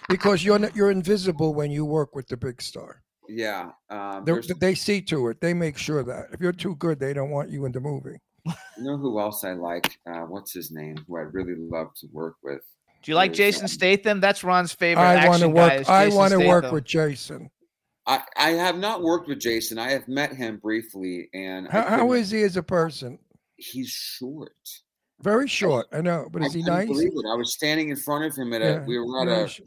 because 0.07 0.43
you're 0.43 0.59
not, 0.59 0.75
you're 0.75 0.91
invisible 0.91 1.53
when 1.53 1.71
you 1.71 1.85
work 1.85 2.15
with 2.15 2.27
the 2.27 2.37
big 2.37 2.61
star. 2.61 3.01
Yeah, 3.27 3.71
um, 3.89 4.23
They, 4.59 4.75
see 4.75 5.01
to 5.01 5.29
it. 5.29 5.41
They 5.41 5.53
make 5.53 5.77
sure 5.77 6.03
that 6.03 6.27
if 6.31 6.39
you're 6.39 6.51
too 6.51 6.75
good, 6.75 6.99
they 6.99 7.13
don't 7.13 7.31
want 7.31 7.49
you 7.49 7.65
in 7.65 7.71
the 7.71 7.79
movie. 7.79 8.17
you 8.45 8.53
know 8.77 8.97
who 8.97 9.19
else 9.19 9.43
I 9.43 9.53
like? 9.53 9.97
Uh, 10.07 10.21
what's 10.21 10.53
his 10.53 10.71
name? 10.71 10.97
Who 11.07 11.17
I'd 11.17 11.33
really 11.33 11.55
love 11.57 11.87
to 11.95 12.07
work 12.13 12.35
with. 12.43 12.61
Do 13.01 13.11
you 13.11 13.15
like 13.15 13.33
Jason 13.33 13.63
um, 13.63 13.67
Statham? 13.67 14.19
That's 14.19 14.43
Ron's 14.43 14.73
favorite. 14.73 15.03
I 15.03 15.27
want 15.27 15.41
to 15.41 15.47
action 15.47 15.53
guy 15.53 15.77
work. 15.77 15.89
I 15.89 16.07
want 16.09 16.31
to 16.33 16.47
work 16.47 16.71
with 16.71 16.83
Jason. 16.85 17.49
I, 18.07 18.21
I 18.37 18.49
have 18.51 18.77
not 18.77 19.01
worked 19.01 19.27
with 19.27 19.39
Jason. 19.39 19.79
I 19.79 19.91
have 19.91 20.07
met 20.07 20.33
him 20.33 20.57
briefly, 20.57 21.29
and 21.33 21.67
I 21.67 21.71
How, 21.71 21.83
how 21.97 22.11
he 22.11 22.43
as 22.43 22.57
a 22.57 22.63
person? 22.63 23.19
he's 23.57 23.89
short. 23.89 24.51
Very 25.21 25.47
short. 25.47 25.87
I 25.93 26.01
know, 26.01 26.27
but 26.31 26.41
I 26.41 26.45
is 26.45 26.53
he 26.53 26.61
nice? 26.61 26.87
believe 26.87 27.11
it. 27.15 27.25
I 27.31 27.35
was 27.35 27.53
standing 27.53 27.89
in 27.89 27.95
front 27.95 28.25
of 28.25 28.35
him 28.35 28.53
at 28.53 28.61
a. 28.61 28.83
We 28.85 28.99
were 28.99 29.21
at 29.21 29.27
a. 29.45 29.47
sh- 29.47 29.61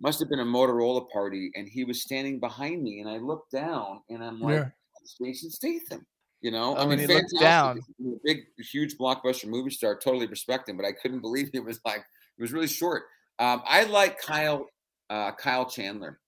Must 0.00 0.18
have 0.20 0.28
been 0.30 0.40
a 0.40 0.44
Motorola 0.44 1.08
party, 1.10 1.50
and 1.54 1.68
he 1.68 1.84
was 1.84 2.02
standing 2.02 2.40
behind 2.40 2.82
me, 2.82 3.00
and 3.00 3.08
I 3.10 3.18
looked 3.18 3.52
down, 3.52 4.00
and 4.08 4.24
I'm 4.24 4.40
like, 4.40 4.54
Yeah. 4.54 4.68
"It's 5.02 5.16
Jason 5.18 5.50
Statham." 5.50 6.06
You 6.40 6.50
know, 6.50 6.74
Oh, 6.76 6.80
I 6.80 6.84
mean, 6.86 6.98
and 7.00 7.08
he 7.10 7.14
looked 7.14 7.34
down. 7.38 7.80
He's 7.98 8.06
a 8.14 8.18
Big, 8.24 8.44
huge 8.58 8.96
blockbuster 8.98 9.46
movie 9.46 9.70
star. 9.70 9.96
Totally 9.98 10.26
respect 10.26 10.68
him, 10.68 10.76
but 10.76 10.86
I 10.86 10.92
couldn't 10.92 11.20
believe 11.20 11.50
he 11.52 11.60
was 11.60 11.78
like 11.84 12.04
he 12.36 12.42
was 12.42 12.52
really 12.52 12.66
short. 12.66 13.04
Um, 13.38 13.62
I 13.66 13.84
like 13.84 14.18
Kyle 14.20 14.66
uh, 15.10 15.32
Kyle 15.32 15.66
Chandler. 15.66 16.18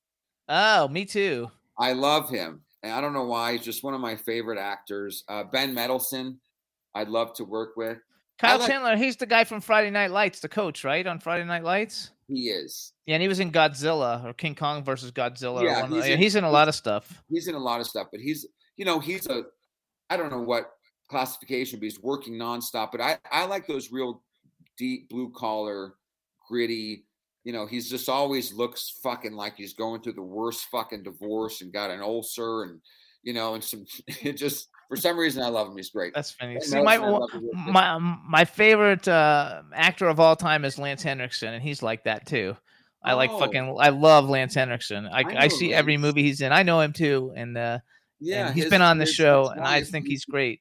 Oh, 0.48 0.88
me 0.88 1.04
too. 1.04 1.50
I 1.78 1.92
love 1.92 2.30
him. 2.30 2.62
And 2.82 2.92
I 2.92 3.00
don't 3.00 3.12
know 3.12 3.24
why. 3.24 3.52
He's 3.52 3.64
just 3.64 3.82
one 3.82 3.94
of 3.94 4.00
my 4.00 4.16
favorite 4.16 4.58
actors. 4.58 5.24
Uh, 5.28 5.44
ben 5.44 5.74
Mendelsohn, 5.74 6.38
I'd 6.94 7.08
love 7.08 7.34
to 7.34 7.44
work 7.44 7.76
with. 7.76 7.98
Kyle 8.38 8.58
like- 8.58 8.68
Chandler, 8.70 8.96
he's 8.96 9.16
the 9.16 9.26
guy 9.26 9.44
from 9.44 9.60
Friday 9.60 9.90
Night 9.90 10.10
Lights, 10.12 10.40
the 10.40 10.48
coach, 10.48 10.84
right? 10.84 11.06
On 11.06 11.18
Friday 11.18 11.44
Night 11.44 11.64
Lights. 11.64 12.12
He 12.28 12.50
is. 12.50 12.92
Yeah, 13.06 13.14
and 13.16 13.22
he 13.22 13.28
was 13.28 13.40
in 13.40 13.50
Godzilla 13.50 14.24
or 14.24 14.32
King 14.32 14.54
Kong 14.54 14.84
versus 14.84 15.10
Godzilla. 15.10 15.64
Yeah, 15.64 15.82
one 15.82 15.92
he's 15.92 16.04
the- 16.04 16.12
in- 16.12 16.18
he's 16.18 16.36
in 16.36 16.44
a 16.44 16.50
lot 16.50 16.68
of 16.68 16.74
stuff. 16.74 17.22
He's 17.28 17.48
in 17.48 17.54
a 17.54 17.58
lot 17.58 17.80
of 17.80 17.86
stuff, 17.86 18.08
but 18.12 18.20
he's, 18.20 18.46
you 18.76 18.84
know, 18.84 19.00
he's 19.00 19.26
a, 19.26 19.44
I 20.08 20.16
don't 20.16 20.30
know 20.30 20.40
what 20.42 20.70
classification, 21.08 21.80
but 21.80 21.84
he's 21.84 22.00
working 22.00 22.34
nonstop. 22.34 22.92
But 22.92 23.00
I, 23.00 23.18
I 23.32 23.44
like 23.46 23.66
those 23.66 23.90
real 23.90 24.22
deep 24.76 25.08
blue 25.08 25.32
collar, 25.34 25.94
gritty. 26.48 27.06
You 27.48 27.54
know, 27.54 27.64
he's 27.64 27.88
just 27.88 28.10
always 28.10 28.52
looks 28.52 28.98
fucking 29.02 29.32
like 29.32 29.54
he's 29.56 29.72
going 29.72 30.02
through 30.02 30.12
the 30.20 30.22
worst 30.22 30.66
fucking 30.70 31.02
divorce 31.02 31.62
and 31.62 31.72
got 31.72 31.90
an 31.90 32.02
ulcer 32.02 32.64
and, 32.64 32.78
you 33.22 33.32
know, 33.32 33.54
and 33.54 33.64
some. 33.64 33.86
It 34.22 34.34
just 34.34 34.68
for 34.88 34.96
some 34.98 35.16
reason 35.18 35.42
I 35.42 35.48
love 35.48 35.66
him. 35.68 35.76
He's 35.76 35.88
great. 35.88 36.12
That's 36.14 36.32
funny. 36.32 36.60
See, 36.60 36.76
my 36.82 36.98
Mendelsohn, 36.98 37.14
I 37.14 37.18
love 37.18 37.30
to 37.30 37.36
work 37.38 37.54
with. 37.66 37.72
my 37.74 37.98
my 38.28 38.44
favorite 38.44 39.08
uh, 39.08 39.62
actor 39.74 40.08
of 40.08 40.20
all 40.20 40.36
time 40.36 40.66
is 40.66 40.78
Lance 40.78 41.02
Henriksen, 41.02 41.54
and 41.54 41.62
he's 41.62 41.82
like 41.82 42.04
that 42.04 42.26
too. 42.26 42.54
I 43.02 43.14
like 43.14 43.30
Oh. 43.30 43.38
fucking. 43.38 43.76
I 43.80 43.88
love 43.90 44.28
Lance 44.28 44.54
Henriksen. 44.54 45.06
I, 45.06 45.20
I 45.20 45.36
I, 45.44 45.48
see 45.48 45.72
every 45.72 45.96
movie 45.96 46.22
he's 46.24 46.42
in. 46.42 46.52
I 46.52 46.64
know 46.64 46.80
him 46.80 46.92
too, 46.92 47.32
and 47.34 47.56
uh, 47.56 47.78
Yeah, 48.20 48.46
and 48.48 48.54
he's 48.54 48.64
his- 48.64 48.70
been 48.70 48.82
on 48.82 48.98
the 48.98 49.06
show, 49.06 49.48
and 49.48 49.60
I 49.64 49.82
think 49.84 50.06
he's 50.06 50.26
great. 50.26 50.60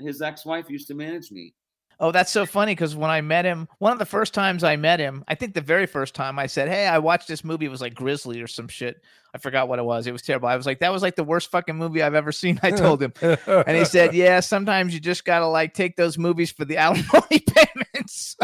his 0.00 0.22
ex-wife 0.22 0.70
used 0.70 0.88
to 0.88 0.94
manage 0.94 1.30
me. 1.30 1.52
Oh, 2.00 2.10
that's 2.12 2.30
so 2.32 2.44
funny 2.46 2.72
because 2.72 2.96
when 2.96 3.10
I 3.10 3.20
met 3.20 3.44
him, 3.44 3.68
one 3.78 3.92
of 3.92 3.98
the 3.98 4.04
first 4.06 4.34
times 4.34 4.64
I 4.64 4.76
met 4.76 4.98
him, 5.00 5.24
I 5.28 5.34
think 5.34 5.54
the 5.54 5.60
very 5.60 5.86
first 5.86 6.14
time 6.14 6.38
I 6.38 6.46
said, 6.46 6.68
Hey, 6.68 6.86
I 6.86 6.98
watched 6.98 7.28
this 7.28 7.44
movie. 7.44 7.66
It 7.66 7.70
was 7.70 7.80
like 7.80 7.94
Grizzly 7.94 8.40
or 8.42 8.46
some 8.46 8.68
shit. 8.68 9.02
I 9.34 9.38
forgot 9.38 9.68
what 9.68 9.78
it 9.80 9.84
was. 9.84 10.06
It 10.06 10.12
was 10.12 10.22
terrible. 10.22 10.48
I 10.48 10.56
was 10.56 10.66
like, 10.66 10.80
That 10.80 10.92
was 10.92 11.02
like 11.02 11.16
the 11.16 11.24
worst 11.24 11.50
fucking 11.50 11.76
movie 11.76 12.02
I've 12.02 12.14
ever 12.14 12.32
seen. 12.32 12.58
I 12.62 12.70
told 12.72 13.02
him. 13.02 13.12
and 13.22 13.76
he 13.76 13.84
said, 13.84 14.12
Yeah, 14.14 14.40
sometimes 14.40 14.92
you 14.94 15.00
just 15.00 15.24
got 15.24 15.40
to 15.40 15.46
like 15.46 15.74
take 15.74 15.96
those 15.96 16.18
movies 16.18 16.50
for 16.52 16.64
the 16.64 16.76
alimony 16.78 17.40
payments. 17.46 18.36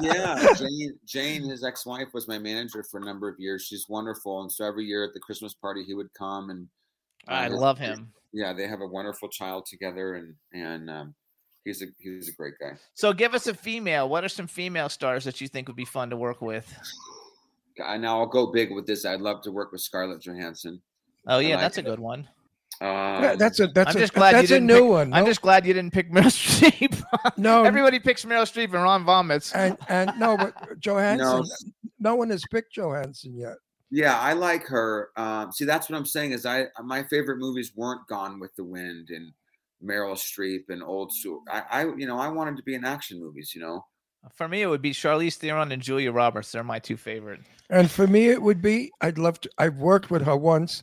yeah, 0.00 0.46
Jane, 0.56 0.98
Jane, 1.06 1.42
his 1.48 1.64
ex-wife, 1.64 2.08
was 2.12 2.28
my 2.28 2.38
manager 2.38 2.82
for 2.82 3.00
a 3.00 3.04
number 3.04 3.28
of 3.28 3.38
years. 3.38 3.64
She's 3.64 3.86
wonderful, 3.88 4.42
and 4.42 4.50
so 4.52 4.64
every 4.64 4.84
year 4.84 5.04
at 5.04 5.14
the 5.14 5.20
Christmas 5.20 5.54
party, 5.54 5.84
he 5.84 5.94
would 5.94 6.12
come 6.14 6.50
and. 6.50 6.68
uh, 7.28 7.32
I 7.32 7.44
his- 7.44 7.54
love 7.54 7.78
him. 7.78 8.12
Yeah, 8.32 8.52
they 8.52 8.66
have 8.68 8.80
a 8.82 8.86
wonderful 8.86 9.28
child 9.28 9.64
together, 9.66 10.14
and 10.14 10.34
and 10.52 10.90
um, 10.90 11.14
he's 11.66 11.82
a 11.82 11.86
he's 11.98 12.30
a 12.30 12.32
great 12.32 12.54
guy. 12.58 12.72
So 12.94 13.12
give 13.12 13.34
us 13.34 13.46
a 13.46 13.52
female. 13.54 14.08
What 14.08 14.24
are 14.24 14.28
some 14.30 14.46
female 14.46 14.88
stars 14.88 15.24
that 15.24 15.40
you 15.42 15.48
think 15.48 15.68
would 15.68 15.76
be 15.76 15.84
fun 15.84 16.08
to 16.10 16.16
work 16.16 16.40
with? 16.40 16.66
I, 17.84 17.98
now 17.98 18.20
I'll 18.20 18.26
go 18.26 18.46
big 18.46 18.72
with 18.72 18.86
this. 18.86 19.04
I'd 19.04 19.20
love 19.20 19.42
to 19.42 19.52
work 19.52 19.70
with 19.72 19.82
Scarlett 19.82 20.22
Johansson. 20.22 20.80
Oh, 21.28 21.38
yeah, 21.38 21.50
like 21.56 21.60
that's 21.60 21.76
a 21.76 21.80
it. 21.80 21.84
good 21.84 22.00
one. 22.00 22.20
Um, 22.80 22.88
Yeah, 23.22 23.34
that's 23.36 23.60
a 23.60 23.66
that's 23.68 23.90
I'm 23.90 23.96
a 23.96 24.00
just 24.00 24.14
glad 24.14 24.34
that's 24.34 24.48
you 24.50 24.56
a 24.56 24.60
didn't 24.60 24.66
new 24.68 24.80
pick- 24.82 24.90
one. 24.90 25.12
I'm 25.12 25.24
No- 25.24 25.30
just 25.30 25.42
glad 25.42 25.66
you 25.66 25.74
didn't 25.74 25.92
pick 25.92 26.10
Meryl 26.10 26.24
Streep. 26.26 27.02
no 27.36 27.64
Everybody 27.64 27.98
picks 27.98 28.24
Meryl 28.24 28.42
Streep 28.42 28.72
and 28.74 28.82
Ron 28.82 29.04
vomits. 29.04 29.52
and 29.52 29.76
and 29.88 30.10
no, 30.18 30.36
but 30.36 30.54
Johansson. 30.80 31.40
s- 31.40 31.64
No, 32.00 32.14
one 32.16 32.30
has 32.30 32.44
picked 32.50 32.72
Johansson 32.74 33.36
yet. 33.36 33.56
Yeah, 33.90 34.18
I 34.18 34.32
like 34.32 34.64
her. 34.66 35.10
Um, 35.16 35.52
see, 35.52 35.64
that's 35.64 35.88
what 35.88 35.96
I'm 35.96 36.06
saying. 36.06 36.32
Is 36.32 36.44
I 36.46 36.66
my 36.82 37.02
favorite 37.04 37.38
movies 37.38 37.72
weren't 37.76 38.06
Gone 38.08 38.40
with 38.40 38.54
the 38.56 38.64
Wind 38.64 39.10
and 39.10 39.32
Meryl 39.84 40.16
Streep 40.16 40.68
and 40.68 40.82
Old 40.82 41.12
School. 41.12 41.42
I, 41.48 41.62
I 41.70 41.82
you 41.84 42.06
know 42.06 42.18
I 42.18 42.28
wanted 42.28 42.56
to 42.56 42.62
be 42.62 42.74
in 42.74 42.84
action 42.84 43.20
movies. 43.20 43.52
You 43.54 43.60
know, 43.62 43.84
For 44.34 44.48
me, 44.48 44.62
it 44.62 44.66
would 44.66 44.82
be 44.82 44.92
Charlize 44.92 45.36
Theron 45.36 45.72
and 45.72 45.82
Julia 45.82 46.12
Roberts. 46.12 46.52
They're 46.52 46.64
my 46.64 46.78
two 46.78 46.96
favorite. 46.96 47.40
And 47.70 47.90
for 47.90 48.06
me, 48.06 48.28
it 48.28 48.40
would 48.40 48.62
be 48.62 48.90
I'd 49.00 49.18
love 49.18 49.40
to. 49.42 49.50
I've 49.58 49.78
worked 49.78 50.10
with 50.10 50.22
her 50.22 50.36
once. 50.36 50.82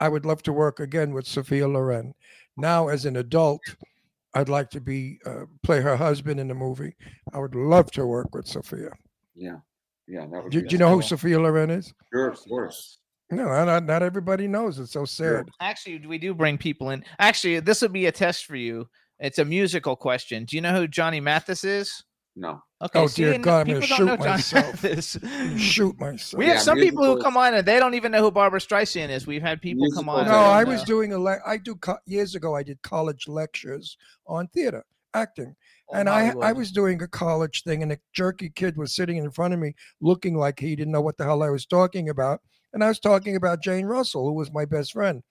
I 0.00 0.08
would 0.08 0.26
love 0.26 0.42
to 0.42 0.52
work 0.52 0.80
again 0.80 1.14
with 1.14 1.26
Sophia 1.26 1.68
Loren. 1.68 2.14
Now, 2.56 2.88
as 2.88 3.06
an 3.06 3.16
adult, 3.16 3.62
I'd 4.34 4.48
like 4.48 4.70
to 4.70 4.80
be 4.80 5.18
uh, 5.24 5.44
play 5.62 5.80
her 5.80 5.96
husband 5.96 6.40
in 6.40 6.48
the 6.48 6.54
movie. 6.54 6.96
I 7.32 7.38
would 7.38 7.54
love 7.54 7.90
to 7.92 8.06
work 8.06 8.34
with 8.34 8.46
Sophia. 8.46 8.90
yeah, 9.34 9.58
yeah. 10.08 10.26
That 10.26 10.42
would. 10.42 10.52
Do, 10.52 10.62
be 10.62 10.68
do 10.68 10.74
you 10.74 10.78
know 10.78 10.90
who. 10.90 11.02
Sophia 11.02 11.38
Loren 11.38 11.70
is? 11.70 11.94
Sure, 12.12 12.28
of 12.28 12.38
course. 12.40 12.98
No, 13.30 13.44
not, 13.64 13.84
not 13.84 14.02
everybody 14.02 14.46
knows. 14.46 14.78
It's 14.78 14.92
so 14.92 15.04
sad. 15.04 15.48
Actually, 15.60 16.06
we 16.06 16.18
do 16.18 16.34
bring 16.34 16.58
people 16.58 16.90
in. 16.90 17.04
Actually, 17.18 17.60
this 17.60 17.82
will 17.82 17.88
be 17.88 18.06
a 18.06 18.12
test 18.12 18.44
for 18.46 18.56
you. 18.56 18.88
It's 19.18 19.38
a 19.38 19.44
musical 19.44 19.96
question. 19.96 20.44
Do 20.44 20.56
you 20.56 20.62
know 20.62 20.74
who 20.74 20.86
Johnny 20.86 21.20
Mathis 21.20 21.64
is? 21.64 22.04
No. 22.36 22.62
Okay. 22.82 22.98
oh 22.98 23.06
see, 23.06 23.22
dear 23.22 23.38
God, 23.38 23.60
I'm 23.60 23.66
people 23.80 23.96
gonna 23.96 24.16
don't 24.16 24.18
shoot 24.18 24.82
myself. 24.82 25.58
Shoot 25.58 25.98
myself. 26.00 26.38
We 26.38 26.46
have 26.46 26.56
Yeah, 26.56 26.60
some 26.60 26.78
people 26.78 27.04
who 27.04 27.22
come 27.22 27.36
on 27.36 27.54
and 27.54 27.66
they 27.66 27.78
don't 27.78 27.94
even 27.94 28.12
know 28.12 28.20
who 28.20 28.30
Barbra 28.30 28.58
Streisand 28.60 29.08
is. 29.10 29.26
We've 29.26 29.40
had 29.42 29.62
people 29.62 29.90
come 29.92 30.08
on. 30.08 30.26
No, 30.26 30.32
and 30.32 30.36
I 30.36 30.64
was 30.64 30.80
know. 30.80 30.86
doing 30.86 31.12
a 31.12 31.18
le- 31.18 31.38
I 31.46 31.56
do 31.56 31.76
co- 31.76 31.98
years 32.06 32.34
ago. 32.34 32.54
I 32.56 32.62
did 32.62 32.82
college 32.82 33.28
lectures 33.28 33.96
on 34.26 34.48
theater 34.48 34.84
acting, 35.14 35.54
On 35.90 36.00
and 36.00 36.08
I 36.10 36.34
I 36.42 36.52
was 36.52 36.72
doing 36.72 37.00
a 37.00 37.06
college 37.08 37.62
thing, 37.62 37.82
and 37.84 37.92
a 37.92 37.98
jerky 38.12 38.50
kid 38.50 38.76
was 38.76 38.92
sitting 38.94 39.16
in 39.18 39.30
front 39.30 39.54
of 39.54 39.60
me, 39.60 39.74
looking 40.00 40.36
like 40.36 40.58
he 40.58 40.74
didn't 40.74 40.92
know 40.92 41.00
what 41.00 41.16
the 41.16 41.24
hell 41.24 41.42
I 41.44 41.50
was 41.50 41.64
talking 41.66 42.08
about, 42.08 42.40
and 42.74 42.84
I 42.84 42.88
was 42.88 43.00
talking 43.00 43.36
about 43.36 43.62
Jane 43.62 43.86
Russell, 43.86 44.26
who 44.26 44.34
was 44.34 44.52
my 44.52 44.64
best 44.64 44.92
friend, 44.92 45.22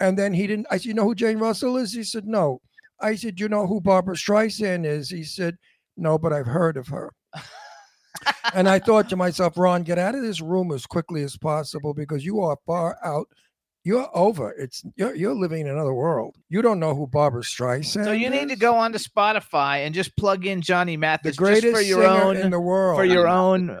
and 0.00 0.18
then 0.18 0.34
he 0.34 0.46
didn't. 0.46 0.66
I 0.70 0.76
said, 0.76 0.86
"You 0.86 0.94
know 0.94 1.04
who 1.04 1.14
Jane 1.14 1.38
Russell 1.38 1.78
is?" 1.78 1.94
He 1.94 2.02
said, 2.02 2.26
"No." 2.26 2.60
I 3.00 3.14
said, 3.14 3.40
"You 3.40 3.48
know 3.48 3.66
who 3.66 3.80
Barbra 3.80 4.16
Streisand 4.16 4.84
is?" 4.84 5.08
He 5.08 5.22
said, 5.22 5.56
"No, 5.96 6.18
but 6.18 6.32
I've 6.32 6.46
heard 6.46 6.76
of 6.76 6.88
her." 6.88 7.12
and 8.54 8.68
I 8.68 8.80
thought 8.80 9.08
to 9.10 9.16
myself, 9.16 9.56
Ron, 9.56 9.84
get 9.84 9.98
out 9.98 10.14
of 10.14 10.22
this 10.22 10.40
room 10.40 10.72
as 10.72 10.84
quickly 10.84 11.22
as 11.22 11.38
possible 11.38 11.94
because 11.94 12.24
you 12.24 12.40
are 12.40 12.58
far 12.66 12.98
out. 13.04 13.28
You're 13.82 14.10
over. 14.14 14.52
It's 14.58 14.82
you're, 14.96 15.14
you're 15.14 15.34
living 15.34 15.62
in 15.62 15.68
another 15.68 15.94
world. 15.94 16.36
You 16.50 16.60
don't 16.60 16.80
know 16.80 16.94
who 16.94 17.06
Barbra 17.06 17.42
Streisand. 17.42 18.04
So 18.04 18.12
you 18.12 18.28
need 18.28 18.48
to 18.48 18.54
is? 18.54 18.58
go 18.58 18.74
onto 18.74 18.98
Spotify 18.98 19.86
and 19.86 19.94
just 19.94 20.14
plug 20.16 20.44
in 20.44 20.60
Johnny 20.60 20.98
Mathis, 20.98 21.36
the 21.36 21.38
greatest 21.38 21.62
just 21.62 21.76
for 21.76 21.80
your 21.80 22.02
singer 22.02 22.22
own 22.22 22.36
in 22.36 22.50
the 22.50 22.60
world. 22.60 22.98
for 22.98 23.06
your 23.06 23.26
own 23.26 23.80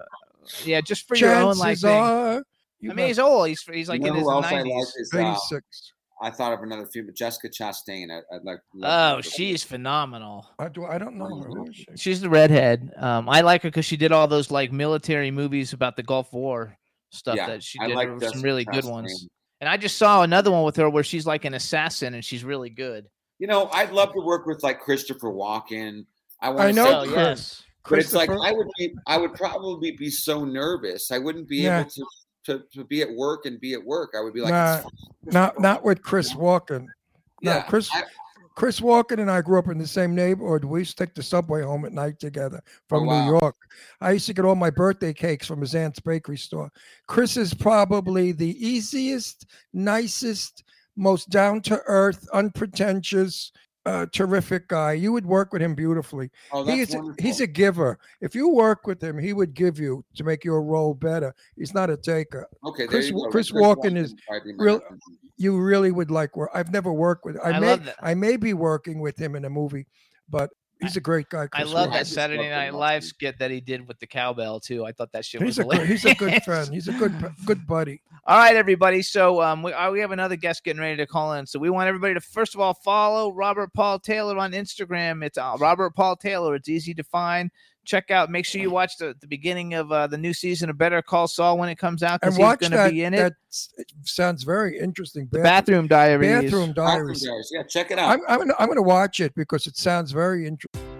yeah, 0.64 0.80
just 0.80 1.06
for 1.06 1.16
your 1.16 1.34
own 1.34 1.58
like 1.58 1.78
Chances 1.78 1.82
thing. 1.82 2.42
Are, 2.82 2.84
you 2.86 2.90
I 2.90 2.94
mean, 2.94 3.06
he's 3.06 3.18
old. 3.18 3.48
He's 3.48 3.62
he's 3.62 3.88
like 3.88 4.00
you 4.00 4.08
in 4.08 4.14
his 4.14 4.24
who 4.24 4.30
else 4.32 4.46
I 4.46 4.56
like 4.62 4.66
nineties. 4.66 4.94
is 4.96 5.14
uh, 5.14 5.58
I 6.22 6.30
thought 6.30 6.52
of 6.52 6.60
another 6.62 6.84
female, 6.86 7.12
Jessica 7.16 7.48
Chastain. 7.48 8.10
I, 8.10 8.18
I'd 8.34 8.44
like. 8.44 8.58
Oh, 8.82 9.20
she's 9.22 9.62
phenomenal. 9.64 10.46
I 10.58 10.68
do. 10.68 10.84
I 10.84 10.98
don't 10.98 11.16
know 11.16 11.40
her. 11.42 11.72
She? 11.72 11.86
She's 11.96 12.20
the 12.20 12.28
redhead. 12.28 12.92
Um, 12.96 13.28
I 13.28 13.40
like 13.40 13.62
her 13.62 13.68
because 13.68 13.86
she 13.86 13.96
did 13.96 14.12
all 14.12 14.28
those 14.28 14.50
like 14.50 14.70
military 14.70 15.30
movies 15.30 15.72
about 15.72 15.96
the 15.96 16.02
Gulf 16.02 16.32
War 16.32 16.76
stuff 17.10 17.36
Yeah, 17.36 17.46
that 17.46 17.62
she 17.62 17.78
I 17.80 17.86
did. 17.88 17.96
like 17.96 18.06
There 18.08 18.14
were 18.14 18.20
Jessica 18.20 18.38
some 18.38 18.44
really 18.44 18.64
good 18.66 18.84
ones. 18.84 19.28
And 19.62 19.68
I 19.68 19.76
just 19.78 19.96
saw 19.98 20.22
another 20.22 20.50
one 20.50 20.64
with 20.64 20.76
her 20.76 20.88
where 20.90 21.02
she's 21.04 21.26
like 21.26 21.44
an 21.44 21.54
assassin 21.54 22.14
and 22.14 22.24
she's 22.24 22.44
really 22.44 22.70
good. 22.70 23.06
You 23.38 23.46
know, 23.46 23.68
I'd 23.72 23.90
love 23.92 24.12
to 24.12 24.20
work 24.20 24.46
with 24.46 24.62
like 24.62 24.80
Christopher 24.80 25.28
Walken. 25.30 26.04
I 26.42 26.50
want 26.50 26.60
I 26.60 26.66
to 26.68 26.72
know. 26.74 26.84
say, 26.84 26.90
Oh, 26.94 27.02
Chris. 27.04 27.14
yes. 27.16 27.62
but 27.88 27.98
it's 27.98 28.12
like 28.14 28.30
I 28.30 28.52
would 28.52 28.68
be, 28.78 28.92
I 29.06 29.16
would 29.18 29.34
probably 29.34 29.92
be 29.92 30.10
so 30.10 30.44
nervous. 30.44 31.10
I 31.10 31.18
wouldn't 31.18 31.48
be 31.48 31.58
Yeah. 31.58 31.80
able 31.80 31.90
to, 31.90 32.06
to 32.44 32.62
to 32.72 32.84
be 32.84 33.02
at 33.02 33.10
work 33.10 33.46
and 33.46 33.60
be 33.60 33.74
at 33.74 33.84
work. 33.84 34.14
I 34.16 34.20
would 34.20 34.34
be 34.34 34.40
like, 34.40 34.52
Nah, 34.52 34.82
not 35.24 35.60
not 35.60 35.84
with 35.84 36.02
Chris 36.02 36.34
Walken. 36.34 36.86
No, 37.42 37.52
Yeah, 37.52 37.62
Chris 37.62 37.88
I- 37.92 38.04
Chris 38.56 38.80
Walken 38.80 39.20
and 39.20 39.30
I 39.30 39.40
grew 39.40 39.58
up 39.58 39.68
in 39.68 39.78
the 39.78 39.86
same 39.86 40.14
neighborhood. 40.14 40.64
We 40.64 40.80
used 40.80 40.98
to 40.98 41.06
take 41.06 41.14
the 41.14 41.22
subway 41.22 41.62
home 41.62 41.86
at 41.86 41.92
night 41.92 42.18
together 42.18 42.60
oh, 42.62 42.70
from 42.88 43.06
wow. 43.06 43.24
New 43.24 43.30
York. 43.30 43.56
I 44.02 44.12
used 44.12 44.26
to 44.26 44.34
get 44.34 44.44
all 44.44 44.54
my 44.54 44.68
birthday 44.68 45.14
cakes 45.14 45.46
from 45.46 45.62
his 45.62 45.74
aunt's 45.74 46.00
bakery 46.00 46.36
store. 46.36 46.70
Chris 47.06 47.38
is 47.38 47.54
probably 47.54 48.32
the 48.32 48.54
easiest, 48.66 49.46
nicest, 49.72 50.64
most 50.94 51.30
down 51.30 51.62
to 51.62 51.80
earth, 51.86 52.28
unpretentious, 52.34 53.50
uh, 53.86 54.06
terrific 54.12 54.68
guy. 54.68 54.92
You 54.92 55.12
would 55.12 55.24
work 55.26 55.52
with 55.52 55.62
him 55.62 55.74
beautifully. 55.74 56.30
oh, 56.52 56.64
He 56.64 56.78
that's 56.78 56.90
is, 56.90 56.96
wonderful. 56.96 57.22
he's 57.24 57.40
a 57.40 57.46
giver. 57.46 57.98
If 58.20 58.34
you 58.34 58.48
work 58.50 58.86
with 58.86 59.02
him, 59.02 59.18
he 59.18 59.32
would 59.32 59.54
give 59.54 59.78
you 59.78 60.04
to 60.16 60.24
make 60.24 60.44
your 60.44 60.62
role 60.62 60.94
better. 60.94 61.34
He's 61.56 61.72
not 61.74 61.88
a 61.90 61.96
taker. 61.96 62.46
okay. 62.66 62.86
Chris- 62.86 63.06
there 63.06 63.16
you 63.16 63.24
go. 63.24 63.30
Chris 63.30 63.50
Walken 63.52 63.96
is 63.96 64.10
would 64.12 64.20
probably 64.28 64.52
be 64.52 64.58
my 64.58 64.64
real- 64.64 64.78
reference. 64.80 65.02
You 65.38 65.58
really 65.58 65.90
would 65.90 66.10
like 66.10 66.36
work. 66.36 66.50
I've 66.52 66.70
never 66.70 66.92
worked 66.92 67.24
with. 67.24 67.38
I, 67.42 67.52
I 67.52 67.60
may 67.60 67.66
love 67.70 67.84
that. 67.86 67.96
I 68.02 68.14
may 68.14 68.36
be 68.36 68.52
working 68.52 69.00
with 69.00 69.16
him 69.18 69.34
in 69.34 69.46
a 69.46 69.50
movie, 69.50 69.86
but 70.28 70.50
he's 70.80 70.96
a 70.96 71.00
great 71.00 71.28
guy. 71.28 71.48
I 71.52 71.62
love 71.62 71.90
Walken. 71.90 71.92
that 71.92 72.06
Saturday 72.06 72.48
Night 72.48 72.74
Live 72.74 73.04
skit 73.04 73.38
that 73.38 73.50
he 73.50 73.60
did 73.60 73.86
with 73.86 73.98
the 73.98 74.06
cowbell 74.06 74.60
too. 74.60 74.84
I 74.84 74.92
thought 74.92 75.12
that 75.12 75.24
shit 75.24 75.42
He's 75.42 75.58
was 75.58 75.66
a 75.66 75.76
good, 75.76 75.86
he's 75.88 76.04
a 76.04 76.14
good 76.14 76.42
friend. 76.42 76.72
He's 76.72 76.88
a 76.88 76.92
good 76.92 77.14
good 77.44 77.66
buddy. 77.66 78.02
All 78.26 78.38
right, 78.38 78.56
everybody. 78.56 79.02
So 79.02 79.42
um, 79.42 79.62
we, 79.62 79.72
uh, 79.72 79.90
we 79.90 80.00
have 80.00 80.12
another 80.12 80.36
guest 80.36 80.64
getting 80.64 80.80
ready 80.80 80.96
to 80.96 81.06
call 81.06 81.34
in. 81.34 81.46
So 81.46 81.58
we 81.58 81.70
want 81.70 81.88
everybody 81.88 82.14
to 82.14 82.20
first 82.20 82.54
of 82.54 82.60
all 82.60 82.74
follow 82.74 83.32
Robert 83.32 83.72
Paul 83.74 83.98
Taylor 83.98 84.38
on 84.38 84.52
Instagram. 84.52 85.24
It's 85.24 85.38
uh, 85.38 85.56
Robert 85.58 85.94
Paul 85.94 86.16
Taylor. 86.16 86.54
It's 86.54 86.68
easy 86.68 86.94
to 86.94 87.04
find. 87.04 87.50
Check 87.90 88.12
out. 88.12 88.30
Make 88.30 88.44
sure 88.44 88.60
you 88.60 88.70
watch 88.70 88.98
the, 88.98 89.16
the 89.20 89.26
beginning 89.26 89.74
of 89.74 89.90
uh, 89.90 90.06
the 90.06 90.16
new 90.16 90.32
season 90.32 90.70
of 90.70 90.78
Better 90.78 91.02
Call 91.02 91.26
Saul 91.26 91.58
when 91.58 91.68
it 91.68 91.74
comes 91.74 92.04
out 92.04 92.20
because 92.20 92.36
he's 92.36 92.56
going 92.56 92.70
to 92.70 92.88
be 92.88 93.02
in 93.02 93.14
it. 93.14 93.16
That 93.16 93.32
it 93.78 93.92
sounds 94.04 94.44
very 94.44 94.78
interesting. 94.78 95.26
The 95.32 95.40
Bathroom 95.40 95.88
Diaries. 95.88 96.30
Bathroom 96.30 96.50
Bathroom 96.50 96.72
Diaries. 96.72 97.22
Diaries. 97.22 97.50
Yeah, 97.52 97.64
check 97.64 97.90
it 97.90 97.98
out. 97.98 98.10
I'm, 98.10 98.20
I'm 98.28 98.38
gonna 98.38 98.54
I'm 98.60 98.68
gonna 98.68 98.80
watch 98.80 99.18
it 99.18 99.34
because 99.34 99.66
it 99.66 99.76
sounds 99.76 100.12
very 100.12 100.46
interesting. 100.46 100.99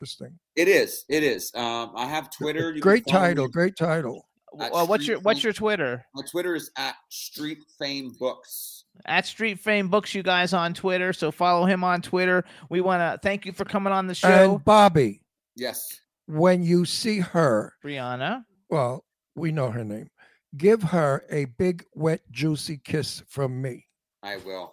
Interesting. 0.00 0.38
It 0.56 0.66
is. 0.66 1.04
It 1.10 1.22
is. 1.22 1.52
Um, 1.54 1.92
I 1.94 2.06
have 2.06 2.30
Twitter. 2.30 2.72
You 2.72 2.80
Great 2.80 3.06
title. 3.06 3.44
me. 3.46 3.50
Great 3.50 3.76
title. 3.76 4.26
At 4.58 4.72
Uh, 4.72 4.86
what's 4.86 5.06
your 5.06 5.20
what's 5.20 5.44
your 5.44 5.52
Twitter? 5.52 6.02
My 6.14 6.22
Twitter 6.22 6.54
is 6.54 6.70
at 6.78 6.94
Street 7.10 7.58
Fame 7.78 8.14
Books. 8.18 8.84
At 9.04 9.26
Street 9.26 9.60
Fame 9.60 9.88
Books, 9.88 10.14
you 10.14 10.22
guys 10.22 10.54
on 10.54 10.72
Twitter. 10.72 11.12
So 11.12 11.30
follow 11.30 11.66
him 11.66 11.84
on 11.84 12.00
Twitter. 12.00 12.44
We 12.70 12.80
want 12.80 13.00
to 13.00 13.20
thank 13.22 13.44
you 13.44 13.52
for 13.52 13.66
coming 13.66 13.92
on 13.92 14.06
the 14.06 14.14
show, 14.14 14.54
And 14.54 14.64
Bobby, 14.64 15.20
Yes. 15.54 16.00
when 16.26 16.62
you 16.62 16.86
see 16.86 17.18
her, 17.20 17.74
Brianna. 17.84 18.44
well, 18.70 19.04
we 19.36 19.52
know 19.52 19.70
her 19.70 19.84
name. 19.84 20.08
Give 20.56 20.82
her 20.82 21.24
a 21.30 21.44
big, 21.44 21.84
wet, 21.94 22.22
juicy 22.32 22.78
kiss 22.82 23.22
from 23.28 23.60
me, 23.60 23.86
I 24.22 24.38
will. 24.38 24.72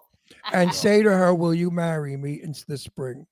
and 0.53 0.73
say 0.73 1.03
to 1.03 1.11
her, 1.11 1.35
"Will 1.35 1.53
you 1.53 1.69
marry 1.69 2.15
me 2.15 2.41
in 2.41 2.55
the 2.67 2.77
spring?" 2.77 3.27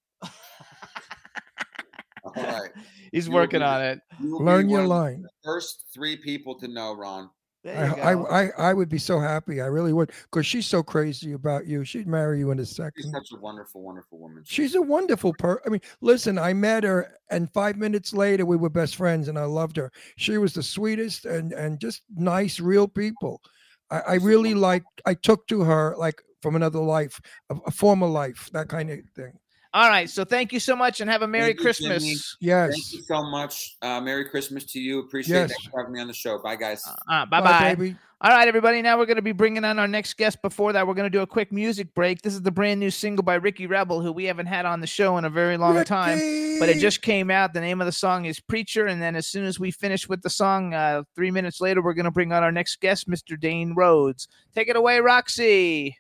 All 2.26 2.44
right. 2.44 2.72
He's 3.12 3.28
You 3.28 3.34
working 3.34 3.60
be 3.60 3.66
on 3.66 3.82
it. 3.82 4.00
You 4.20 4.40
Learn 4.40 4.70
your 4.70 4.80
one 4.80 4.84
of 4.84 4.90
the 4.90 4.96
line. 4.96 5.26
First 5.44 5.86
three 5.94 6.18
people 6.18 6.56
to 6.60 6.68
know, 6.68 6.94
Ron. 6.94 7.30
I, 7.68 7.70
I. 7.70 8.44
I, 8.44 8.50
I 8.58 8.74
would 8.74 8.90
be 8.90 8.98
so 8.98 9.20
happy. 9.20 9.60
I 9.62 9.66
really 9.66 9.92
would, 9.92 10.12
because 10.24 10.46
she's 10.46 10.68
so 10.68 10.84
crazy 10.84 11.34
about 11.34 11.66
you. 11.66 11.84
She'd 11.84 12.08
marry 12.08 12.40
you 12.40 12.52
in 12.52 12.60
a 12.60 12.66
second. 12.66 12.94
She's 13.04 13.12
such 13.12 13.32
a 13.34 13.40
wonderful, 13.40 13.82
wonderful 13.82 14.20
woman. 14.20 14.44
She's 14.46 14.76
a 14.76 14.82
wonderful 14.82 15.34
person. 15.34 15.62
I 15.66 15.70
mean, 15.70 15.82
listen, 16.02 16.38
I 16.38 16.54
met 16.54 16.84
her, 16.84 17.18
and 17.32 17.52
five 17.54 17.78
minutes 17.78 18.14
later, 18.14 18.46
we 18.46 18.56
were 18.56 18.70
best 18.70 18.96
friends, 18.96 19.28
and 19.28 19.40
I 19.40 19.46
loved 19.46 19.78
her. 19.78 19.92
She 20.18 20.38
was 20.38 20.54
the 20.54 20.62
sweetest 20.62 21.26
and 21.26 21.54
and 21.54 21.80
just 21.80 22.04
nice, 22.16 22.60
real 22.60 22.88
people. 22.88 23.42
I, 23.90 24.00
I 24.00 24.14
really 24.16 24.54
like. 24.54 24.84
I 25.06 25.16
took 25.16 25.48
to 25.48 25.62
her 25.62 25.96
like 25.98 26.22
from 26.42 26.56
another 26.56 26.80
life, 26.80 27.20
a, 27.50 27.56
a 27.66 27.72
former 27.72 28.08
life, 28.08 28.50
that 28.54 28.68
kind 28.68 28.92
of 28.92 29.00
thing. 29.16 29.34
All 29.76 29.90
right. 29.90 30.10
So 30.10 30.24
thank 30.24 30.54
you 30.54 30.62
so 30.62 30.74
much 30.74 31.02
and 31.02 31.10
have 31.10 31.22
a 31.22 31.28
Merry 31.28 31.48
Thank 31.48 31.58
you, 31.58 31.64
Christmas. 31.64 32.38
Yes. 32.40 32.72
Thank 32.72 32.94
you 32.94 33.02
so 33.02 33.24
much. 33.30 33.76
Uh, 33.82 34.00
Merry 34.00 34.24
Christmas 34.24 34.64
to 34.72 34.80
you. 34.80 35.00
Appreciate 35.00 35.36
Yes. 35.36 35.50
thanks 35.50 35.66
for 35.66 35.82
having 35.82 35.92
me 35.94 36.00
on 36.00 36.08
the 36.08 36.14
show. 36.14 36.38
Bye, 36.42 36.56
guys. 36.56 36.82
Uh, 37.12 37.26
bye 37.26 37.42
bye. 37.42 37.76
baby. 37.76 37.98
All 38.22 38.32
right, 38.32 38.48
everybody. 38.48 38.82
Now 38.82 38.98
we're 38.98 39.06
going 39.06 39.18
to 39.18 39.22
be 39.22 39.34
bringing 39.34 39.66
on 39.66 39.78
our 39.78 39.90
next 39.90 40.14
guest. 40.16 40.42
Before 40.42 40.72
that, 40.72 40.88
we're 40.88 40.94
going 40.94 41.12
to 41.12 41.16
do 41.16 41.22
a 41.22 41.28
quick 41.28 41.52
music 41.52 41.94
break. 41.94 42.22
This 42.22 42.34
is 42.34 42.42
the 42.42 42.52
brand 42.52 42.80
new 42.80 42.90
single 42.90 43.24
by 43.24 43.36
Ricky 43.36 43.68
Rebel, 43.68 44.00
who 44.02 44.14
we 44.14 44.24
haven't 44.24 44.46
had 44.46 44.66
on 44.66 44.80
the 44.80 44.88
show 44.88 45.18
in 45.18 45.26
a 45.26 45.30
very 45.30 45.58
long 45.58 45.84
time, 45.84 46.18
but 46.58 46.70
it 46.70 46.80
just 46.80 47.02
came 47.02 47.30
out. 47.30 47.54
The 47.54 47.60
name 47.60 47.82
of 47.82 47.86
the 47.86 47.92
song 47.92 48.24
is 48.24 48.40
Preacher. 48.40 48.86
And 48.86 49.02
then 49.02 49.18
as 49.18 49.28
soon 49.28 49.44
as 49.44 49.60
we 49.60 49.72
finish 49.72 50.08
with 50.08 50.22
the 50.22 50.30
song, 50.30 50.74
uh, 50.74 51.04
three 51.14 51.30
minutes 51.30 51.60
later, 51.60 51.82
we're 51.82 51.94
going 51.94 52.06
to 52.06 52.12
bring 52.12 52.32
on 52.32 52.42
our 52.42 52.54
next 52.54 52.80
guest, 52.80 53.10
Mr. 53.10 53.38
Dane 53.38 53.74
Rhodes. 53.76 54.30
Take 54.56 54.70
it 54.70 54.78
away, 54.78 55.02
Roxy. 55.02 55.98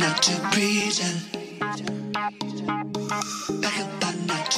Not 0.00 0.22
too 0.22 0.38
pretend. 0.50 1.20
Back 3.60 3.86
I'm 4.02 4.26
not 4.26 4.50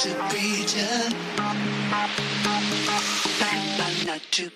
too 0.00 0.14
pretend. 0.30 1.14
Back 3.38 4.06
not 4.06 4.22
too. 4.30 4.50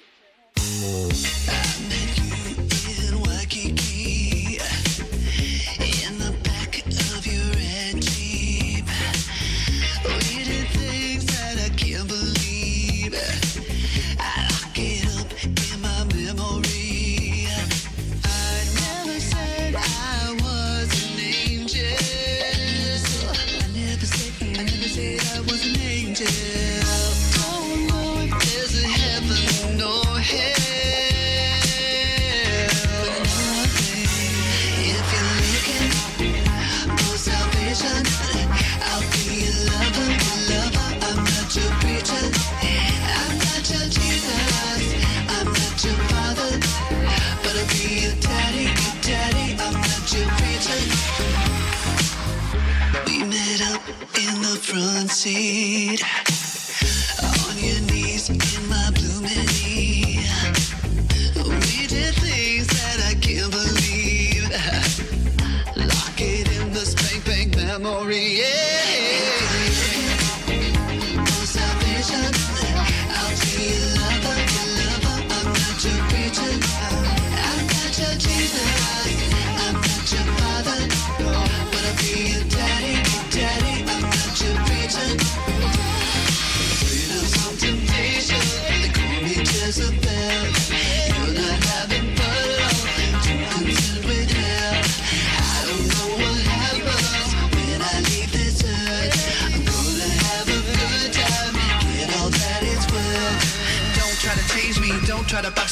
Front 54.74 55.09
seat. 55.09 56.02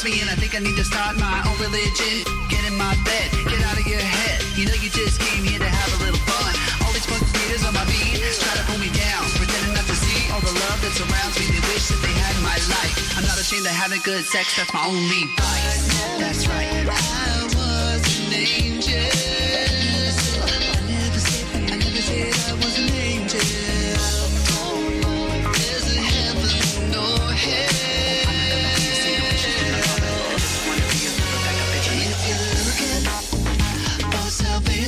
Me 0.03 0.19
in. 0.21 0.27
I 0.27 0.35
think 0.35 0.57
I 0.57 0.59
need 0.59 0.75
to 0.75 0.83
start 0.83 1.15
my 1.15 1.47
own 1.47 1.55
religion. 1.63 2.27
Get 2.51 2.59
in 2.67 2.75
my 2.75 2.91
bed. 3.07 3.31
Get 3.47 3.63
out 3.63 3.79
of 3.79 3.87
your 3.87 4.03
head. 4.03 4.43
You 4.59 4.67
know 4.67 4.75
you 4.75 4.91
just 4.91 5.21
came 5.21 5.45
here 5.47 5.61
to 5.63 5.71
have 5.71 5.91
a 5.95 5.99
little 6.03 6.19
fun. 6.27 6.51
All 6.83 6.91
these 6.91 7.07
fucking 7.07 7.31
haters 7.31 7.63
on 7.63 7.71
my 7.71 7.87
beat 7.87 8.19
try 8.19 8.51
to 8.59 8.65
pull 8.67 8.83
me 8.83 8.91
down, 8.91 9.23
pretending 9.39 9.79
not 9.79 9.87
to 9.87 9.95
see 9.95 10.27
all 10.35 10.43
the 10.43 10.51
love 10.59 10.79
that 10.83 10.91
surrounds 10.99 11.39
me. 11.39 11.55
They 11.55 11.63
wish 11.71 11.87
that 11.87 12.03
they 12.03 12.15
had 12.19 12.35
my 12.43 12.59
life. 12.75 13.15
I'm 13.15 13.23
not 13.31 13.39
ashamed 13.39 13.63
of 13.63 13.79
having 13.79 14.03
good 14.03 14.25
sex. 14.27 14.59
That's 14.59 14.75
my 14.75 14.83
only 14.91 15.31
vice. 15.39 15.87
That's 16.19 16.51
right. 16.51 16.83
I 16.91 17.47
was 17.55 18.03
an 18.27 18.35
angel. 18.35 19.82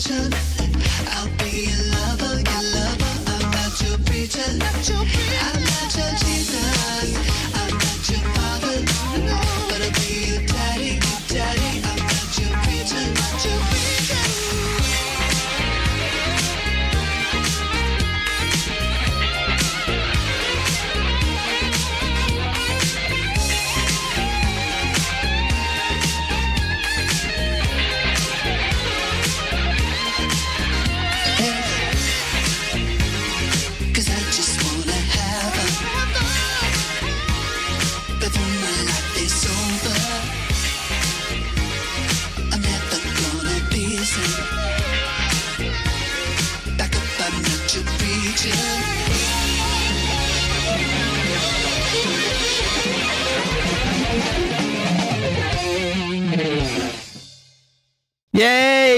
Salvation, 0.05 0.33
I'll 1.11 1.29
be 1.39 1.69
your 1.69 1.85
lover, 1.93 2.37
your 2.41 2.63
lover. 2.75 3.05
I'm 3.31 3.89
your 3.89 3.99
preacher. 4.05 4.53
Not 4.59 4.89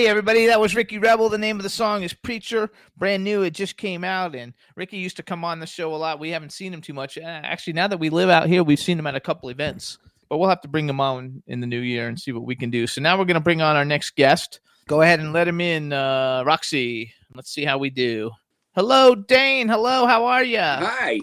Everybody. 0.06 0.46
That 0.46 0.60
was 0.60 0.76
Ricky 0.76 0.98
Rebel. 0.98 1.28
The 1.28 1.36
name 1.36 1.56
of 1.56 1.64
the 1.64 1.68
song 1.68 2.04
is 2.04 2.12
Preacher. 2.12 2.70
Brand 2.96 3.24
new. 3.24 3.42
It 3.42 3.54
just 3.54 3.76
came 3.76 4.04
out. 4.04 4.36
And 4.36 4.54
Ricky 4.76 4.98
used 4.98 5.16
to 5.16 5.24
come 5.24 5.44
on 5.44 5.58
the 5.58 5.66
show 5.66 5.92
a 5.92 5.96
lot. 5.96 6.20
We 6.20 6.30
haven't 6.30 6.52
seen 6.52 6.72
him 6.72 6.80
too 6.80 6.92
much. 6.92 7.18
Uh, 7.18 7.22
actually, 7.24 7.72
now 7.72 7.88
that 7.88 7.98
we 7.98 8.08
live 8.08 8.30
out 8.30 8.46
here, 8.46 8.62
we've 8.62 8.78
seen 8.78 9.00
him 9.00 9.06
at 9.08 9.16
a 9.16 9.20
couple 9.20 9.48
events. 9.48 9.98
But 10.28 10.38
we'll 10.38 10.48
have 10.48 10.60
to 10.60 10.68
bring 10.68 10.88
him 10.88 11.00
on 11.00 11.42
in 11.48 11.60
the 11.60 11.66
new 11.66 11.80
year 11.80 12.06
and 12.06 12.18
see 12.18 12.30
what 12.30 12.44
we 12.44 12.54
can 12.54 12.70
do. 12.70 12.86
So 12.86 13.00
now 13.00 13.18
we're 13.18 13.24
going 13.24 13.34
to 13.34 13.40
bring 13.40 13.62
on 13.62 13.74
our 13.74 13.84
next 13.84 14.14
guest. 14.14 14.60
Go 14.86 15.02
ahead 15.02 15.18
and 15.18 15.32
let 15.32 15.48
him 15.48 15.60
in, 15.60 15.92
uh, 15.92 16.44
Roxy. 16.46 17.12
Let's 17.34 17.50
see 17.50 17.64
how 17.64 17.76
we 17.78 17.90
do. 17.90 18.30
Hello, 18.76 19.16
Dane. 19.16 19.68
Hello, 19.68 20.06
how 20.06 20.24
are 20.26 20.44
you? 20.44 20.60
Hi. 20.60 21.18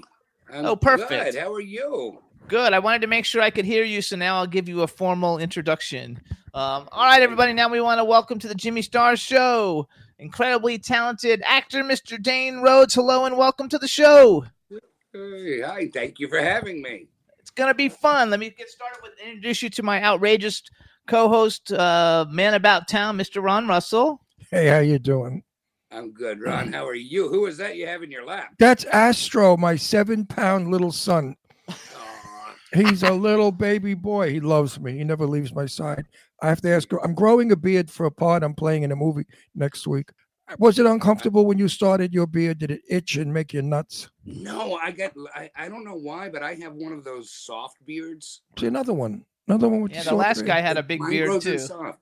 I'm 0.52 0.66
oh, 0.66 0.76
perfect. 0.76 1.10
good. 1.10 1.36
How 1.36 1.54
are 1.54 1.62
you? 1.62 2.20
Good. 2.48 2.74
I 2.74 2.80
wanted 2.80 3.02
to 3.02 3.08
make 3.08 3.26
sure 3.26 3.42
I 3.42 3.50
could 3.50 3.66
hear 3.66 3.84
you, 3.84 4.02
so 4.02 4.16
now 4.16 4.38
I'll 4.38 4.48
give 4.48 4.68
you 4.68 4.82
a 4.82 4.88
formal 4.88 5.38
introduction. 5.38 6.22
Um, 6.54 6.88
all 6.92 7.06
right, 7.06 7.22
everybody. 7.22 7.54
Now 7.54 7.70
we 7.70 7.82
want 7.82 8.00
to 8.00 8.04
welcome 8.04 8.38
to 8.40 8.48
the 8.48 8.56
Jimmy 8.56 8.82
Star 8.82 9.16
Show, 9.16 9.88
incredibly 10.20 10.78
talented 10.78 11.42
actor, 11.46 11.84
Mr. 11.84 12.22
Dane 12.22 12.58
Rhodes. 12.58 12.94
Hello 12.94 13.26
and 13.26 13.38
welcome 13.38 13.70
to 13.70 13.78
the 13.78 13.88
show. 13.88 14.46
Hey, 15.14 15.62
hi. 15.62 15.90
Thank 15.94 16.20
you 16.20 16.28
for 16.28 16.40
having 16.40 16.82
me. 16.82 17.08
It's 17.40 17.50
gonna 17.50 17.74
be 17.74 17.90
fun. 17.90 18.30
Let 18.30 18.40
me 18.40 18.50
get 18.50 18.70
started 18.70 19.00
with 19.02 19.14
introduce 19.26 19.64
you 19.64 19.70
to 19.72 19.84
my 19.84 20.04
outrageous 20.04 20.62
co-host, 21.08 21.72
uh, 21.72 22.26
man 22.30 22.56
about 22.56 22.88
town, 22.88 23.18
Mr. 23.18 23.42
Ron 23.42 23.68
Russell. 23.68 24.22
Hey, 24.52 24.68
how 24.68 24.80
you 24.80 25.00
doing? 25.00 25.44
I'm 25.92 26.12
good, 26.12 26.42
Ron. 26.42 26.74
How 26.74 26.88
are 26.88 26.96
you? 26.96 27.30
Who 27.30 27.46
is 27.46 27.58
that 27.58 27.76
you 27.76 27.86
have 27.86 28.02
in 28.04 28.12
your 28.12 28.26
lap? 28.26 28.56
That's 28.58 28.84
Astro, 28.86 29.56
my 29.58 29.76
seven-pound 29.76 30.70
little 30.70 30.92
son. 30.92 31.36
He's 32.74 33.04
a 33.04 33.12
little 33.12 33.52
baby 33.52 33.94
boy. 33.94 34.32
He 34.32 34.40
loves 34.40 34.80
me. 34.80 34.98
He 34.98 35.04
never 35.04 35.26
leaves 35.28 35.54
my 35.54 35.66
side. 35.66 36.06
I 36.42 36.50
have 36.50 36.62
to 36.62 36.70
ask. 36.70 36.90
I'm 37.04 37.14
growing 37.14 37.52
a 37.52 37.56
beard 37.56 37.90
for 37.92 38.06
a 38.06 38.12
part 38.12 38.44
I'm 38.44 38.56
playing 38.56 38.84
in 38.84 38.92
a 38.92 38.96
movie 38.96 39.26
next 39.56 39.86
week. 39.88 40.10
Was 40.60 40.78
it 40.78 40.86
uncomfortable 40.86 41.46
when 41.46 41.58
you 41.58 41.68
started 41.68 42.14
your 42.14 42.28
beard? 42.28 42.60
Did 42.60 42.72
it 42.72 42.82
itch 42.90 43.16
and 43.16 43.34
make 43.34 43.54
you 43.54 43.62
nuts? 43.62 44.10
No, 44.26 44.76
I 44.76 44.92
get. 44.92 45.14
I, 45.34 45.50
I 45.56 45.70
don't 45.70 45.86
know 45.86 45.96
why, 45.96 46.30
but 46.30 46.44
I 46.44 46.56
have 46.56 46.74
one 46.74 46.92
of 46.94 47.04
those 47.04 47.32
soft 47.32 47.78
beards. 47.86 48.42
See 48.60 48.68
another 48.68 48.94
one. 48.94 49.24
Another 49.48 49.70
one 49.70 49.82
with 49.82 49.92
Yeah, 49.94 50.04
the 50.04 50.10
the 50.12 50.16
last 50.16 50.38
beard. 50.38 50.48
guy 50.48 50.62
had 50.62 50.78
a 50.78 50.84
big 50.84 51.00
Mine 51.00 51.12
beard 51.12 51.28
grows 51.30 51.46
in 51.46 51.54
too. 51.54 51.60
soft. 51.60 52.00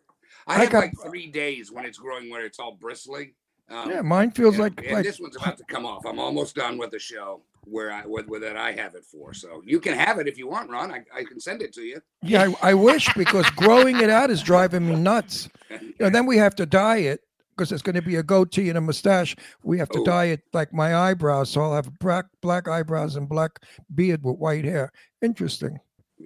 I, 0.48 0.56
I 0.56 0.58
have 0.60 0.70
got- 0.72 0.80
like 0.80 0.94
three 1.06 1.28
days 1.28 1.72
when 1.72 1.86
it's 1.86 1.98
growing 1.98 2.30
where 2.30 2.46
it's 2.46 2.60
all 2.60 2.74
bristly. 2.74 3.36
Um, 3.70 3.90
Yeah, 3.92 4.02
mine 4.02 4.32
feels 4.32 4.56
yeah, 4.56 4.62
like 4.64 4.74
and 4.84 4.92
like 4.94 5.06
this 5.06 5.20
one's 5.20 5.36
about 5.38 5.58
to 5.58 5.64
come 5.66 5.86
off. 5.86 6.06
I'm 6.06 6.20
almost 6.20 6.56
done 6.56 6.78
with 6.78 6.92
the 6.92 7.00
show 7.00 7.42
where 7.66 7.92
I 7.92 8.06
with, 8.06 8.28
with 8.28 8.42
that 8.42 8.58
I 8.58 8.72
have 8.74 8.96
it 8.96 9.06
for. 9.06 9.34
So 9.34 9.62
you 9.66 9.80
can 9.80 9.94
have 9.98 10.20
it 10.20 10.28
if 10.28 10.38
you 10.38 10.48
want, 10.48 10.70
Ron. 10.70 10.92
I, 10.92 11.04
I 11.16 11.24
can 11.24 11.40
send 11.40 11.62
it 11.62 11.74
to 11.74 11.82
you. 11.82 12.02
Yeah, 12.24 12.52
I, 12.62 12.72
I 12.72 12.74
wish 12.74 13.14
because 13.16 13.50
growing 13.56 14.00
it 14.00 14.10
out 14.10 14.30
is 14.30 14.42
driving 14.42 14.88
me 14.88 14.96
nuts. 14.96 15.50
You 15.70 15.94
know, 16.02 16.10
then 16.10 16.26
we 16.26 16.36
have 16.38 16.54
to 16.56 16.66
dye 16.66 16.98
it 16.98 17.22
because 17.56 17.70
there's 17.70 17.82
going 17.82 17.96
to 17.96 18.02
be 18.02 18.18
a 18.18 18.24
goatee 18.24 18.68
and 18.70 18.78
a 18.78 18.82
mustache. 18.82 19.36
We 19.64 19.78
have 19.80 19.88
to 19.90 20.00
Oh. 20.00 20.04
dye 20.06 20.26
it 20.26 20.42
like 20.52 20.74
my 20.74 20.96
eyebrows, 20.96 21.50
so 21.50 21.62
I'll 21.62 21.74
have 21.76 21.98
black 22.00 22.26
black 22.42 22.68
eyebrows 22.68 23.16
and 23.16 23.30
black 23.30 23.60
beard 23.96 24.22
with 24.24 24.38
white 24.38 24.66
hair. 24.66 24.92
Interesting. 25.22 25.80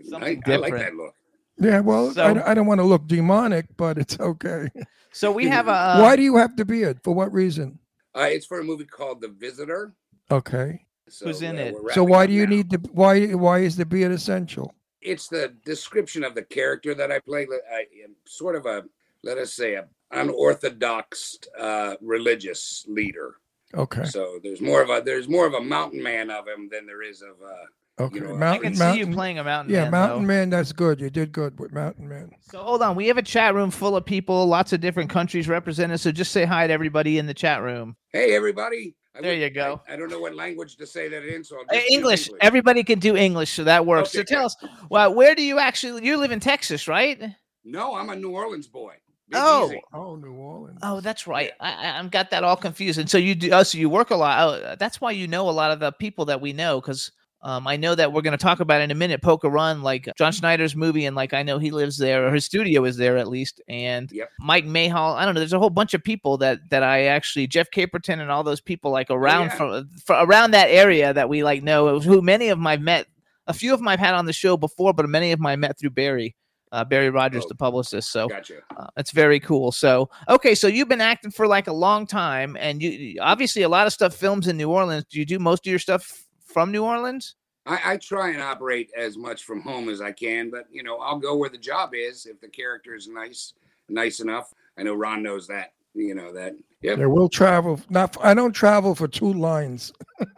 Something 0.09 0.41
I, 0.47 0.51
I 0.51 0.55
like 0.55 0.71
different. 0.73 0.77
that 0.77 0.95
look. 0.95 1.13
Yeah, 1.59 1.79
well, 1.81 2.09
I, 2.09 2.13
So- 2.13 2.33
don't- 2.33 2.47
I 2.47 2.53
don't 2.55 2.65
want 2.65 2.79
to 2.79 2.85
look 2.85 3.07
demonic, 3.07 3.67
but 3.77 3.97
it's 3.99 4.19
okay. 4.19 4.67
So 5.11 5.31
we 5.31 5.45
have 5.47 5.67
a. 5.67 5.99
Why 6.01 6.15
do 6.15 6.23
you 6.23 6.37
have 6.37 6.55
the 6.57 6.65
beard? 6.65 6.99
For 7.03 7.13
what 7.13 7.31
reason? 7.31 7.77
Uh, 8.15 8.21
it's 8.31 8.45
for 8.47 8.59
a 8.59 8.63
movie 8.63 8.85
called 8.85 9.21
The 9.21 9.27
Visitor. 9.29 9.93
Okay. 10.31 10.85
So, 11.07 11.25
Who's 11.25 11.41
in 11.41 11.57
uh, 11.57 11.61
it? 11.61 11.75
So 11.93 12.03
why 12.03 12.25
do 12.25 12.33
you 12.33 12.45
now. 12.45 12.55
need 12.55 12.69
the 12.71 12.77
why 12.91 13.27
why 13.33 13.59
is 13.59 13.75
the 13.75 13.85
beard 13.85 14.11
essential? 14.11 14.73
It's 15.01 15.27
the 15.27 15.53
description 15.63 16.23
of 16.23 16.33
the 16.33 16.41
character 16.41 16.95
that 16.95 17.11
I 17.11 17.19
play. 17.19 17.47
I 17.71 17.85
am 18.03 18.15
sort 18.25 18.55
of 18.55 18.65
a 18.65 18.85
let 19.23 19.37
us 19.37 19.53
say 19.53 19.75
a 19.75 19.85
unorthodox 20.11 21.37
uh, 21.59 21.95
religious 22.01 22.85
leader. 22.87 23.35
Okay. 23.73 24.05
So 24.05 24.39
there's 24.41 24.61
more 24.61 24.81
of 24.81 24.89
a 24.89 25.01
there's 25.05 25.27
more 25.27 25.45
of 25.45 25.53
a 25.53 25.61
mountain 25.61 26.01
man 26.01 26.29
of 26.31 26.47
him 26.47 26.69
than 26.71 26.85
there 26.85 27.01
is 27.01 27.21
of 27.21 27.35
uh 27.43 27.65
Okay. 27.97 28.19
know, 28.19 28.35
I 28.35 28.55
I 28.55 28.57
can 28.57 28.75
Mountain, 28.77 28.93
see 28.93 28.99
you 28.99 29.07
playing 29.15 29.39
a 29.39 29.43
mountain 29.43 29.73
man. 29.73 29.85
yeah, 29.85 29.89
man. 29.89 29.91
Mountain 29.91 30.21
though. 30.23 30.27
Man. 30.27 30.49
That's 30.49 30.73
good. 30.73 30.99
You 30.99 31.09
did 31.09 31.31
good 31.31 31.57
with 31.57 31.71
Mountain 31.71 32.09
Man. 32.09 32.29
So 32.41 32.61
hold 32.61 32.81
on, 32.81 32.95
we 32.95 33.07
have 33.07 33.17
a 33.17 33.21
chat 33.21 33.55
room 33.55 33.71
full 33.71 33.95
of 33.95 34.05
people, 34.05 34.45
lots 34.47 34.73
of 34.73 34.81
different 34.81 35.09
countries 35.09 35.47
represented. 35.47 35.99
So 36.01 36.11
just 36.11 36.31
say 36.33 36.43
hi 36.43 36.67
to 36.67 36.73
everybody 36.73 37.17
in 37.17 37.25
the 37.25 37.33
chat 37.33 37.61
room. 37.61 37.95
Hey 38.11 38.35
everybody. 38.35 38.95
I 39.17 39.21
There 39.21 39.31
would- 39.31 39.39
you 39.41 39.49
go. 39.49 39.81
I, 39.87 39.93
I 39.93 39.95
don't 39.95 40.09
know 40.09 40.19
what 40.19 40.35
language 40.35 40.75
to 40.77 40.85
say 40.85 41.07
that 41.09 41.23
in, 41.23 41.43
so 41.43 41.57
I'll 41.57 41.63
just 41.71 41.85
use 41.89 41.93
English. 41.97 42.29
Everybody 42.41 42.83
can 42.83 42.99
do 42.99 43.15
English, 43.15 43.51
so 43.51 43.63
that 43.63 43.85
works. 43.85 44.11
so 44.11 44.19
Okay, 44.19 44.33
tell 44.35 44.45
us, 44.45 44.55
well, 44.89 45.13
where 45.13 45.35
do 45.35 45.41
you 45.43 45.59
actually? 45.59 46.05
You 46.05 46.17
live 46.17 46.31
in 46.31 46.39
Texas, 46.39 46.87
right? 46.87 47.21
No, 47.63 47.95
I'm 47.95 48.09
a 48.09 48.15
New 48.15 48.31
Orleans 48.31 48.67
boy. 48.67 48.93
Big 49.29 49.39
Oh, 49.43 49.67
Easy. 49.67 49.81
Oh, 49.93 50.15
New 50.17 50.33
Orleans. 50.33 50.79
oh, 50.83 50.99
that's 51.01 51.25
right. 51.25 51.51
I, 51.59 51.71
I, 51.73 51.97
I'm 51.97 52.09
got 52.09 52.29
that 52.29 52.43
all 52.43 52.55
confused. 52.55 52.99
And 52.99 53.09
so 53.09 53.17
you 53.17 53.33
do. 53.33 53.49
Oh, 53.51 53.63
so 53.63 53.77
you 53.79 53.89
work 53.89 54.11
a 54.11 54.15
lot. 54.15 54.39
Oh, 54.39 54.75
that's 54.77 55.01
why 55.01 55.11
you 55.11 55.27
know 55.27 55.49
a 55.49 55.51
lot 55.51 55.71
of 55.71 55.79
the 55.79 55.91
people 55.93 56.25
that 56.25 56.41
we 56.41 56.53
know, 56.53 56.79
because. 56.79 57.11
Um, 57.45 57.67
I 57.67 57.77
know 57.77 57.93
that 57.93 58.11
we're 58.11 58.23
going 58.23 58.35
to 58.35 58.43
talk 58.43 58.59
about 58.59 58.81
in 58.81 58.89
a 58.89 58.95
minute. 58.95 59.21
Poker 59.21 59.49
Run, 59.49 59.83
like 59.83 60.09
John 60.17 60.31
Schneider's 60.31 60.75
movie, 60.75 61.05
and 61.05 61.15
like 61.15 61.31
I 61.31 61.43
know 61.43 61.59
he 61.59 61.69
lives 61.69 61.95
there, 61.99 62.25
or 62.27 62.33
his 62.33 62.43
studio 62.43 62.83
is 62.85 62.97
there 62.97 63.17
at 63.17 63.27
least. 63.27 63.61
And 63.67 64.11
Yep. 64.11 64.29
Mike 64.39 64.65
Mayhall, 64.65 65.15
I 65.15 65.25
don't 65.25 65.35
know. 65.35 65.39
There's 65.41 65.53
a 65.53 65.59
whole 65.59 65.69
bunch 65.69 65.93
of 65.93 66.03
people 66.03 66.37
that 66.39 66.57
that 66.71 66.81
I 66.81 67.03
actually 67.05 67.45
Jeff 67.45 67.69
Caperton 67.69 68.19
and 68.19 68.31
all 68.31 68.43
those 68.43 68.61
people 68.61 68.89
like 68.89 69.11
around 69.11 69.45
yeah. 69.49 69.55
from, 69.57 69.89
from 70.03 70.27
around 70.27 70.51
that 70.51 70.69
area 70.71 71.13
that 71.13 71.29
we 71.29 71.43
like 71.43 71.61
know. 71.61 71.99
Who 71.99 72.23
many 72.23 72.49
of 72.49 72.57
them 72.57 72.65
I've 72.65 72.81
met. 72.81 73.05
A 73.45 73.53
few 73.53 73.73
of 73.75 73.79
them 73.79 73.87
I've 73.87 73.99
had 73.99 74.15
on 74.15 74.25
the 74.25 74.33
show 74.33 74.57
before, 74.57 74.91
but 74.91 75.07
many 75.07 75.31
of 75.31 75.37
them 75.37 75.45
I 75.45 75.55
met 75.55 75.77
through 75.77 75.91
Barry, 75.91 76.35
uh, 76.71 76.83
Barry 76.83 77.11
Rogers, 77.11 77.43
Oh, 77.45 77.49
the 77.49 77.53
publicist. 77.53 78.11
So 78.11 78.27
Gotcha. 78.27 78.55
uh, 78.75 78.87
that's 78.95 79.11
very 79.11 79.39
cool. 79.39 79.71
So, 79.71 80.09
okay, 80.27 80.55
so 80.55 80.65
you've 80.65 80.89
been 80.89 80.99
acting 80.99 81.29
for 81.29 81.45
like 81.45 81.67
a 81.67 81.73
long 81.73 82.07
time, 82.07 82.57
and 82.59 82.81
you- 82.81 83.19
obviously 83.21 83.61
a 83.61 83.69
lot 83.69 83.85
of 83.85 83.93
stuff 83.93 84.15
films 84.15 84.47
in 84.47 84.57
New 84.57 84.71
Orleans. 84.71 85.05
Do 85.11 85.19
you 85.19 85.27
do 85.27 85.37
most 85.37 85.67
of 85.67 85.69
your 85.69 85.77
stuff 85.77 86.24
from 86.55 86.71
New 86.71 86.85
Orleans? 86.85 87.35
I, 87.65 87.79
I 87.83 87.97
try 87.97 88.29
and 88.29 88.41
operate 88.41 88.89
as 88.95 89.17
much 89.17 89.43
from 89.43 89.59
home 89.59 89.89
as 89.89 89.99
I 89.99 90.13
can, 90.13 90.49
but 90.49 90.67
you 90.71 90.83
know, 90.83 90.99
I'll 90.99 91.19
go 91.19 91.35
where 91.35 91.49
the 91.49 91.57
job 91.57 91.89
is 91.93 92.25
if 92.27 92.39
the 92.39 92.47
character 92.47 92.95
is 92.95 93.09
nice, 93.09 93.55
nice 93.89 94.21
enough. 94.21 94.53
I 94.77 94.83
know 94.83 94.93
Ron 94.93 95.21
knows 95.21 95.47
that. 95.47 95.73
You 95.93 96.15
know 96.15 96.31
that. 96.31 96.55
Yeah. 96.81 96.95
There 96.95 97.09
will 97.09 97.27
travel. 97.27 97.81
Not. 97.89 98.15
I 98.23 98.33
don't 98.33 98.53
travel 98.53 98.95
for 98.95 99.07
two 99.07 99.33
lines. 99.33 99.91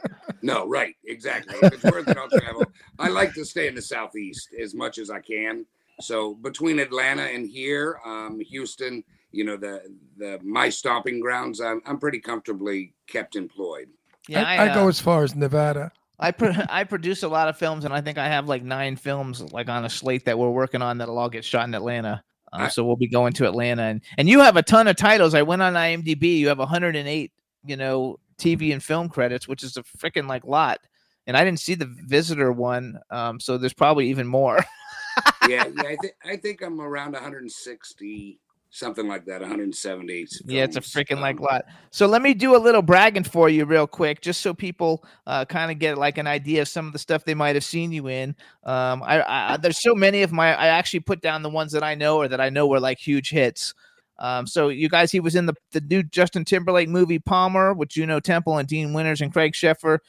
No, 0.44 0.68
right, 0.68 0.96
exactly. 1.06 1.56
If 1.64 1.74
it's 1.74 1.84
worth 1.84 2.08
it, 2.08 2.16
I'll 2.16 2.30
travel. 2.30 2.64
I 3.00 3.10
like 3.10 3.34
to 3.34 3.44
stay 3.44 3.68
in 3.68 3.74
the 3.74 3.82
southeast 3.82 4.50
as 4.62 4.76
much 4.76 5.00
as 5.00 5.10
I 5.10 5.20
can. 5.20 5.66
So 6.00 6.36
between 6.36 6.78
Atlanta 6.78 7.24
and 7.24 7.50
here, 7.50 8.00
um, 8.06 8.40
Houston, 8.42 9.04
you 9.32 9.44
know 9.44 9.58
the 9.58 9.82
the 10.18 10.40
my 10.44 10.70
stomping 10.70 11.20
grounds, 11.20 11.60
I'm 11.60 11.82
I'm 11.88 11.98
pretty 11.98 12.20
comfortably 12.20 12.94
kept 13.08 13.36
employed. 13.36 13.90
Yeah, 14.28 14.44
I, 14.44 14.58
I, 14.58 14.72
I 14.72 14.76
go 14.76 14.86
uh, 14.86 14.90
as 14.90 15.00
far 15.00 15.24
as 15.24 15.36
Nevada. 15.36 15.92
I 16.20 16.32
pro- 16.32 16.54
I 16.70 16.84
produce 16.84 17.24
a 17.24 17.28
lot 17.28 17.48
of 17.48 17.58
films, 17.58 17.86
and 17.86 17.94
I 17.94 18.02
think 18.02 18.18
I 18.18 18.28
have 18.28 18.48
like 18.48 18.64
nine 18.64 18.96
films 18.96 19.42
like 19.54 19.70
on 19.70 19.86
a 19.86 19.90
slate 19.90 20.26
that 20.26 20.38
we're 20.38 20.50
working 20.50 20.82
on 20.82 20.98
that'll 20.98 21.18
all 21.18 21.30
get 21.30 21.46
shot 21.46 21.68
in 21.68 21.74
Atlanta. 21.76 22.24
Um, 22.54 22.64
I- 22.64 22.68
so 22.70 22.86
we'll 22.86 22.96
be 22.96 23.08
going 23.08 23.34
to 23.34 23.48
Atlanta, 23.48 23.84
and 23.84 24.02
and 24.18 24.28
you 24.30 24.40
have 24.40 24.58
a 24.58 24.64
ton 24.64 24.88
of 24.88 24.96
titles. 24.96 25.34
I 25.34 25.42
went 25.42 25.62
on 25.62 25.74
IMDb. 25.74 26.38
You 26.38 26.48
have 26.48 26.60
108, 26.60 27.32
you 27.66 27.78
know, 27.78 28.18
TV 28.38 28.74
and 28.74 28.82
film 28.84 29.10
credits, 29.10 29.48
which 29.48 29.64
is 29.64 29.78
a 29.78 29.84
freaking 29.84 30.28
like 30.28 30.46
lot. 30.46 30.80
And 31.26 31.36
I 31.36 31.44
didn't 31.44 31.60
see 31.60 31.76
the 31.76 31.86
Visitor 32.08 32.54
one, 32.54 33.00
um, 33.10 33.40
so 33.42 33.58
there's 33.58 33.74
probably 33.74 34.10
even 34.10 34.28
more. 34.28 34.60
yeah, 35.50 35.66
yeah. 35.66 35.84
I 35.84 35.98
think 36.02 36.14
I 36.24 36.38
think 36.38 36.62
I'm 36.62 36.80
around 36.80 37.14
160, 37.14 38.40
something 38.78 39.08
like 39.08 39.26
that, 39.26 39.42
170. 39.42 40.28
Yeah, 40.46 40.64
it's 40.64 40.76
a 40.76 40.82
films. 40.82 40.94
freaking 41.10 41.20
like 41.20 41.38
Um, 41.38 41.44
lot. 41.44 41.66
So 41.92 42.08
let 42.08 42.22
me 42.22 42.34
do 42.34 42.56
a 42.56 42.58
little 42.58 42.82
bragging 42.82 43.24
for 43.24 43.50
you 43.50 43.66
real 43.66 43.88
quick, 43.88 44.22
just 44.22 44.42
so 44.42 44.54
people 44.54 45.04
uh, 45.26 45.46
kind 45.46 45.72
of 45.72 45.80
get 45.80 45.98
like 45.98 46.18
an 46.18 46.28
idea 46.28 46.62
of 46.62 46.68
some 46.68 46.88
of 46.88 46.94
the 46.94 47.00
stuff 47.00 47.26
they 47.26 47.34
might 47.34 47.56
have 47.56 47.64
seen 47.64 47.92
you 47.92 48.08
in. 48.08 48.36
Um, 48.64 49.04
I, 49.04 49.54
I 49.54 49.58
there's 49.58 49.82
so 49.82 49.96
many 49.96 50.22
of 50.22 50.32
my 50.32 50.56
I 50.56 50.68
actually 50.68 51.02
put 51.02 51.22
down 51.22 51.42
the 51.42 51.50
ones 51.50 51.72
that 51.74 51.84
I 51.84 51.96
know 51.96 52.18
or 52.18 52.28
that 52.28 52.42
I 52.42 52.50
know 52.50 52.68
were 52.68 52.80
like 52.80 53.00
huge 53.00 53.30
hits. 53.30 53.74
Um, 54.20 54.48
so 54.48 54.70
you 54.70 54.90
guys, 54.90 55.12
he 55.12 55.20
was 55.20 55.36
in 55.36 55.46
the 55.46 55.54
the 55.72 55.82
new 55.82 56.04
Justin 56.04 56.46
Timberlake 56.46 56.90
movie 56.90 57.20
Palmer 57.20 57.74
with 57.74 57.90
Juno 57.90 58.20
Temple 58.20 58.58
and 58.58 58.68
Dean 58.68 58.94
Winters 58.94 59.22
and 59.22 59.32
Craig 59.32 59.54
Sheffer. 59.54 60.00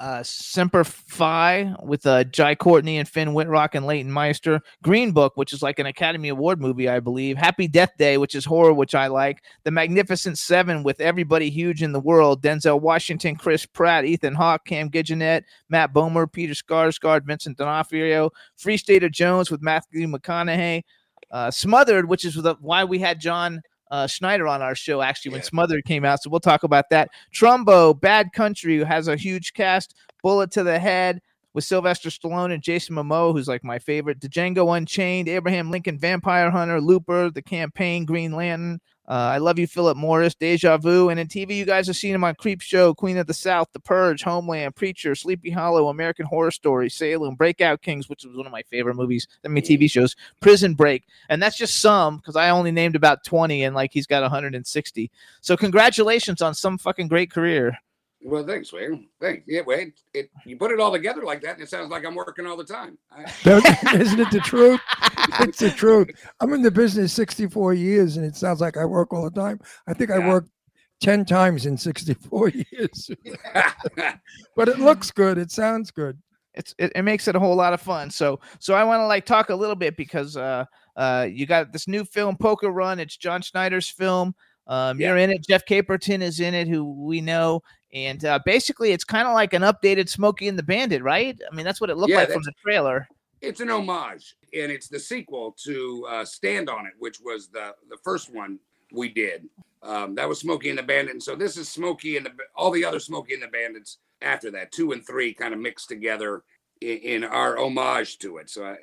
Uh, 0.00 0.22
Semper 0.22 0.84
Fi 0.84 1.74
with 1.82 2.06
uh, 2.06 2.22
Jai 2.24 2.54
Courtney 2.54 2.98
and 2.98 3.08
Finn 3.08 3.34
Wittrock 3.34 3.74
and 3.74 3.84
Leighton 3.84 4.12
Meister. 4.12 4.60
Green 4.82 5.10
Book, 5.10 5.36
which 5.36 5.52
is 5.52 5.60
like 5.60 5.80
an 5.80 5.86
Academy 5.86 6.28
Award 6.28 6.60
movie, 6.60 6.88
I 6.88 7.00
believe. 7.00 7.36
Happy 7.36 7.66
Death 7.66 7.90
Day, 7.98 8.16
which 8.16 8.36
is 8.36 8.44
horror, 8.44 8.72
which 8.72 8.94
I 8.94 9.08
like. 9.08 9.42
The 9.64 9.72
Magnificent 9.72 10.38
Seven 10.38 10.84
with 10.84 11.00
everybody 11.00 11.50
huge 11.50 11.82
in 11.82 11.90
the 11.90 12.00
world: 12.00 12.42
Denzel 12.42 12.80
Washington, 12.80 13.34
Chris 13.34 13.66
Pratt, 13.66 14.04
Ethan 14.04 14.34
Hawke, 14.34 14.64
Cam 14.64 14.88
Gigandet, 14.88 15.42
Matt 15.68 15.92
Bomer, 15.92 16.30
Peter 16.30 16.54
Skarsgård, 16.54 17.26
Vincent 17.26 17.58
D'Onofrio. 17.58 18.30
Free 18.56 18.76
State 18.76 19.02
of 19.02 19.10
Jones 19.10 19.50
with 19.50 19.62
Matthew 19.62 20.06
McConaughey. 20.06 20.82
Uh, 21.30 21.50
Smothered, 21.50 22.08
which 22.08 22.24
is 22.24 22.40
why 22.60 22.84
we 22.84 23.00
had 23.00 23.20
John 23.20 23.62
uh, 23.90 24.06
Schneider 24.06 24.46
on 24.46 24.62
our 24.62 24.74
show 24.74 25.00
actually 25.02 25.32
when 25.32 25.40
Yeah. 25.40 25.46
Smothered 25.46 25.84
came 25.84 26.04
out. 26.04 26.22
So 26.22 26.30
we'll 26.30 26.40
talk 26.40 26.62
about 26.62 26.90
that. 26.90 27.08
Trumbo, 27.34 27.98
Bad 27.98 28.32
Country, 28.32 28.76
who 28.78 28.84
has 28.84 29.08
a 29.08 29.16
huge 29.16 29.52
cast. 29.54 29.94
Bullet 30.22 30.50
to 30.52 30.64
the 30.64 30.78
Head 30.78 31.20
with 31.54 31.64
Sylvester 31.64 32.08
Stallone 32.10 32.52
and 32.52 32.62
Jason 32.62 32.96
Momoa, 32.96 33.32
who's 33.32 33.48
like 33.48 33.64
my 33.64 33.78
favorite. 33.78 34.20
Django 34.20 34.76
Unchained, 34.76 35.28
Abraham 35.28 35.70
Lincoln, 35.70 35.98
Vampire 35.98 36.50
Hunter, 36.50 36.80
Looper, 36.80 37.30
The 37.30 37.42
Campaign, 37.42 38.04
Green 38.04 38.32
Lantern. 38.32 38.80
Uh, 39.08 39.32
I 39.32 39.38
love 39.38 39.58
you, 39.58 39.66
Philip 39.66 39.96
Morris, 39.96 40.34
Deja 40.34 40.76
Vu, 40.76 41.08
and 41.08 41.18
in 41.18 41.28
TV, 41.28 41.56
you 41.56 41.64
guys 41.64 41.86
have 41.86 41.96
seen 41.96 42.14
him 42.14 42.24
on 42.24 42.34
Creep 42.34 42.60
Show, 42.60 42.92
Queen 42.92 43.16
of 43.16 43.26
the 43.26 43.32
South, 43.32 43.68
The 43.72 43.80
Purge, 43.80 44.22
Homeland, 44.22 44.76
Preacher, 44.76 45.14
Sleepy 45.14 45.48
Hollow, 45.48 45.88
American 45.88 46.26
Horror 46.26 46.50
Story, 46.50 46.90
Salem, 46.90 47.34
Breakout 47.34 47.80
Kings, 47.80 48.10
which 48.10 48.24
was 48.24 48.36
one 48.36 48.44
of 48.44 48.52
my 48.52 48.60
favorite 48.64 48.96
movies. 48.96 49.26
I 49.42 49.48
mean, 49.48 49.64
TV 49.64 49.90
shows, 49.90 50.14
Prison 50.40 50.74
Break, 50.74 51.04
and 51.30 51.42
that's 51.42 51.56
just 51.56 51.80
some 51.80 52.18
because 52.18 52.36
I 52.36 52.50
only 52.50 52.70
named 52.70 52.96
about 52.96 53.24
twenty, 53.24 53.64
and 53.64 53.74
like 53.74 53.94
he's 53.94 54.06
got 54.06 54.20
160. 54.20 55.10
So 55.40 55.56
congratulations 55.56 56.42
on 56.42 56.52
some 56.54 56.76
fucking 56.76 57.08
great 57.08 57.30
career. 57.30 57.78
Well, 58.20 58.44
thanks, 58.44 58.72
man. 58.72 59.06
Thanks. 59.20 59.44
Yeah, 59.46 59.60
wait. 59.64 59.94
It, 60.12 60.30
you 60.44 60.56
put 60.56 60.72
it 60.72 60.80
all 60.80 60.90
together 60.92 61.22
like 61.22 61.40
that, 61.42 61.54
and 61.54 61.62
it 61.62 61.70
sounds 61.70 61.90
like 61.90 62.04
I'm 62.04 62.14
working 62.16 62.46
all 62.46 62.56
the 62.56 62.64
time. 62.64 62.98
Isn't 63.46 64.20
it 64.20 64.30
the 64.32 64.40
truth? 64.44 64.80
It's 65.40 65.58
the 65.60 65.70
truth. 65.70 66.08
I'm 66.40 66.52
in 66.52 66.62
the 66.62 66.70
business 66.70 67.12
64 67.12 67.74
years, 67.74 68.16
and 68.16 68.26
it 68.26 68.34
sounds 68.36 68.60
like 68.60 68.76
I 68.76 68.84
work 68.84 69.12
all 69.12 69.22
the 69.22 69.30
time. 69.40 69.60
I 69.86 69.94
think 69.94 70.10
I 70.10 70.18
Yeah. 70.18 70.28
worked 70.28 70.50
10 71.00 71.24
times 71.26 71.64
in 71.66 71.78
64 71.78 72.48
years. 72.72 73.10
but 74.56 74.68
it 74.68 74.78
looks 74.80 75.10
good. 75.10 75.38
It 75.38 75.50
sounds 75.50 75.90
good. 75.90 76.18
it's 76.54 76.74
it, 76.78 76.90
it 76.96 77.02
makes 77.02 77.28
it 77.28 77.36
a 77.36 77.38
whole 77.38 77.54
lot 77.54 77.72
of 77.72 77.80
fun. 77.80 78.10
So 78.10 78.40
so 78.58 78.74
I 78.74 78.82
want 78.84 79.00
to 79.00 79.06
like 79.06 79.24
talk 79.26 79.50
a 79.50 79.54
little 79.54 79.76
bit 79.76 79.96
because 79.96 80.36
uh 80.36 80.64
uh 80.96 81.26
you 81.30 81.46
got 81.46 81.72
this 81.72 81.86
new 81.86 82.04
film 82.04 82.36
Poker 82.36 82.70
Run. 82.70 82.98
It's 82.98 83.16
John 83.16 83.42
Schneider's 83.42 83.88
film. 83.88 84.34
Um, 84.66 85.00
you're 85.00 85.16
in 85.16 85.30
it. 85.30 85.46
Jeff 85.48 85.64
Caperton 85.64 86.20
is 86.20 86.40
in 86.40 86.52
it, 86.52 86.68
who 86.68 86.84
we 87.06 87.22
know, 87.22 87.62
and 87.92 88.24
uh, 88.24 88.38
basically 88.44 88.92
it's 88.92 89.04
kind 89.04 89.26
of 89.26 89.34
like 89.34 89.52
an 89.54 89.62
updated 89.62 90.08
Smokey 90.08 90.48
and 90.48 90.58
the 90.58 90.62
Bandit, 90.62 91.02
right? 91.02 91.38
I 91.50 91.54
mean 91.54 91.64
that's 91.64 91.80
what 91.80 91.90
it 91.90 91.96
looked 91.96 92.10
Yeah, 92.10 92.18
like 92.18 92.30
from 92.32 92.42
the 92.42 92.52
trailer. 92.62 93.08
it's 93.40 93.60
an 93.60 93.70
homage, 93.70 94.34
and 94.52 94.70
it's 94.72 94.88
the 94.88 94.98
sequel 94.98 95.54
to 95.64 96.06
uh, 96.08 96.24
Stand 96.24 96.68
on 96.68 96.86
It, 96.86 96.92
which 96.98 97.18
was 97.22 97.48
the 97.48 97.74
the 97.88 97.98
first 98.04 98.32
one 98.34 98.58
we 98.92 99.08
did. 99.08 99.48
Um, 99.82 100.14
that 100.16 100.28
was 100.28 100.40
Smokey 100.40 100.70
and 100.70 100.78
the 100.78 100.82
Bandit, 100.82 101.12
and 101.14 101.22
so 101.22 101.36
this 101.36 101.56
is 101.56 101.68
Smokey 101.68 102.16
and 102.16 102.26
the 102.26 102.32
all 102.56 102.70
the 102.70 102.84
other 102.84 102.98
Smokey 102.98 103.34
and 103.34 103.42
the 103.42 103.48
Bandits 103.48 103.98
after 104.22 104.50
that. 104.50 104.72
Two 104.72 104.92
and 104.92 105.06
three 105.06 105.32
kind 105.32 105.54
of 105.54 105.60
mixed 105.60 105.88
together 105.88 106.42
in, 106.80 106.98
in 106.98 107.24
our 107.24 107.58
homage 107.58 108.18
to 108.18 108.38
it. 108.38 108.50
So 108.50 108.64
I, 108.64 108.76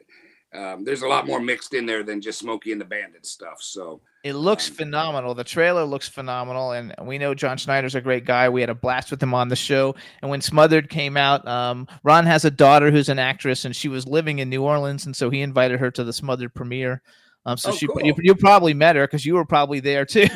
um, 0.56 0.84
there's 0.84 1.02
a 1.02 1.08
lot 1.08 1.28
more 1.28 1.40
mixed 1.40 1.74
in 1.74 1.86
there 1.86 2.04
than 2.04 2.22
just 2.22 2.40
Smokey 2.40 2.72
and 2.72 2.80
the 2.82 2.86
Bandit 2.86 3.26
stuff. 3.26 3.58
So 3.62 4.02
It 4.24 4.34
looks 4.34 4.68
phenomenal. 4.68 5.34
The 5.36 5.44
trailer 5.44 5.84
looks 5.84 6.08
phenomenal, 6.08 6.72
and 6.72 6.94
we 7.04 7.18
know 7.18 7.34
John 7.34 7.58
Schneider's 7.58 7.96
a 7.96 8.02
great 8.02 8.26
guy. 8.26 8.50
We 8.50 8.62
had 8.62 8.70
a 8.70 8.76
blast 8.76 9.12
with 9.12 9.22
him 9.22 9.34
on 9.34 9.48
the 9.50 9.56
show. 9.56 9.96
And 10.22 10.32
when 10.32 10.42
Smothered 10.42 10.90
came 10.90 11.18
out, 11.18 11.48
um, 11.48 11.88
Ron 12.04 12.26
has 12.26 12.46
a 12.46 12.52
daughter 12.52 12.92
who's 12.92 13.10
an 13.10 13.20
actress, 13.20 13.66
and 13.66 13.76
she 13.76 13.88
was 13.90 14.08
living 14.08 14.40
in 14.40 14.50
New 14.50 14.64
Orleans, 14.64 15.06
and 15.06 15.16
so 15.16 15.30
he 15.30 15.42
invited 15.42 15.80
her 15.80 15.92
to 15.92 16.04
the 16.04 16.14
Smothered 16.14 16.54
premiere. 16.54 17.02
Um, 17.48 17.58
so 17.58 17.70
Oh, 17.70 17.76
she, 17.76 17.86
cool. 17.88 18.02
you, 18.04 18.16
you 18.18 18.34
probably 18.34 18.74
met 18.74 18.96
her 18.96 19.06
because 19.06 19.24
you 19.26 19.36
were 19.36 19.46
probably 19.46 19.80
there 19.80 20.04
too. 20.06 20.28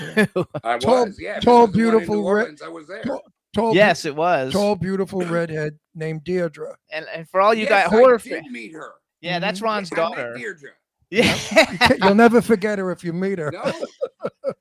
I 0.64 0.78
Tall- 0.78 1.06
was, 1.08 1.20
yeah. 1.20 1.40
tall, 1.40 1.40
because 1.40 1.41
the 1.41 1.56
one 1.56 1.64
in 1.66 1.72
beautiful 1.72 2.16
New 2.16 2.22
red- 2.30 2.41
Orleans, 2.44 2.62
I 2.62 2.68
was 2.68 2.88
there. 2.88 3.02
Tall, 3.04 3.22
tall, 3.56 3.76
yes, 3.76 4.06
it 4.06 4.16
was. 4.16 4.54
tall, 4.54 4.76
beautiful 4.76 5.22
redhead 5.22 5.80
named 5.96 6.24
Deirdre. 6.24 6.76
And 6.91 7.08
and 7.12 7.28
for 7.28 7.41
all 7.41 7.52
you 7.56 7.62
yes, 7.62 7.70
got 7.70 7.86
I 7.88 7.90
horror 7.90 8.18
did 8.20 8.32
fans, 8.32 8.52
meet 8.52 8.74
her. 8.74 8.94
Yeah, 9.22 9.40
that's 9.40 9.62
Ron's 9.62 9.90
daughter. 9.90 10.34
Deirdre. 10.38 10.70
Yeah, 11.10 11.36
You'll 12.04 12.16
never 12.16 12.41
forget 12.41 12.78
her 12.80 12.91
if 12.91 13.04
you 13.04 13.14
meet 13.14 13.40
her. 13.40 13.52
No, 13.52 13.64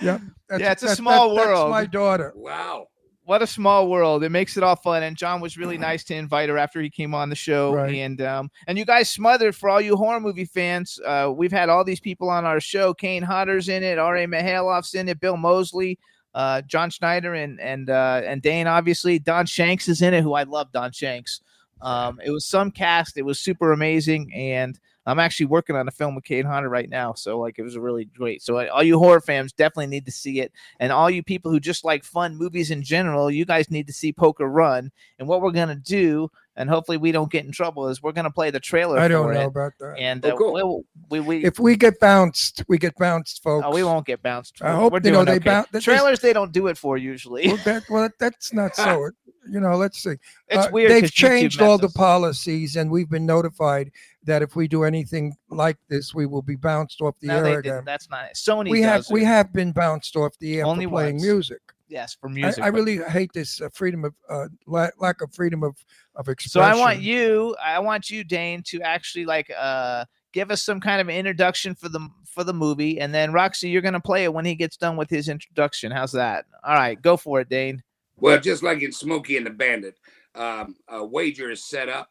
Yeah, 0.00 0.18
that's, 0.48 0.60
Yeah, 0.60 0.72
it's 0.72 0.82
a 0.82 0.86
that- 0.86 0.90
that- 0.90 0.96
small 0.96 1.34
that's 1.34 1.46
world. 1.46 1.70
my 1.70 1.84
daughter. 1.84 2.32
wow. 2.34 2.86
what 3.24 3.40
a 3.40 3.46
small 3.46 3.88
world. 3.88 4.24
It 4.24 4.30
makes 4.30 4.56
it 4.56 4.64
all 4.64 4.74
fun. 4.74 5.04
And 5.04 5.16
John 5.16 5.40
was 5.40 5.56
really 5.56 5.78
nice 5.78 6.02
to 6.04 6.14
invite 6.16 6.48
her 6.48 6.58
after 6.58 6.80
he 6.82 6.90
came 6.90 7.14
on 7.14 7.30
the 7.30 7.36
show. 7.36 7.72
Right. 7.72 7.94
And 7.94 8.20
um, 8.20 8.50
and 8.66 8.76
you 8.76 8.84
guys 8.84 9.08
smothered 9.10 9.54
for 9.54 9.68
all 9.70 9.80
you 9.80 9.96
horror 9.96 10.18
movie 10.18 10.44
fans. 10.44 10.98
Uh, 11.06 11.32
we've 11.34 11.52
had 11.52 11.68
all 11.68 11.84
these 11.84 12.00
people 12.00 12.28
on 12.28 12.44
our 12.44 12.58
show. 12.58 12.92
Kane 12.92 13.22
Hodder's 13.22 13.68
in 13.68 13.84
it. 13.84 13.96
R.A. 13.98 14.26
Mihailoff's 14.26 14.94
in 14.94 15.08
it. 15.08 15.20
Bill 15.20 15.36
Moseley. 15.36 15.98
Uh, 16.34 16.62
John 16.62 16.90
Schneider 16.90 17.34
and 17.34 17.60
and 17.60 17.88
uh, 17.90 18.22
and 18.24 18.42
Dane 18.42 18.66
obviously. 18.66 19.20
Don 19.20 19.46
Shanks 19.46 19.86
is 19.88 20.02
in 20.02 20.14
it, 20.14 20.22
who 20.22 20.32
I 20.34 20.42
love. 20.42 20.72
Don 20.72 20.90
Shanks. 20.90 21.40
Um, 21.82 22.20
it 22.24 22.30
was 22.30 22.46
some 22.46 22.70
cast. 22.70 23.16
It 23.16 23.22
was 23.22 23.38
super 23.40 23.72
amazing, 23.72 24.32
and 24.34 24.78
I'm 25.04 25.18
actually 25.18 25.46
working 25.46 25.74
on 25.74 25.88
a 25.88 25.90
film 25.90 26.14
with 26.14 26.22
Kane 26.22 26.44
Hodder 26.44 26.68
right 26.68 26.88
now. 26.88 27.12
So 27.14 27.40
like, 27.40 27.58
it 27.58 27.62
was 27.62 27.76
really 27.76 28.04
great. 28.04 28.40
So 28.40 28.58
uh, 28.58 28.68
all 28.72 28.84
you 28.84 29.00
horror 29.00 29.20
fans 29.20 29.52
definitely 29.52 29.88
need 29.88 30.06
to 30.06 30.12
see 30.12 30.40
it, 30.40 30.52
and 30.78 30.92
all 30.92 31.10
you 31.10 31.22
people 31.24 31.50
who 31.50 31.58
just 31.60 31.84
like 31.84 32.04
fun 32.04 32.36
movies 32.36 32.70
in 32.70 32.82
general, 32.82 33.30
you 33.30 33.44
guys 33.44 33.70
need 33.70 33.88
to 33.88 33.92
see 33.92 34.12
Poker 34.12 34.46
Run. 34.46 34.92
And 35.18 35.26
what 35.26 35.42
we're 35.42 35.50
gonna 35.50 35.74
do, 35.74 36.30
and 36.54 36.70
hopefully 36.70 36.98
we 36.98 37.10
don't 37.10 37.32
get 37.32 37.44
in 37.44 37.50
trouble, 37.50 37.88
is 37.88 38.00
we're 38.00 38.12
gonna 38.12 38.30
play 38.30 38.50
the 38.50 38.60
trailer. 38.60 38.98
I 38.98 39.08
don't 39.08 39.32
know 39.34 39.40
it. 39.40 39.46
about 39.46 39.72
that. 39.80 39.96
And 39.98 40.24
Oh, 40.24 40.30
uh, 40.30 40.36
cool. 40.36 40.52
we'll- 40.52 40.84
we 41.10 41.18
we. 41.20 41.44
If 41.44 41.58
we 41.58 41.74
get 41.76 41.98
bounced, 41.98 42.62
we 42.68 42.78
get 42.78 42.94
bounced, 42.96 43.42
folks. 43.42 43.66
Oh, 43.66 43.72
we 43.74 43.82
won't 43.82 44.06
get 44.06 44.22
bounced. 44.22 44.62
I 44.62 44.74
hope 44.76 44.92
we're 44.92 45.00
you 45.02 45.10
know 45.10 45.24
doing 45.24 45.26
they 45.26 45.32
okay. 45.36 45.44
boun- 45.62 45.64
that- 45.72 45.82
trailers. 45.82 46.20
They 46.20 46.32
don't 46.32 46.52
do 46.52 46.68
it 46.68 46.78
for 46.78 46.96
usually. 46.96 47.48
Well, 47.48 47.56
that, 47.64 47.82
well, 47.90 48.08
that's 48.20 48.52
not 48.52 48.76
so. 48.76 49.10
You 49.50 49.58
know, 49.60 49.76
let's 49.76 50.02
see. 50.02 50.14
It's 50.48 50.66
Uh, 50.66 50.70
weird. 50.72 50.90
They've 50.92 51.10
changed 51.10 51.60
all 51.60 51.76
the 51.78 51.88
policies, 51.88 52.76
and 52.76 52.90
we've 52.90 53.10
been 53.10 53.26
notified 53.26 53.90
that 54.24 54.40
if 54.42 54.54
we 54.54 54.68
do 54.68 54.84
anything 54.84 55.34
like 55.50 55.78
this, 55.88 56.14
we 56.14 56.26
will 56.26 56.42
be 56.42 56.54
bounced 56.54 57.00
off 57.00 57.16
the 57.20 57.26
No, 57.28 57.44
air 57.44 57.58
again. 57.58 57.82
That's 57.84 58.08
not 58.08 58.26
it. 58.26 58.34
Sony. 58.36 58.70
we 58.70 58.82
have 58.82 59.00
does 59.00 59.10
we 59.10 59.24
have 59.24 59.52
been 59.52 59.72
bounced 59.72 60.14
off 60.16 60.38
the 60.38 60.58
air 60.60 60.66
Only 60.66 60.84
for 60.86 60.90
playing 60.92 61.16
once. 61.16 61.24
music. 61.24 61.60
yes 61.88 62.14
for 62.14 62.28
I, 62.30 62.32
music. 62.32 62.62
I 62.64 62.70
but- 62.70 62.76
really 62.76 62.98
hate 63.10 63.32
this 63.34 63.60
uh, 63.60 63.68
freedom 63.74 64.04
of 64.04 64.14
uh, 64.30 64.46
la- 64.66 64.88
lack 64.98 65.20
of 65.22 65.34
freedom 65.34 65.62
of 65.64 65.76
of 66.14 66.28
expression. 66.28 66.60
So. 66.60 66.60
I 66.60 66.74
want 66.78 67.00
you, 67.00 67.56
I 67.62 67.78
want 67.80 68.10
you, 68.10 68.22
Dane, 68.24 68.62
to 68.66 68.80
actually 68.82 69.24
like 69.26 69.50
uh 69.58 70.04
give 70.32 70.50
us 70.52 70.62
some 70.62 70.80
kind 70.80 71.00
of 71.00 71.08
introduction 71.10 71.74
for 71.74 71.88
the 71.88 72.08
for 72.26 72.44
the 72.44 72.54
movie, 72.54 73.00
and 73.00 73.12
then 73.12 73.32
Roxy, 73.32 73.68
you're 73.68 73.82
gonna 73.82 74.00
play 74.00 74.22
it 74.24 74.32
when 74.32 74.44
he 74.44 74.54
gets 74.54 74.76
done 74.76 74.96
with 74.96 75.10
his 75.10 75.28
introduction. 75.28 75.90
How's 75.90 76.12
that? 76.12 76.46
All 76.64 76.74
right, 76.74 77.00
go 77.02 77.16
for 77.16 77.40
it, 77.40 77.48
Dane. 77.48 77.82
Well, 78.22 78.38
just 78.38 78.62
like 78.62 78.82
in 78.82 78.92
Smokey 78.92 79.36
and 79.36 79.44
the 79.44 79.50
Bandit, 79.50 79.98
um, 80.36 80.76
a 80.86 81.04
wager 81.04 81.50
is 81.50 81.64
set 81.64 81.88
up 81.88 82.08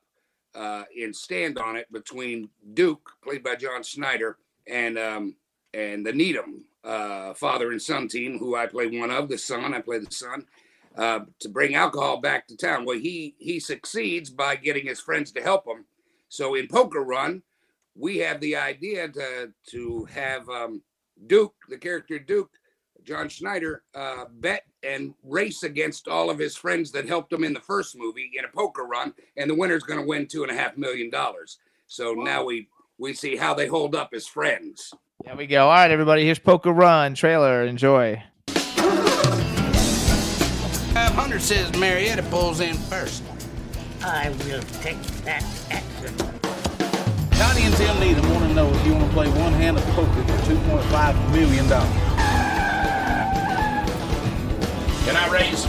uh, 0.53 0.83
in 0.93 1.13
Stand 1.13 1.57
on 1.57 1.77
It 1.77 1.89
between 1.89 2.49
Duke, 2.73 3.09
played 3.23 3.45
by 3.45 3.55
John 3.55 3.81
Schneider, 3.81 4.35
and 4.67 4.99
um, 4.99 5.35
and 5.73 6.05
the 6.05 6.11
Needham 6.11 6.65
uh, 6.83 7.33
father 7.33 7.71
and 7.71 7.81
son 7.81 8.09
team, 8.09 8.37
who 8.39 8.57
I 8.57 8.65
play 8.67 8.87
one 8.87 9.09
of, 9.09 9.29
the 9.29 9.37
son. 9.37 9.73
I 9.73 9.79
play 9.79 9.99
the 9.99 10.11
son. 10.11 10.45
Uh, 10.97 11.21
to 11.39 11.47
bring 11.47 11.75
alcohol 11.75 12.19
back 12.19 12.45
to 12.47 12.57
town. 12.57 12.83
Well, 12.83 12.99
he 12.99 13.33
he 13.37 13.61
succeeds 13.61 14.29
by 14.29 14.57
getting 14.57 14.87
his 14.87 14.99
friends 14.99 15.31
to 15.31 15.41
help 15.41 15.65
him. 15.65 15.85
So 16.27 16.55
in 16.55 16.67
Poker 16.67 17.05
Run, 17.05 17.41
we 17.95 18.17
have 18.17 18.41
the 18.41 18.57
idea 18.57 19.07
to 19.07 19.53
to 19.67 20.05
have 20.11 20.49
um, 20.49 20.81
Duke, 21.27 21.55
the 21.69 21.77
character 21.77 22.19
Duke, 22.19 22.51
John 23.05 23.29
Schneider, 23.29 23.83
uh, 23.95 24.25
bet 24.31 24.63
and 24.83 25.13
race 25.23 25.63
against 25.63 26.07
all 26.07 26.29
of 26.29 26.39
his 26.39 26.55
friends 26.55 26.91
that 26.91 27.07
helped 27.07 27.31
him 27.33 27.43
in 27.43 27.53
the 27.53 27.59
first 27.59 27.95
movie 27.97 28.31
in 28.37 28.45
a 28.45 28.47
poker 28.47 28.83
run, 28.83 29.13
and 29.37 29.49
the 29.49 29.55
winner's 29.55 29.83
going 29.83 29.99
to 29.99 30.05
win 30.05 30.27
two 30.27 30.43
and 30.43 30.51
a 30.51 30.55
half 30.55 30.77
million 30.77 31.09
dollars. 31.09 31.57
So 31.87 32.13
now 32.13 32.43
we 32.43 32.67
we 32.97 33.13
see 33.13 33.35
how 33.35 33.53
they 33.53 33.67
hold 33.67 33.95
up 33.95 34.11
as 34.13 34.27
friends. 34.27 34.93
There 35.25 35.35
we 35.35 35.47
go. 35.47 35.65
All 35.65 35.71
right, 35.71 35.91
everybody. 35.91 36.23
Here's 36.25 36.39
Poker 36.39 36.71
Run 36.71 37.15
trailer. 37.15 37.63
Enjoy. 37.63 38.23
500 40.93 41.41
says 41.41 41.75
Marietta 41.77 42.23
pulls 42.23 42.59
in 42.59 42.75
first. 42.75 43.23
I 44.03 44.29
will 44.29 44.61
take 44.81 45.01
that 45.25 45.43
action. 45.69 46.15
Connie 47.37 47.63
and 47.63 47.75
Tim 47.75 47.99
Needham 47.99 48.29
want 48.29 48.47
to 48.47 48.53
know 48.53 48.69
if 48.71 48.85
you 48.85 48.93
want 48.93 49.07
to 49.07 49.13
play 49.13 49.27
one 49.29 49.53
hand 49.53 49.77
of 49.77 49.83
poker 49.87 50.23
for 50.23 50.37
$2.5 50.51 51.31
million. 51.31 52.10
Can 55.11 55.29
I 55.29 55.29
raise? 55.29 55.65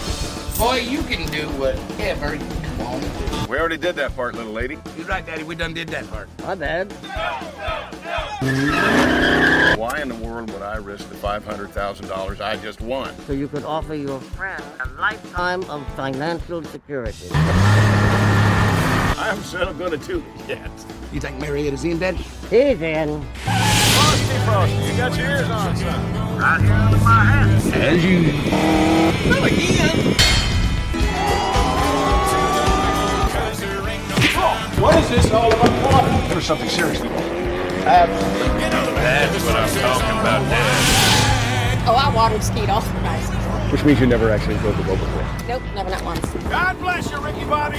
Boy, 0.56 0.76
you 0.76 1.02
can 1.02 1.26
do 1.32 1.48
whatever 1.58 2.36
you 2.36 2.44
want 2.78 3.02
to 3.02 3.08
do. 3.08 3.50
We 3.50 3.58
already 3.58 3.76
did 3.76 3.96
that 3.96 4.14
part, 4.14 4.36
little 4.36 4.52
lady. 4.52 4.78
You're 4.96 5.06
right, 5.06 5.26
Daddy. 5.26 5.42
We 5.42 5.56
done 5.56 5.74
did 5.74 5.88
that 5.88 6.08
part. 6.10 6.28
My 6.42 6.54
bad. 6.54 6.92
Why 9.76 10.00
in 10.00 10.08
the 10.10 10.14
world 10.14 10.52
would 10.52 10.62
I 10.62 10.76
risk 10.76 11.08
the 11.08 11.16
$500,000 11.16 12.40
I 12.40 12.56
just 12.58 12.80
won? 12.80 13.12
So 13.26 13.32
you 13.32 13.48
could 13.48 13.64
offer 13.64 13.96
your 13.96 14.20
friend 14.20 14.62
a 14.78 14.88
lifetime 14.90 15.64
of 15.64 15.84
financial 15.96 16.62
security. 16.62 17.26
I 17.32 19.24
haven't 19.26 19.42
said 19.42 19.66
I'm 19.66 19.76
going 19.76 19.98
to 19.98 20.06
do 20.06 20.20
it 20.20 20.50
yet. 20.50 20.70
You 21.12 21.20
think 21.20 21.40
Marietta's 21.40 21.82
in, 21.82 21.98
Daddy? 21.98 22.18
He's 22.48 22.80
in. 22.80 23.26
Frosty, 24.32 24.72
Frosty, 24.72 24.74
you 24.90 24.96
got 24.96 25.16
your 25.16 25.28
ears 25.28 25.50
on, 25.50 25.76
son. 25.76 26.38
Right 26.38 26.60
here 26.60 26.72
under 26.72 26.98
my 26.98 27.24
hat. 27.24 27.74
As 27.74 28.04
you. 28.04 28.32
Not 29.30 29.44
again. 29.50 29.98
What 34.80 34.94
is 34.96 35.08
this 35.10 35.30
all 35.30 35.52
about? 35.52 36.28
There's 36.28 36.46
something 36.46 36.68
seriously 36.68 37.08
wrong. 37.08 37.22
That's 37.84 39.44
what 39.44 39.56
I'm 39.56 39.68
talking 39.68 40.18
about, 40.20 40.42
Dad. 40.48 41.88
Oh, 41.88 41.94
I 41.94 42.14
watered 42.14 42.42
skied 42.42 42.68
all 42.70 42.80
the 42.80 42.92
night. 43.02 43.22
Which 43.70 43.84
means 43.84 44.00
you 44.00 44.06
never 44.06 44.30
actually 44.30 44.56
drove 44.58 44.76
the 44.76 44.82
boat 44.84 44.98
before. 44.98 45.26
Nope, 45.48 45.62
never 45.74 45.90
not 45.90 46.02
once. 46.04 46.20
God 46.48 46.78
bless 46.78 47.10
you, 47.10 47.18
Ricky 47.18 47.44
Bobby. 47.44 47.78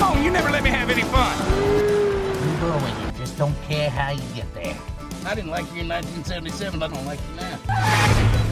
Oh, 0.00 0.20
you 0.22 0.30
never 0.30 0.50
let 0.50 0.62
me 0.62 0.70
have 0.70 0.90
any 0.90 1.02
fun. 1.02 1.36
You 1.68 2.56
go 2.60 2.72
and 2.72 3.04
you 3.04 3.18
just 3.18 3.36
don't 3.38 3.56
care 3.62 3.90
how 3.90 4.10
you 4.10 4.22
get 4.34 4.52
there. 4.54 4.76
I 5.24 5.34
didn't 5.36 5.50
like 5.50 5.64
you 5.72 5.82
in 5.82 5.88
1977. 5.88 6.82
I 6.82 6.88
don't 6.88 7.06
like 7.06 7.20
you 7.20 7.36
now. 7.36 7.56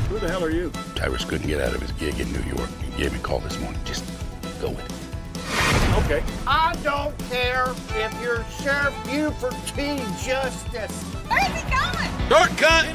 Who 0.08 0.18
the 0.18 0.28
hell 0.28 0.44
are 0.44 0.50
you? 0.50 0.70
Tyrus 0.94 1.24
couldn't 1.24 1.48
get 1.48 1.60
out 1.60 1.74
of 1.74 1.80
his 1.80 1.90
gig 1.92 2.20
in 2.20 2.32
New 2.32 2.42
York. 2.56 2.70
He 2.82 3.02
gave 3.02 3.12
me 3.12 3.18
a 3.18 3.22
call 3.22 3.40
this 3.40 3.58
morning. 3.58 3.80
Just 3.84 4.04
go 4.60 4.70
with 4.70 4.84
it. 4.84 4.92
Okay. 6.04 6.22
I 6.46 6.76
don't 6.84 7.18
care 7.28 7.66
if 7.70 8.22
you're 8.22 8.44
Sheriff 8.62 8.94
Buford 9.04 9.56
T. 9.74 9.98
Justice. 10.24 11.02
Where's 11.26 11.52
he 11.54 11.62
going? 11.70 12.10
Shortcut. 12.28 12.86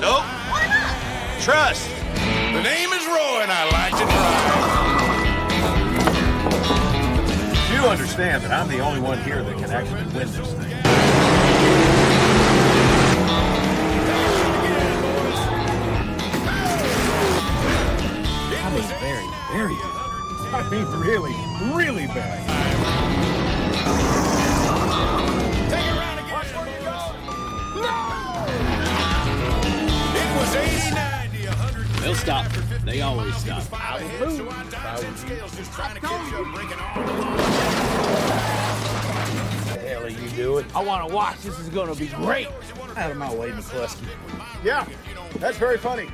Nope. 0.00 0.22
Why 0.22 0.66
not? 0.70 1.42
Trust. 1.42 1.90
The 2.54 2.62
name 2.62 2.92
is 2.92 3.04
Roy, 3.06 3.42
and 3.42 3.50
I 3.50 3.64
like 3.72 3.92
to 3.98 4.04
drive. 4.04 5.16
You 7.72 7.88
understand 7.88 8.44
that 8.44 8.52
I'm 8.52 8.68
the 8.68 8.78
only 8.78 9.00
one 9.00 9.18
here 9.22 9.42
that 9.42 9.58
can 9.58 9.70
actually 9.70 10.04
win 10.14 10.30
this 10.32 10.52
thing. 10.54 10.65
Very, 19.56 19.74
very 19.74 19.76
good. 19.76 20.54
I 20.54 20.68
mean, 20.70 20.84
really, 21.00 21.32
really 21.74 22.06
bad. 22.08 22.44
It 30.14 30.28
was 30.36 30.56
80, 30.56 30.94
90, 30.94 32.02
They'll 32.02 32.14
stop. 32.14 32.52
They 32.84 33.00
always 33.00 33.34
stop. 33.36 33.64
I 33.72 34.02
would 34.20 34.28
move. 34.28 34.46
if 34.46 34.74
I 34.74 34.94
was 34.94 35.24
you. 35.24 36.44
The 39.72 39.80
hell 39.80 40.04
are 40.04 40.08
you 40.10 40.28
doing? 40.36 40.66
I 40.74 40.82
want 40.84 41.08
to 41.08 41.14
watch. 41.14 41.38
This 41.40 41.58
is 41.58 41.70
going 41.70 41.88
to 41.92 41.98
be 41.98 42.08
great. 42.08 42.48
Out 42.96 43.10
of 43.10 43.16
my 43.16 43.34
way, 43.34 43.52
McCluskey. 43.52 44.06
Yeah, 44.62 44.86
that's 45.36 45.56
very 45.56 45.78
funny. 45.78 46.08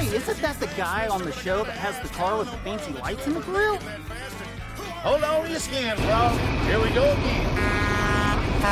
Hey, 0.00 0.16
isn't 0.16 0.40
that 0.40 0.58
the 0.58 0.66
guy 0.78 1.08
on 1.08 1.22
the 1.24 1.32
show 1.32 1.62
that 1.62 1.76
has 1.76 2.00
the 2.00 2.08
car 2.14 2.38
with 2.38 2.50
the 2.50 2.56
fancy 2.58 2.90
lights 2.94 3.26
in 3.26 3.34
the 3.34 3.40
grill? 3.40 3.76
Hold 5.02 5.22
on 5.22 5.44
to 5.44 5.50
your 5.50 5.60
skin, 5.60 5.94
bro. 5.98 6.28
Here 6.66 6.80
we 6.82 6.88
go 6.94 7.12
again. 7.12 8.60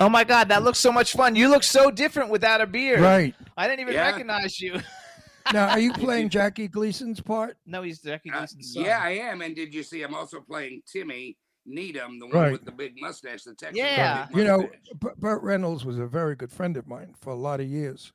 Oh 0.00 0.08
my 0.08 0.24
God, 0.24 0.48
that 0.48 0.64
looks 0.64 0.78
so 0.80 0.90
much 0.90 1.12
fun. 1.12 1.36
You 1.36 1.48
look 1.48 1.62
so 1.62 1.90
different 1.90 2.30
without 2.30 2.60
a 2.60 2.66
beard. 2.66 3.00
Right. 3.00 3.34
I 3.56 3.68
didn't 3.68 3.80
even 3.80 3.94
Yeah. 3.94 4.10
recognize 4.10 4.60
you. 4.60 4.80
Now, 5.52 5.68
are 5.68 5.78
you 5.78 5.92
playing 5.92 6.30
Jackie 6.30 6.68
Gleason's 6.68 7.20
part? 7.20 7.58
No, 7.66 7.82
he's 7.82 8.00
Jackie 8.00 8.30
Uh, 8.30 8.38
Gleason's 8.38 8.72
son. 8.72 8.84
yeah, 8.84 8.98
I 9.02 9.10
am. 9.10 9.42
And 9.42 9.54
did 9.54 9.74
you 9.74 9.82
see? 9.82 10.02
I'm 10.02 10.14
also 10.14 10.40
playing 10.40 10.80
Timmy 10.90 11.36
Needham, 11.66 12.18
the 12.18 12.26
one 12.26 12.34
Right. 12.34 12.52
with 12.52 12.64
the 12.64 12.72
big 12.72 12.94
mustache, 13.00 13.44
the 13.44 13.54
Texas. 13.54 13.78
Yeah. 13.78 14.26
big 14.26 14.36
You 14.36 14.44
know. 14.44 14.70
B- 15.00 15.08
Burt 15.18 15.42
Reynolds 15.42 15.84
was 15.84 15.98
a 15.98 16.06
very 16.06 16.34
good 16.36 16.52
friend 16.52 16.76
of 16.76 16.86
mine 16.86 17.14
for 17.20 17.30
a 17.30 17.36
lot 17.36 17.60
of 17.60 17.66
years. 17.66 18.12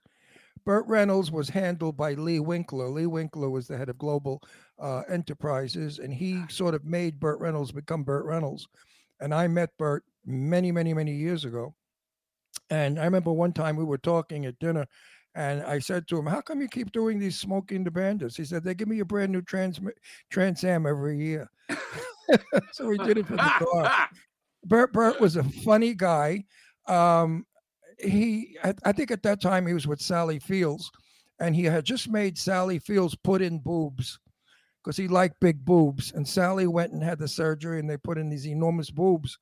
Burt 0.65 0.85
Reynolds 0.87 1.31
was 1.31 1.49
handled 1.49 1.97
by 1.97 2.13
Lee 2.13 2.39
Winkler. 2.39 2.89
Lee 2.89 3.07
Winkler 3.07 3.49
was 3.49 3.67
the 3.67 3.77
head 3.77 3.89
of 3.89 3.97
global 3.97 4.43
uh, 4.77 5.01
enterprises, 5.09 5.99
and 5.99 6.13
he 6.13 6.43
sort 6.49 6.75
of 6.75 6.85
made 6.85 7.19
Burt 7.19 7.39
Reynolds 7.39 7.71
become 7.71 8.03
Burt 8.03 8.25
Reynolds. 8.25 8.67
And 9.19 9.33
I 9.33 9.47
met 9.47 9.75
Burt 9.77 10.03
many, 10.25 10.71
many, 10.71 10.93
many 10.93 11.13
years 11.13 11.45
ago. 11.45 11.73
And 12.69 12.99
I 12.99 13.05
remember 13.05 13.31
one 13.31 13.53
time 13.53 13.75
we 13.77 13.83
were 13.83 13.97
talking 13.97 14.45
at 14.45 14.59
dinner, 14.59 14.85
and 15.33 15.63
I 15.63 15.79
said 15.79 16.07
to 16.09 16.17
him, 16.19 16.25
"How 16.27 16.41
come 16.41 16.61
you 16.61 16.67
keep 16.67 16.91
doing 16.91 17.17
these 17.19 17.39
smoking 17.39 17.83
the 17.83 17.91
bandits?" 17.91 18.35
He 18.35 18.45
said, 18.45 18.63
"They 18.63 18.75
give 18.75 18.87
me 18.87 18.99
a 18.99 19.05
brand 19.05 19.31
new 19.31 19.41
Trans 19.41 19.79
Trans 20.29 20.63
Am 20.63 20.85
every 20.85 21.17
year." 21.17 21.49
so 22.71 22.87
we 22.87 22.97
did 22.97 23.17
it 23.17 23.25
for 23.25 23.33
the 23.33 23.65
car. 23.73 24.09
Burt 24.65 24.93
Burt 24.93 25.19
was 25.19 25.35
a 25.35 25.43
funny 25.43 25.93
guy. 25.93 26.45
Um, 26.87 27.45
he, 27.99 28.57
I, 28.63 28.73
I 28.85 28.91
think 28.91 29.11
at 29.11 29.23
that 29.23 29.41
time 29.41 29.67
he 29.67 29.73
was 29.73 29.87
with 29.87 30.01
Sally 30.01 30.39
Fields, 30.39 30.89
and 31.39 31.55
he 31.55 31.63
had 31.63 31.85
just 31.85 32.09
made 32.09 32.37
Sally 32.37 32.79
Fields 32.79 33.15
put 33.15 33.41
in 33.41 33.59
boobs 33.59 34.19
because 34.83 34.97
he 34.97 35.07
liked 35.07 35.39
big 35.39 35.63
boobs. 35.63 36.11
And 36.13 36.27
Sally 36.27 36.67
went 36.67 36.93
and 36.93 37.03
had 37.03 37.19
the 37.19 37.27
surgery, 37.27 37.79
and 37.79 37.89
they 37.89 37.97
put 37.97 38.17
in 38.17 38.29
these 38.29 38.47
enormous 38.47 38.89
boobs. 38.89 39.37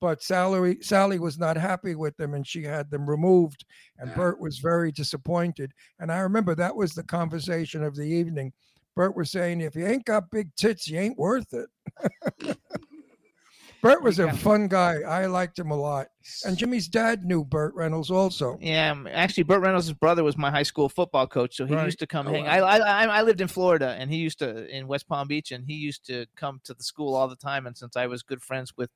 But 0.00 0.22
Sally 0.22 0.78
Sally 0.80 1.18
was 1.18 1.38
not 1.38 1.58
happy 1.58 1.94
with 1.94 2.16
them, 2.16 2.32
and 2.32 2.46
she 2.46 2.62
had 2.62 2.90
them 2.90 3.08
removed. 3.08 3.66
And 3.98 4.14
Burt 4.14 4.40
was 4.40 4.58
very 4.58 4.90
disappointed. 4.90 5.72
And 5.98 6.10
I 6.10 6.20
remember 6.20 6.54
that 6.54 6.74
was 6.74 6.94
the 6.94 7.02
conversation 7.02 7.82
of 7.84 7.94
the 7.94 8.06
evening. 8.06 8.52
Burt 8.96 9.16
was 9.16 9.30
saying, 9.30 9.60
"If 9.60 9.74
you 9.76 9.86
ain't 9.86 10.04
got 10.04 10.30
big 10.30 10.54
tits, 10.56 10.88
you 10.88 10.98
ain't 10.98 11.18
worth 11.18 11.52
it." 11.52 11.68
Bert 13.82 14.02
was 14.02 14.18
a 14.18 14.30
fun 14.34 14.68
guy. 14.68 15.00
I 15.00 15.24
liked 15.26 15.58
him 15.58 15.70
a 15.70 15.76
lot. 15.76 16.08
And 16.44 16.56
Jimmy's 16.56 16.86
dad 16.86 17.24
knew 17.24 17.44
Burt 17.44 17.74
Reynolds 17.74 18.10
also. 18.10 18.58
Yeah, 18.60 18.94
actually, 19.10 19.44
Burt 19.44 19.62
Reynolds' 19.62 19.90
brother 19.92 20.22
was 20.22 20.36
my 20.36 20.50
high 20.50 20.64
school 20.64 20.88
football 20.90 21.26
coach, 21.26 21.56
so 21.56 21.64
he 21.64 21.74
Right. 21.74 21.86
used 21.86 21.98
to 22.00 22.06
come 22.06 22.26
Oh, 22.26 22.32
hang. 22.32 22.44
wow. 22.44 22.66
I 22.66 22.78
I 22.78 23.04
I 23.06 23.22
lived 23.22 23.40
in 23.40 23.48
Florida, 23.48 23.96
and 23.98 24.10
he 24.10 24.18
used 24.18 24.38
to 24.40 24.66
in 24.68 24.86
West 24.86 25.08
Palm 25.08 25.28
Beach, 25.28 25.50
and 25.50 25.64
he 25.64 25.74
used 25.74 26.04
to 26.06 26.26
come 26.36 26.60
to 26.64 26.74
the 26.74 26.82
school 26.82 27.14
all 27.14 27.26
the 27.28 27.36
time. 27.36 27.66
And 27.66 27.76
since 27.76 27.96
I 27.96 28.06
was 28.06 28.22
good 28.22 28.42
friends 28.42 28.76
with 28.76 28.90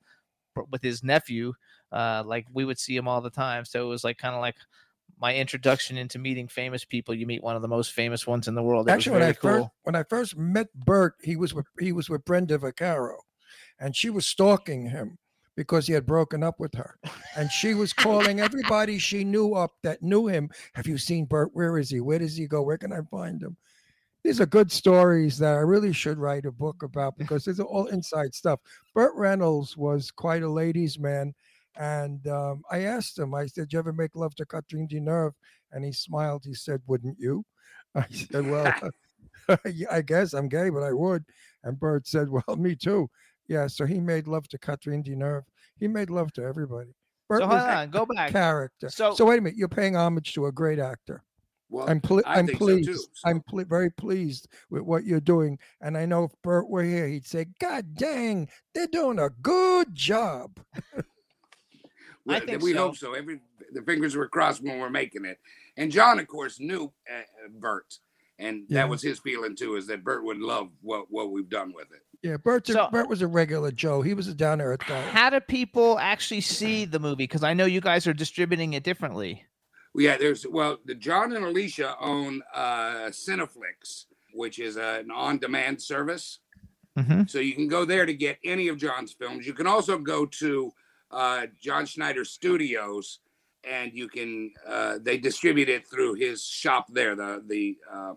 with 0.70 0.82
his 0.82 1.02
nephew, 1.02 1.54
uh, 1.90 2.22
like 2.26 2.46
we 2.52 2.64
would 2.66 2.78
see 2.78 2.94
him 2.94 3.08
all 3.08 3.22
the 3.22 3.30
time, 3.30 3.64
so 3.64 3.86
it 3.86 3.88
was 3.88 4.04
like 4.04 4.18
kind 4.18 4.34
of 4.34 4.40
like 4.42 4.56
my 5.24 5.34
introduction 5.34 5.96
into 5.96 6.18
meeting 6.18 6.46
famous 6.46 6.84
people. 6.84 7.14
You 7.14 7.26
meet 7.26 7.42
one 7.42 7.56
of 7.56 7.62
the 7.62 7.68
most 7.68 7.92
famous 7.94 8.26
ones 8.26 8.46
in 8.46 8.54
the 8.54 8.62
world. 8.62 8.86
It 8.86 8.92
Actually, 8.92 9.12
was 9.12 9.20
when 9.20 9.22
I 9.22 9.32
very 9.32 9.56
first 9.56 9.68
when 9.84 9.96
I 9.96 10.02
first 10.02 10.36
met 10.36 10.74
Burt, 10.74 11.14
he 11.22 11.36
was 11.36 11.54
with 11.54 11.64
he 11.80 11.92
was 11.92 12.10
with 12.10 12.26
Brenda 12.26 12.58
Vaccaro, 12.58 13.16
and 13.80 13.96
she 13.96 14.10
was 14.10 14.26
stalking 14.26 14.90
him 14.90 15.16
because 15.56 15.86
he 15.86 15.94
had 15.94 16.04
broken 16.04 16.42
up 16.42 16.60
with 16.60 16.74
her, 16.74 16.98
and 17.38 17.50
she 17.50 17.72
was 17.72 17.92
calling 18.06 18.38
everybody 18.38 18.98
she 18.98 19.24
knew 19.24 19.54
up 19.54 19.72
that 19.82 20.02
knew 20.02 20.26
him. 20.26 20.50
Have 20.74 20.86
you 20.86 20.98
seen 20.98 21.24
Burt? 21.24 21.48
Where 21.54 21.78
is 21.78 21.88
he? 21.88 22.02
Where 22.02 22.18
does 22.18 22.36
he 22.36 22.46
go? 22.46 22.60
Where 22.60 22.76
can 22.76 22.92
I 22.92 23.00
find 23.10 23.42
him? 23.42 23.56
These 24.24 24.42
are 24.42 24.46
good 24.46 24.70
stories 24.70 25.38
that 25.38 25.54
I 25.54 25.60
really 25.60 25.94
should 25.94 26.18
write 26.18 26.44
a 26.44 26.52
book 26.52 26.82
about 26.82 27.16
because 27.16 27.46
these 27.46 27.60
are 27.60 27.66
all 27.66 27.86
inside 27.86 28.34
stuff. 28.34 28.60
Burt 28.94 29.14
Reynolds 29.14 29.74
was 29.74 30.10
quite 30.10 30.42
a 30.42 30.50
ladies' 30.50 30.98
man. 30.98 31.32
And 31.76 32.26
um, 32.28 32.62
I 32.70 32.80
asked 32.84 33.18
him, 33.18 33.34
I 33.34 33.46
said, 33.46 33.68
"Did 33.68 33.72
"You 33.72 33.78
ever 33.80 33.92
make 33.92 34.14
love 34.14 34.34
to 34.36 34.46
Catherine 34.46 34.86
Deneuve?" 34.88 35.32
And 35.72 35.84
he 35.84 35.92
smiled. 35.92 36.44
He 36.44 36.54
said, 36.54 36.80
"Wouldn't 36.86 37.18
you?" 37.18 37.44
I 37.94 38.06
said, 38.10 38.46
"Well, 38.50 38.72
I 39.90 40.00
guess 40.02 40.32
I'm 40.32 40.48
gay, 40.48 40.70
but 40.70 40.82
I 40.82 40.92
would." 40.92 41.24
And 41.64 41.78
Burt 41.78 42.06
said, 42.06 42.28
"Well, 42.30 42.56
me 42.56 42.74
too." 42.76 43.08
Yeah. 43.48 43.66
So 43.66 43.84
he 43.86 44.00
made 44.00 44.26
love 44.26 44.48
to 44.48 44.58
Catherine 44.58 45.02
Deneuve. 45.02 45.42
He 45.78 45.88
made 45.88 46.10
love 46.10 46.32
to 46.34 46.42
everybody. 46.42 46.94
Burt 47.28 47.40
So 47.42 47.46
hold 47.48 47.60
on, 47.60 47.90
go 47.90 48.06
back. 48.06 48.30
Character. 48.30 48.88
So- 48.90 49.14
So, 49.14 49.24
wait 49.24 49.38
a 49.38 49.42
minute. 49.42 49.56
You're 49.58 49.68
paying 49.68 49.96
homage 49.96 50.34
to 50.34 50.46
a 50.46 50.52
great 50.52 50.78
actor. 50.78 51.24
Well, 51.70 51.88
I'm 51.88 52.00
ple- 52.00 52.22
I 52.26 52.38
I'm 52.38 52.46
think 52.46 52.58
so 52.58 52.64
pleased. 52.66 52.88
too, 52.90 53.00
I'm 53.24 53.40
ple- 53.48 53.64
very 53.64 53.90
pleased 53.90 54.46
with 54.70 54.82
what 54.82 55.04
you're 55.04 55.20
doing, 55.20 55.58
and 55.80 55.96
I 55.96 56.04
know 56.06 56.24
if 56.24 56.30
Burt 56.42 56.68
were 56.68 56.84
here, 56.84 57.08
he'd 57.08 57.26
say, 57.26 57.46
"God 57.58 57.94
dang, 57.96 58.48
they're 58.74 58.86
doing 58.86 59.18
a 59.18 59.30
good 59.30 59.94
job." 59.94 60.60
Well, 62.26 62.40
think 62.40 62.62
we 62.62 62.72
so. 62.72 62.78
hope 62.78 62.96
so. 62.96 63.12
Every 63.14 63.40
the 63.72 63.82
fingers 63.82 64.16
were 64.16 64.28
crossed 64.28 64.62
when 64.62 64.78
we're 64.78 64.90
making 64.90 65.24
it. 65.24 65.38
And 65.76 65.90
John, 65.90 66.18
of 66.18 66.26
course, 66.26 66.58
knew 66.60 66.92
uh, 67.10 67.14
uh, 67.18 67.48
Burt, 67.58 67.98
and 68.38 68.64
Yeah. 68.68 68.82
that 68.82 68.88
was 68.88 69.02
his 69.02 69.18
feeling 69.18 69.56
too, 69.56 69.76
is 69.76 69.86
that 69.88 70.04
Burt 70.04 70.24
would 70.24 70.38
love 70.38 70.70
what 70.82 71.06
what 71.10 71.30
we've 71.32 71.48
done 71.48 71.72
with 71.74 71.90
it. 71.92 72.00
Yeah, 72.22 72.38
Burt's 72.38 72.70
a, 72.70 72.74
So- 72.74 72.88
Burt 72.90 73.08
was 73.08 73.20
a 73.20 73.26
regular 73.26 73.70
Joe. 73.70 74.00
He 74.00 74.14
was 74.14 74.28
a 74.28 74.34
down 74.34 74.58
to 74.58 74.64
earth 74.64 74.80
guy. 74.88 75.02
How 75.10 75.28
do 75.28 75.40
people 75.40 75.98
actually 75.98 76.40
see 76.40 76.86
the 76.86 76.98
movie? 76.98 77.24
Because 77.24 77.42
I 77.44 77.52
know 77.52 77.66
you 77.66 77.82
guys 77.82 78.06
are 78.06 78.14
distributing 78.14 78.72
it 78.72 78.82
differently. 78.82 79.44
Well, 79.94 80.04
yeah, 80.04 80.16
there's 80.16 80.46
well, 80.46 80.78
the 80.86 80.94
John 80.94 81.32
and 81.36 81.44
Alicia 81.44 81.96
own 82.00 82.42
uh, 82.54 83.10
Cineflix, 83.10 84.06
which 84.32 84.58
is 84.58 84.76
uh, 84.78 84.98
an 85.04 85.10
on-demand 85.10 85.82
service. 85.82 86.38
Mhm. 86.98 87.28
So 87.28 87.40
you 87.40 87.54
can 87.54 87.66
go 87.68 87.84
there 87.84 88.06
to 88.06 88.14
get 88.14 88.38
any 88.44 88.68
of 88.68 88.78
John's 88.78 89.12
films. 89.12 89.46
You 89.46 89.52
can 89.52 89.66
also 89.66 89.98
go 89.98 90.24
to 90.26 90.72
uh, 91.10 91.46
John 91.60 91.86
Schneider 91.86 92.24
Studios, 92.24 93.20
and 93.68 93.92
you 93.92 94.08
can 94.08 94.52
uh, 94.66 94.98
they 95.00 95.16
distribute 95.18 95.68
it 95.68 95.86
through 95.86 96.14
his 96.14 96.44
shop 96.44 96.86
there, 96.90 97.14
the 97.14 97.42
the 97.46 97.76
um, 97.92 98.16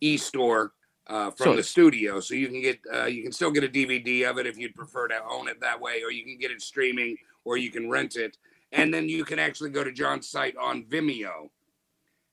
e-store 0.00 0.72
uh, 1.06 1.30
from 1.30 1.44
So- 1.52 1.56
the 1.56 1.62
studio. 1.62 2.20
So 2.20 2.34
you 2.34 2.48
can 2.48 2.60
get 2.60 2.80
uh, 2.92 3.04
you 3.06 3.22
can 3.22 3.32
still 3.32 3.50
get 3.50 3.64
a 3.64 3.68
DVD 3.68 4.28
of 4.28 4.38
it 4.38 4.46
if 4.46 4.56
you'd 4.58 4.74
prefer 4.74 5.08
to 5.08 5.18
own 5.28 5.48
it 5.48 5.60
that 5.60 5.80
way, 5.80 6.02
or 6.02 6.10
you 6.10 6.24
can 6.24 6.38
get 6.38 6.50
it 6.50 6.62
streaming, 6.62 7.16
or 7.44 7.56
you 7.56 7.70
can 7.70 7.90
rent 7.90 8.16
it, 8.16 8.36
and 8.72 8.92
then 8.92 9.08
you 9.08 9.24
can 9.24 9.38
actually 9.38 9.70
go 9.70 9.84
to 9.84 9.92
John's 9.92 10.28
site 10.28 10.56
on 10.56 10.84
Vimeo. 10.84 11.50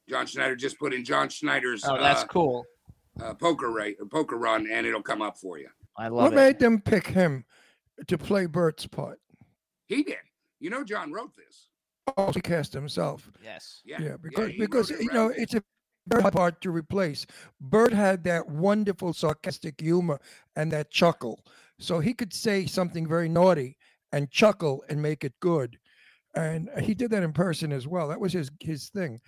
John 0.10 0.26
Schneider 0.26 0.56
just 0.56 0.80
put 0.80 0.94
in 0.94 1.04
John 1.04 1.28
Schneider's 1.28 1.84
Oh, 1.86 2.00
that's 2.00 2.24
uh, 2.24 2.28
cool. 2.28 2.66
uh, 3.22 3.34
poker 3.34 3.70
rate, 3.72 3.98
poker 4.10 4.38
run, 4.38 4.66
and 4.72 4.88
it'll 4.88 5.02
come 5.04 5.22
up 5.22 5.38
for 5.38 5.58
you. 5.60 5.68
I 5.98 6.04
love 6.08 6.14
what 6.14 6.24
it. 6.34 6.36
What 6.36 6.36
made 6.36 6.60
them 6.60 6.80
pick 6.80 7.08
him 7.08 7.44
to 8.08 8.18
play 8.18 8.46
Burt's 8.46 8.88
part? 8.88 9.20
He 9.88 10.04
did. 10.04 10.18
You 10.60 10.70
know, 10.70 10.84
John 10.84 11.12
wrote 11.12 11.36
this. 11.36 11.68
Oh, 12.16 12.32
he 12.32 12.42
cast 12.42 12.74
himself. 12.74 13.30
Yes. 13.44 13.82
Yeah. 13.86 14.02
Yeah, 14.02 14.18
because 14.22 14.50
he 14.50 14.60
because 14.60 14.92
it 14.92 15.02
you 15.02 15.12
know 15.12 15.30
it's 15.30 15.54
a 15.54 15.64
very 16.08 16.22
hard 16.22 16.34
part 16.34 16.62
to 16.62 16.72
replace. 16.72 17.26
Burt 17.60 17.94
had 17.94 18.24
that 18.24 18.48
wonderful 18.48 19.14
sarcastic 19.14 19.80
humor 19.82 20.20
and 20.56 20.72
that 20.72 20.90
chuckle, 20.90 21.44
so 21.80 22.00
he 22.00 22.14
could 22.14 22.34
say 22.34 22.66
something 22.66 23.08
very 23.08 23.28
naughty 23.28 23.78
and 24.14 24.32
chuckle 24.32 24.84
and 24.90 25.02
make 25.02 25.26
it 25.26 25.34
good, 25.42 25.78
and 26.36 26.70
he 26.82 26.94
did 26.94 27.12
that 27.12 27.24
in 27.24 27.34
person 27.34 27.74
as 27.74 27.88
well. 27.88 28.08
That 28.08 28.22
was 28.22 28.34
his 28.34 28.50
his 28.62 28.90
thing. 28.90 29.20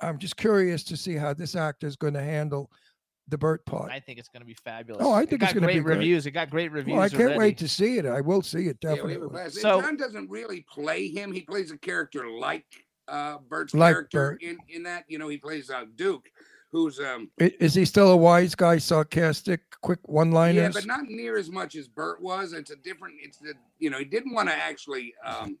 I'm 0.00 0.18
just 0.18 0.36
curious 0.36 0.82
to 0.84 0.96
see 0.96 1.14
how 1.14 1.34
this 1.34 1.54
actor 1.56 1.86
is 1.86 1.96
going 1.96 2.14
to 2.14 2.22
handle 2.22 2.70
the 3.28 3.38
Burt 3.38 3.64
part. 3.66 3.90
I 3.90 4.00
think 4.00 4.18
it's 4.18 4.28
going 4.28 4.40
to 4.42 4.46
be 4.46 4.54
fabulous. 4.54 5.02
Oh, 5.04 5.12
I 5.12 5.24
think 5.24 5.40
got 5.40 5.50
it's 5.50 5.54
gonna 5.54 5.66
be 5.72 5.80
great. 5.80 5.96
reviews. 5.98 6.26
It 6.26 6.32
got 6.32 6.50
great 6.50 6.72
reviews. 6.72 6.94
Well, 6.94 7.02
I 7.04 7.08
can't 7.08 7.22
already. 7.22 7.38
wait 7.38 7.58
to 7.58 7.68
see 7.68 7.98
it. 7.98 8.06
I 8.06 8.20
will 8.20 8.42
see 8.42 8.66
it 8.68 8.78
Yeah, 8.82 8.92
we 8.94 8.96
have 8.98 9.04
a 9.04 9.08
definitely. 9.12 9.28
class. 9.30 9.54
So- 9.60 9.80
John 9.80 9.96
doesn't 9.96 10.28
really 10.28 10.66
play 10.72 11.08
him. 11.08 11.32
He 11.32 11.40
plays 11.42 11.70
a 11.70 11.78
character 11.78 12.28
like 12.28 12.64
uh, 13.08 13.38
Burt's 13.48 13.74
Like 13.74 13.94
character 13.94 14.30
Burt. 14.32 14.42
in, 14.42 14.58
in 14.68 14.82
that. 14.84 15.04
You 15.08 15.18
know, 15.18 15.28
he 15.28 15.36
plays 15.38 15.70
uh, 15.70 15.84
Duke, 15.96 16.28
who's 16.72 16.98
um 17.00 17.30
Is 17.38 17.74
he 17.74 17.84
still 17.84 18.10
a 18.10 18.16
wise 18.16 18.54
guy, 18.54 18.78
sarcastic, 18.78 19.60
quick 19.82 19.98
one-liners? 20.08 20.56
Yeah, 20.62 20.70
but 20.72 20.86
not 20.86 21.04
near 21.08 21.36
as 21.36 21.50
much 21.50 21.74
as 21.76 21.88
Burt 21.88 22.20
was. 22.22 22.52
It's 22.52 22.70
a 22.70 22.76
different. 22.76 23.16
It's 23.22 23.38
the 23.38 23.54
you 23.78 23.90
know 23.90 23.98
he 23.98 24.04
didn't 24.04 24.34
want 24.34 24.48
to 24.48 24.54
actually, 24.54 25.14
um, 25.24 25.58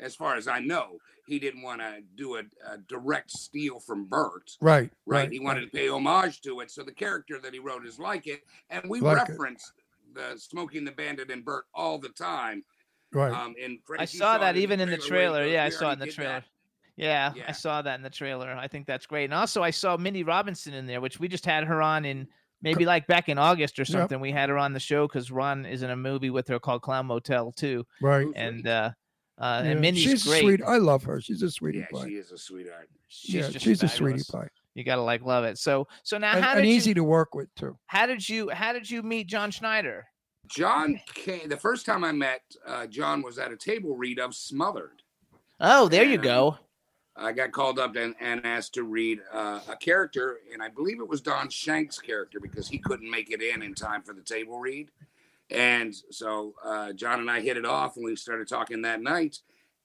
as 0.00 0.14
far 0.14 0.36
as 0.36 0.48
I 0.48 0.58
know, 0.58 0.98
he 1.26 1.38
didn't 1.38 1.62
want 1.62 1.80
to 1.80 2.00
do 2.16 2.36
a, 2.36 2.40
a 2.68 2.78
direct 2.88 3.30
steal 3.30 3.78
from 3.78 4.06
Burt. 4.06 4.50
Right, 4.60 4.90
right? 5.06 5.20
right, 5.24 5.32
He 5.32 5.38
wanted 5.40 5.62
to 5.62 5.68
pay 5.68 5.88
homage 5.88 6.40
to 6.42 6.60
it. 6.60 6.70
So 6.70 6.82
the 6.82 6.92
character 6.92 7.38
that 7.40 7.52
he 7.52 7.58
wrote 7.60 7.86
is 7.86 7.98
like 7.98 8.26
it. 8.26 8.40
And 8.70 8.82
we 8.88 9.00
Like 9.00 9.28
it. 9.28 9.32
reference 9.32 9.72
the 10.14 10.34
Smoking 10.36 10.84
the 10.84 10.92
Bandit 10.92 11.30
and 11.30 11.44
Burt 11.44 11.64
all 11.74 11.98
the 11.98 12.08
time. 12.10 12.62
Right. 13.12 13.32
Um, 13.32 13.54
and 13.62 13.74
I 13.74 13.86
Frank, 13.86 14.12
you 14.12 14.18
saw 14.18 14.38
that 14.38 14.56
even 14.56 14.80
in 14.80 14.90
the 14.90 14.96
trailer. 14.98 15.44
Yeah, 15.46 15.64
I 15.64 15.68
saw 15.68 15.90
it 15.90 15.94
in 15.94 15.98
the 16.00 16.06
trailer. 16.06 16.40
that." 16.40 16.44
Yeah, 16.96 17.32
I 17.48 17.52
saw 17.52 17.80
that 17.82 17.94
in 17.96 18.02
the 18.02 18.10
trailer. 18.10 18.50
I 18.50 18.68
think 18.68 18.86
that's 18.86 19.06
great. 19.06 19.24
And 19.24 19.34
also, 19.34 19.62
I 19.62 19.70
saw 19.70 19.96
Mindy 19.96 20.24
Robinson 20.24 20.74
in 20.74 20.86
there, 20.86 21.00
which 21.00 21.18
we 21.18 21.26
just 21.28 21.46
had 21.46 21.64
her 21.64 21.80
on 21.80 22.04
in 22.04 22.28
maybe 22.60 22.84
like 22.84 23.06
back 23.06 23.28
in 23.30 23.38
August 23.38 23.78
or 23.78 23.82
Yep. 23.82 23.88
something. 23.88 24.20
We 24.20 24.30
had 24.30 24.48
her 24.50 24.58
on 24.58 24.72
the 24.72 24.80
show 24.80 25.06
because 25.08 25.30
Ron 25.30 25.64
is 25.64 25.82
in 25.82 25.90
a 25.90 25.96
movie 25.96 26.30
with 26.30 26.46
her 26.48 26.58
called 26.58 26.82
Clown 26.82 27.06
Motel 27.06 27.50
too. 27.52 27.86
Right. 28.02 28.26
And 28.36 28.66
uh, 28.68 28.90
uh, 29.42 29.60
Yeah, 29.64 29.70
and 29.72 29.80
Mindy's 29.80 30.02
she's 30.04 30.24
great. 30.24 30.42
sweet. 30.42 30.62
I 30.66 30.78
love 30.78 31.02
her. 31.04 31.20
She's 31.20 31.42
a 31.42 31.50
sweetie 31.50 31.80
Yeah, 31.80 31.86
pie. 31.92 32.06
she 32.08 32.14
is 32.14 32.30
a 32.32 32.38
sweetheart. 32.38 32.88
She's 33.08 33.34
yeah, 33.34 33.48
just 33.50 33.64
she's 33.64 33.82
a 33.82 33.88
sweetie 33.88 34.22
pie. 34.30 34.48
You 34.74 34.84
gotta 34.84 35.02
like 35.02 35.22
love 35.22 35.44
it. 35.44 35.58
So 35.58 35.86
so 36.02 36.16
now 36.16 36.32
And, 36.32 36.44
how 36.44 36.52
and 36.52 36.62
did 36.62 36.68
easy 36.68 36.90
you 36.90 36.94
to 36.94 37.04
work 37.04 37.34
with 37.34 37.54
too. 37.56 37.76
how 37.86 38.06
did 38.06 38.26
you 38.26 38.48
how 38.50 38.72
did 38.72 38.90
you 38.90 39.02
meet 39.02 39.26
John 39.26 39.50
Schneider? 39.50 40.06
John 40.48 40.98
came 41.14 41.48
the 41.48 41.56
first 41.56 41.84
time 41.86 42.04
I 42.04 42.12
met 42.12 42.40
uh, 42.66 42.86
John 42.86 43.20
was 43.22 43.38
at 43.38 43.52
a 43.52 43.56
table 43.56 43.96
read 43.96 44.18
of 44.18 44.34
Smothered. 44.34 45.02
Oh, 45.60 45.88
there 45.88 46.04
you 46.04 46.14
And, 46.14 46.22
go. 46.22 46.56
I 47.14 47.32
got 47.32 47.52
called 47.52 47.78
up 47.78 47.94
and, 47.96 48.14
and 48.20 48.44
asked 48.46 48.72
to 48.74 48.84
read 48.84 49.20
uh, 49.32 49.60
a 49.68 49.76
character, 49.76 50.38
and 50.52 50.62
I 50.62 50.68
believe 50.70 50.98
it 50.98 51.06
was 51.08 51.20
Don 51.20 51.50
Shank's 51.50 51.98
character 51.98 52.40
because 52.40 52.66
he 52.68 52.78
couldn't 52.78 53.10
make 53.10 53.30
it 53.30 53.42
in 53.42 53.62
in 53.62 53.74
time 53.74 54.02
for 54.02 54.14
the 54.14 54.22
table 54.22 54.58
read. 54.58 54.90
And 55.52 55.94
so 56.10 56.54
uh, 56.64 56.92
John 56.92 57.20
and 57.20 57.30
I 57.30 57.40
hit 57.40 57.56
it 57.56 57.66
off, 57.66 57.96
and 57.96 58.04
we 58.04 58.16
started 58.16 58.48
talking 58.48 58.82
that 58.82 59.02
night. 59.02 59.38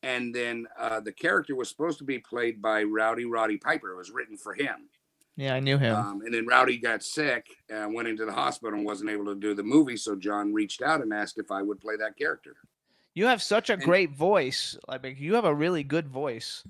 And 0.04 0.34
then 0.34 0.68
uh, 0.80 1.00
the 1.00 1.12
character 1.12 1.56
was 1.56 1.70
supposed 1.70 1.98
to 2.00 2.04
be 2.04 2.20
played 2.20 2.62
by 2.62 2.84
Rowdy 2.84 3.26
Roddy 3.26 3.58
Piper. 3.58 3.92
It 3.92 3.98
was 3.98 4.12
written 4.12 4.38
for 4.38 4.54
him. 4.54 4.90
Yeah, 5.36 5.54
I 5.54 5.60
knew 5.60 5.78
him. 5.78 5.96
Um, 5.96 6.22
and 6.22 6.34
then 6.34 6.48
Rowdy 6.48 6.78
got 6.78 7.04
sick 7.04 7.46
and 7.70 7.94
went 7.94 8.08
into 8.08 8.26
the 8.26 8.32
hospital 8.32 8.78
and 8.78 8.86
wasn't 8.86 9.12
able 9.12 9.26
to 9.26 9.36
do 9.36 9.54
the 9.54 9.64
movie. 9.64 9.98
So 9.98 10.16
John 10.16 10.54
reached 10.54 10.82
out 10.82 11.02
and 11.02 11.14
asked 11.14 11.38
if 11.38 11.52
I 11.52 11.62
would 11.62 11.80
play 11.80 11.96
that 11.98 12.18
character. 12.18 12.56
You 13.14 13.26
have 13.26 13.42
such 13.42 13.70
a 13.70 13.78
great 13.78 14.16
voice. 14.16 14.78
I 14.88 14.98
mean, 15.00 15.16
you 15.18 15.34
have 15.36 15.46
a 15.46 15.54
really 15.54 15.84
good 15.84 16.08
voice. 16.08 16.64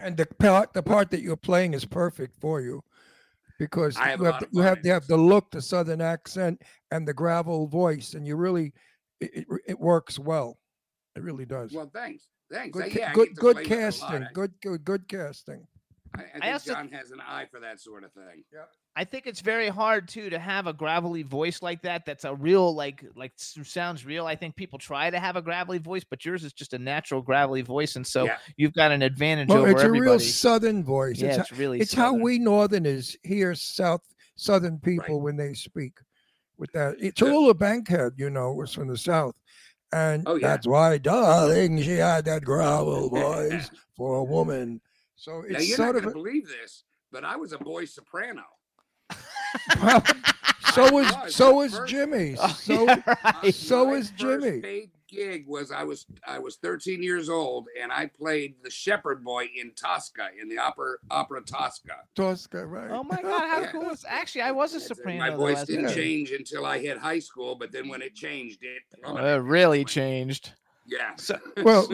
And 0.00 0.16
the 0.16 0.26
part 0.26 0.72
the 0.72 0.82
part 0.82 1.10
that 1.10 1.20
you're 1.20 1.36
playing 1.36 1.74
is 1.74 1.84
perfect 1.84 2.38
for 2.40 2.60
you 2.60 2.82
because 3.62 3.96
I 3.96 4.08
have 4.08 4.18
you 4.18 4.26
have 4.26 4.38
to, 4.40 4.48
you 4.50 4.60
have 4.62 4.78
you 4.84 4.90
have 4.90 5.06
the 5.06 5.16
look, 5.16 5.48
the 5.52 5.62
southern 5.62 6.00
accent, 6.00 6.60
and 6.90 7.06
the 7.06 7.14
gravel 7.14 7.68
voice, 7.68 8.14
and 8.14 8.26
you 8.26 8.34
really 8.34 8.72
it, 9.20 9.30
it, 9.34 9.46
it 9.68 9.78
works 9.78 10.18
well. 10.18 10.58
It 11.14 11.22
really 11.22 11.46
does. 11.46 11.72
Well, 11.72 11.88
thanks. 11.94 12.26
Thanks. 12.50 12.76
good 12.76 12.86
Uh, 12.86 12.98
yeah, 12.98 13.12
good 13.12 13.36
good 13.36 13.54
play 13.54 13.62
with 13.62 13.72
it 13.72 13.74
a 13.74 13.76
lot. 13.76 13.84
casting. 14.10 14.26
Good 14.34 14.52
good 14.60 14.84
good 14.84 15.08
casting. 15.08 15.64
I, 16.16 16.22
I 16.22 16.24
think 16.40 16.44
also- 16.54 16.72
John 16.74 16.88
has 16.88 17.12
an 17.12 17.20
eye 17.20 17.46
for 17.52 17.60
that 17.60 17.78
sort 17.80 18.02
of 18.02 18.12
thing. 18.12 18.42
Yeah. 18.52 18.64
I 18.94 19.04
think 19.04 19.26
it's 19.26 19.40
very 19.40 19.68
hard 19.68 20.06
too 20.06 20.28
to 20.28 20.38
have 20.38 20.66
a 20.66 20.72
gravelly 20.74 21.22
voice 21.22 21.62
like 21.62 21.80
that. 21.82 22.04
That's 22.04 22.24
a 22.24 22.34
real 22.34 22.74
like 22.74 23.02
like 23.16 23.32
sounds 23.36 24.04
real. 24.04 24.26
I 24.26 24.36
think 24.36 24.54
people 24.54 24.78
try 24.78 25.08
to 25.08 25.18
have 25.18 25.36
a 25.36 25.40
gravelly 25.42 25.78
voice, 25.78 26.04
but 26.04 26.24
yours 26.26 26.44
is 26.44 26.52
just 26.52 26.74
a 26.74 26.78
natural 26.78 27.22
gravelly 27.22 27.62
voice, 27.62 27.96
and 27.96 28.06
so 28.06 28.24
Yeah. 28.26 28.36
you've 28.58 28.74
got 28.74 28.92
an 28.92 29.00
advantage 29.00 29.48
Well, 29.48 29.58
over 29.60 29.70
it's 29.70 29.80
a 29.82 29.86
everybody. 29.86 30.10
real 30.10 30.20
southern 30.20 30.84
voice. 30.84 31.18
Yeah, 31.20 31.28
it's, 31.28 31.38
it's 31.38 31.50
ho- 31.50 31.56
really 31.56 31.80
it's 31.80 31.94
how 31.94 32.12
we 32.12 32.38
northerners 32.38 33.16
hear 33.22 33.54
south 33.54 34.02
southern 34.36 34.78
people 34.78 35.20
when 35.22 35.36
they 35.36 35.54
speak. 35.54 35.94
With 36.58 36.70
that, 36.72 36.96
it, 37.00 37.14
Tallulah 37.16 37.58
Bankhead, 37.58 38.12
you 38.18 38.28
know, 38.30 38.52
was 38.52 38.72
from 38.74 38.88
the 38.88 38.96
south, 38.98 39.34
and 39.92 40.22
Oh, 40.26 40.34
yeah. 40.36 40.48
that's 40.48 40.66
why, 40.66 40.98
darling, 40.98 41.80
she 41.80 41.92
had 41.96 42.26
that 42.26 42.44
gravel 42.44 43.08
voice 43.08 43.70
for 43.96 44.16
a 44.18 44.24
woman. 44.24 44.80
So 45.16 45.40
Now 45.40 45.56
it's 45.56 45.68
you're 45.68 45.76
sort 45.78 45.94
not 45.94 45.96
of 45.96 46.02
going 46.02 46.14
to 46.14 46.20
a, 46.20 46.22
believe 46.22 46.46
this, 46.48 46.84
but 47.10 47.24
I 47.24 47.36
was 47.36 47.52
a 47.54 47.58
boy 47.58 47.86
soprano. 47.86 48.42
so 50.74 50.90
was 50.92 51.12
was. 51.12 51.34
so 51.34 51.50
My 51.50 51.56
was 51.56 51.76
first- 51.76 51.90
Jimmy. 51.90 52.36
Oh, 52.40 52.48
So 52.48 52.86
so 53.50 53.86
My 53.86 53.92
is 53.92 54.08
first 54.10 54.16
Jimmy. 54.16 54.60
Paid 54.60 54.90
gig 55.08 55.46
was 55.46 55.70
I 55.70 55.84
was 55.84 56.06
I 56.26 56.38
was 56.38 56.56
13 56.56 57.02
years 57.02 57.28
old 57.28 57.68
and 57.80 57.92
I 57.92 58.06
played 58.06 58.54
the 58.64 58.70
shepherd 58.70 59.22
boy 59.22 59.46
in 59.60 59.72
Tosca 59.72 60.28
in 60.40 60.48
the 60.48 60.56
opera 60.58 60.96
opera 61.10 61.42
Tosca. 61.42 61.96
Tosca, 62.16 62.64
right? 62.66 62.90
Oh 62.90 63.04
my 63.04 63.16
god, 63.22 63.40
how 63.50 63.60
Yeah. 63.60 63.72
cool 63.72 63.90
is 63.90 64.06
actually 64.08 64.42
I 64.42 64.52
was 64.52 64.72
a 64.74 64.80
soprano. 64.80 65.18
My 65.18 65.30
voice 65.30 65.64
didn't 65.64 65.88
kid. 65.88 65.94
change 65.94 66.30
until 66.30 66.64
I 66.64 66.78
hit 66.78 66.96
high 66.98 67.18
school, 67.18 67.54
but 67.54 67.70
then 67.72 67.88
when 67.88 68.00
it 68.00 68.14
changed, 68.14 68.60
it 68.62 68.82
Oh, 69.04 69.16
it 69.16 69.36
really 69.42 69.84
changed. 69.84 70.52
yeah. 70.86 71.14
So 71.16 71.38
Well, 71.62 71.86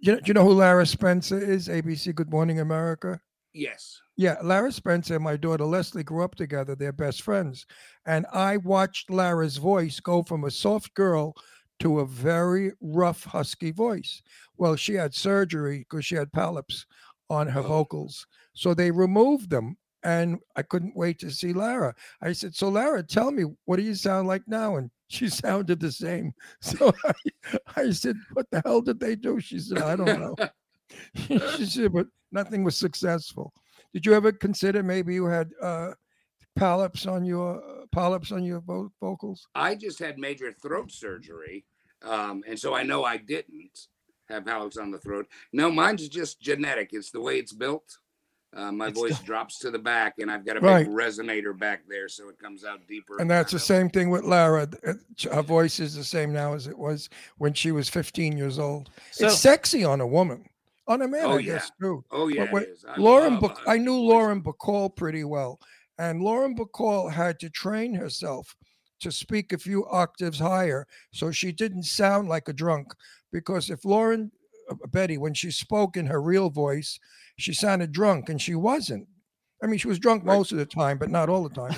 you 0.00 0.12
know, 0.12 0.20
you 0.26 0.34
know 0.34 0.44
who 0.44 0.52
Lara 0.52 0.84
Spencer 0.84 1.38
is? 1.38 1.68
ABC 1.68 2.14
Good 2.14 2.30
Morning 2.30 2.60
America. 2.60 3.20
yes. 3.54 4.00
Yeah, 4.16 4.36
Lara 4.42 4.72
Spencer 4.72 5.16
and 5.16 5.24
my 5.24 5.36
daughter 5.36 5.64
Leslie 5.64 6.02
grew 6.02 6.24
up 6.24 6.34
together. 6.34 6.74
They're 6.74 6.92
best 6.92 7.22
friends. 7.22 7.66
And 8.06 8.24
I 8.32 8.56
watched 8.56 9.10
Lara's 9.10 9.58
voice 9.58 10.00
go 10.00 10.22
from 10.22 10.44
a 10.44 10.50
soft 10.50 10.94
girl 10.94 11.34
to 11.80 12.00
a 12.00 12.06
very 12.06 12.72
rough, 12.80 13.24
husky 13.24 13.70
voice. 13.70 14.22
Well, 14.56 14.74
she 14.74 14.94
had 14.94 15.14
surgery 15.14 15.80
because 15.80 16.06
she 16.06 16.14
had 16.14 16.32
polyps 16.32 16.86
on 17.28 17.46
her 17.48 17.60
oh. 17.60 17.64
vocals. 17.64 18.26
So 18.54 18.72
they 18.72 18.90
removed 18.90 19.50
them. 19.50 19.76
And 20.02 20.38
I 20.54 20.62
couldn't 20.62 20.96
wait 20.96 21.18
to 21.18 21.30
see 21.30 21.52
Lara. 21.52 21.92
I 22.22 22.32
said, 22.32 22.54
So, 22.54 22.68
Lara, 22.68 23.02
tell 23.02 23.32
me, 23.32 23.44
what 23.64 23.76
do 23.76 23.82
you 23.82 23.94
sound 23.94 24.28
like 24.28 24.42
now? 24.46 24.76
And 24.76 24.88
she 25.08 25.28
sounded 25.28 25.80
the 25.80 25.90
same. 25.90 26.32
So 26.60 26.92
I, 27.04 27.58
I 27.76 27.90
said, 27.90 28.16
What 28.32 28.46
the 28.50 28.62
hell 28.64 28.80
did 28.80 29.00
they 29.00 29.16
do? 29.16 29.40
She 29.40 29.58
said, 29.58 29.78
I 29.78 29.96
don't 29.96 30.20
know. 30.20 30.36
she 31.56 31.66
said, 31.66 31.92
But 31.92 32.06
nothing 32.30 32.62
was 32.62 32.76
successful. 32.76 33.52
Did 33.94 34.06
you 34.06 34.14
ever 34.14 34.32
consider 34.32 34.82
maybe 34.82 35.14
you 35.14 35.26
had 35.26 35.50
uh, 35.62 35.92
polyps 36.56 37.06
on 37.06 37.24
your 37.24 37.62
polyps 37.92 38.32
on 38.32 38.44
your 38.44 38.60
vo- 38.60 38.92
vocals? 39.00 39.46
I 39.54 39.74
just 39.74 39.98
had 39.98 40.18
major 40.18 40.52
throat 40.52 40.90
surgery, 40.92 41.64
um, 42.02 42.42
and 42.46 42.58
so 42.58 42.74
I 42.74 42.82
know 42.82 43.04
I 43.04 43.16
didn't 43.16 43.78
have 44.28 44.44
polyps 44.44 44.76
on 44.76 44.90
the 44.90 44.98
throat. 44.98 45.26
No, 45.52 45.70
mine's 45.70 46.08
just 46.08 46.40
genetic. 46.40 46.90
It's 46.92 47.10
the 47.10 47.20
way 47.20 47.38
it's 47.38 47.52
built. 47.52 47.98
Uh, 48.56 48.72
my 48.72 48.90
voice 48.90 49.18
drops 49.20 49.58
to 49.58 49.70
the 49.70 49.78
back, 49.78 50.14
and 50.18 50.30
I've 50.30 50.46
got 50.46 50.56
a 50.56 50.60
big 50.84 50.88
resonator 50.88 51.56
back 51.58 51.82
there, 51.88 52.08
so 52.08 52.28
it 52.30 52.38
comes 52.38 52.64
out 52.64 52.80
deeper. 52.88 53.18
And 53.20 53.30
that's 53.30 53.52
the 53.52 53.58
same 53.58 53.90
thing 53.90 54.08
with 54.08 54.24
Lara. 54.24 54.66
th- 54.66 54.82
uh, 54.86 54.92
sh- 55.16 55.26
Her 55.30 55.42
voice 55.42 55.78
is 55.78 55.94
the 55.94 56.04
same 56.04 56.32
now 56.32 56.54
as 56.54 56.66
it 56.66 56.78
was 56.78 57.10
when 57.36 57.52
she 57.52 57.70
was 57.70 57.88
15 57.90 58.38
years 58.38 58.58
old. 58.58 58.88
So- 59.10 59.26
it's 59.26 59.38
sexy 59.40 59.84
on 59.84 60.00
a 60.00 60.06
woman. 60.06 60.48
On 60.88 61.02
a 61.02 61.08
man, 61.08 61.24
Oh, 61.24 61.38
I 61.38 61.42
guess 61.42 61.70
too. 61.80 62.04
Oh, 62.10 62.28
yeah, 62.28 62.46
But 62.50 62.62
it. 62.64 62.78
I 62.88 62.98
Lauren, 63.00 63.34
love 63.34 63.42
Bach- 63.42 63.62
a 63.66 63.70
I 63.70 63.76
knew 63.78 63.96
Lauren 63.96 64.40
Bacall 64.42 64.94
pretty 64.94 65.24
well, 65.24 65.60
and 65.98 66.22
Lauren 66.22 66.54
Bacall 66.56 67.10
had 67.12 67.40
to 67.40 67.50
train 67.50 67.94
herself 67.94 68.54
to 69.00 69.10
speak 69.10 69.52
a 69.52 69.58
few 69.58 69.86
octaves 69.88 70.38
higher, 70.38 70.86
so 71.12 71.30
she 71.30 71.52
didn't 71.52 71.82
sound 71.84 72.28
like 72.28 72.48
a 72.48 72.52
drunk. 72.52 72.94
Because 73.32 73.68
if 73.68 73.84
Lauren 73.84 74.30
uh, 74.70 74.74
Betty, 74.92 75.18
when 75.18 75.34
she 75.34 75.50
spoke 75.50 75.96
in 75.96 76.06
her 76.06 76.22
real 76.22 76.50
voice, 76.50 76.98
she 77.36 77.52
sounded 77.52 77.90
drunk, 77.92 78.28
and 78.28 78.40
she 78.40 78.54
wasn't. 78.54 79.06
I 79.62 79.66
mean, 79.66 79.78
she 79.78 79.88
was 79.88 79.98
drunk 79.98 80.24
most 80.24 80.52
of 80.52 80.58
the 80.58 80.66
time, 80.66 80.98
but 80.98 81.10
not 81.10 81.28
all 81.28 81.42
the 81.42 81.54
time. 81.54 81.74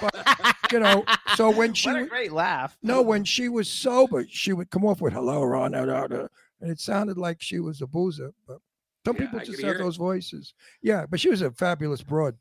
But, 0.00 0.54
you 0.72 0.78
know, 0.78 1.04
so 1.34 1.50
when 1.50 1.74
she 1.74 1.88
what 1.88 1.96
a 1.96 1.98
w- 2.04 2.10
great 2.10 2.32
laugh. 2.32 2.76
no, 2.82 3.02
when 3.02 3.24
she 3.24 3.48
was 3.48 3.68
sober, 3.68 4.24
she 4.28 4.52
would 4.52 4.70
come 4.70 4.84
off 4.84 5.00
with 5.00 5.12
"Hello, 5.14 5.42
Ron," 5.42 5.72
da, 5.72 5.84
da, 5.86 6.06
da, 6.06 6.26
and 6.60 6.70
it 6.70 6.80
sounded 6.80 7.18
like 7.18 7.40
she 7.40 7.60
was 7.60 7.80
a 7.82 7.86
boozer. 7.86 8.32
But 8.46 8.58
some 9.04 9.16
Yeah, 9.16 9.22
people 9.22 9.40
I 9.40 9.44
just 9.44 9.60
have 9.62 9.72
hear 9.72 9.80
it. 9.80 9.84
those 9.84 9.96
voices. 9.96 10.54
Yeah, 10.82 11.06
but 11.06 11.20
she 11.20 11.30
was 11.30 11.42
a 11.42 11.50
fabulous 11.50 12.02
broad. 12.02 12.36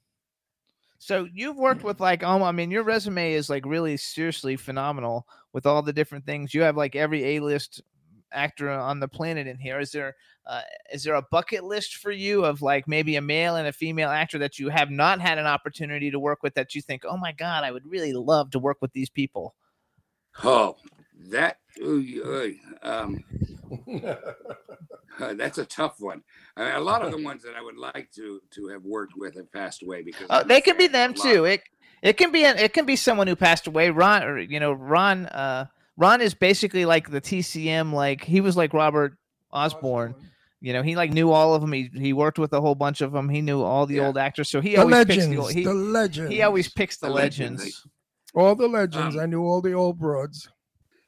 So 0.97 1.27
you've 1.33 1.57
worked 1.57 1.83
with 1.83 1.99
like 1.99 2.23
um, 2.23 2.43
I 2.43 2.51
mean, 2.51 2.71
your 2.71 2.83
resume 2.83 3.33
is 3.33 3.49
like 3.49 3.65
really 3.65 3.97
seriously 3.97 4.55
phenomenal 4.55 5.27
with 5.51 5.65
all 5.65 5.81
the 5.81 5.91
different 5.93 6.25
things. 6.25 6.53
You 6.53 6.61
have 6.61 6.77
like 6.77 6.95
every 6.95 7.35
A 7.35 7.39
list 7.41 7.81
actor 8.31 8.69
on 8.69 8.99
the 8.99 9.07
planet 9.07 9.45
in 9.45 9.57
here. 9.57 9.79
Is 9.79 9.91
there 9.91 10.15
uh, 10.45 10.61
is 10.93 11.03
there 11.03 11.15
a 11.15 11.21
bucket 11.29 11.65
list 11.65 11.97
for 11.97 12.11
you 12.11 12.45
of 12.45 12.61
like 12.61 12.87
maybe 12.87 13.15
a 13.17 13.21
male 13.21 13.55
and 13.57 13.67
a 13.67 13.73
female 13.73 14.09
actor 14.09 14.37
that 14.39 14.59
you 14.59 14.69
have 14.69 14.89
not 14.89 15.19
had 15.19 15.37
an 15.37 15.45
opportunity 15.45 16.09
to 16.11 16.19
work 16.19 16.41
with 16.41 16.53
that 16.55 16.73
you 16.73 16.81
think, 16.81 17.03
oh 17.05 17.17
my 17.17 17.31
god, 17.33 17.63
I 17.65 17.71
would 17.71 17.85
really 17.85 18.13
love 18.13 18.51
to 18.51 18.59
work 18.59 18.77
with 18.81 18.93
these 18.93 19.09
people? 19.09 19.55
Oh, 20.43 20.77
that 21.29 21.57
ooh, 21.81 21.99
ooh, 22.01 22.55
um, 22.81 23.23
uh, 25.19 25.33
that's 25.33 25.57
a 25.57 25.65
tough 25.65 25.99
one. 25.99 26.21
I 26.57 26.65
mean, 26.65 26.75
a 26.75 26.79
lot 26.79 27.01
of 27.01 27.11
the 27.11 27.23
ones 27.23 27.43
that 27.43 27.55
I 27.55 27.61
would 27.61 27.77
like 27.77 28.11
to 28.15 28.41
to 28.55 28.67
have 28.69 28.83
worked 28.83 29.13
with 29.15 29.35
have 29.35 29.51
passed 29.51 29.83
away 29.83 30.03
because 30.03 30.27
Uh, 30.29 30.43
they 30.43 30.57
a 30.57 30.61
could 30.61 30.77
be 30.77 30.87
them 30.87 31.13
too. 31.13 31.45
It 31.45 31.61
it 32.01 32.17
can 32.17 32.31
be 32.31 32.43
an, 32.45 32.57
it 32.57 32.73
can 32.73 32.85
be 32.85 32.95
someone 32.95 33.27
who 33.27 33.35
passed 33.35 33.67
away. 33.67 33.89
Ron, 33.89 34.23
or 34.23 34.39
you 34.39 34.59
know, 34.59 34.73
Ron. 34.73 35.25
Uh, 35.27 35.65
Ron 35.95 36.21
is 36.21 36.33
basically 36.33 36.85
like 36.85 37.09
the 37.11 37.21
TCM. 37.21 37.93
Like 37.93 38.23
he 38.23 38.41
was 38.41 38.57
like 38.57 38.73
Robert 38.73 39.17
Osborne. 39.51 40.15
You 40.59 40.73
know, 40.73 40.81
he 40.81 40.95
like 40.95 41.11
knew 41.11 41.31
all 41.31 41.53
of 41.53 41.61
them. 41.61 41.71
He 41.71 41.89
he 41.93 42.13
worked 42.13 42.39
with 42.39 42.53
a 42.53 42.61
whole 42.61 42.75
bunch 42.75 43.01
of 43.01 43.11
them. 43.11 43.29
He 43.29 43.41
knew 43.41 43.61
all 43.61 43.85
the 43.85 43.95
Yeah. 43.95 44.07
old 44.07 44.17
actors. 44.17 44.49
So 44.49 44.61
he 44.61 44.75
The 44.75 44.81
always 44.81 45.05
picks 45.05 45.25
the, 45.27 45.37
legends, 45.37 45.49
he, 45.51 45.63
the 45.65 45.73
legends. 45.73 46.31
He 46.33 46.41
always 46.41 46.69
picks 46.69 46.97
the, 46.97 47.07
The 47.07 47.13
legends, 47.13 47.59
legends. 47.59 47.87
All 48.33 48.55
the 48.55 48.67
legends. 48.67 49.15
Um, 49.15 49.21
I 49.21 49.25
knew 49.25 49.43
all 49.43 49.61
the 49.61 49.73
old 49.73 49.99
broads. 49.99 50.49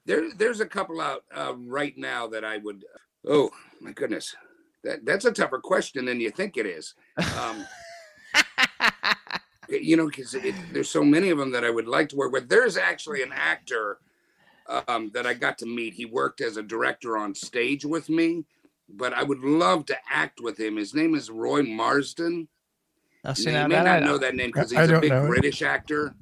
There, 0.05 0.31
there's 0.35 0.59
a 0.59 0.65
couple 0.65 1.01
out 1.01 1.23
uh, 1.35 1.53
right 1.57 1.97
now 1.97 2.27
that 2.27 2.45
I 2.45 2.57
would. 2.57 2.85
Oh 3.27 3.49
my 3.81 3.91
goodness, 3.91 4.35
that 4.83 5.03
that's 5.05 5.25
a 5.25 5.31
tougher 5.31 5.59
question 5.59 6.05
than 6.05 6.19
you 6.19 6.29
think 6.29 6.57
it 6.57 6.65
is. 6.67 6.93
Um, 7.39 7.65
you 9.69 9.97
know, 9.97 10.05
because 10.07 10.35
there's 10.71 10.89
so 10.89 11.03
many 11.03 11.29
of 11.31 11.37
them 11.39 11.51
that 11.51 11.63
I 11.65 11.71
would 11.71 11.87
like 11.87 12.09
to 12.09 12.15
work 12.15 12.31
with. 12.31 12.47
There's 12.49 12.77
actually 12.77 13.23
an 13.23 13.31
actor 13.33 13.97
um, 14.87 15.09
that 15.15 15.25
I 15.25 15.33
got 15.33 15.57
to 15.59 15.65
meet. 15.65 15.93
He 15.95 16.05
worked 16.05 16.41
as 16.41 16.57
a 16.57 16.63
director 16.63 17.17
on 17.17 17.33
stage 17.33 17.83
with 17.83 18.07
me, 18.09 18.45
but 18.89 19.11
I 19.13 19.23
would 19.23 19.39
love 19.39 19.87
to 19.87 19.97
act 20.09 20.39
with 20.39 20.59
him. 20.59 20.77
His 20.77 20.93
name 20.93 21.15
is 21.15 21.31
Roy 21.31 21.63
Marsden. 21.63 22.47
Now, 23.23 23.33
see, 23.33 23.51
Now, 23.51 23.51
now 23.51 23.61
you 23.63 23.69
may 23.69 23.75
that 23.75 23.83
not 23.85 24.03
I- 24.03 24.05
know 24.05 24.17
that 24.19 24.35
name 24.35 24.51
because 24.53 24.69
he's 24.69 24.87
a 24.89 24.99
big. 24.99 25.11
British 25.25 25.63
actor 25.63 26.13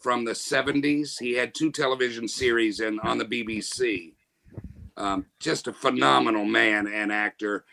from 0.00 0.24
the 0.24 0.32
70s. 0.32 1.18
He 1.18 1.34
had 1.34 1.54
two 1.54 1.70
television 1.70 2.26
series 2.28 2.80
and 2.80 3.00
on 3.00 3.18
the 3.18 3.24
BBC. 3.24 4.12
Um, 4.96 5.26
just 5.38 5.66
a 5.66 5.72
phenomenal 5.72 6.44
man 6.44 6.86
and 6.86 7.12
actor. 7.12 7.64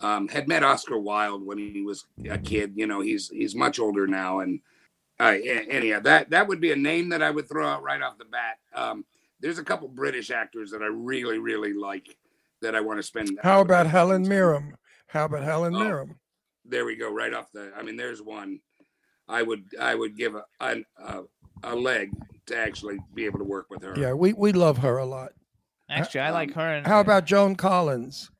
Um, 0.00 0.28
had 0.28 0.46
met 0.46 0.62
Oscar 0.62 0.98
Wilde 0.98 1.44
when 1.44 1.58
he 1.58 1.82
was 1.82 2.06
a 2.30 2.38
kid. 2.38 2.74
You 2.76 2.86
know, 2.86 3.00
he's 3.00 3.28
he's 3.30 3.54
much 3.56 3.80
older 3.80 4.06
now. 4.06 4.38
And 4.40 4.60
uh, 5.18 5.34
anyhow, 5.44 6.00
that 6.00 6.30
that 6.30 6.46
would 6.46 6.60
be 6.60 6.70
a 6.70 6.76
name 6.76 7.08
that 7.08 7.22
I 7.22 7.30
would 7.30 7.48
throw 7.48 7.66
out 7.66 7.82
right 7.82 8.00
off 8.00 8.16
the 8.18 8.24
bat. 8.24 8.58
Um, 8.74 9.04
there's 9.40 9.58
a 9.58 9.64
couple 9.64 9.88
British 9.88 10.30
actors 10.30 10.70
that 10.70 10.82
I 10.82 10.86
really 10.86 11.38
really 11.38 11.72
like 11.74 12.16
that 12.62 12.76
I 12.76 12.80
want 12.80 12.98
to 13.00 13.02
spend. 13.02 13.40
How 13.42 13.60
about 13.60 13.86
Helen 13.88 14.22
Mirren? 14.28 14.76
How 15.08 15.24
about 15.24 15.42
Helen 15.42 15.74
Oh. 15.74 15.78
Mirren? 15.80 16.14
there 16.70 16.84
we 16.84 16.96
go 16.96 17.10
right 17.10 17.32
off 17.32 17.50
the 17.52 17.72
i 17.78 17.82
mean 17.82 17.96
there's 17.96 18.20
one 18.20 18.60
i 19.26 19.42
would 19.42 19.64
i 19.80 19.94
would 19.94 20.14
give 20.18 20.34
a 20.34 20.44
a, 20.60 20.76
a, 21.02 21.22
a 21.62 21.74
leg 21.74 22.10
to 22.46 22.56
actually 22.56 22.98
be 23.14 23.24
able 23.26 23.38
to 23.38 23.44
work 23.44 23.66
with 23.70 23.82
her 23.82 23.94
Yeah, 23.98 24.12
we, 24.12 24.32
we 24.32 24.52
love 24.52 24.78
her 24.78 24.98
a 24.98 25.04
lot. 25.06 25.32
Actually, 25.90 26.20
I 26.20 26.30
like 26.30 26.52
her. 26.54 26.60
And, 26.74 26.86
How 26.86 27.00
about 27.00 27.24
Joan 27.24 27.56
Collins? 27.56 28.30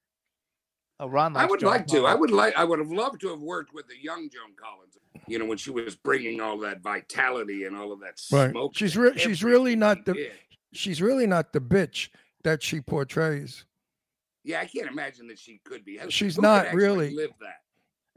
Oh, 1.01 1.07
Ron 1.09 1.37
i 1.37 1.47
would 1.47 1.61
Joan 1.61 1.71
like 1.71 1.87
to 1.87 2.07
i 2.07 2.15
would 2.15 2.33
like 2.33 2.57
i 2.57 2.65
would 2.65 2.81
have 2.81 2.91
loved 2.91 3.21
to 3.21 3.29
have 3.29 3.41
worked 3.41 3.73
with 3.73 3.87
the 3.87 3.95
young 4.03 4.29
joan 4.29 4.51
collins 4.61 4.99
you 5.29 5.39
know 5.39 5.45
when 5.45 5.57
she 5.57 5.71
was 5.71 5.95
bringing 5.95 6.41
all 6.41 6.59
that 6.59 6.81
vitality 6.81 7.67
and 7.67 7.77
all 7.77 7.93
of 7.93 8.01
that 8.01 8.21
Right. 8.33 8.51
smoke 8.51 8.73
She's 8.75 8.97
re- 8.97 9.17
she's 9.17 9.45
really 9.45 9.77
not 9.77 10.05
the 10.05 10.15
did. 10.15 10.33
she's 10.73 11.01
really 11.01 11.29
not 11.29 11.53
the 11.53 11.61
bitch 11.61 12.09
that 12.43 12.65
she 12.65 12.81
portrays. 12.81 13.65
yeah 14.43 14.59
i 14.59 14.67
can't 14.67 14.89
imagine 14.91 15.29
that 15.29 15.39
she 15.39 15.61
could 15.65 15.85
be 15.85 16.01
She's 16.09 16.35
Who 16.35 16.43
not 16.43 16.75
really. 16.75 17.15
live 17.15 17.31
that 17.43 17.61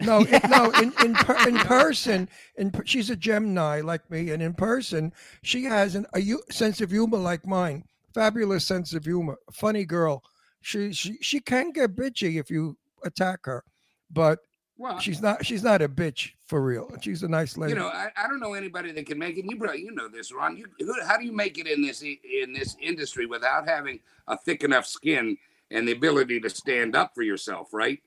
No, 0.02 0.22
in, 0.22 0.42
no, 0.50 0.72
in 0.82 0.94
in, 1.04 1.14
per, 1.14 1.48
in 1.48 1.58
person, 1.58 2.30
in 2.58 2.72
she's 2.86 3.10
a 3.10 3.16
Gemini 3.16 3.82
like 3.82 4.10
me, 4.10 4.32
and 4.32 4.42
in 4.42 4.54
person, 4.54 5.14
she 5.44 5.64
has 5.64 5.96
an, 5.96 6.06
a 6.14 6.22
sense 6.52 6.82
of 6.82 6.92
humor 6.92 7.18
like 7.18 7.46
mine. 7.46 7.84
Fabulous 8.14 8.66
sense 8.66 8.94
of 8.94 9.06
humor, 9.06 9.38
funny 9.52 9.86
girl. 9.86 10.24
She 10.62 10.94
she 10.94 11.18
she 11.22 11.40
can 11.40 11.72
get 11.72 11.96
bitchy 11.96 12.40
if 12.40 12.50
you 12.50 12.78
attack 13.04 13.40
her, 13.46 13.64
but 14.12 14.40
Well, 14.78 15.00
she's 15.00 15.22
not 15.22 15.46
she's 15.46 15.64
not 15.64 15.82
a 15.82 15.90
bitch 15.90 16.32
for 16.46 16.62
real. 16.62 16.92
She's 17.02 17.24
a 17.24 17.28
nice 17.28 17.58
lady. 17.58 17.74
You 17.74 17.80
know, 17.80 17.88
I, 17.88 18.10
I 18.16 18.28
don't 18.28 18.40
know 18.40 18.54
anybody 18.54 18.92
that 18.92 19.06
can 19.06 19.18
make 19.18 19.38
it. 19.38 19.46
You 19.46 19.58
probably 19.58 19.82
you 19.82 19.92
know 19.92 20.08
this, 20.08 20.34
Ron. 20.34 20.58
You, 20.58 20.66
who, 20.80 21.02
how 21.04 21.18
do 21.18 21.26
you 21.26 21.32
make 21.32 21.58
it 21.58 21.68
in 21.68 21.82
this 21.82 22.02
in 22.02 22.54
this 22.54 22.76
industry 22.82 23.26
without 23.26 23.68
having 23.68 24.00
a 24.28 24.38
thick 24.38 24.64
enough 24.64 24.86
skin 24.86 25.38
and 25.72 25.88
the 25.88 25.94
ability 25.94 26.40
to 26.42 26.50
stand 26.50 26.96
up 26.96 27.16
for 27.16 27.24
yourself? 27.24 27.74
Right? 27.74 28.02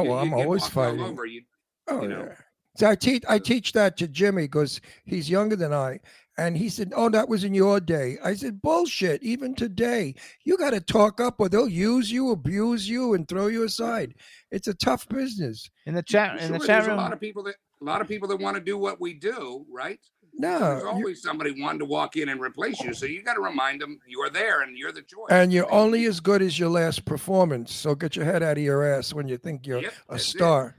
Oh, 0.00 0.04
You- 0.04 0.10
well, 0.10 0.24
you 0.24 0.30
I'm 0.32 0.36
get 0.38 0.44
always 0.46 0.66
fighting. 0.68 1.00
over, 1.00 1.26
you, 1.26 1.42
Oh 1.88 2.02
you 2.02 2.08
know. 2.08 2.26
yeah. 2.28 2.34
So 2.76 2.88
I 2.88 2.94
teach 2.94 3.24
I 3.28 3.38
teach 3.38 3.72
that 3.72 3.96
to 3.98 4.06
Jimmy 4.08 4.42
because 4.44 4.80
he's 5.04 5.28
younger 5.28 5.56
than 5.56 5.72
I, 5.72 5.98
and 6.36 6.56
he 6.56 6.68
said, 6.68 6.92
"Oh, 6.94 7.08
that 7.08 7.28
was 7.28 7.42
in 7.42 7.52
your 7.52 7.80
day." 7.80 8.18
I 8.22 8.34
said, 8.34 8.62
"Bullshit! 8.62 9.20
Even 9.22 9.54
today, 9.54 10.14
you 10.44 10.56
got 10.56 10.70
to 10.70 10.80
talk 10.80 11.20
up, 11.20 11.40
or 11.40 11.48
they'll 11.48 11.68
use 11.68 12.12
you, 12.12 12.30
abuse 12.30 12.88
you, 12.88 13.14
and 13.14 13.26
throw 13.26 13.48
you 13.48 13.64
aside. 13.64 14.14
It's 14.52 14.68
a 14.68 14.74
tough 14.74 15.08
business." 15.08 15.68
in 15.86 15.94
the 15.94 16.02
chat 16.04 16.34
in 16.40 16.48
Sure, 16.50 16.58
the 16.58 16.66
chat 16.66 16.84
there's 16.84 16.94
a 16.94 16.96
lot 16.96 17.12
of 17.12 17.18
people 17.20 17.42
that 17.44 17.56
a 17.80 17.84
lot 17.84 18.00
of 18.00 18.06
people 18.08 18.28
that 18.28 18.36
want 18.38 18.56
to 18.56 18.62
do 18.62 18.78
what 18.78 19.00
we 19.00 19.14
do, 19.14 19.64
right? 19.72 19.98
No, 20.34 20.58
there's 20.58 20.84
always 20.84 21.22
somebody 21.22 21.60
wanting 21.60 21.80
to 21.80 21.84
walk 21.84 22.16
in 22.16 22.28
and 22.28 22.40
replace 22.40 22.80
you. 22.80 22.92
So 22.94 23.06
you 23.06 23.22
got 23.22 23.34
to 23.34 23.40
remind 23.40 23.80
them 23.80 23.98
you're 24.06 24.30
there 24.30 24.62
and 24.62 24.76
you're 24.76 24.92
the 24.92 25.02
choice. 25.02 25.26
And 25.30 25.52
you're 25.52 25.70
only 25.72 26.04
as 26.06 26.20
good 26.20 26.42
as 26.42 26.58
your 26.58 26.68
last 26.68 27.04
performance. 27.04 27.72
So 27.74 27.94
get 27.94 28.16
your 28.16 28.24
head 28.24 28.42
out 28.42 28.56
of 28.56 28.62
your 28.62 28.84
ass 28.84 29.12
when 29.12 29.28
you 29.28 29.36
think 29.38 29.66
you're 29.66 29.80
Yep, 29.82 29.92
a 30.08 30.12
that's 30.12 30.28
it. 30.28 30.38
star. 30.38 30.74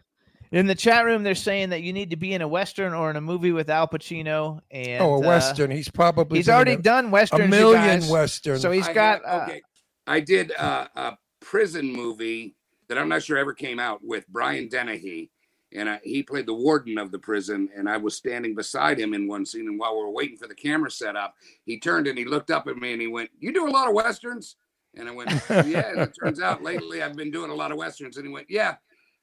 In 0.52 0.66
the 0.66 0.74
chat 0.76 1.06
room, 1.06 1.24
they're 1.24 1.36
saying 1.36 1.70
that 1.70 1.84
you 1.84 1.94
need 1.94 2.10
to 2.10 2.16
be 2.16 2.34
in 2.34 2.42
a 2.42 2.48
western 2.48 2.94
or 2.94 3.12
in 3.12 3.16
a 3.18 3.22
movie 3.22 3.52
with 3.52 3.70
Al 3.70 3.88
Pacino. 3.88 4.62
And 4.72 5.02
oh, 5.04 5.16
a 5.16 5.18
uh, 5.18 5.20
western. 5.20 5.70
He's 5.70 5.90
probably 5.90 6.40
he's 6.40 6.48
been 6.48 6.54
in 6.54 6.56
already 6.56 6.74
a- 6.74 6.78
done 6.78 7.12
westerns. 7.12 7.44
A 7.46 7.48
million 7.48 8.00
guys. 8.00 8.10
westerns. 8.10 8.62
So 8.62 8.72
he's 8.72 8.88
I 8.88 8.94
got. 8.94 9.26
had- 9.26 9.42
uh, 9.42 9.44
okay. 9.44 9.62
I 10.08 10.20
did 10.22 10.52
uh, 10.58 10.88
a 10.96 11.18
prison 11.40 11.92
movie 11.94 12.56
that 12.88 12.98
I'm 12.98 13.10
not 13.10 13.22
sure 13.22 13.38
ever 13.38 13.54
came 13.54 13.80
out 13.80 14.00
with 14.04 14.28
Brian 14.28 14.68
Dennehy, 14.70 15.30
and 15.74 15.90
I, 15.90 16.00
he 16.04 16.24
played 16.24 16.46
the 16.48 16.54
warden 16.54 16.98
of 16.98 17.12
the 17.12 17.20
prison, 17.20 17.70
and 17.76 17.88
I 17.90 17.98
was 17.98 18.16
standing 18.16 18.56
beside 18.56 19.00
him 19.00 19.14
in 19.14 19.28
one 19.28 19.46
scene. 19.46 19.68
And 19.68 19.80
while 19.80 19.96
we 19.98 20.04
were 20.04 20.12
waiting 20.12 20.38
for 20.38 20.48
the 20.48 20.56
camera 20.56 20.90
set 20.92 21.16
up, 21.16 21.36
he 21.66 21.80
turned 21.80 22.08
and 22.08 22.18
he 22.18 22.26
looked 22.26 22.52
up 22.52 22.68
at 22.68 22.78
me 22.78 22.94
and 22.94 23.02
he 23.02 23.08
went, 23.08 23.30
"You 23.40 23.54
do 23.54 23.68
a 23.68 23.70
lot 23.72 23.88
of 23.88 23.94
westerns?" 23.94 24.56
And 24.96 25.08
I 25.08 25.12
went, 25.12 25.30
"Yeah." 25.50 25.90
And 25.92 26.00
it 26.02 26.16
turns 26.20 26.40
out 26.42 26.64
lately 26.64 27.04
I've 27.04 27.16
been 27.16 27.32
doing 27.32 27.52
a 27.52 27.56
lot 27.56 27.72
of 27.72 27.78
westerns, 27.78 28.18
and 28.18 28.26
he 28.26 28.34
went, 28.34 28.48
"Yeah." 28.50 28.76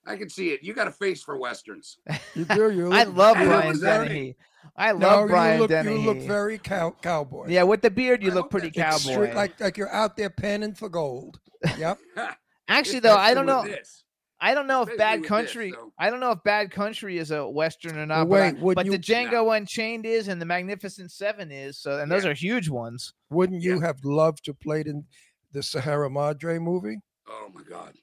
I 0.08 0.16
can 0.16 0.28
see 0.28 0.50
it. 0.50 0.62
You 0.62 0.72
got 0.72 0.86
a 0.86 0.92
face 0.92 1.20
for 1.20 1.36
westerns. 1.36 1.98
You 2.36 2.44
do. 2.44 2.70
You 2.70 2.92
I 2.92 3.02
love 3.02 3.36
you 3.38 3.42
look 3.46 3.52
Brian 3.52 3.80
very- 3.80 4.06
Dennehy. 4.08 4.36
I 4.76 4.92
No, 4.92 4.98
love 5.08 5.28
Brian 5.30 5.54
you 5.54 5.60
look, 5.62 5.68
Dennehy. 5.70 6.00
You 6.00 6.06
look 6.06 6.18
very 6.18 6.58
cow- 6.58 6.94
cowboy. 7.02 7.46
yeah, 7.48 7.64
with 7.64 7.82
the 7.82 7.90
beard, 7.90 8.22
you 8.22 8.30
look 8.30 8.48
pretty 8.48 8.70
cowboy. 8.70 8.98
straight- 8.98 9.34
like 9.34 9.58
like 9.58 9.76
you're 9.76 9.92
out 9.92 10.16
there 10.16 10.30
panning 10.30 10.74
for 10.74 10.88
gold. 10.88 11.40
Yep. 11.76 11.98
Actually, 12.68 13.00
though, 13.00 13.16
I 13.16 13.34
don't 13.34 13.46
know. 13.46 13.64
this. 13.64 14.04
I 14.46 14.54
don't 14.54 14.66
know 14.68 14.82
if 14.82 14.88
Especially 14.88 14.98
Bad 14.98 15.12
with 15.14 15.22
this, 15.22 15.28
Country. 15.28 15.74
I 15.98 16.10
don't 16.10 16.20
know 16.20 16.30
if 16.30 16.42
Bad 16.44 16.70
Country 16.70 17.18
is 17.18 17.30
a 17.32 17.48
western 17.48 17.98
or 17.98 18.06
not. 18.06 18.28
Well, 18.28 18.52
but 18.52 18.58
I- 18.60 18.62
wait, 18.64 18.74
but, 18.76 18.86
you- 18.86 18.92
the 18.92 18.98
Django 18.98 19.56
Unchained 19.56 20.06
is, 20.06 20.28
and 20.28 20.40
the 20.40 20.46
Magnificent 20.46 21.10
Seven 21.10 21.50
is. 21.50 21.78
So, 21.78 21.98
and 21.98 22.10
those 22.10 22.24
are 22.24 22.32
huge 22.34 22.68
ones. 22.68 23.12
Wouldn't 23.30 23.62
you 23.62 23.80
have 23.80 24.04
loved 24.04 24.44
to 24.44 24.54
played 24.54 24.86
in 24.86 25.04
the 25.52 25.62
Sierra 25.62 26.08
Madre 26.10 26.58
movie? 26.58 26.98
Oh 27.28 27.50
my 27.52 27.62
God. 27.68 27.94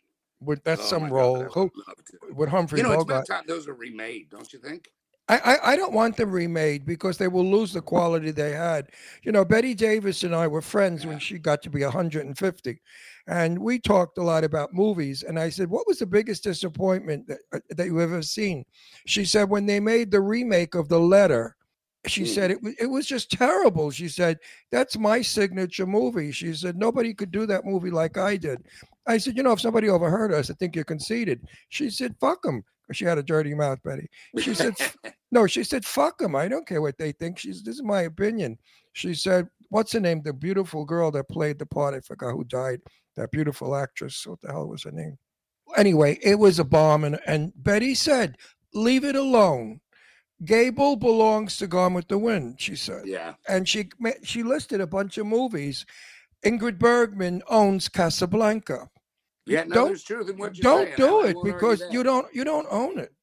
Would 0.41 0.61
that's 0.65 0.81
Oh, 0.81 0.85
some 0.85 1.03
my 1.03 1.09
God, 1.09 1.15
role? 1.15 1.37
Would 1.37 1.51
Who 1.53 1.61
love 1.87 2.35
with 2.35 2.49
Humphrey 2.49 2.79
You 2.79 2.83
know, 2.83 2.91
it's 2.91 3.03
Bogart? 3.05 3.25
about 3.29 3.35
time 3.37 3.43
those 3.47 3.67
are 3.69 3.73
remade, 3.73 4.29
don't 4.29 4.51
you 4.51 4.59
think? 4.59 4.89
I, 5.29 5.37
I, 5.37 5.71
I 5.71 5.75
don't 5.77 5.93
want 5.93 6.17
them 6.17 6.31
remade 6.31 6.85
because 6.85 7.17
they 7.17 7.29
will 7.29 7.49
lose 7.49 7.71
the 7.71 7.81
quality 7.81 8.31
they 8.31 8.51
had. 8.51 8.89
You 9.23 9.31
know, 9.31 9.45
Bette 9.45 9.73
Davis 9.73 10.23
and 10.23 10.35
I 10.35 10.47
were 10.47 10.61
friends 10.61 11.05
when 11.05 11.17
she 11.17 11.39
got 11.39 11.61
to 11.63 11.69
be 11.69 11.81
150. 11.83 12.81
And 13.27 13.57
we 13.57 13.79
talked 13.79 14.17
a 14.17 14.23
lot 14.23 14.43
about 14.43 14.73
movies. 14.73 15.23
And 15.23 15.39
I 15.39 15.49
said, 15.49 15.69
What 15.69 15.87
was 15.87 15.99
the 15.99 16.05
biggest 16.05 16.43
disappointment 16.43 17.27
that, 17.27 17.39
uh, 17.53 17.59
that 17.69 17.85
you 17.85 18.01
ever 18.01 18.21
seen? 18.21 18.65
She 19.05 19.23
said, 19.23 19.49
When 19.49 19.65
they 19.65 19.79
made 19.79 20.11
the 20.11 20.19
remake 20.19 20.75
of 20.75 20.89
The 20.89 20.99
Letter, 20.99 21.55
she 22.05 22.25
said 22.25 22.51
it, 22.51 22.61
wa- 22.61 22.71
it 22.77 22.87
was 22.87 23.05
just 23.07 23.31
terrible. 23.31 23.91
She 23.91 24.09
said, 24.09 24.39
That's 24.73 24.97
my 24.97 25.21
signature 25.21 25.87
movie. 25.87 26.33
She 26.33 26.53
said, 26.53 26.75
Nobody 26.75 27.13
could 27.13 27.31
do 27.31 27.45
that 27.45 27.63
movie 27.63 27.91
like 27.91 28.17
I 28.17 28.35
did. 28.35 28.61
I 29.07 29.17
said, 29.17 29.37
You 29.37 29.43
know, 29.43 29.53
if 29.53 29.61
somebody 29.61 29.87
overheard 29.87 30.33
us, 30.33 30.51
I 30.51 30.53
think 30.55 30.75
you're 30.75 30.83
conceited. 30.83 31.47
She 31.69 31.89
said, 31.89 32.15
Fuck 32.19 32.41
them. 32.41 32.65
She 32.91 33.05
had 33.05 33.17
a 33.17 33.23
dirty 33.23 33.53
mouth, 33.53 33.81
Betty. 33.83 34.09
She 34.39 34.53
said, 34.53 34.73
No, 35.31 35.47
she 35.47 35.63
said, 35.63 35.85
Fuck 35.85 36.17
them. 36.17 36.35
I 36.35 36.47
don't 36.47 36.67
care 36.67 36.81
what 36.81 36.97
they 36.97 37.11
think. 37.11 37.39
She's, 37.39 37.63
This 37.63 37.75
is 37.75 37.83
my 37.83 38.01
opinion. 38.01 38.57
She 38.93 39.13
said, 39.13 39.47
What's 39.69 39.93
her 39.93 39.99
name? 39.99 40.21
The 40.23 40.33
beautiful 40.33 40.85
girl 40.85 41.09
that 41.11 41.29
played 41.29 41.59
the 41.59 41.65
part. 41.65 41.95
I 41.95 42.01
forgot 42.01 42.33
who 42.33 42.43
died. 42.43 42.81
That 43.15 43.31
beautiful 43.31 43.75
actress. 43.75 44.25
What 44.27 44.41
the 44.41 44.51
hell 44.51 44.67
was 44.67 44.83
her 44.83 44.91
name? 44.91 45.17
Anyway, 45.75 46.19
it 46.21 46.35
was 46.35 46.59
a 46.59 46.63
bomb. 46.63 47.03
And, 47.03 47.19
and 47.25 47.53
Betty 47.55 47.95
said, 47.95 48.37
Leave 48.73 49.03
it 49.03 49.15
alone. 49.15 49.79
Gable 50.45 50.95
belongs 50.95 51.57
to 51.57 51.67
Gone 51.67 51.93
with 51.93 52.07
the 52.07 52.17
Wind, 52.17 52.59
she 52.59 52.75
said. 52.75 53.03
Yeah. 53.05 53.35
And 53.47 53.67
she 53.67 53.89
she 54.23 54.43
listed 54.43 54.81
a 54.81 54.87
bunch 54.87 55.17
of 55.17 55.25
movies. 55.25 55.85
Ingrid 56.45 56.77
Bergman 56.77 57.41
owns 57.49 57.87
Casablanca. 57.87 58.89
Yeah, 59.45 59.63
no, 59.63 59.75
Don't- 59.75 59.87
there's 59.87 60.03
truth 60.03 60.29
in 60.29 60.37
what 60.37 60.55
you're 60.57 60.63
Don't 60.63 60.85
saying. 60.85 60.95
do 60.97 61.21
I- 61.21 61.25
I 61.25 61.29
it 61.29 61.37
because 61.43 61.83
you 61.91 62.03
don't 62.03 62.33
you 62.33 62.43
don't 62.43 62.67
own 62.69 62.99
it. 62.99 63.13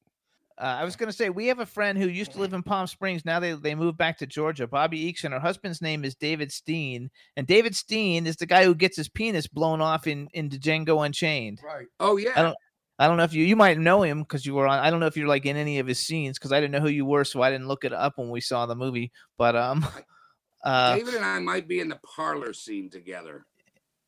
Uh, 0.59 0.77
I 0.81 0.85
was 0.85 0.95
going 0.95 1.09
to 1.09 1.17
say 1.17 1.31
we 1.31 1.47
have 1.47 1.61
a 1.61 1.65
friend 1.65 1.97
who 1.97 2.07
used 2.07 2.33
to 2.33 2.39
live 2.39 2.53
in 2.53 2.63
Palm 2.63 2.87
Springs. 2.87 3.25
Now 3.25 3.41
they 3.41 3.55
they 3.55 3.75
moved 3.75 3.97
back 3.97 4.19
to 4.19 4.27
Georgia. 4.27 4.67
Bobby 4.67 5.11
Eakes 5.11 5.25
and 5.25 5.33
her 5.33 5.41
husband's 5.41 5.81
name 5.81 6.05
is 6.05 6.15
David 6.15 6.53
Steen, 6.53 7.11
and 7.37 7.47
David 7.47 7.75
Steen 7.75 8.27
is 8.27 8.37
the 8.37 8.45
guy 8.45 8.65
who 8.65 8.75
gets 8.75 8.99
his 8.99 9.09
penis 9.09 9.47
blown 9.47 9.81
off 9.81 10.07
in 10.07 10.29
in 10.35 10.51
Django 10.51 11.05
Unchained. 11.07 11.61
Right. 11.65 11.87
Oh 11.99 12.19
yeah. 12.19 12.33
I 12.37 12.43
don't. 12.43 12.57
I 12.99 13.07
don't 13.07 13.17
know 13.17 13.25
if 13.25 13.33
you 13.33 13.43
you 13.43 13.57
might 13.57 13.79
know 13.79 14.03
him 14.03 14.21
because 14.21 14.45
you 14.45 14.53
were 14.53 14.67
on. 14.67 14.79
I 14.79 14.91
don't 14.91 15.01
know 15.01 15.07
if 15.07 15.17
you're 15.17 15.27
like 15.27 15.47
in 15.47 15.57
any 15.57 15.79
of 15.79 15.87
his 15.87 15.99
scenes 15.99 16.39
because 16.39 16.53
I 16.53 16.61
didn't 16.61 16.73
know 16.73 16.81
who 16.81 16.91
you 16.91 17.07
were, 17.07 17.25
so 17.25 17.41
I 17.41 17.51
didn't 17.51 17.67
look 17.67 17.87
it 17.87 17.95
up 17.95 18.19
when 18.19 18.29
we 18.29 18.43
saw 18.43 18.67
the 18.67 18.77
movie. 18.77 19.11
But 19.39 19.57
um, 19.57 19.87
uh, 20.63 20.97
David 20.97 21.15
and 21.15 21.25
I 21.25 21.39
might 21.39 21.67
be 21.67 21.81
in 21.81 21.89
the 21.89 21.99
parlor 22.15 22.53
scene 22.53 22.91
together. 22.91 23.47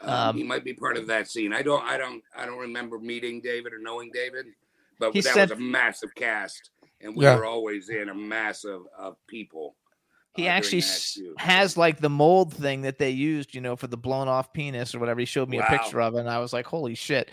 Um, 0.04 0.36
he 0.36 0.42
might 0.42 0.64
be 0.64 0.74
part 0.74 0.96
of 0.96 1.06
that 1.08 1.28
scene. 1.30 1.52
I 1.52 1.62
don't. 1.62 1.82
I 1.84 1.96
don't. 1.96 2.22
I 2.36 2.46
don't 2.46 2.58
remember 2.58 2.98
meeting 2.98 3.40
David 3.40 3.72
or 3.72 3.78
knowing 3.78 4.10
David, 4.12 4.46
but 4.98 5.12
that 5.14 5.24
said- 5.24 5.50
was 5.50 5.58
a 5.58 5.60
massive 5.62 6.14
cast, 6.14 6.70
and 7.00 7.14
we 7.16 7.24
Yeah. 7.24 7.36
were 7.36 7.44
always 7.44 7.88
in 7.88 8.08
a 8.08 8.14
mass 8.14 8.64
of, 8.64 8.82
of 8.98 9.16
people. 9.26 9.76
he 10.34 10.48
uh, 10.48 10.50
actually 10.52 10.80
that 10.80 10.86
s- 10.86 11.10
shoot. 11.12 11.38
has 11.40 11.76
like 11.76 12.00
the 12.00 12.08
mold 12.10 12.54
thing 12.54 12.82
that 12.82 12.98
they 12.98 13.10
used, 13.10 13.54
you 13.54 13.60
know, 13.60 13.76
for 13.76 13.86
the 13.86 13.96
blown 13.98 14.28
off 14.28 14.52
penis 14.52 14.94
or 14.94 14.98
whatever. 14.98 15.20
He 15.20 15.26
showed 15.26 15.48
me 15.48 15.58
a 15.58 15.64
picture 15.64 16.00
of 16.00 16.14
it, 16.14 16.20
and 16.20 16.30
I 16.30 16.38
was 16.38 16.52
like, 16.52 16.66
"Holy 16.66 16.94
shit!" 16.94 17.30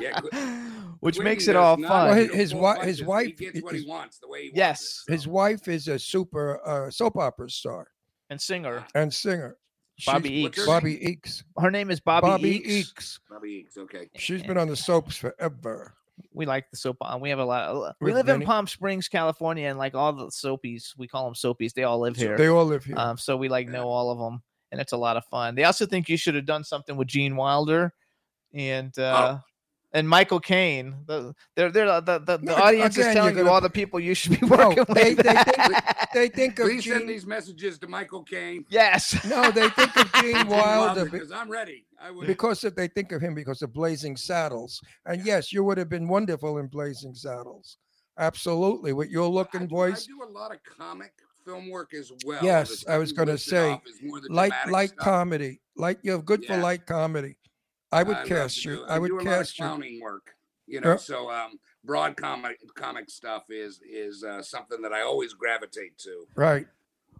Yeah, 0.00 0.20
Which 1.00 1.16
Quentin 1.16 1.24
makes 1.24 1.48
it 1.48 1.56
all 1.56 1.76
fun. 1.76 1.82
Well, 2.08 2.14
his- 2.14 2.32
his 2.34 2.52
full 2.52 2.60
wi- 2.60 2.76
punches. 2.76 2.98
his 2.98 3.06
wife 3.06 3.26
He 3.26 3.32
gets 3.32 3.62
what 3.62 3.74
he 3.74 3.84
wants 3.86 4.18
the 4.18 4.28
way 4.28 4.44
he 4.44 4.52
yes, 4.54 5.02
His 5.08 5.26
wife 5.26 5.68
is 5.68 5.88
a 5.88 5.98
super 5.98 6.60
uh, 6.66 6.90
soap 6.90 7.16
opera 7.16 7.50
star 7.50 7.88
and 8.30 8.40
singer. 8.40 8.84
and 8.94 9.12
singer. 9.12 9.56
Bobby 10.06 10.42
What's 10.42 10.56
her 10.58 10.62
Eakes. 10.62 10.66
Bobby 10.66 10.98
name? 10.98 11.16
Eakes. 11.16 11.44
Her 11.60 11.70
name 11.70 11.90
is 11.90 12.00
Bobby, 12.00 12.26
Bobby 12.26 12.58
Eakes. 12.60 12.92
Eakes. 12.92 13.18
Bobby 13.30 13.66
Eakes. 13.66 13.78
Okay. 13.78 14.08
She's 14.16 14.42
been 14.42 14.58
on 14.58 14.68
the 14.68 14.76
soaps 14.76 15.16
forever. 15.16 15.94
We 16.34 16.46
like 16.46 16.70
the 16.70 16.76
soap. 16.76 16.98
uh, 17.00 17.18
We 17.20 17.30
have 17.30 17.38
a 17.38 17.44
lot. 17.44 17.68
Of, 17.68 17.94
We 18.00 18.06
With 18.12 18.14
live 18.26 18.28
in 18.28 18.42
Palm 18.46 18.66
Springs, 18.66 19.08
California, 19.08 19.68
and 19.68 19.78
like 19.78 19.94
all 19.94 20.12
the 20.12 20.26
soapies, 20.26 20.96
we 20.96 21.08
call 21.08 21.24
them 21.24 21.34
soapies. 21.34 21.72
They 21.72 21.84
all 21.84 21.98
live 21.98 22.16
here. 22.16 22.36
They 22.36 22.48
all 22.48 22.64
live 22.64 22.84
here. 22.84 22.98
Um, 22.98 23.16
so 23.16 23.36
we 23.36 23.48
like 23.48 23.68
know 23.68 23.88
all 23.88 24.10
of 24.10 24.18
them, 24.18 24.42
and 24.70 24.80
it's 24.80 24.92
a 24.92 24.96
lot 24.96 25.16
of 25.16 25.24
fun. 25.26 25.54
They 25.54 25.64
also 25.64 25.86
think 25.86 26.08
you 26.08 26.16
should 26.16 26.34
have 26.34 26.46
done 26.46 26.64
something 26.64 26.96
with 26.96 27.08
Gene 27.08 27.34
Wilder, 27.36 27.92
and 28.54 28.92
Oh. 28.98 29.40
And 29.94 30.08
Michael 30.08 30.40
Caine. 30.40 30.94
The 31.06 31.34
they're, 31.54 31.70
they're, 31.70 32.00
the 32.00 32.18
the, 32.18 32.38
the 32.38 32.44
No, 32.44 32.54
audience 32.54 32.96
again, 32.96 33.08
is 33.10 33.14
telling 33.14 33.36
you 33.36 33.42
gonna 33.42 33.52
all 33.54 33.60
the 33.60 33.70
people 33.70 34.00
you 34.00 34.14
should 34.14 34.40
be 34.40 34.46
No, 34.46 34.56
working 34.70 34.84
they, 34.94 35.14
with. 35.14 35.24
they, 35.24 35.34
think, 35.34 35.84
they 36.14 36.28
think 36.28 36.58
of 36.58 36.66
Please 36.66 36.84
send 36.84 37.08
these 37.08 37.26
messages 37.26 37.78
to 37.80 37.86
Michael 37.88 38.22
Caine. 38.22 38.64
yes. 38.70 39.24
No, 39.28 39.50
they 39.50 39.68
think 39.70 39.96
of 39.96 40.12
Gene 40.14 40.34
Gene 40.36 40.46
Wilder 40.48 41.04
because 41.06 41.30
I'm 41.32 41.50
ready. 41.50 41.84
I 42.00 42.10
would. 42.10 42.26
because 42.26 42.64
of, 42.64 42.74
they 42.74 42.88
think 42.88 43.12
of 43.12 43.20
him 43.22 43.34
because 43.34 43.62
of 43.62 43.72
Blazing 43.72 44.16
Saddles. 44.16 44.80
And 45.06 45.24
yes, 45.24 45.52
you 45.52 45.62
would 45.64 45.78
have 45.78 45.88
been 45.88 46.08
wonderful 46.08 46.58
in 46.58 46.66
Blazing 46.66 47.14
Saddles. 47.14 47.78
Absolutely, 48.18 48.92
with 48.92 49.08
your 49.08 49.28
look 49.28 49.54
and 49.54 49.64
I 49.64 49.66
voice. 49.66 50.06
I 50.08 50.12
do 50.26 50.30
a 50.30 50.32
lot 50.32 50.52
of 50.52 50.58
comic 50.64 51.12
film 51.44 51.70
work 51.70 51.94
as 51.94 52.12
well. 52.26 52.42
Yes, 52.42 52.84
I 52.88 52.98
was 52.98 53.12
going 53.12 53.28
to 53.28 53.38
say, 53.38 53.70
off 53.70 53.82
is 53.86 54.00
light 54.28 54.52
light 54.68 54.90
stuff. 54.90 55.04
comedy. 55.04 55.60
Light, 55.76 55.98
you're 56.02 56.22
good 56.22 56.44
for 56.44 56.56
light 56.56 56.86
comedy. 56.86 57.36
I 57.92 58.02
would 58.02 58.24
cast 58.26 58.62
to 58.62 58.70
you. 58.70 58.76
do- 58.76 58.84
I 58.84 58.98
would 58.98 59.08
do 59.08 59.16
a 59.16 59.18
lot 59.18 59.26
of 59.26 59.32
cast 59.38 59.58
you. 59.58 59.64
clowning 59.64 60.00
work. 60.00 60.34
You 60.66 60.80
know, 60.80 60.92
Uh, 60.92 60.96
so 60.96 61.30
um, 61.30 61.58
broad 61.84 62.16
comic 62.16 62.58
comic 62.74 63.10
stuff 63.10 63.44
is 63.50 63.80
is 63.88 64.24
uh, 64.24 64.42
something 64.42 64.80
that 64.82 64.92
I 64.92 65.02
always 65.02 65.34
gravitate 65.34 65.98
to, 65.98 66.26
Right. 66.34 66.66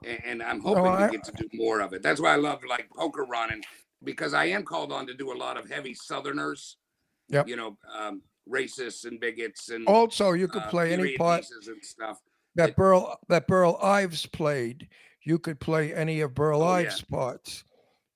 and, 0.05 0.21
and 0.25 0.43
I'm 0.43 0.59
No, 0.63 0.75
hoping 0.75 0.87
I- 0.87 1.07
to 1.07 1.13
get 1.13 1.25
to 1.25 1.33
do 1.33 1.49
more 1.53 1.81
of 1.81 1.93
it. 1.93 2.03
That's 2.03 2.21
why 2.21 2.33
I 2.33 2.37
love 2.37 2.65
like 2.65 2.89
poker 2.91 3.25
running 3.25 3.63
because 4.05 4.33
I 4.35 4.47
am 4.47 4.65
called 4.65 4.93
on 4.93 5.07
to 5.09 5.15
do 5.15 5.33
a 5.33 5.37
lot 5.37 5.57
of 5.57 5.69
heavy 5.71 5.95
Southerners. 5.95 6.77
Yep. 7.29 7.49
You 7.49 7.57
know, 7.57 7.79
um, 7.95 8.23
racists 8.49 9.05
and 9.05 9.21
bigots 9.21 9.69
and 9.71 9.87
Also, 9.87 10.33
you 10.33 10.49
could 10.49 10.63
uh, 10.63 10.69
play 10.71 10.93
any 10.93 11.17
part 11.17 11.45
and 11.67 11.85
stuff. 11.85 12.21
that 12.55 12.75
Burl 12.77 13.19
that 13.29 13.47
Burl 13.47 13.79
Ives 13.83 14.27
played. 14.27 14.89
You 15.25 15.39
could 15.39 15.61
play 15.61 15.95
any 15.95 16.21
of 16.21 16.35
Burl 16.35 16.63
Oh, 16.63 16.79
yeah. 16.79 16.89
Ives' 16.89 17.03
parts. 17.03 17.65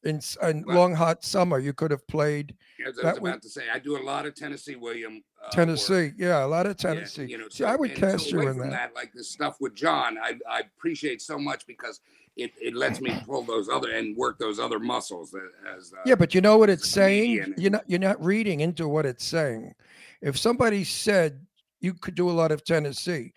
In, 0.06 0.20
in 0.42 0.64
Well- 0.66 0.76
Long 0.76 0.94
Hot 0.94 1.24
Summer, 1.24 1.58
you 1.58 1.72
could 1.72 1.90
have 1.90 2.06
played 2.06 2.54
As 2.80 2.86
I 2.86 2.88
was 2.88 2.96
that 2.96 3.10
about 3.18 3.22
would- 3.22 3.42
to 3.42 3.48
say, 3.48 3.62
I 3.72 3.78
do 3.78 3.96
a 3.96 4.02
lot 4.04 4.24
of 4.26 4.34
Tennessee 4.34 4.76
William. 4.76 5.22
Uh, 5.40 5.44
work. 5.46 5.52
Tennessee. 5.52 6.12
Yeah, 6.16 6.44
a 6.44 6.46
lot 6.46 6.66
of 6.66 6.76
Yeah, 6.82 6.94
Tennessee. 6.94 7.26
you 7.26 7.38
know, 7.38 7.48
See, 7.50 7.64
I 7.64 7.76
would 7.76 7.94
cast 7.94 8.30
you 8.30 8.40
in 8.40 8.58
from 8.58 8.70
that. 8.70 8.94
Like 8.94 9.12
the 9.12 9.24
stuff 9.24 9.56
with 9.60 9.74
John, 9.74 10.16
I, 10.18 10.38
I 10.48 10.60
appreciate 10.60 11.20
so 11.22 11.38
much 11.38 11.66
because 11.66 12.00
it, 12.36 12.52
it 12.60 12.74
lets 12.74 13.00
me 13.00 13.16
pull 13.26 13.42
those 13.42 13.68
other 13.68 13.90
and 13.92 14.16
work 14.16 14.38
those 14.38 14.58
other 14.58 14.78
muscles 14.78 15.34
as 15.76 15.92
uh, 15.92 16.02
Yeah, 16.04 16.14
but 16.16 16.34
you 16.34 16.40
know 16.40 16.58
what 16.58 16.68
it's 16.70 16.88
saying? 16.88 17.54
You're 17.56 17.70
not 17.70 17.84
you're 17.88 17.98
not 17.98 18.22
reading 18.22 18.60
into 18.60 18.86
what 18.88 19.06
it's 19.06 19.24
saying. 19.24 19.74
If 20.20 20.36
somebody 20.38 20.84
said 20.84 21.40
you 21.80 21.94
could 21.94 22.14
do 22.14 22.28
a 22.28 22.32
lot 22.32 22.52
of 22.52 22.62
Tennessee, 22.64 23.32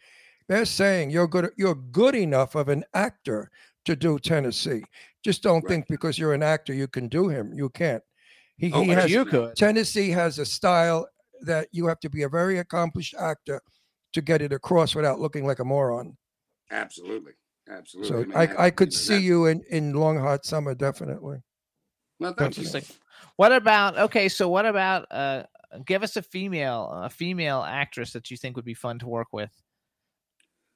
they're 0.48 0.66
saying 0.66 1.12
you're 1.12 1.28
good 1.28 1.50
you're 1.58 1.76
good 1.76 2.16
enough 2.16 2.56
of 2.56 2.68
an 2.70 2.84
actor 2.94 3.50
to 3.90 3.96
do 3.96 4.20
Tennessee. 4.20 4.84
Just 5.24 5.42
don't 5.42 5.68
think 5.68 5.88
because 5.90 6.18
you're 6.20 6.34
an 6.34 6.44
actor 6.44 6.74
you 6.74 6.88
can 6.88 7.08
do 7.08 7.28
him. 7.28 7.52
You 7.54 7.70
can't. 7.70 8.04
He, 8.58 8.72
Oh, 8.72 8.84
he 8.84 8.90
has 8.92 9.12
you 9.12 9.26
could. 9.26 9.56
Tennessee 9.56 10.10
has 10.12 10.38
a 10.38 10.46
style 10.46 11.08
that 11.42 11.68
you 11.72 11.88
have 11.88 12.00
to 12.02 12.10
be 12.10 12.24
a 12.24 12.30
very 12.30 12.60
accomplished 12.60 13.16
actor 13.20 13.62
to 14.14 14.22
get 14.22 14.42
it 14.42 14.54
across 14.54 14.94
without 14.96 15.20
looking 15.20 15.46
like 15.46 15.60
a 15.60 15.66
moron. 15.66 16.16
absolutely, 16.72 17.34
absolutely. 17.70 18.10
So 18.10 18.18
mean, 18.26 18.32
I, 18.36 18.46
that- 18.46 18.60
I 18.60 18.70
could 18.70 18.94
you 18.94 18.98
know, 18.98 19.02
see 19.02 19.14
that- 19.16 19.22
you 19.24 19.46
in, 19.48 19.64
in 19.72 19.94
Long 19.94 20.20
Hot 20.20 20.46
Summer, 20.46 20.76
definitely. 20.76 21.38
Well, 22.20 22.34
thank 22.38 22.58
you. 22.58 22.64
Interesting. 22.64 22.96
What 23.38 23.52
about 23.54 23.98
okay? 23.98 24.30
So 24.30 24.50
what 24.50 24.66
about 24.66 25.08
uh? 25.12 25.44
Give 25.86 26.02
us 26.04 26.16
a 26.18 26.22
female, 26.24 26.90
a 27.04 27.10
female 27.10 27.62
actress 27.62 28.12
that 28.14 28.32
you 28.32 28.38
think 28.38 28.56
would 28.56 28.66
be 28.66 28.74
fun 28.74 28.98
to 29.00 29.08
work 29.08 29.28
with. 29.32 29.52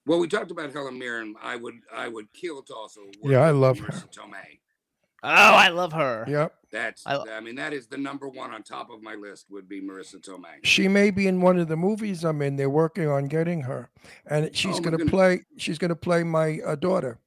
Well, 0.05 0.19
we 0.19 0.27
talked 0.27 0.51
about 0.51 0.71
Helen 0.73 0.99
Mirren. 0.99 1.35
I 1.41 1.55
would 1.55 1.75
I 1.93 2.07
would 2.07 2.31
kill 2.33 2.61
to 2.63 2.75
also. 2.75 3.01
Work 3.01 3.13
Yeah, 3.31 3.39
I 3.39 3.51
with 3.51 3.61
love 3.61 3.79
her. 3.79 3.87
Marisa 3.87 4.13
Tomei. 4.13 4.59
Oh, 5.25 5.29
I 5.29 5.69
love 5.69 5.93
her. 5.93 6.25
Yep. 6.27 6.53
That's 6.69 7.07
I- 7.07 7.15
I, 7.37 7.39
mean 7.39 7.55
that 7.55 7.71
is 7.71 7.87
the 7.87 7.97
number 7.97 8.27
one 8.27 8.51
on 8.51 8.61
top 8.63 8.89
of 8.89 9.01
my 9.01 9.15
list 9.15 9.45
would 9.49 9.69
be 9.69 9.79
Marisa 9.81 10.17
Tomei. 10.17 10.59
She 10.63 10.89
may 10.89 11.11
be 11.11 11.27
in 11.27 11.39
one 11.39 11.57
of 11.57 11.69
the 11.69 11.77
movies 11.77 12.25
I'm 12.25 12.41
in. 12.41 12.57
They're 12.57 12.69
working 12.69 13.07
on 13.07 13.27
getting 13.27 13.61
her, 13.61 13.89
and 14.25 14.53
she's 14.53 14.75
Oh, 14.75 14.79
my 14.79 14.83
going 14.83 14.91
to 14.91 14.97
goodness. 14.97 15.09
play. 15.11 15.45
She's 15.57 15.77
going 15.77 15.89
to 15.89 15.95
play 15.95 16.23
my 16.23 16.59
uh, 16.65 16.75
daughter. 16.75 17.19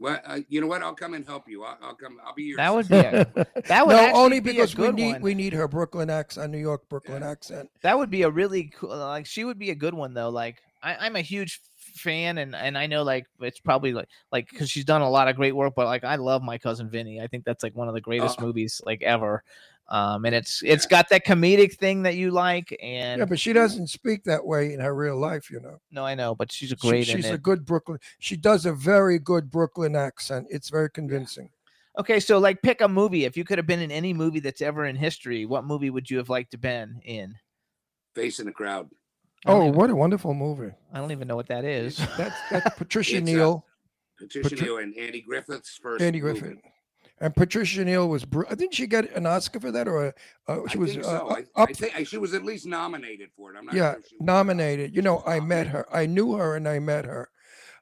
Well, 0.00 0.20
uh, 0.26 0.40
you 0.48 0.60
know 0.60 0.66
what? 0.66 0.82
I'll 0.82 0.94
come 0.94 1.14
and 1.14 1.24
help 1.26 1.48
you. 1.48 1.64
I'll, 1.64 1.78
I'll 1.82 1.94
come. 1.94 2.18
I'll 2.24 2.34
be 2.34 2.44
your. 2.44 2.56
That 2.58 2.74
would 2.74 2.88
be 2.88 2.96
a, 2.98 3.24
that 3.66 3.86
would 3.86 3.94
no, 3.94 3.98
actually 3.98 4.20
only 4.20 4.40
be 4.40 4.50
a 4.50 4.52
because 4.54 4.76
we 4.76 4.90
need 4.92 5.12
one. 5.14 5.22
we 5.22 5.34
need 5.34 5.54
her 5.54 5.66
Brooklyn 5.66 6.10
accent, 6.10 6.52
New 6.52 6.58
York 6.58 6.88
Brooklyn 6.90 7.22
accent. 7.22 7.70
That 7.82 7.96
would 7.98 8.10
be 8.10 8.22
a 8.22 8.30
really 8.30 8.64
cool. 8.76 8.90
Like 8.96 9.24
she 9.26 9.44
would 9.44 9.58
be 9.58 9.70
a 9.70 9.74
good 9.74 9.94
one 9.94 10.12
though. 10.14 10.28
Like 10.28 10.58
I, 10.82 10.94
I'm 11.06 11.16
a 11.16 11.20
huge 11.22 11.60
fan, 11.98 12.38
and 12.38 12.54
and 12.54 12.78
I 12.78 12.86
know 12.86 13.02
like 13.02 13.26
it's 13.40 13.60
probably 13.60 13.92
like 13.92 14.08
like 14.32 14.48
because 14.50 14.70
she's 14.70 14.84
done 14.84 15.02
a 15.02 15.10
lot 15.10 15.28
of 15.28 15.36
great 15.36 15.52
work. 15.56 15.74
But 15.76 15.86
like 15.86 16.04
I 16.04 16.16
love 16.16 16.42
my 16.42 16.58
cousin 16.58 16.88
Vinny. 16.88 17.20
I 17.20 17.26
think 17.26 17.44
that's 17.44 17.62
like 17.62 17.74
one 17.76 17.88
of 17.88 17.94
the 17.94 18.00
greatest 18.00 18.36
Oh. 18.40 18.46
movies 18.46 18.80
like 18.86 19.02
ever. 19.02 19.42
Um, 19.90 20.26
and 20.26 20.34
it's 20.34 20.62
it's 20.62 20.84
got 20.86 21.08
that 21.08 21.24
comedic 21.24 21.74
thing 21.78 22.02
that 22.02 22.14
you 22.16 22.30
like. 22.30 22.76
And 22.82 23.20
Yeah, 23.20 23.24
but 23.24 23.40
she 23.40 23.52
doesn't 23.54 23.86
speak 23.88 24.24
that 24.24 24.44
way 24.44 24.74
in 24.74 24.80
her 24.80 24.94
real 24.94 25.16
life, 25.18 25.50
you 25.50 25.60
know. 25.60 25.80
no, 25.90 26.04
I 26.04 26.14
know, 26.14 26.34
but 26.34 26.52
she's 26.52 26.72
a 26.72 26.76
She- 26.76 26.88
great. 26.88 27.08
in 27.08 27.16
she's 27.16 27.30
a 27.30 27.34
it. 27.34 27.42
good 27.42 27.64
Brooklyn. 27.64 27.98
She 28.18 28.36
does 28.36 28.66
a 28.66 28.72
very 28.74 29.18
good 29.18 29.50
Brooklyn 29.50 29.96
accent. 29.96 30.46
It's 30.50 30.68
very 30.68 30.90
convincing. 30.90 31.48
Okay, 31.98 32.20
so 32.20 32.38
like 32.38 32.60
pick 32.62 32.80
a 32.82 32.86
movie. 32.88 33.24
If 33.24 33.36
you 33.36 33.44
could 33.44 33.58
have 33.58 33.66
been 33.66 33.80
in 33.80 33.90
any 33.90 34.12
movie 34.12 34.40
that's 34.40 34.60
ever 34.60 34.84
in 34.84 34.94
history, 34.94 35.46
what 35.46 35.64
movie 35.64 35.88
would 35.90 36.10
you 36.10 36.18
have 36.18 36.28
liked 36.28 36.50
to 36.52 36.58
been 36.58 37.00
in? 37.04 37.34
Face 38.14 38.40
in 38.40 38.46
the 38.46 38.52
crowd. 38.52 38.88
I 39.46 39.50
don't 39.52 39.60
Oh, 39.62 39.64
even- 39.68 39.78
what 39.78 39.90
a 39.90 39.94
wonderful 39.96 40.34
movie! 40.34 40.72
I 40.92 40.98
don't 40.98 41.12
even 41.12 41.28
know 41.28 41.36
what 41.36 41.48
that 41.48 41.64
is. 41.64 41.96
That's 42.16 42.34
that's 42.50 42.74
Patricia 42.78 43.16
It's, 43.18 43.22
uh, 43.30 43.32
Neal. 43.32 43.66
Patricia 44.18 44.48
Patri- 44.50 44.66
Neal 44.66 44.78
and 44.78 44.96
Andy 44.96 45.20
Griffith's 45.20 45.78
first. 45.80 46.02
Andy 46.02 46.20
movie. 46.20 46.40
Griffith. 46.40 46.58
And 47.20 47.34
Patricia 47.34 47.84
Neal 47.84 48.08
was. 48.08 48.24
br- 48.24 48.44
Didn't 48.48 48.74
she 48.74 48.86
get 48.86 49.10
an 49.16 49.26
Oscar 49.26 49.58
for 49.60 49.72
that, 49.72 49.88
or 49.88 50.06
a, 50.06 50.14
uh, 50.48 50.68
she 50.68 50.78
I 50.78 50.80
was 50.80 50.92
think 50.92 51.04
uh, 51.04 51.08
so. 51.08 51.28
uh, 51.28 51.34
I, 51.56 51.62
up? 51.62 51.68
I 51.70 51.72
think 51.72 52.06
she 52.08 52.16
was 52.18 52.32
at 52.34 52.44
least 52.44 52.66
nominated 52.66 53.30
for 53.36 53.52
it. 53.52 53.56
I'm 53.58 53.66
not 53.66 53.74
yeah, 53.74 53.92
sure 53.94 54.02
she 54.08 54.16
won. 54.20 54.26
nominated. 54.26 54.94
You 54.94 55.02
know, 55.02 55.22
I 55.26 55.40
met 55.40 55.66
her. 55.68 55.86
I 55.94 56.06
knew 56.06 56.34
her, 56.34 56.54
and 56.56 56.68
I 56.68 56.78
met 56.78 57.04
her. 57.06 57.28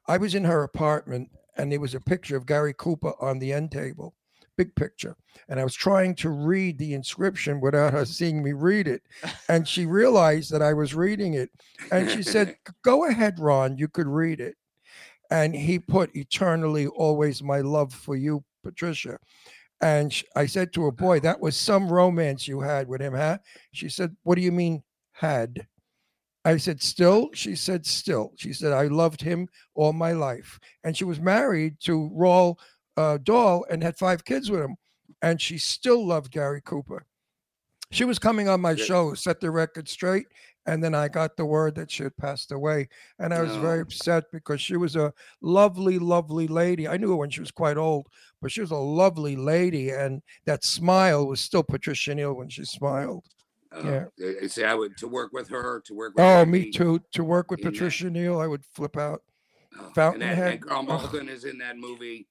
I 0.06 0.16
was 0.18 0.34
in 0.34 0.44
her 0.44 0.62
apartment, 0.62 1.30
and 1.56 1.70
there 1.72 1.80
was 1.80 1.94
a 1.94 2.00
picture 2.00 2.36
of 2.36 2.46
Gary 2.46 2.74
Cooper 2.76 3.12
on 3.20 3.38
the 3.38 3.52
end 3.52 3.72
table, 3.72 4.14
big 4.56 4.74
picture. 4.74 5.16
And 5.48 5.60
I 5.60 5.64
was 5.64 5.74
trying 5.74 6.14
to 6.16 6.30
read 6.30 6.78
the 6.78 6.94
inscription 6.94 7.60
without 7.60 7.92
her 7.92 8.04
seeing 8.04 8.42
me 8.42 8.52
read 8.52 8.88
it, 8.88 9.02
and 9.48 9.66
she 9.66 9.86
realized 9.86 10.50
that 10.52 10.62
I 10.62 10.72
was 10.72 10.94
reading 10.94 11.34
it, 11.34 11.50
and 11.92 12.10
she 12.10 12.22
said, 12.22 12.56
"Go 12.82 13.08
ahead, 13.08 13.38
Ron. 13.38 13.76
You 13.78 13.88
could 13.88 14.06
read 14.08 14.40
it." 14.40 14.56
And 15.30 15.54
he 15.54 15.78
put 15.78 16.14
eternally, 16.14 16.86
always 16.86 17.42
my 17.42 17.60
love 17.60 17.92
for 17.92 18.16
you, 18.16 18.44
Patricia. 18.62 19.18
And 19.80 20.14
I 20.34 20.46
said 20.46 20.72
to 20.72 20.84
her, 20.84 20.92
Boy, 20.92 21.20
that 21.20 21.40
was 21.40 21.56
some 21.56 21.92
romance 21.92 22.48
you 22.48 22.60
had 22.60 22.88
with 22.88 23.00
him, 23.00 23.14
huh? 23.14 23.38
She 23.72 23.88
said, 23.88 24.16
What 24.22 24.36
do 24.36 24.40
you 24.42 24.52
mean, 24.52 24.82
had? 25.12 25.66
I 26.44 26.56
said, 26.56 26.80
Still? 26.80 27.30
She 27.34 27.54
said, 27.56 27.84
Still. 27.84 28.32
She 28.36 28.52
said, 28.52 28.72
I 28.72 28.86
loved 28.86 29.20
him 29.20 29.48
all 29.74 29.92
my 29.92 30.12
life. 30.12 30.58
And 30.84 30.96
she 30.96 31.04
was 31.04 31.20
married 31.20 31.76
to 31.80 32.10
Roald 32.14 32.56
uh, 32.96 33.18
Dahl 33.18 33.64
and 33.70 33.82
had 33.82 33.96
five 33.96 34.24
kids 34.24 34.50
with 34.50 34.60
him. 34.60 34.76
And 35.22 35.40
she 35.40 35.58
still 35.58 36.04
loved 36.06 36.30
Gary 36.32 36.60
Cooper. 36.64 37.06
She 37.90 38.04
was 38.04 38.18
coming 38.18 38.48
on 38.48 38.60
my 38.60 38.72
Yeah. 38.72 38.84
show, 38.84 39.14
set 39.14 39.40
the 39.40 39.50
record 39.50 39.88
straight. 39.88 40.26
And 40.68 40.82
then 40.82 40.96
I 40.96 41.06
got 41.06 41.36
the 41.36 41.44
word 41.46 41.76
that 41.76 41.92
she 41.92 42.02
had 42.02 42.16
passed 42.16 42.50
away. 42.50 42.88
And 43.20 43.32
I 43.32 43.40
was 43.40 43.54
very 43.56 43.80
upset 43.80 44.24
because 44.32 44.60
she 44.60 44.76
was 44.76 44.96
a 44.96 45.12
lovely, 45.40 46.00
lovely 46.00 46.48
lady. 46.48 46.88
I 46.88 46.96
knew 46.96 47.10
her 47.10 47.16
when 47.16 47.30
she 47.30 47.38
was 47.38 47.52
quite 47.52 47.76
old, 47.76 48.08
but 48.42 48.50
she 48.50 48.60
was 48.60 48.72
a 48.72 48.76
lovely 48.76 49.36
lady. 49.36 49.90
And 49.90 50.22
that 50.44 50.64
smile 50.64 51.24
was 51.28 51.40
still 51.40 51.62
Patricia 51.62 52.16
Neal 52.16 52.34
when 52.34 52.48
she 52.48 52.64
smiled. 52.64 53.24
Uh, 53.70 53.82
Yeah. 53.84 54.04
I- 54.20 54.64
I 54.66 54.70
I 54.72 54.74
would 54.74 54.96
to 54.98 55.06
work 55.06 55.32
with 55.32 55.48
her, 55.50 55.80
to 55.86 55.94
work 55.94 56.14
with 56.16 56.24
Oh, 56.24 56.40
Andy, 56.40 56.50
me 56.64 56.70
too. 56.72 57.00
To 57.12 57.22
work 57.22 57.50
with 57.52 57.60
in 57.60 57.66
that- 57.66 57.72
Patricia 57.72 58.10
Neal, 58.10 58.40
I 58.40 58.48
would 58.48 58.64
flip 58.64 58.96
out. 58.96 59.22
oh, 59.78 59.78
and 59.78 59.86
that, 59.86 59.94
Fountainhead. 59.94 60.52
and 60.54 60.62
Carl 60.66 60.86
oh, 60.88 61.16
is 61.28 61.44
in 61.44 61.58
that 61.58 61.76
movie. 61.78 62.26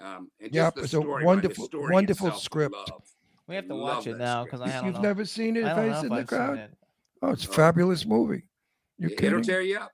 Um, 0.00 0.30
and 0.40 0.54
Yeah, 0.54 0.64
just 0.66 0.74
the 0.76 0.82
it's 0.82 0.94
a 0.94 1.00
story, 1.00 1.24
wonderful- 1.24 1.64
the 1.64 1.68
story 1.68 1.92
wonderful 1.92 2.26
itself, 2.28 2.42
script. 2.42 2.74
love. 2.74 3.02
We 3.46 3.54
have 3.54 3.66
to 3.68 3.74
Love 3.74 3.96
watch 3.98 4.06
it 4.06 4.18
now 4.18 4.44
because 4.44 4.60
I 4.60 4.68
don't 4.70 4.86
You've 4.86 4.94
know. 4.96 5.00
never 5.00 5.24
seen 5.24 5.56
it, 5.56 5.64
I 5.64 5.74
don't 5.74 5.86
know 5.86 5.92
Face 5.92 5.98
if 5.98 6.02
in 6.04 6.08
the 6.10 6.14
I've 6.16 6.28
seen 6.28 6.38
Crowd? 6.38 6.58
it. 6.58 6.74
Oh, 7.22 7.30
it's 7.30 7.46
a 7.46 7.48
Oh. 7.48 7.52
fabulous 7.52 8.04
movie. 8.06 8.42
You 8.98 9.08
It- 9.08 9.22
It'll 9.22 9.40
tear 9.40 9.62
you 9.62 9.78
up. 9.78 9.92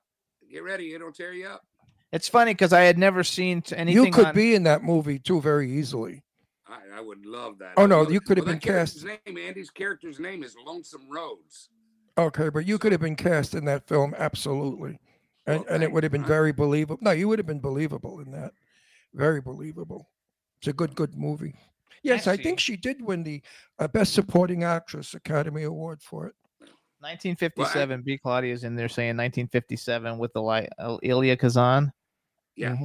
Get 0.51 0.63
ready, 0.65 0.93
it'll 0.95 1.13
tear 1.13 1.33
you 1.33 1.47
up. 1.47 1.65
It's 2.13 2.29
funny 2.29 2.53
because 2.53 2.73
I 2.73 2.81
had 2.83 2.99
never 2.99 3.23
seen 3.25 3.63
t- 3.63 3.75
anything. 3.77 4.05
You 4.05 4.11
could 4.11 4.27
on- 4.27 4.35
be 4.35 4.55
in 4.55 4.65
that 4.65 4.83
movie 4.83 5.19
too 5.19 5.41
very 5.41 5.71
easily. 5.71 6.23
I, 6.67 6.81
I 6.97 7.01
would 7.01 7.25
love 7.27 7.59
that. 7.59 7.75
Oh, 7.77 7.87
no, 7.87 8.09
you 8.09 8.21
could 8.21 8.37
have 8.39 8.47
well, 8.47 8.55
been 8.55 8.61
cast. 8.61 8.95
His 8.95 9.05
Name, 9.05 9.39
Andy's 9.39 9.71
character's 9.71 10.19
name 10.19 10.43
is 10.43 10.57
Lonesome 10.65 11.09
Rhodes. 11.09 11.71
Okay, 12.19 12.49
but 12.49 12.67
you 12.67 12.79
could 12.79 12.93
have 12.93 13.01
been 13.01 13.17
cast 13.17 13.55
in 13.55 13.65
that 13.67 13.87
film 13.89 14.15
absolutely, 14.17 14.99
and 15.47 15.61
Well, 15.65 15.75
and 15.75 15.83
it 15.83 15.91
would 15.93 16.03
have 16.05 16.13
been 16.13 16.25
very 16.25 16.53
believable. 16.53 16.99
No, 17.01 17.11
you 17.11 17.27
would 17.29 17.39
have 17.41 17.47
been 17.47 17.61
believable 17.61 18.21
in 18.21 18.31
that, 18.33 18.53
very 19.15 19.41
believable. 19.41 20.11
It's 20.61 20.69
a 20.69 20.73
good, 20.73 20.95
good 20.95 21.17
movie. 21.17 21.55
Yes, 22.03 22.27
I 22.27 22.37
think 22.37 22.61
she 22.61 22.77
did 22.77 23.01
win 23.01 23.23
the 23.23 23.43
uh, 23.79 23.89
Best 23.89 24.13
Supporting 24.13 24.63
Actress 24.63 25.15
Academy 25.15 25.63
Award 25.63 26.03
for 26.03 26.27
it. 26.27 26.35
1957. 27.01 28.03
B. 28.03 28.19
Claudia's 28.19 28.65
in 28.65 28.77
there 28.77 28.89
saying 28.89 29.17
1957 29.17 30.19
with 30.19 30.33
the 30.33 30.43
like 30.43 30.69
Elia 31.03 31.37
Kazan. 31.37 31.93
Yeah. 32.57 32.77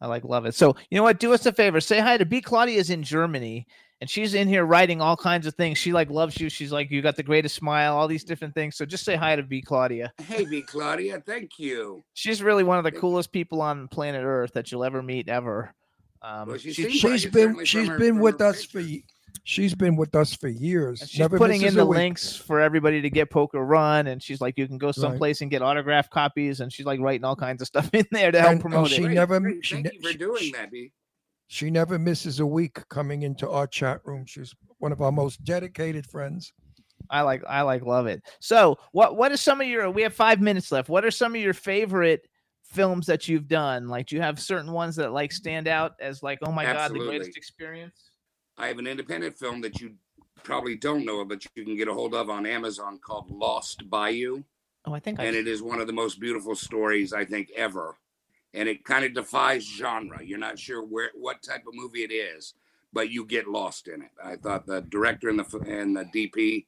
I 0.00 0.06
like 0.06 0.24
love 0.24 0.46
it. 0.46 0.54
So 0.54 0.76
you 0.90 0.96
know 0.96 1.02
what? 1.02 1.18
Do 1.18 1.32
us 1.32 1.46
a 1.46 1.52
favor. 1.52 1.80
Say 1.80 1.98
hi 1.98 2.16
to 2.16 2.24
B. 2.24 2.40
Claudia's 2.40 2.90
in 2.90 3.02
Germany, 3.02 3.66
and 4.00 4.08
she's 4.08 4.34
in 4.34 4.46
here 4.48 4.64
writing 4.64 5.00
all 5.00 5.16
kinds 5.16 5.46
of 5.46 5.54
things. 5.54 5.78
She 5.78 5.92
like 5.92 6.10
loves 6.10 6.38
you. 6.40 6.48
She's 6.48 6.70
like 6.72 6.90
you 6.90 7.02
got 7.02 7.16
the 7.16 7.22
greatest 7.22 7.54
smile. 7.56 7.96
All 7.96 8.06
these 8.08 8.24
different 8.24 8.54
things. 8.54 8.76
So 8.76 8.84
just 8.86 9.04
say 9.04 9.16
hi 9.16 9.36
to 9.36 9.42
B. 9.42 9.60
Claudia. 9.62 10.12
Hey, 10.18 10.44
B. 10.44 10.62
Claudia, 10.62 11.20
thank 11.26 11.58
you. 11.58 12.04
She's 12.14 12.42
really 12.42 12.64
one 12.64 12.78
of 12.78 12.84
the 12.84 12.92
coolest 12.92 13.32
people 13.32 13.60
on 13.60 13.88
planet 13.88 14.22
Earth 14.24 14.52
that 14.54 14.70
you'll 14.70 14.84
ever 14.84 15.02
meet 15.02 15.28
ever. 15.28 15.74
Um, 16.22 16.48
Well, 16.48 16.58
she 16.58 16.72
she's- 16.72 17.00
seems 17.00 17.24
like 17.24 17.32
been 17.32 17.42
certainly 17.42 17.64
she's 17.66 17.88
her- 17.88 17.98
been 17.98 18.18
with 18.18 18.40
her 18.40 18.46
us 18.46 18.64
for 18.64 18.82
she's 19.44 19.74
been 19.74 19.96
with 19.96 20.14
us 20.14 20.34
for 20.34 20.48
years. 20.48 21.00
She's 21.06 21.18
Never 21.20 21.38
putting 21.38 21.62
in 21.62 21.74
the 21.74 21.86
week. 21.86 21.96
links 21.98 22.36
for 22.36 22.60
everybody 22.60 23.00
to 23.02 23.08
get 23.10 23.30
Poker 23.30 23.64
Run, 23.64 24.06
and 24.08 24.22
she's 24.22 24.40
like, 24.40 24.58
you 24.58 24.66
can 24.66 24.78
go 24.78 24.90
someplace 24.92 25.40
and 25.42 25.50
get 25.50 25.62
autograph 25.62 26.10
copies, 26.10 26.60
and 26.60 26.72
she's 26.72 26.86
like 26.86 27.00
writing 27.00 27.24
all 27.24 27.36
kinds 27.36 27.62
of 27.62 27.68
stuff 27.68 27.88
in 27.94 28.04
there 28.10 28.30
to 28.32 28.38
help 28.40 28.50
And- 28.52 28.60
and 28.62 28.70
promote 28.70 28.90
she 28.90 29.04
it. 29.04 29.08
never 29.10 29.38
Great, 29.40 29.64
she, 29.64 29.74
Thank 29.76 29.86
ne- 29.86 29.90
you 30.02 30.12
for 30.12 30.18
doing 30.18 30.52
that, 30.52 30.70
B. 30.70 30.92
she 31.48 31.70
never 31.70 31.98
misses 31.98 32.40
a 32.40 32.46
week 32.46 32.86
coming 32.88 33.22
into 33.22 33.50
our 33.50 33.66
chat 33.66 34.00
room. 34.04 34.24
She's 34.26 34.54
one 34.78 34.92
of 34.92 35.00
our 35.00 35.10
most 35.10 35.42
dedicated 35.44 36.06
friends. 36.06 36.52
I 37.10 37.22
like 37.22 37.42
I 37.48 37.62
like 37.62 37.82
love 37.82 38.06
it. 38.06 38.22
So 38.38 38.78
what 38.92 39.16
what 39.16 39.32
are 39.32 39.36
some 39.36 39.60
of 39.60 39.66
your 39.66 39.90
we 39.90 40.02
have 40.02 40.14
five 40.14 40.40
minutes 40.40 40.70
left. 40.70 40.90
What 40.90 41.04
are 41.04 41.10
some 41.10 41.34
of 41.34 41.40
your 41.40 41.54
favorite 41.54 42.28
films 42.64 43.06
that 43.06 43.28
you've 43.28 43.48
done? 43.48 43.88
Like 43.88 44.06
do 44.06 44.16
you 44.16 44.22
have 44.22 44.38
certain 44.38 44.72
ones 44.72 44.96
that 44.96 45.12
like 45.12 45.32
stand 45.32 45.68
out 45.68 45.92
as 46.00 46.22
like, 46.22 46.38
oh 46.42 46.52
my 46.52 46.64
god, 46.64 46.92
the 46.92 46.98
greatest 46.98 47.36
experience? 47.36 48.10
I 48.58 48.66
have 48.66 48.78
an 48.78 48.86
independent 48.86 49.38
film 49.38 49.62
that 49.62 49.80
you 49.80 49.94
probably 50.42 50.76
don't 50.76 51.06
know 51.06 51.20
of, 51.20 51.28
but 51.28 51.44
you 51.54 51.64
can 51.64 51.76
get 51.76 51.88
a 51.88 51.94
hold 51.94 52.14
of 52.14 52.28
on 52.28 52.44
Amazon 52.44 52.98
called 53.02 53.30
Lost 53.30 53.88
Bayou. 53.88 54.42
Oh, 54.84 54.92
I 54.92 55.00
think 55.00 55.18
I 55.18 55.24
and 55.24 55.36
it 55.36 55.48
is 55.48 55.62
one 55.62 55.80
of 55.80 55.86
the 55.86 55.92
most 55.94 56.20
beautiful 56.20 56.54
stories 56.54 57.14
I 57.14 57.24
think 57.24 57.50
ever. 57.56 57.96
And 58.54 58.68
it 58.68 58.84
kind 58.84 59.04
of 59.04 59.12
defies 59.14 59.64
genre. 59.66 60.22
You're 60.24 60.38
not 60.38 60.58
sure 60.58 60.82
where 60.84 61.10
what 61.14 61.42
type 61.42 61.66
of 61.66 61.74
movie 61.74 62.02
it 62.02 62.10
is, 62.12 62.54
but 62.92 63.10
you 63.10 63.24
get 63.26 63.46
lost 63.46 63.88
in 63.88 64.02
it. 64.02 64.10
I 64.24 64.36
thought 64.36 64.66
the 64.66 64.80
director 64.82 65.28
and 65.28 65.38
the 65.38 65.58
and 65.66 65.96
the 65.96 66.04
DP 66.06 66.64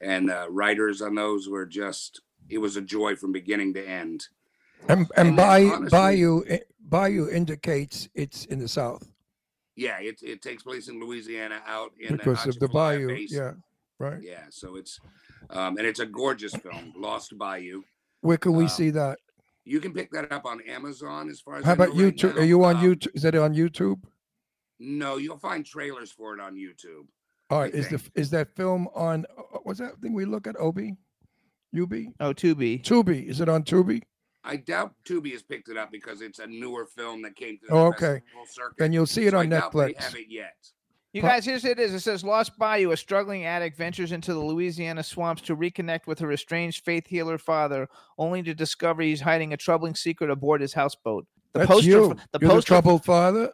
and 0.00 0.28
the 0.28 0.46
writers 0.50 1.02
on 1.02 1.14
those 1.14 1.48
were 1.48 1.66
just 1.66 2.22
it 2.48 2.58
was 2.58 2.76
a 2.76 2.80
joy 2.80 3.14
from 3.14 3.32
beginning 3.32 3.74
to 3.74 3.86
end. 3.86 4.26
And 4.88 5.00
and 5.00 5.10
And 5.16 5.28
then 5.28 5.36
Bayou 5.36 5.70
honestly- 5.72 5.98
Bayou 5.98 6.42
Bayou 6.80 7.28
indicates 7.28 8.08
it's 8.14 8.46
in 8.46 8.58
the 8.58 8.68
south 8.68 9.06
Yeah, 9.76 9.98
it, 10.00 10.22
it 10.22 10.40
takes 10.40 10.62
place 10.62 10.88
in 10.88 10.98
Louisiana 10.98 11.60
out 11.66 11.92
in 12.00 12.16
because 12.16 12.46
of 12.46 12.58
the 12.58 12.68
bayou. 12.68 13.08
Basin. 13.08 13.36
Yeah, 13.38 13.52
right. 13.98 14.22
Yeah, 14.22 14.44
so 14.48 14.76
it's 14.76 14.98
um, 15.50 15.76
and 15.76 15.86
it's 15.86 16.00
a 16.00 16.06
gorgeous 16.06 16.54
film, 16.54 16.94
Lost 16.96 17.36
Bayou. 17.36 17.82
Where 18.22 18.38
can 18.38 18.54
we 18.54 18.64
Uh, 18.64 18.68
see 18.68 18.90
that? 18.90 19.18
You 19.68 19.80
can 19.80 19.92
pick 19.92 20.10
that 20.12 20.32
up 20.32 20.46
on 20.46 20.62
Amazon 20.62 21.28
as 21.28 21.40
far 21.42 21.56
as 21.56 21.64
How 21.66 21.72
I 21.72 21.74
about 21.74 21.88
right 21.90 21.96
YouTube? 21.96 22.34
now. 22.36 22.40
Are 22.40 22.44
you 22.44 22.64
on 22.64 22.76
Um, 22.76 22.82
YouTube? 22.82 23.14
Is 23.14 23.22
that 23.22 23.34
on 23.34 23.54
YouTube? 23.54 24.02
No, 24.78 25.16
you'll 25.18 25.38
find 25.38 25.64
trailers 25.66 26.10
for 26.10 26.32
it 26.34 26.40
on 26.40 26.54
YouTube. 26.54 27.06
All 27.50 27.60
right. 27.60 27.74
Is 27.74 27.88
the 27.88 28.00
is 28.14 28.30
that 28.30 28.54
film 28.56 28.88
on? 28.94 29.26
uh, 29.36 29.58
What's 29.64 29.78
that 29.80 29.98
thing 30.00 30.14
we 30.14 30.24
look 30.24 30.46
at? 30.46 30.58
Obi, 30.58 30.96
Ubi, 31.72 32.12
Oh, 32.20 32.32
Tubi. 32.32 32.82
Tubi. 32.82 33.26
Is 33.26 33.40
it 33.42 33.48
on 33.50 33.62
Tubi? 33.62 34.02
I 34.44 34.56
doubt 34.56 34.94
Tubi 35.04 35.32
has 35.32 35.42
picked 35.42 35.68
it 35.68 35.76
up 35.76 35.90
because 35.92 36.22
it's 36.22 36.38
a 36.38 36.46
newer 36.46 36.86
film 36.86 37.20
that 37.22 37.36
came 37.36 37.58
through. 37.58 37.68
Oh, 37.76 37.90
the 37.90 37.96
okay. 37.96 38.20
festival 38.24 38.46
circuit. 38.48 38.76
Then 38.78 38.92
you'll 38.94 39.04
see 39.06 39.26
it 39.26 39.32
So 39.32 39.38
I 39.38 39.40
on 39.40 39.50
doubt 39.50 39.72
they 39.72 39.78
Netflix. 39.92 39.96
have 40.02 40.14
it 40.14 40.26
yet. 40.30 40.56
You 41.18 41.22
guys, 41.28 41.44
here's 41.44 41.64
it 41.64 41.78
is. 41.78 41.92
It 41.94 42.00
says 42.00 42.22
Lost 42.24 42.56
Bayou, 42.58 42.90
a 42.92 42.96
struggling 42.96 43.44
addict 43.44 43.76
ventures 43.76 44.12
into 44.12 44.32
the 44.32 44.40
Louisiana 44.40 45.02
swamps 45.02 45.42
to 45.42 45.56
reconnect 45.56 46.06
with 46.06 46.18
her 46.20 46.30
estranged 46.32 46.84
faith 46.84 47.06
healer 47.06 47.38
father, 47.38 47.88
only 48.18 48.42
to 48.44 48.54
discover 48.54 49.02
he's 49.02 49.20
hiding 49.20 49.52
a 49.52 49.56
troubling 49.56 49.94
secret 49.94 50.30
aboard 50.30 50.60
his 50.60 50.74
houseboat. 50.74 51.26
The 51.54 51.60
That's 51.60 51.70
poster, 51.70 51.88
you. 51.90 52.16
the 52.32 52.38
You're 52.40 52.54
the 52.56 52.62
troubled 52.62 53.04
father. 53.04 53.52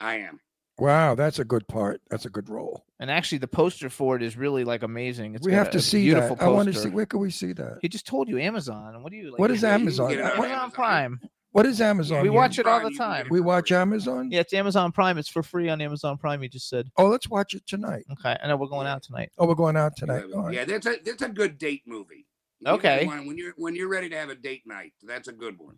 I 0.00 0.16
am. 0.16 0.40
Wow, 0.78 1.14
that's 1.14 1.38
a 1.38 1.44
good 1.44 1.68
part. 1.68 2.00
That's 2.10 2.24
a 2.24 2.30
good 2.30 2.48
role. 2.48 2.84
and 2.98 3.10
actually, 3.10 3.38
the 3.38 3.48
poster 3.48 3.90
for 3.90 4.16
it 4.16 4.22
is 4.22 4.36
really 4.36 4.64
like 4.64 4.82
amazing. 4.82 5.34
It's 5.34 5.46
we 5.46 5.52
have 5.52 5.68
a- 5.68 5.72
to 5.72 5.78
a 5.78 5.82
see 5.82 6.02
beautiful 6.04 6.36
that. 6.36 6.44
I 6.44 6.48
want 6.48 6.68
to 6.68 6.72
poster. 6.72 6.88
see. 6.88 6.94
Where 6.94 7.04
can 7.06 7.20
we 7.20 7.30
see 7.30 7.52
that? 7.52 7.78
He 7.82 7.88
just 7.88 8.06
told 8.06 8.28
you 8.28 8.38
Amazon. 8.38 9.02
What 9.02 9.10
do 9.12 9.16
you 9.18 9.30
like? 9.30 9.38
What 9.38 9.50
is 9.50 9.62
Yeah, 9.62 9.74
Amazon? 9.74 10.10
get 10.10 10.20
on 10.22 10.30
Amazon 10.44 10.70
Prime. 10.70 11.20
What 11.52 11.66
is 11.66 11.80
Amazon? 11.80 12.22
We 12.22 12.28
here? 12.28 12.32
watch 12.32 12.58
it 12.60 12.66
all 12.66 12.80
the 12.80 12.96
time. 12.96 13.26
We 13.28 13.40
watch 13.40 13.72
Amazon. 13.72 14.30
Yeah, 14.30 14.40
it's 14.40 14.54
Amazon 14.54 14.92
Prime. 14.92 15.18
It's 15.18 15.28
for 15.28 15.42
free 15.42 15.68
on 15.68 15.80
Amazon 15.80 16.16
Prime. 16.16 16.42
You 16.42 16.48
just 16.48 16.68
said. 16.68 16.88
Oh, 16.96 17.06
let's 17.06 17.28
watch 17.28 17.54
it 17.54 17.66
tonight. 17.66 18.04
Okay, 18.12 18.36
I 18.40 18.46
know 18.46 18.56
we're 18.56 18.68
going 18.68 18.86
out 18.86 19.02
tonight. 19.02 19.30
Oh, 19.38 19.46
we're 19.48 19.54
going 19.56 19.76
out 19.76 19.96
tonight. 19.96 20.24
All 20.34 20.44
right. 20.44 20.54
Yeah, 20.54 20.64
that's 20.64 20.86
a 20.86 20.96
that's 21.04 21.22
a 21.22 21.28
good 21.28 21.58
date 21.58 21.82
movie. 21.86 22.26
You 22.60 22.72
Okay. 22.72 23.06
one 23.06 23.26
when 23.26 23.36
you're 23.36 23.54
when 23.56 23.74
you're 23.74 23.88
ready 23.88 24.08
to 24.10 24.16
have 24.16 24.28
a 24.28 24.34
date 24.36 24.62
night, 24.66 24.92
that's 25.02 25.26
a 25.28 25.32
good 25.32 25.58
one. 25.58 25.74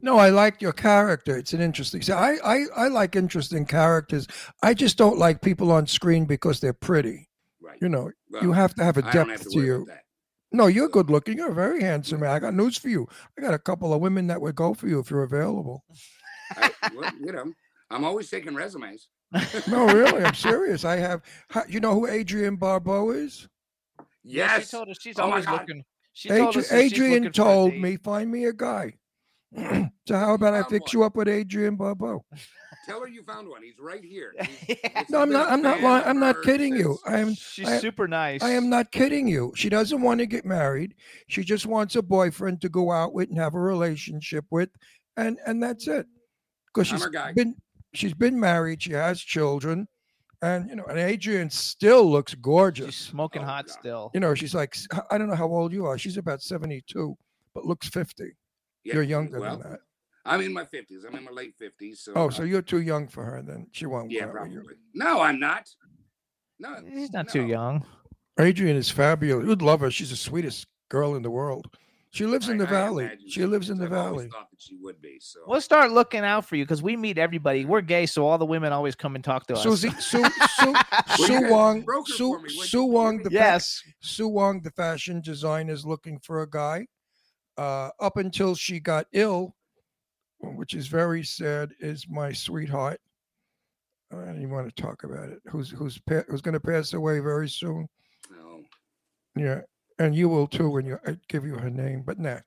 No, 0.00 0.18
I 0.18 0.30
like 0.30 0.60
your 0.60 0.72
character. 0.72 1.36
It's 1.36 1.52
an 1.52 1.60
interesting. 1.60 2.02
See, 2.02 2.12
I, 2.12 2.32
I 2.44 2.64
I 2.76 2.88
like 2.88 3.14
interesting 3.14 3.64
characters. 3.64 4.26
I 4.62 4.74
just 4.74 4.98
don't 4.98 5.18
like 5.18 5.40
people 5.40 5.70
on 5.70 5.86
screen 5.86 6.24
because 6.24 6.58
they're 6.58 6.72
pretty. 6.72 7.28
Right. 7.60 7.78
You 7.80 7.88
know, 7.88 8.10
you 8.40 8.52
have 8.52 8.74
to 8.74 8.82
have 8.82 8.96
a 8.96 9.06
I 9.06 9.12
don't 9.12 9.28
depth 9.28 9.30
have 9.30 9.40
to 9.42 9.50
to 9.50 9.56
worry 9.56 9.66
you. 9.66 9.86
About 10.52 10.56
that. 10.56 10.62
No, 10.62 10.66
you're 10.68 10.88
good 10.88 11.10
looking. 11.10 11.38
You're 11.38 11.50
a 11.50 11.54
very 11.54 11.82
handsome. 11.82 12.20
man. 12.20 12.30
I 12.30 12.38
got 12.38 12.54
news 12.54 12.78
for 12.78 12.88
you. 12.88 13.08
I 13.38 13.42
got 13.42 13.54
a 13.54 13.58
couple 13.58 13.92
of 13.92 14.00
women 14.00 14.26
that 14.28 14.40
would 14.40 14.54
go 14.54 14.74
for 14.74 14.88
you 14.88 14.98
if 15.00 15.10
you're 15.10 15.22
available. 15.22 15.84
I, 16.56 16.70
well, 16.94 17.10
you 17.20 17.32
know, 17.32 17.52
I'm 17.90 18.04
always 18.04 18.28
taking 18.30 18.54
resumes. 18.54 19.08
No, 19.66 19.86
really, 19.86 20.24
I'm 20.24 20.34
serious. 20.48 20.84
I 20.84 20.96
have. 20.96 21.22
You 21.68 21.80
know 21.80 21.94
who 21.94 22.06
Adrienne 22.08 22.56
Barbeau 22.56 23.10
is? 23.10 23.48
Yeah, 24.22 24.56
Yes. 24.56 24.58
Oh, 24.58 24.60
she 24.60 24.70
told 24.70 24.88
us 24.88 24.96
she's 25.00 25.18
Oh 25.18 25.22
always 25.22 25.48
looking. 25.48 25.84
She 26.12 26.28
told 26.28 26.54
Adri- 26.54 26.58
us 26.58 26.72
Adrienne 26.72 27.12
looking 27.14 27.32
told 27.32 27.74
me, 27.74 27.96
find 27.96 28.30
me 28.30 28.44
a 28.44 28.52
guy. 28.52 28.94
so 29.56 29.90
how 30.14 30.34
about 30.34 30.54
I 30.54 30.62
fix 30.64 30.92
you 30.92 31.02
up 31.04 31.16
with 31.16 31.28
Adrienne 31.28 31.76
Barbeau? 31.76 32.24
Tell 32.84 33.00
her 33.00 33.08
you 33.08 33.22
found 33.22 33.48
one. 33.48 33.62
He's 33.62 33.78
right 33.78 34.02
here. 34.04 34.34
No, 35.08 35.20
I'm 35.20 35.30
not. 35.30 35.50
I'm 35.50 35.62
not 35.62 35.80
lying. 35.80 36.04
I'm 36.06 36.20
not 36.20 36.42
kidding 36.42 36.74
you. 36.74 36.98
I 37.06 37.18
am. 37.18 37.34
She's 37.34 37.68
I- 37.68 37.78
super 37.78 38.08
nice. 38.08 38.42
I 38.42 38.50
am 38.50 38.70
not 38.70 38.90
kidding 38.92 39.28
you. 39.28 39.52
She 39.54 39.68
doesn't 39.68 40.00
want 40.00 40.20
to 40.20 40.26
get 40.26 40.44
married. 40.44 40.94
She 41.28 41.42
just 41.44 41.66
wants 41.66 41.96
a 41.96 42.02
boyfriend 42.02 42.60
to 42.62 42.68
go 42.68 42.90
out 42.90 43.12
with 43.12 43.28
and 43.28 43.38
have 43.38 43.54
a 43.54 43.60
relationship 43.60 44.44
with, 44.50 44.70
and 45.16 45.38
and 45.46 45.62
that's 45.62 45.86
it. 45.88 46.06
Because 46.72 46.90
I'm 46.92 46.98
she's 46.98 47.06
guy. 47.08 47.32
been 47.32 47.56
she's 47.92 48.14
been 48.14 48.38
married. 48.38 48.82
She 48.82 48.92
has 48.92 49.20
children, 49.20 49.86
and 50.40 50.70
you 50.70 50.76
know, 50.76 50.84
and 50.84 50.98
Adrienne 50.98 51.50
still 51.50 52.10
looks 52.10 52.34
gorgeous. 52.34 52.96
smoking 52.96 53.42
oh, 53.42 53.46
hot 53.46 53.68
still. 53.68 54.10
You 54.14 54.20
know, 54.20 54.34
she's 54.34 54.54
like 54.54 54.74
I 55.10 55.18
don't 55.18 55.28
know 55.28 55.36
how 55.36 55.48
old 55.48 55.72
you 55.72 55.84
are. 55.86 55.98
She's 55.98 56.16
about 56.16 56.42
seventy 56.42 56.82
two, 56.86 57.16
but 57.54 57.66
looks 57.66 57.88
fifty. 57.88 58.32
Yeah, 58.84 58.94
You're 58.94 59.02
younger 59.04 59.40
well, 59.40 59.58
than 59.58 59.72
that. 59.72 59.80
I'm 60.24 60.40
in 60.40 60.52
my 60.52 60.64
50s. 60.64 61.06
I'm 61.06 61.16
in 61.16 61.24
my 61.24 61.30
late 61.32 61.54
50s. 61.60 61.96
So 61.98 62.12
Oh, 62.14 62.30
so 62.30 62.42
you're 62.44 62.62
too 62.62 62.80
young 62.80 63.08
for 63.08 63.24
her. 63.24 63.42
Then 63.42 63.66
she 63.72 63.86
won't. 63.86 64.10
yeah, 64.10 64.26
go 64.26 64.38
out 64.40 64.50
you. 64.50 64.58
probably. 64.60 64.76
No, 64.94 65.20
I'm 65.20 65.40
not. 65.40 65.68
No, 66.58 66.76
He's 66.88 67.12
not 67.12 67.28
too 67.28 67.44
young. 67.46 67.84
Adrienne 68.40 68.76
is 68.76 68.88
fabulous. 68.90 69.46
You'd 69.46 69.62
love 69.62 69.80
her. 69.80 69.90
She's 69.90 70.10
the 70.10 70.16
sweetest 70.16 70.66
girl 70.90 71.16
in 71.16 71.22
the 71.22 71.30
world. 71.30 71.66
She 72.10 72.26
lives 72.26 72.48
in 72.50 72.58
the 72.58 72.66
I 72.66 72.70
valley. 72.70 73.10
She 73.26 73.44
lives 73.46 73.70
in 73.70 73.78
the 73.78 73.86
I've 73.86 73.90
valley. 73.90 74.28
thought 74.28 74.50
that 74.50 74.60
she 74.60 74.76
would 74.76 75.00
be. 75.00 75.16
So 75.18 75.40
We'll 75.46 75.62
start 75.62 75.90
looking 75.92 76.20
out 76.20 76.44
for 76.44 76.56
you 76.56 76.64
because 76.64 76.82
we 76.82 76.94
meet 76.94 77.16
everybody. 77.18 77.64
We're 77.64 77.80
gay, 77.80 78.04
so 78.06 78.26
all 78.26 78.36
the 78.36 78.44
women 78.46 78.70
always 78.72 78.94
come 78.94 79.14
and 79.14 79.24
talk 79.24 79.46
to 79.46 79.54
us. 79.54 79.62
Susie, 79.62 79.88
Sue, 79.98 80.22
Sue, 80.58 80.74
Sue 81.16 81.40
guys 81.40 81.50
Wong, 81.50 81.80
broke 81.80 82.06
her 82.08 82.14
Sue, 82.14 82.32
for 82.34 82.38
me, 82.38 82.42
wouldn't 82.54 82.68
Sue 82.68 82.84
Wong, 82.84 83.18
the 83.22 83.30
fa- 83.30 83.34
Yes. 83.34 83.82
Sue 84.02 84.28
Wong, 84.28 84.60
the 84.60 84.70
fashion 84.72 85.22
designer, 85.22 85.72
is 85.72 85.86
looking 85.86 86.18
for 86.18 86.42
a 86.42 86.48
guy. 86.48 86.86
Uh, 87.56 87.88
up 87.98 88.18
until 88.18 88.54
she 88.54 88.78
got 88.78 89.06
ill, 89.12 89.54
which 90.42 90.74
is 90.74 90.86
very 90.86 91.22
sad, 91.22 91.72
is 91.78 92.06
my 92.08 92.32
sweetheart. 92.32 93.00
I 94.12 94.16
don't 94.16 94.36
even 94.36 94.50
want 94.50 94.74
to 94.74 94.82
talk 94.82 95.04
about 95.04 95.30
it. 95.30 95.38
Who's 95.46 95.70
who's 95.70 95.98
pa- 95.98 96.24
who's 96.28 96.42
going 96.42 96.54
to 96.54 96.60
pass 96.60 96.92
away 96.92 97.20
very 97.20 97.48
soon? 97.48 97.88
No. 98.30 98.62
Yeah, 99.36 99.60
and 99.98 100.14
you 100.14 100.28
will 100.28 100.46
too 100.46 100.68
when 100.68 100.84
you 100.84 100.98
I 101.06 101.16
give 101.28 101.46
you 101.46 101.54
her 101.56 101.70
name. 101.70 102.02
But 102.04 102.18
nah. 102.18 102.38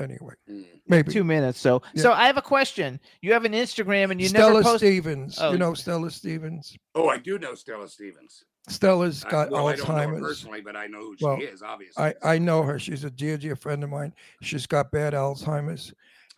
Anyway, 0.00 0.34
Mm. 0.50 0.64
maybe 0.88 1.12
two 1.12 1.22
minutes. 1.22 1.60
So, 1.60 1.80
Yeah. 1.94 2.02
so 2.02 2.12
I 2.12 2.26
have 2.26 2.36
a 2.36 2.42
question. 2.42 2.98
You 3.22 3.32
have 3.32 3.44
an 3.44 3.52
Instagram 3.52 4.10
and 4.10 4.20
you 4.20 4.26
Stella 4.26 4.54
never 4.54 4.62
post. 4.64 4.78
Stella 4.78 4.78
Stevens. 4.78 5.38
Oh. 5.40 5.52
You 5.52 5.58
know 5.58 5.72
Stella 5.74 6.10
Stevens. 6.10 6.76
Oh, 6.96 7.06
I 7.08 7.18
do 7.18 7.38
know 7.38 7.54
Stella 7.54 7.88
Stevens. 7.88 8.44
Stella's 8.68 9.22
got 9.22 9.50
well, 9.50 9.68
I 9.68 9.76
don't 9.76 9.86
know 9.88 9.94
her 9.94 10.06
Alzheimer's. 10.08 10.20
personally, 10.20 10.62
but 10.62 10.74
I 10.74 10.88
know 10.88 10.98
who 11.00 11.16
she 11.16 11.44
is. 11.44 11.62
Obviously, 11.62 12.02
I, 12.02 12.14
I 12.24 12.38
know 12.38 12.62
her. 12.64 12.76
She's 12.80 13.04
a 13.04 13.10
dear, 13.10 13.36
dear 13.38 13.54
friend 13.54 13.84
of 13.84 13.90
mine. 13.90 14.12
She's 14.42 14.66
got 14.66 14.90
bad 14.90 15.12
Alzheimer's, 15.12 15.94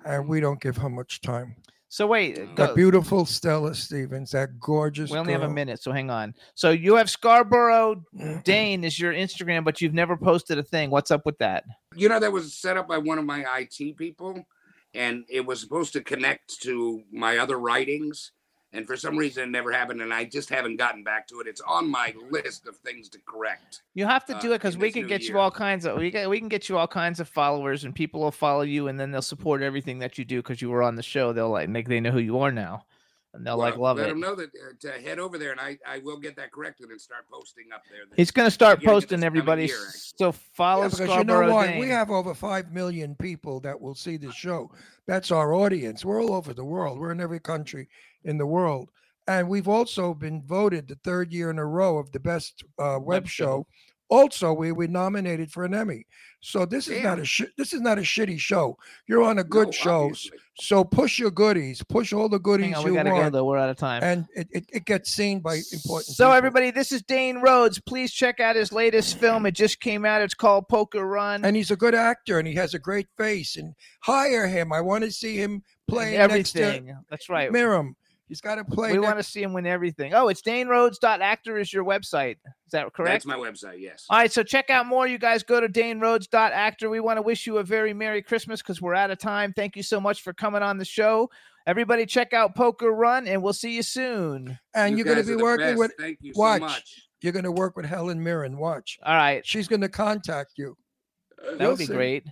and 0.06 0.22
mm-hmm. 0.22 0.30
we 0.30 0.40
don't 0.40 0.60
give 0.60 0.76
her 0.76 0.88
much 0.88 1.20
time. 1.20 1.56
So 1.88 2.06
wait, 2.06 2.56
That 2.56 2.74
beautiful 2.74 3.24
Stella 3.24 3.74
Stevens, 3.74 4.32
that 4.32 4.58
gorgeous. 4.58 5.10
we 5.10 5.18
only 5.18 5.32
have 5.32 5.42
a 5.42 5.48
minute, 5.48 5.80
so 5.80 5.92
hang 5.92 6.10
on. 6.10 6.34
So 6.54 6.70
you 6.70 6.96
have 6.96 7.08
Scarborough 7.08 8.02
mm-hmm. 8.14 8.40
Dane 8.40 8.82
is 8.82 8.98
your 8.98 9.12
Instagram, 9.12 9.64
but 9.64 9.80
you've 9.80 9.94
never 9.94 10.16
posted 10.16 10.58
a 10.58 10.62
thing. 10.62 10.90
What's 10.90 11.10
up 11.10 11.24
with 11.24 11.38
that? 11.38 11.64
you 11.94 12.08
know 12.08 12.20
that 12.20 12.32
was 12.32 12.52
set 12.54 12.76
up 12.76 12.88
by 12.88 12.98
one 12.98 13.18
of 13.18 13.24
my 13.24 13.44
IT 13.58 13.96
people, 13.96 14.44
and 14.94 15.24
it 15.28 15.46
was 15.46 15.60
supposed 15.60 15.92
to 15.94 16.02
connect 16.02 16.60
to 16.62 17.02
my 17.12 17.38
other 17.38 17.58
writings, 17.58 18.32
and 18.72 18.86
for 18.86 18.96
some 18.96 19.16
reason 19.16 19.44
it 19.44 19.50
never 19.50 19.72
happened, 19.72 20.02
and 20.02 20.12
I 20.12 20.24
just 20.24 20.50
haven't 20.50 20.76
gotten 20.76 21.02
back 21.02 21.26
to 21.28 21.40
it. 21.40 21.46
It's 21.46 21.60
on 21.60 21.88
my 21.90 22.14
list 22.30 22.66
of 22.66 22.76
things 22.76 23.08
to 23.10 23.18
correct. 23.26 23.82
You 23.94 24.06
have 24.06 24.24
to 24.26 24.38
do 24.40 24.50
uh, 24.50 24.54
it 24.54 24.58
because 24.58 24.76
we 24.76 24.92
can 24.92 25.06
get 25.06 25.22
you 25.22 25.38
all 25.38 25.50
kinds 25.50 25.86
of 25.86 25.98
we 25.98 26.10
get 26.10 26.28
we 26.28 26.38
can 26.38 26.48
get 26.48 26.68
you 26.68 26.76
all 26.78 26.88
kinds 26.88 27.20
of 27.20 27.28
followers 27.28 27.84
and 27.84 27.94
people 27.94 28.20
will 28.20 28.32
follow 28.32 28.62
you 28.62 28.88
and 28.88 28.98
then 28.98 29.10
they'll 29.10 29.22
support 29.22 29.62
everything 29.62 29.98
that 30.00 30.18
you 30.18 30.24
do 30.24 30.42
because 30.42 30.60
you 30.60 30.70
were 30.70 30.82
on 30.82 30.96
the 30.96 31.02
show. 31.02 31.32
They'll 31.32 31.50
like 31.50 31.68
make 31.68 31.88
they 31.88 32.00
know 32.00 32.10
who 32.10 32.18
you 32.18 32.38
are 32.38 32.52
now 32.52 32.84
and 33.36 33.46
they'll 33.46 33.56
like 33.56 33.76
love 33.76 33.98
let 33.98 34.04
it. 34.04 34.06
Let 34.08 34.12
them 34.14 34.20
know 34.20 34.34
that 34.34 34.46
uh, 34.48 34.72
to 34.80 35.00
head 35.00 35.18
over 35.18 35.38
there, 35.38 35.52
and 35.52 35.60
I, 35.60 35.78
I 35.86 35.98
will 35.98 36.18
get 36.18 36.36
that 36.36 36.50
corrected 36.52 36.90
and 36.90 37.00
start 37.00 37.26
posting 37.30 37.66
up 37.74 37.82
there. 37.90 38.00
that- 38.08 38.16
He's 38.16 38.30
gonna 38.30 38.50
start 38.50 38.82
posting 38.82 39.22
everybody. 39.22 39.66
year. 39.66 39.76
So 40.16 40.32
follow 40.32 40.82
Yeah, 40.82 40.88
because 40.88 41.16
you 41.16 41.24
know 41.24 41.52
what? 41.52 41.66
Dane. 41.66 41.78
We 41.80 41.88
have 41.90 42.10
over 42.10 42.34
five 42.34 42.72
million 42.72 43.14
people 43.14 43.60
that 43.60 43.80
will 43.80 43.94
see 43.94 44.16
this 44.16 44.34
show. 44.34 44.70
That's 45.06 45.30
our 45.30 45.54
audience. 45.54 46.04
We're 46.04 46.22
all 46.22 46.34
over 46.34 46.52
the 46.52 46.64
world. 46.64 46.98
We're 46.98 47.12
in 47.12 47.20
every 47.20 47.40
country 47.40 47.88
in 48.24 48.38
the 48.38 48.46
world, 48.46 48.90
and 49.28 49.48
we've 49.48 49.68
also 49.68 50.14
been 50.14 50.42
voted 50.42 50.88
the 50.88 50.96
third 51.04 51.32
year 51.32 51.50
in 51.50 51.58
a 51.58 51.66
row 51.66 51.98
of 51.98 52.10
the 52.12 52.20
best 52.20 52.64
uh, 52.78 52.98
web, 53.00 53.28
show. 53.28 53.66
Also, 54.08 54.52
we 54.52 54.70
were 54.70 54.86
nominated 54.86 55.50
for 55.50 55.64
an 55.64 55.74
Emmy. 55.74 56.06
So 56.40 56.64
this 56.64 56.86
is 56.86 57.02
not 57.02 57.18
a 57.18 57.24
sh- 57.24 57.42
this 57.56 57.72
is 57.72 57.80
not 57.80 57.98
a 57.98 58.02
shitty 58.02 58.38
show. 58.38 58.78
You're 59.08 59.22
on 59.24 59.40
a 59.40 59.44
good 59.44 59.74
show. 59.74 60.10
s- 60.10 60.28
So 60.60 60.84
push 60.84 61.18
your 61.18 61.32
goodies. 61.32 61.82
Push 61.88 62.12
all 62.12 62.28
the 62.28 62.38
goodies 62.38 62.66
Hang 62.66 62.74
on, 62.76 62.84
we 62.84 62.90
you 62.92 62.96
gotta 62.96 63.10
want. 63.10 63.24
go 63.24 63.30
though. 63.30 63.44
We're 63.44 63.58
out 63.58 63.68
of 63.68 63.76
time. 63.76 64.02
and 64.04 64.26
it, 64.36 64.46
it, 64.52 64.64
it 64.72 64.84
gets 64.84 65.10
seen 65.10 65.40
by 65.40 65.54
important. 65.72 66.14
So 66.14 66.26
people. 66.26 66.32
everybody, 66.34 66.70
this 66.70 66.92
is 66.92 67.02
Dane 67.02 67.38
Rhodes. 67.38 67.80
Please 67.80 68.12
check 68.12 68.38
out 68.38 68.54
his 68.54 68.70
latest 68.72 69.18
film. 69.18 69.44
It 69.44 69.52
just 69.52 69.80
came 69.80 70.04
out. 70.04 70.22
It's 70.22 70.34
called 70.34 70.68
Poker 70.68 71.04
Run. 71.04 71.44
and 71.44 71.56
he's 71.56 71.72
a 71.72 71.76
good 71.76 71.94
actor 71.94 72.38
and 72.38 72.46
he 72.46 72.54
has 72.54 72.74
a 72.74 72.78
great 72.78 73.08
face 73.18 73.56
and 73.56 73.74
hire 74.02 74.46
him. 74.46 74.72
I 74.72 74.80
want 74.82 75.02
to 75.02 75.10
see 75.10 75.36
him 75.36 75.64
play 75.88 76.16
next 76.16 76.52
to 76.52 76.62
everything. 76.62 76.96
That's 77.10 77.28
right. 77.28 77.50
Miriam. 77.50 77.96
He's 78.28 78.40
got 78.40 78.56
to 78.56 78.64
play. 78.64 78.88
we 78.92 78.98
next- 78.98 79.06
want 79.06 79.18
to 79.18 79.22
see 79.22 79.42
him 79.42 79.52
win 79.52 79.66
everything. 79.66 80.12
Oh, 80.14 80.28
it's 80.28 80.42
DaneRhodes.actor 80.42 81.58
is 81.58 81.72
your 81.72 81.84
website. 81.84 82.32
Is 82.44 82.72
that 82.72 82.92
correct? 82.92 83.24
That's 83.24 83.26
my 83.26 83.36
website. 83.36 83.80
Yes. 83.80 84.04
All 84.10 84.18
right, 84.18 84.32
so 84.32 84.42
check 84.42 84.68
out 84.70 84.86
more. 84.86 85.06
You 85.06 85.18
guys 85.18 85.42
go 85.44 85.60
to 85.60 85.68
DaneRhodes.actor. 85.68 86.90
We 86.90 87.00
want 87.00 87.18
to 87.18 87.22
wish 87.22 87.46
you 87.46 87.58
a 87.58 87.62
very 87.62 87.92
Merry 87.94 88.22
Christmas 88.22 88.62
because 88.62 88.82
we're 88.82 88.94
out 88.94 89.10
of 89.10 89.18
time. 89.18 89.52
Thank 89.54 89.76
you 89.76 89.82
so 89.82 90.00
much 90.00 90.22
for 90.22 90.32
coming 90.32 90.62
on 90.62 90.78
the 90.78 90.84
show. 90.84 91.30
Everybody, 91.66 92.06
check 92.06 92.32
out 92.32 92.54
Poker 92.54 92.90
Run, 92.92 93.26
and 93.26 93.42
we'll 93.42 93.52
see 93.52 93.74
you 93.74 93.82
soon. 93.82 94.58
and 94.74 94.92
You 94.98 95.04
you're 95.04 95.14
going 95.14 95.24
to 95.26 95.36
be 95.36 95.42
working 95.42 95.66
best. 95.66 95.78
with. 95.78 95.92
Thank 95.98 96.18
you 96.20 96.32
so 96.34 96.40
watch. 96.40 96.60
much. 96.60 96.94
You're 97.22 97.32
going 97.32 97.44
to 97.44 97.52
work 97.52 97.76
with 97.76 97.86
Helen 97.86 98.22
Mirren. 98.22 98.56
Watch. 98.58 98.98
All 99.04 99.14
right, 99.16 99.44
She's 99.46 99.66
going 99.68 99.80
to 99.80 99.88
contact 99.88 100.52
you. 100.56 100.76
that 101.44 101.60
You'll 101.60 101.70
would 101.70 101.78
be 101.78 101.86
see. 101.86 101.92
great. 101.92 102.24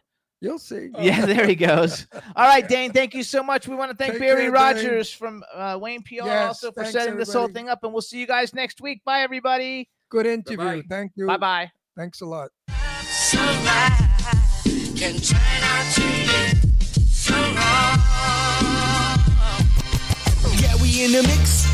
You'll 0.45 0.59
see. 0.59 0.91
Yeah, 1.01 1.25
there 1.25 1.47
he 1.47 1.55
goes. 1.55 2.07
All 2.37 2.47
right, 2.47 2.69
Dane, 2.69 2.93
thank 2.93 3.15
you 3.15 3.23
so 3.23 3.43
much. 3.43 3.67
We 3.67 3.75
want 3.75 3.91
to 3.91 3.97
thank 3.97 4.13
Take 4.13 4.21
Barry 4.21 4.43
care, 4.43 4.51
Dane. 4.51 4.53
Rogers 4.53 5.11
from 5.11 5.43
uh, 5.55 5.79
Wayne 5.81 6.03
PR 6.03 6.27
Yes, 6.27 6.49
also 6.49 6.71
for 6.71 6.83
thanks, 6.83 6.93
setting 6.93 7.17
this 7.17 7.33
whole 7.33 7.49
thing 7.49 7.71
up, 7.71 7.83
and 7.83 7.91
we'll 7.93 8.03
see 8.03 8.21
you 8.21 8.27
guys 8.27 8.55
next 8.55 8.83
week. 8.83 9.03
Bye, 9.05 9.21
everybody. 9.21 9.89
Good 10.11 10.27
interview. 10.27 10.59
Bye-bye. 10.59 10.83
Thank 10.89 11.13
you. 11.17 11.27
Bye 11.27 11.37
bye. 11.39 11.71
Thanks 11.97 12.21
a 12.21 12.27
lot. 12.27 12.51
can 12.69 12.77
turn 15.17 15.63
out 15.63 15.95
to 15.95 16.01
be 16.03 16.27
so 16.85 17.35
wrong. 17.35 17.99
Yeah, 20.61 20.77
we 20.83 21.05
in 21.05 21.13
the 21.13 21.23
mix. 21.23 21.74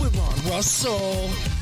with 0.00 0.16
Ron 0.16 0.52
Russell. 0.52 1.55